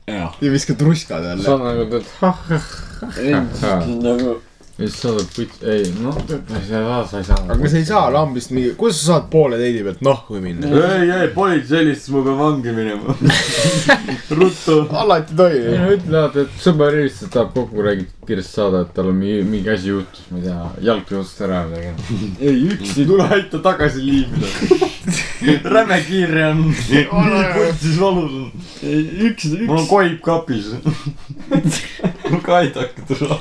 ja 0.07 0.51
viskad 0.53 0.81
ruskad 0.81 1.25
jälle. 1.25 1.43
sa 1.45 1.57
nagu 1.61 1.91
teed, 1.93 2.05
nagu 4.01 4.41
ja 4.79 4.89
siis 4.89 4.97
saadad 5.03 5.29
puit-, 5.33 5.63
ei 5.65 5.85
noh, 6.03 6.17
sa 6.29 6.59
ei 6.61 6.67
saa, 6.69 6.97
sa 7.09 7.19
ei 7.19 7.25
saa. 7.25 7.39
aga 7.49 7.69
sa 7.73 7.79
ei 7.81 7.85
saa 7.89 8.11
lambist 8.13 8.51
mingi, 8.53 8.75
kuidas 8.77 8.99
sa 9.01 9.07
saad 9.15 9.31
poole 9.33 9.57
teidi 9.57 9.81
pealt 9.87 10.03
nahku 10.05 10.41
minna? 10.43 10.69
ei, 10.69 11.09
ei, 11.11 11.31
politsei 11.33 11.79
helistas, 11.79 12.11
ma 12.13 12.21
pean 12.27 12.37
vangi 12.39 12.75
minema. 12.77 13.15
ruttu. 14.41 14.77
alati 14.93 15.33
ei 15.33 15.39
tohib. 15.41 15.71
no 15.81 15.89
ütle 15.95 16.21
alati, 16.21 16.45
et 16.45 16.61
sõber 16.61 16.99
helistas, 16.99 17.33
tahab 17.33 17.55
kokku 17.55 17.87
räägida, 17.87 18.13
kiiresti 18.29 18.59
saada, 18.59 18.83
et 18.85 18.93
tal 18.99 19.09
on 19.15 19.17
mingi, 19.23 19.47
mingi 19.49 19.73
asi 19.73 19.89
juhtus, 19.95 20.29
ma 20.29 20.43
ei 20.43 20.45
tea, 20.51 20.59
jalg 20.91 21.15
otsast 21.23 21.41
ära 21.49 21.63
või 21.71 21.87
midagi. 21.87 22.21
ei, 22.51 22.61
üks 22.77 22.95
tule 22.99 23.31
aita 23.39 23.63
tagasi 23.65 24.05
liimida. 24.05 24.93
räme 25.77 26.03
kiire 26.05 26.51
on. 26.51 26.63
nii 26.69 27.07
putsis 27.57 27.97
valus 28.03 28.37
on. 28.43 28.53
üks, 29.31 29.49
mul 29.57 29.79
on 29.79 29.83
üks, 29.87 29.91
koip 29.95 30.23
kapis. 30.29 30.71
mul 32.29 32.45
ka 32.45 32.61
aidake 32.61 33.09
tule. 33.09 33.41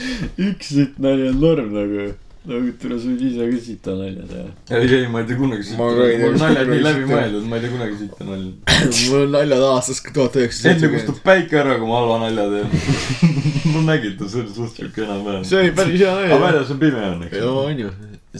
üks 0.48 0.74
siit 0.74 1.00
nali 1.02 1.28
on 1.30 1.40
norm 1.42 1.72
nagu. 1.76 2.12
nagu 2.42 2.72
tule 2.82 2.96
sa 2.98 3.06
võid 3.06 3.20
ise 3.28 3.44
ka 3.46 3.58
sita 3.62 3.92
nalja 3.94 4.24
teha. 4.30 4.46
ei, 4.78 4.88
ei, 4.96 5.08
ma 5.10 5.20
ei 5.22 5.28
tee 5.28 5.38
kunagi 5.38 5.66
siit. 5.68 5.78
Ma 5.78 5.90
mul 5.90 6.04
ei 6.08 6.24
on 6.26 6.38
naljad 6.40 6.72
nii 6.72 6.80
kunagi 6.80 6.86
läbi 6.88 7.04
siit. 7.04 7.12
mõeldud, 7.12 7.44
ma 7.50 7.58
ei 7.58 7.64
tee 7.64 7.74
kunagi 7.76 7.98
siit 8.00 8.24
nalja. 8.26 8.80
mul 9.10 9.20
on 9.20 9.36
naljad 9.36 9.66
aastast 9.68 10.10
tuhat 10.16 10.40
üheksasada 10.40 10.74
enne 10.74 10.90
kustub 10.96 11.20
päike 11.26 11.60
ära, 11.62 11.76
kui 11.78 11.90
ma 11.90 12.00
halva 12.00 12.18
nalja 12.24 12.48
teen. 12.56 13.30
ma 13.72 13.84
nägin 13.92 14.16
ta, 14.18 14.28
see 14.28 14.42
oli 14.42 14.56
suht 14.56 14.80
siuke 14.80 15.04
enam-vähem. 15.06 15.44
see 15.46 15.60
oli 15.60 15.76
päris 15.76 16.00
hea 16.00 16.16
aga 16.16 16.32
nali. 16.32 16.42
väljas 16.48 16.74
on 16.74 16.82
pime 16.82 17.04
õnneks. 17.12 17.38
ja 17.38 17.52
on 17.62 17.84
ju, 17.84 17.92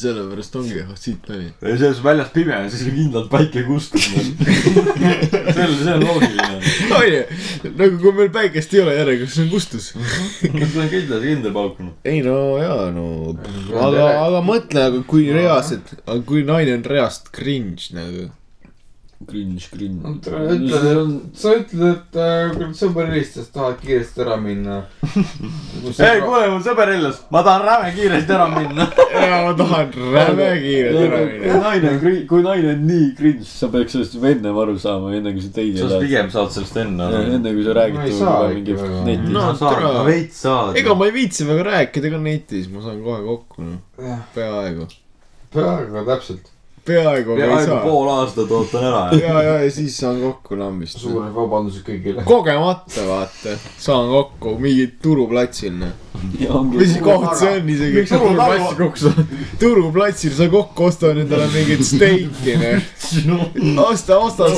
sellepärast 0.03 0.57
ongi 0.61 0.85
siit 0.99 1.31
nali. 1.31 1.49
ja 1.61 1.77
selles 1.77 2.03
väljas 2.05 2.31
pime 2.35 2.57
on, 2.59 2.71
siis 2.73 2.89
on 2.89 2.97
kindlalt 2.99 3.31
päike 3.33 3.63
kustunud. 3.69 4.27
see 5.55 5.67
on, 5.67 5.77
see 5.79 5.95
on 5.95 6.05
loogiline. 6.09 6.52
On 6.99 7.07
ju, 7.09 7.23
nagu 7.81 8.01
kui 8.03 8.15
meil 8.19 8.31
päikest 8.35 8.75
ei 8.77 8.83
ole 8.85 8.97
järelikult, 8.97 9.33
siis 9.33 9.45
on 9.45 9.51
kustus. 9.53 9.89
see 10.41 10.53
on 10.53 10.93
kindlalt 10.93 11.27
kindel 11.27 11.57
paukunud. 11.57 11.97
ei 12.09 12.23
no 12.27 12.37
jaa, 12.61 12.91
no 12.95 13.07
aga, 13.87 14.07
aga 14.27 14.45
mõtle, 14.47 14.87
aga 14.91 15.03
kui 15.09 15.27
reaalselt, 15.35 15.95
kui 16.29 16.45
naine 16.49 16.79
on 16.79 16.87
reaalselt 16.95 17.33
cringe 17.35 17.93
nagu. 17.97 18.31
Cringe, 19.29 19.69
cringe. 19.71 20.03
ütled, 20.27 21.13
sa 21.39 21.53
ütled, 21.59 21.83
et 21.93 22.17
äh, 22.19 22.51
kui 22.57 22.69
sõber 22.77 23.09
helistas, 23.13 23.49
tahad 23.55 23.79
kiiresti 23.83 24.23
ära 24.25 24.37
minna. 24.41 24.81
ei, 25.03 26.21
kuule, 26.25 26.49
mul 26.53 26.63
sõber 26.65 26.91
helistas, 26.93 27.23
ma 27.33 27.43
tahan 27.47 27.65
räme 27.69 27.91
kiiresti 27.97 28.35
ära 28.37 28.47
minna. 28.53 28.87
ja 29.13 29.41
ma 29.47 29.53
tahan 29.59 29.93
räme 30.15 30.49
kiirelt 30.63 31.01
ära 31.07 31.21
kui 31.23 31.41
minna. 31.43 31.61
naine 31.67 31.93
on, 31.93 32.19
kui 32.33 32.45
naine 32.47 32.73
on 32.77 32.87
nii 32.91 33.09
cringe, 33.19 33.47
sa 33.49 33.71
peaks 33.73 33.97
sellest 33.97 34.17
juba 34.19 34.33
ennem 34.35 34.59
aru 34.65 34.77
saama, 34.83 35.13
enne 35.19 35.35
kui 35.37 35.45
sa 35.45 35.53
teine 35.59 35.91
sa 35.93 36.01
pigem 36.03 36.31
saad 36.35 36.55
sellest 36.57 36.81
enne 36.85 37.09
aru. 37.09 37.23
enne 37.39 37.55
kui 37.57 37.67
sa 37.67 37.77
räägid 37.81 38.01
Ma 38.03 38.07
ei 38.09 38.17
temaga 38.17 38.39
saa 38.39 38.55
mingi 38.55 38.77
ikka 38.77 38.89
väga. 38.89 39.05
netis 39.11 39.31
No. 39.33 39.45
ma 39.97 40.07
veits 40.09 40.41
saad. 40.47 40.77
ega 40.81 40.95
ma 40.99 41.09
ei 41.09 41.15
viitsi 41.19 41.49
väga 41.49 41.69
rääkida 41.71 42.11
ka 42.17 42.23
netis, 42.29 42.69
ma 42.73 42.83
saan 42.85 43.03
kohe 43.05 43.21
kokku, 43.27 43.69
noh, 43.69 44.25
peaaegu. 44.37 44.89
peaaegu 45.55 46.05
täpselt. 46.09 46.52
peaaegu, 46.87 47.37
aga 47.37 47.49
ei 47.61 47.67
saa. 47.67 47.81
pool 47.85 48.09
aastat 48.11 48.51
ootan 48.51 48.85
ära. 48.89 49.03
ja, 49.15 49.43
ja, 49.43 49.53
ja 49.63 49.71
siis 49.71 49.97
saan 49.97 50.19
kokku 50.21 50.57
lambist. 50.59 50.99
suured 50.99 51.35
vabandused 51.35 51.85
kõigile. 51.87 52.25
kogemata 52.27 53.05
vaata, 53.07 53.55
saan 53.79 54.11
kokku 54.11 54.57
mingil 54.63 54.91
turuplatsil, 55.03 55.77
noh. 55.79 55.93
mis 56.73 56.97
koht 57.05 57.37
see 57.39 57.53
on 57.61 57.71
isegi 57.75 58.01
miks? 58.01 58.11
sa 58.11 58.19
turuplatsi 58.19 58.75
kokku 58.81 59.27
turuplatsil 59.63 60.35
sa 60.39 60.49
kokku 60.53 60.89
ostad 60.91 61.23
endale 61.23 61.47
mingit 61.55 61.87
steiki, 61.87 62.59
noh. 63.31 63.47
osta, 63.87 64.19
osta, 64.19 64.51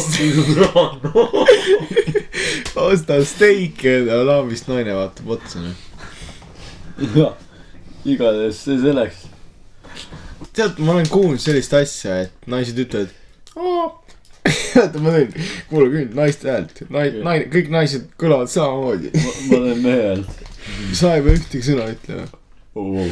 osta 2.88 3.20
steiki 3.34 3.98
endale 3.98 4.24
lambist, 4.32 4.72
naine 4.72 4.96
vaatab 4.96 5.36
otsa, 5.36 5.60
noh. 5.68 5.76
jah, 7.20 7.36
igatahes 8.08 8.64
see 8.64 8.80
selleks. 8.80 9.33
tead, 10.52 10.78
ma 10.78 10.96
olen 10.96 11.08
kuulnud 11.10 11.42
sellist 11.42 11.74
asja, 11.74 12.24
et 12.26 12.50
naised 12.50 12.78
ütlevad. 12.84 13.14
oota, 13.56 14.98
ma 15.00 15.14
teen, 15.18 15.36
kuulake 15.70 16.00
nüüd 16.02 16.18
naiste 16.18 16.50
häält, 16.52 16.82
naine, 16.90 17.46
kõik 17.52 17.70
naised 17.72 18.10
kõlavad 18.20 18.52
samamoodi. 18.52 19.14
ma 19.48 19.62
olen 19.62 19.84
mehe 19.84 20.02
häält 20.10 20.44
sa 20.92 21.14
ei 21.16 21.22
pea 21.24 21.36
ühtegi 21.38 21.62
sõna 21.66 21.86
ütlema. 21.92 22.26
oh,. 22.74 23.08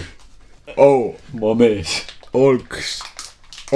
oh, 0.77 1.15
ma 1.39 1.55
mees. 1.59 1.95
olks, 2.33 2.99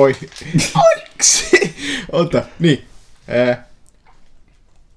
oi, 0.00 0.14
olks, 0.84 1.32
oota, 2.12 2.46
nii 2.62 2.78
äh.. 3.28 3.58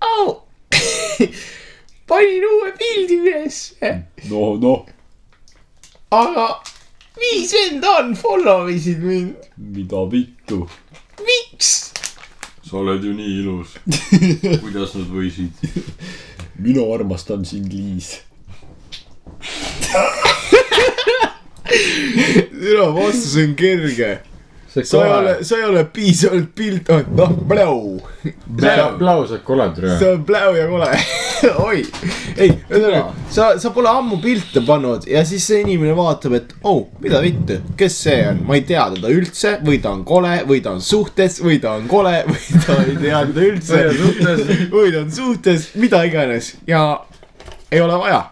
au, 0.06 0.40
panin 2.10 2.48
uue 2.54 2.74
pildi 2.80 3.20
ülesse, 3.24 3.94
no, 4.32 4.54
noh, 4.62 4.86
aga 6.16 6.50
viis 7.20 7.54
venda 7.54 8.00
unfollow 8.04 8.70
isid 8.72 9.04
mind, 9.04 9.36
mida 9.58 10.06
vittu. 10.12 10.68
miks? 11.26 11.92
sa 12.64 12.78
oled 12.78 13.04
ju 13.04 13.14
nii 13.18 13.40
ilus. 13.42 13.70
kuidas 14.64 14.94
nad 14.96 15.10
võisid? 15.10 15.52
mina 16.60 16.84
armastan 16.94 17.46
sind, 17.46 17.74
Liis. 17.74 18.20
sinu 22.70 22.94
vastus 22.96 23.36
on 23.42 23.56
kerge, 23.56 24.20
sa 24.70 25.06
ei 25.06 25.12
ole, 25.14 25.36
sa 25.44 25.58
ei 25.58 25.64
ole 25.66 25.84
piisavalt 25.94 26.50
pilt, 26.56 26.90
noh, 27.18 27.34
pläu. 27.50 28.00
Plau 29.00 29.24
saab 29.28 29.44
kole 29.48 29.70
türa. 29.76 29.96
see 30.00 30.12
on 30.14 30.24
pläu 30.28 30.56
ja 30.58 30.68
kole. 30.70 30.90
oi, 31.70 31.84
ei, 32.36 32.52
ühesõnaga, 32.70 33.14
sa, 33.32 33.50
sa 33.62 33.72
pole 33.76 33.90
ammu 33.92 34.20
pilte 34.24 34.62
pannud 34.68 35.08
ja 35.10 35.24
siis 35.28 35.46
see 35.50 35.64
inimene 35.64 35.96
vaatab, 35.98 36.36
et 36.38 36.54
oh, 36.68 36.84
mida 37.04 37.22
vittu, 37.24 37.60
kes 37.80 38.00
see 38.06 38.20
on, 38.30 38.44
ma 38.48 38.60
ei 38.60 38.66
tea 38.68 38.86
teda 38.96 39.14
üldse. 39.16 39.56
Või 39.66 39.82
ta 39.84 39.94
on 39.96 40.04
kole 40.08 40.36
või 40.50 40.62
ta 40.66 40.76
on 40.78 40.84
suhtes 40.84 41.40
või 41.44 41.60
ta 41.64 41.78
on 41.80 41.88
kole 41.92 42.18
või 42.30 42.64
ta 42.68 42.80
ei 42.84 42.98
tea 43.00 43.24
teda 43.32 43.48
üldse. 43.48 43.84
Või 44.74 44.94
ta 44.94 45.06
on 45.06 45.14
suhtes, 45.16 45.72
mida 45.80 46.04
iganes. 46.08 46.54
Ja 46.70 46.84
ei 47.72 47.82
ole 47.82 47.98
vaja. 48.02 48.24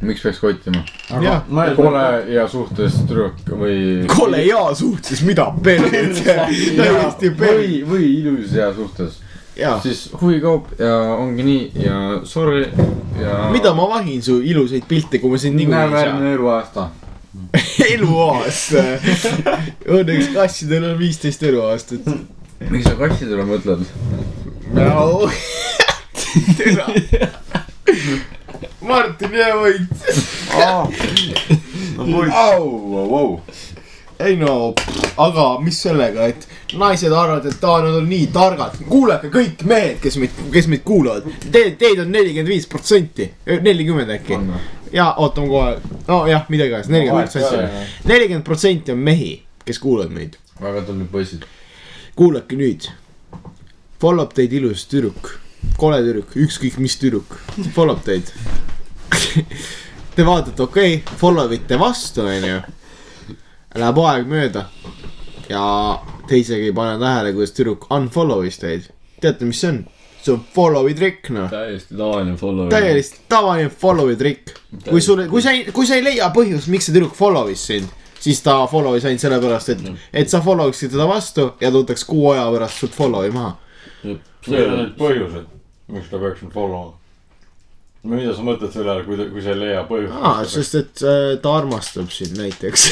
Miks 0.00 0.22
peaks 0.22 0.40
kottima? 0.40 0.82
jah, 1.22 1.44
kole 1.76 2.02
ja 2.32 2.46
suhtes 2.48 2.98
tüdruk 3.02 3.38
või. 3.48 3.78
kole 4.10 4.42
ja 4.44 4.66
suhtes, 4.76 5.22
mida 5.24 5.48
perset, 5.62 6.20
täiesti 6.24 7.30
per-, 7.30 7.62
või, 7.62 7.80
või 7.88 8.10
ilus 8.20 8.52
ja 8.56 8.72
suhtes. 8.76 9.22
siis 9.82 10.06
huvikaup 10.20 10.74
ja 10.78 10.92
ongi 11.16 11.46
nii 11.46 11.84
ja 11.86 11.96
sorry 12.28 12.66
ja. 13.20 13.48
mida 13.52 13.72
ma 13.74 13.88
vahin 13.96 14.22
su 14.22 14.40
ilusaid 14.44 14.84
pilte, 14.88 15.20
kui 15.22 15.32
ma 15.32 15.40
sind 15.40 15.56
niikuinii 15.56 15.78
näeme 15.80 15.92
ei 15.92 15.98
saa? 15.98 16.06
järgmine 16.06 16.34
eluaasta. 16.36 16.88
eluaasta. 17.94 18.84
Õnneks 19.96 20.32
kassidel 20.34 20.90
on 20.92 20.98
viisteist 21.00 21.42
eluaastat. 21.48 22.08
miks 22.68 22.88
sa 22.88 22.96
kassidele 23.00 23.48
mõtled? 23.48 23.88
no. 24.76 25.30
tere. 26.58 27.32
Martin, 28.86 29.34
jää 29.34 29.56
vait. 29.56 29.80
au, 32.34 32.96
au, 32.96 33.14
au. 33.16 33.40
ei 34.18 34.36
no, 34.36 34.74
aga 35.16 35.46
mis 35.60 35.82
sellega, 35.82 36.26
et 36.30 36.46
naised 36.78 37.12
arvavad, 37.12 37.46
et 37.50 37.64
aa, 37.64 37.80
nad 37.84 37.96
on 37.98 38.06
nii 38.08 38.28
targad. 38.32 38.78
kuulake 38.88 39.28
kõik 39.32 39.64
mehed, 39.68 39.98
kes 40.02 40.16
meid, 40.22 40.38
kes 40.54 40.68
meid 40.72 40.84
kuulavad. 40.86 41.26
Te, 41.52 41.64
teid 41.78 42.00
on 42.04 42.12
nelikümmend 42.14 42.52
viis 42.52 42.68
protsenti, 42.70 43.28
nelikümmend 43.62 44.14
äkki. 44.16 44.38
ja 44.92 45.10
ootame 45.18 45.50
kohe, 45.50 45.98
nojah, 46.08 46.46
mida 46.48 46.68
iganes, 46.70 46.88
nelikümmend 46.92 47.32
protsenti. 47.32 47.88
nelikümmend 48.12 48.46
protsenti 48.46 48.94
on 48.94 49.02
mehi, 49.10 49.32
kes 49.64 49.82
kuulavad 49.82 50.14
meid. 50.14 50.38
väga 50.62 50.86
tublid 50.86 51.10
poisid. 51.12 51.44
kuulake 52.16 52.56
nüüd. 52.56 52.88
Follow 54.00 54.28
teid 54.28 54.52
ilus 54.52 54.86
tüdruk, 54.86 55.34
kole 55.80 56.00
tüdruk, 56.04 56.36
ükskõik 56.36 56.78
mis 56.78 56.96
tüdruk, 57.00 57.38
follow 57.74 57.98
teid. 58.04 58.32
Te 60.16 60.24
vaatate, 60.24 60.62
okei 60.62 60.94
okay,, 60.94 61.16
follow 61.20 61.52
ite 61.52 61.76
vastu, 61.80 62.24
onju. 62.24 62.60
Läheb 63.76 63.98
aeg 64.00 64.30
mööda 64.30 64.62
ja 65.50 65.64
te 66.28 66.38
isegi 66.40 66.70
ei 66.70 66.74
pane 66.74 66.96
tähele, 67.00 67.34
kuidas 67.36 67.52
tüdruk 67.56 67.86
unfollow'is 67.92 68.58
teid. 68.60 68.88
teate, 69.20 69.44
mis 69.44 69.60
see 69.60 69.72
on? 69.72 69.84
see 70.26 70.34
on 70.34 70.42
follow'i 70.54 70.94
trikk, 70.98 71.30
noh. 71.34 71.50
täiesti 71.50 71.94
tavaline 71.94 72.36
follower. 72.40 72.70
täiesti 72.72 73.20
tavaline 73.28 73.70
follow'i 73.70 74.16
trikk. 74.18 74.56
kui 74.88 75.00
sul, 75.00 75.26
kui 75.30 75.42
sa 75.42 75.54
ei, 75.54 75.66
kui 75.72 75.86
sa 75.86 75.98
ei 75.98 76.04
leia 76.04 76.32
põhjust, 76.34 76.70
miks 76.72 76.88
see 76.88 76.96
tüdruk 76.96 77.14
follow'is 77.18 77.62
sind, 77.70 77.92
siis 78.20 78.42
ta 78.42 78.58
follow'is 78.70 79.06
ainult 79.06 79.22
sellepärast, 79.22 79.74
et, 79.76 79.86
et 80.24 80.32
sa 80.32 80.42
follow 80.44 80.72
iksid 80.72 80.94
teda 80.94 81.06
vastu 81.08 81.52
ja 81.60 81.70
ta 81.70 81.76
võtaks 81.78 82.06
kuu 82.08 82.30
aja 82.32 82.48
pärast 82.56 82.82
sult 82.82 82.96
follow'i 82.96 83.32
maha. 83.34 83.54
Need 84.06 84.62
on 84.62 84.78
need 84.80 84.94
põhjused, 84.98 85.50
miks 85.94 86.10
ta 86.10 86.22
peaks 86.22 86.42
mind 86.42 86.54
follow 86.54 86.88
ma. 86.90 87.05
Mida 88.08 88.34
sa 88.36 88.44
mõtled 88.46 88.72
selle 88.74 88.92
all, 88.92 89.04
kui 89.06 89.18
ta, 89.18 89.26
kui 89.32 89.42
sa 89.44 89.52
ei 89.52 89.60
leia 89.60 89.82
aa, 89.82 89.86
põhjust? 89.88 90.54
sest 90.54 90.78
et 90.80 91.04
äh, 91.06 91.28
ta 91.42 91.54
armastab 91.58 92.10
sind 92.14 92.38
näiteks 92.38 92.86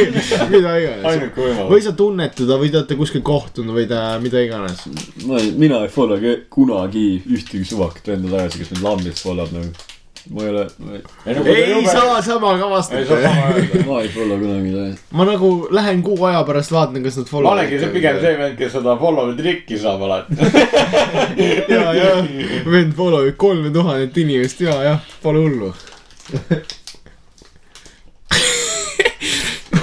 mida 0.54 0.74
iganes. 0.80 1.68
või 1.70 1.84
sa 1.84 1.94
tunned 1.96 2.34
teda 2.38 2.58
või 2.60 2.72
te 2.72 2.80
olete 2.80 2.98
kuskil 3.00 3.24
kohtunud 3.26 3.76
või 3.76 3.86
ta, 3.90 4.02
mida 4.22 4.42
iganes. 4.46 4.84
ma, 5.26 5.40
mina 5.60 5.84
ei 5.86 5.92
follow 5.92 6.20
kunagi 6.52 7.06
ühtegi 7.26 7.64
suvakat 7.72 8.12
venda 8.14 8.36
tagasi, 8.36 8.62
kes 8.62 8.74
mind 8.76 8.86
lambist 8.86 9.24
follow 9.24 9.48
b 9.50 9.58
nagu. 9.58 9.88
Ma 10.28 10.42
ei 10.42 10.48
ole, 10.48 10.66
ei 11.26 11.34
no 11.34 11.44
ei 11.44 11.86
saa 11.86 12.22
sama 12.22 12.48
ka 12.48 12.54
ei 12.54 12.60
saa 12.60 12.70
vastata. 12.70 13.20
sama 13.22 13.46
öelda. 13.54 13.84
ma 13.86 14.00
ei 14.02 14.08
follow 14.08 14.40
kunagi 14.40 14.72
täiesti. 14.74 15.04
ma 15.10 15.24
nagu 15.24 15.52
lähen 15.70 16.02
kuu 16.02 16.24
aja 16.24 16.42
pärast 16.44 16.72
vaatan, 16.72 17.02
kas 17.02 17.16
nad 17.20 17.26
ma 17.26 17.30
follow. 17.30 17.52
olengi 17.52 17.78
see 17.80 17.92
pigem 17.94 18.20
see 18.20 18.34
vend, 18.42 18.58
kes 18.58 18.72
seda 18.78 18.96
follow'i 19.00 19.36
trikki 19.38 19.78
saab 19.78 20.02
alati. 20.08 20.36
ja, 21.74 21.86
ja 21.94 22.10
vend 22.76 22.92
follow 22.98 23.28
ib 23.28 23.38
kolme 23.40 23.72
tuhandet 23.74 24.16
inimest 24.24 24.60
ja, 24.66 24.76
jah, 24.90 25.00
pole 25.22 25.46
hullu. 25.46 25.72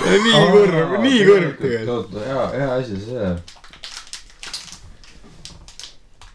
nii 0.23 0.51
kurb, 0.51 0.99
nii 1.03 1.25
kurb 1.25 1.61
tegelikult. 1.61 2.17
hea, 2.25 2.43
hea 2.55 2.73
asi 2.73 2.99
see. 3.01 3.31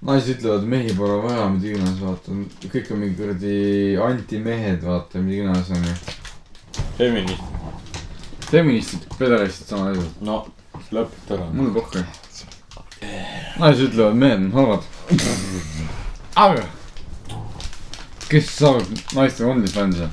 Naised 0.03 0.37
ütlevad, 0.37 0.66
mehi 0.66 0.97
pole 0.97 1.20
vaja, 1.23 1.47
mida 1.53 1.70
iganes, 1.73 2.01
vaata, 2.03 2.37
kõik 2.73 2.91
on 2.93 3.03
mingi 3.03 3.19
kuradi 3.20 3.55
antimehed, 4.03 4.83
vaata, 4.87 5.23
mida 5.23 5.43
iganes 5.43 5.70
onju. 5.77 5.95
feminist. 6.99 7.43
feministid, 8.51 9.09
pedalistid, 9.19 9.70
sama 9.70 9.91
asi. 9.93 10.07
no, 10.20 10.43
lõpeta 10.91 11.39
ära. 11.39 11.49
mul 11.55 11.73
pohhu. 11.77 12.05
naised 13.62 13.89
ütlevad, 13.91 14.15
mehed 14.24 14.47
on 14.47 14.55
halvad. 14.59 14.93
aga 16.47 16.70
kes 18.33 18.49
saab 18.57 18.87
naiste 19.12 19.45
OnlyFans'i? 19.45 20.07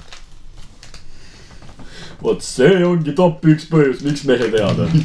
Vot 2.21 2.43
see 2.43 2.79
ongi 2.85 3.13
top 3.15 3.45
üks 3.47 3.67
põhjus, 3.71 4.01
miks 4.05 4.23
mehed 4.27 4.55
head 4.55 4.79
on. 4.85 4.95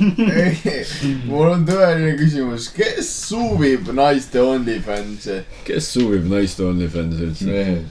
mul 1.31 1.51
on 1.53 1.67
tõeline 1.69 2.15
küsimus, 2.19 2.69
kes 2.75 3.11
suuvib 3.31 3.91
naiste 3.95 4.43
OnlyFans'i? 4.43 5.43
kes 5.69 5.91
suvib 5.95 6.27
naiste 6.31 6.65
OnlyFansi 6.67 7.29
üldse? 7.29 7.51
mehed. 7.51 7.85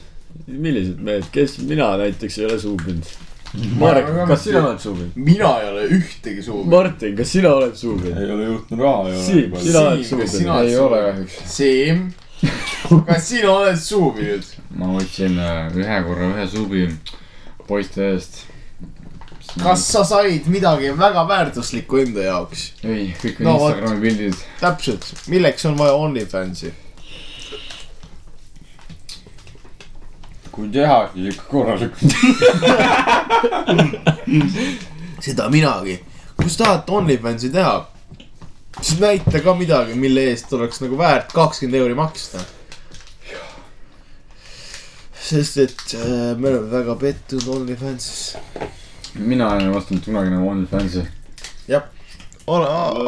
millised 0.48 1.00
mehed, 1.04 1.30
kes, 1.36 1.60
mina 1.64 1.94
näiteks 2.02 2.42
ei 2.42 2.50
ole 2.50 2.60
suubinud. 2.60 3.14
Marek, 3.78 4.08
kas 4.28 4.48
sina 4.48 4.64
oled 4.66 4.80
suubinud? 4.82 5.16
mina 5.16 5.52
ei 5.62 5.68
ole 5.70 5.86
ühtegi 6.00 6.42
suubinud. 6.44 6.72
Martin, 6.74 7.16
kas 7.18 7.32
sina 7.38 7.52
oled 7.54 7.76
suubinud? 7.78 8.18
ei 8.18 8.32
ole 8.36 8.48
juhtunud 8.50 8.84
raha 8.84 9.10
ei 9.12 9.20
Siim, 9.24 9.54
ole. 9.54 9.62
sina 9.64 9.84
oled 9.88 10.04
Siim, 10.04 10.24
kas 10.24 10.32
suubinud 10.32 10.40
sina-? 10.40 10.62
ei 10.68 10.78
ole 10.82 11.02
kahjuks. 11.08 11.36
Siim, 11.56 12.02
kas 13.10 13.28
sina 13.30 13.52
oled 13.60 13.84
suubinud? 13.88 14.56
ma 14.80 14.90
võtsin 14.98 15.38
äh, 15.38 15.78
ühe 15.80 16.00
korra 16.08 16.32
ühe 16.34 16.48
suubi 16.50 16.88
poiste 17.70 18.10
eest. 18.16 18.42
Kas 19.64 19.84
sa 19.92 20.04
said 20.08 20.48
midagi 20.50 20.90
väga 20.98 21.28
väärtuslikku 21.30 21.98
enda 22.02 22.22
jaoks? 22.26 22.72
ei, 22.84 23.14
kõik 23.22 23.40
on 23.42 23.46
No. 23.46 23.52
Instagrami 23.60 24.02
pildid. 24.02 24.34
täpselt, 24.60 25.06
milleks 25.28 25.66
on 25.66 25.78
vaja 25.78 25.94
OnlyFansi? 25.94 26.74
kui 30.54 30.68
teha, 30.70 31.10
siis 31.16 31.34
ikka 31.34 31.44
korralikult. 31.50 32.14
seda 35.26 35.48
minagi. 35.50 35.96
kui 36.38 36.50
sa 36.50 36.58
tahad 36.64 36.90
OnlyFansi 36.98 37.50
teha, 37.54 37.76
siis 38.82 39.00
näita 39.02 39.40
ka 39.42 39.54
midagi, 39.58 39.94
mille 39.98 40.22
eest 40.32 40.54
oleks 40.54 40.82
nagu 40.84 40.98
väärt 41.00 41.34
kakskümmend 41.34 41.80
euri 41.82 41.96
maksta. 41.98 42.40
sest 45.24 45.58
et 45.58 45.94
äh, 45.96 46.36
me 46.38 46.50
oleme 46.50 46.70
väga 46.72 46.96
pettunud 47.00 47.48
OnlyFansis. 47.56 48.36
Mina 49.16 49.50
ei 49.58 49.68
ole 49.68 49.76
vastanud 49.76 50.06
kunagi 50.06 50.30
nagu 50.30 50.50
OnlyFansi. 50.50 51.04
ole, 52.48 52.68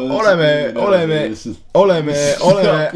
oleme, 0.10 0.73
oleme, 0.76 1.32
oleme, 1.73 2.14
oleme, 2.44 2.90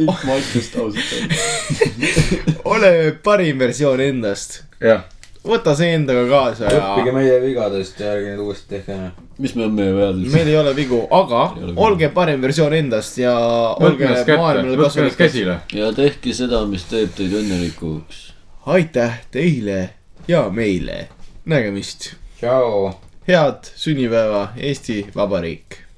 oleme 2.74 3.12
parim 3.24 3.60
versioon 3.60 4.02
endast. 4.02 4.62
jah, 4.80 5.04
võta 5.44 5.74
see 5.76 5.96
endaga 5.96 6.24
kaasa 6.30 6.70
õppige 6.70 7.12
ja 7.12 7.16
meie 7.16 7.36
vigadest 7.44 8.00
ja 8.00 8.14
ärge 8.14 8.32
neid 8.32 8.44
uuesti 8.44 8.76
tehke 8.76 8.96
enam. 8.96 9.28
mis 9.40 9.56
me 9.56 9.66
on 9.66 9.76
meie 9.76 9.94
vead 9.96 10.16
üldse? 10.16 10.34
meil 10.36 10.52
ei 10.54 10.58
ole 10.62 10.74
vigu, 10.78 11.02
aga 11.20 11.44
ole 11.58 11.76
olge 11.88 12.12
parim 12.16 12.42
versioon 12.44 12.76
endast 12.78 13.20
ja 13.22 13.36
võtke 13.36 13.90
olge 13.90 14.08
ennast 14.08 14.26
kätte, 14.28 14.40
maailmale 14.42 14.80
võtke 14.80 15.04
ennast 15.04 15.20
kasulik. 15.20 15.20
käsile. 15.20 15.60
ja 15.82 15.92
tehke 15.98 16.36
seda, 16.36 16.64
mis 16.70 16.86
teeb 16.92 17.16
teid 17.18 17.36
õnnelikuks. 17.42 18.24
aitäh 18.78 19.22
teile 19.32 19.80
ja 20.30 20.46
meile, 20.54 21.08
nägemist, 21.50 22.14
tšau. 22.40 22.94
head 23.28 23.68
sünnipäeva, 23.76 24.48
Eesti 24.58 25.08
Vabariik 25.16 25.89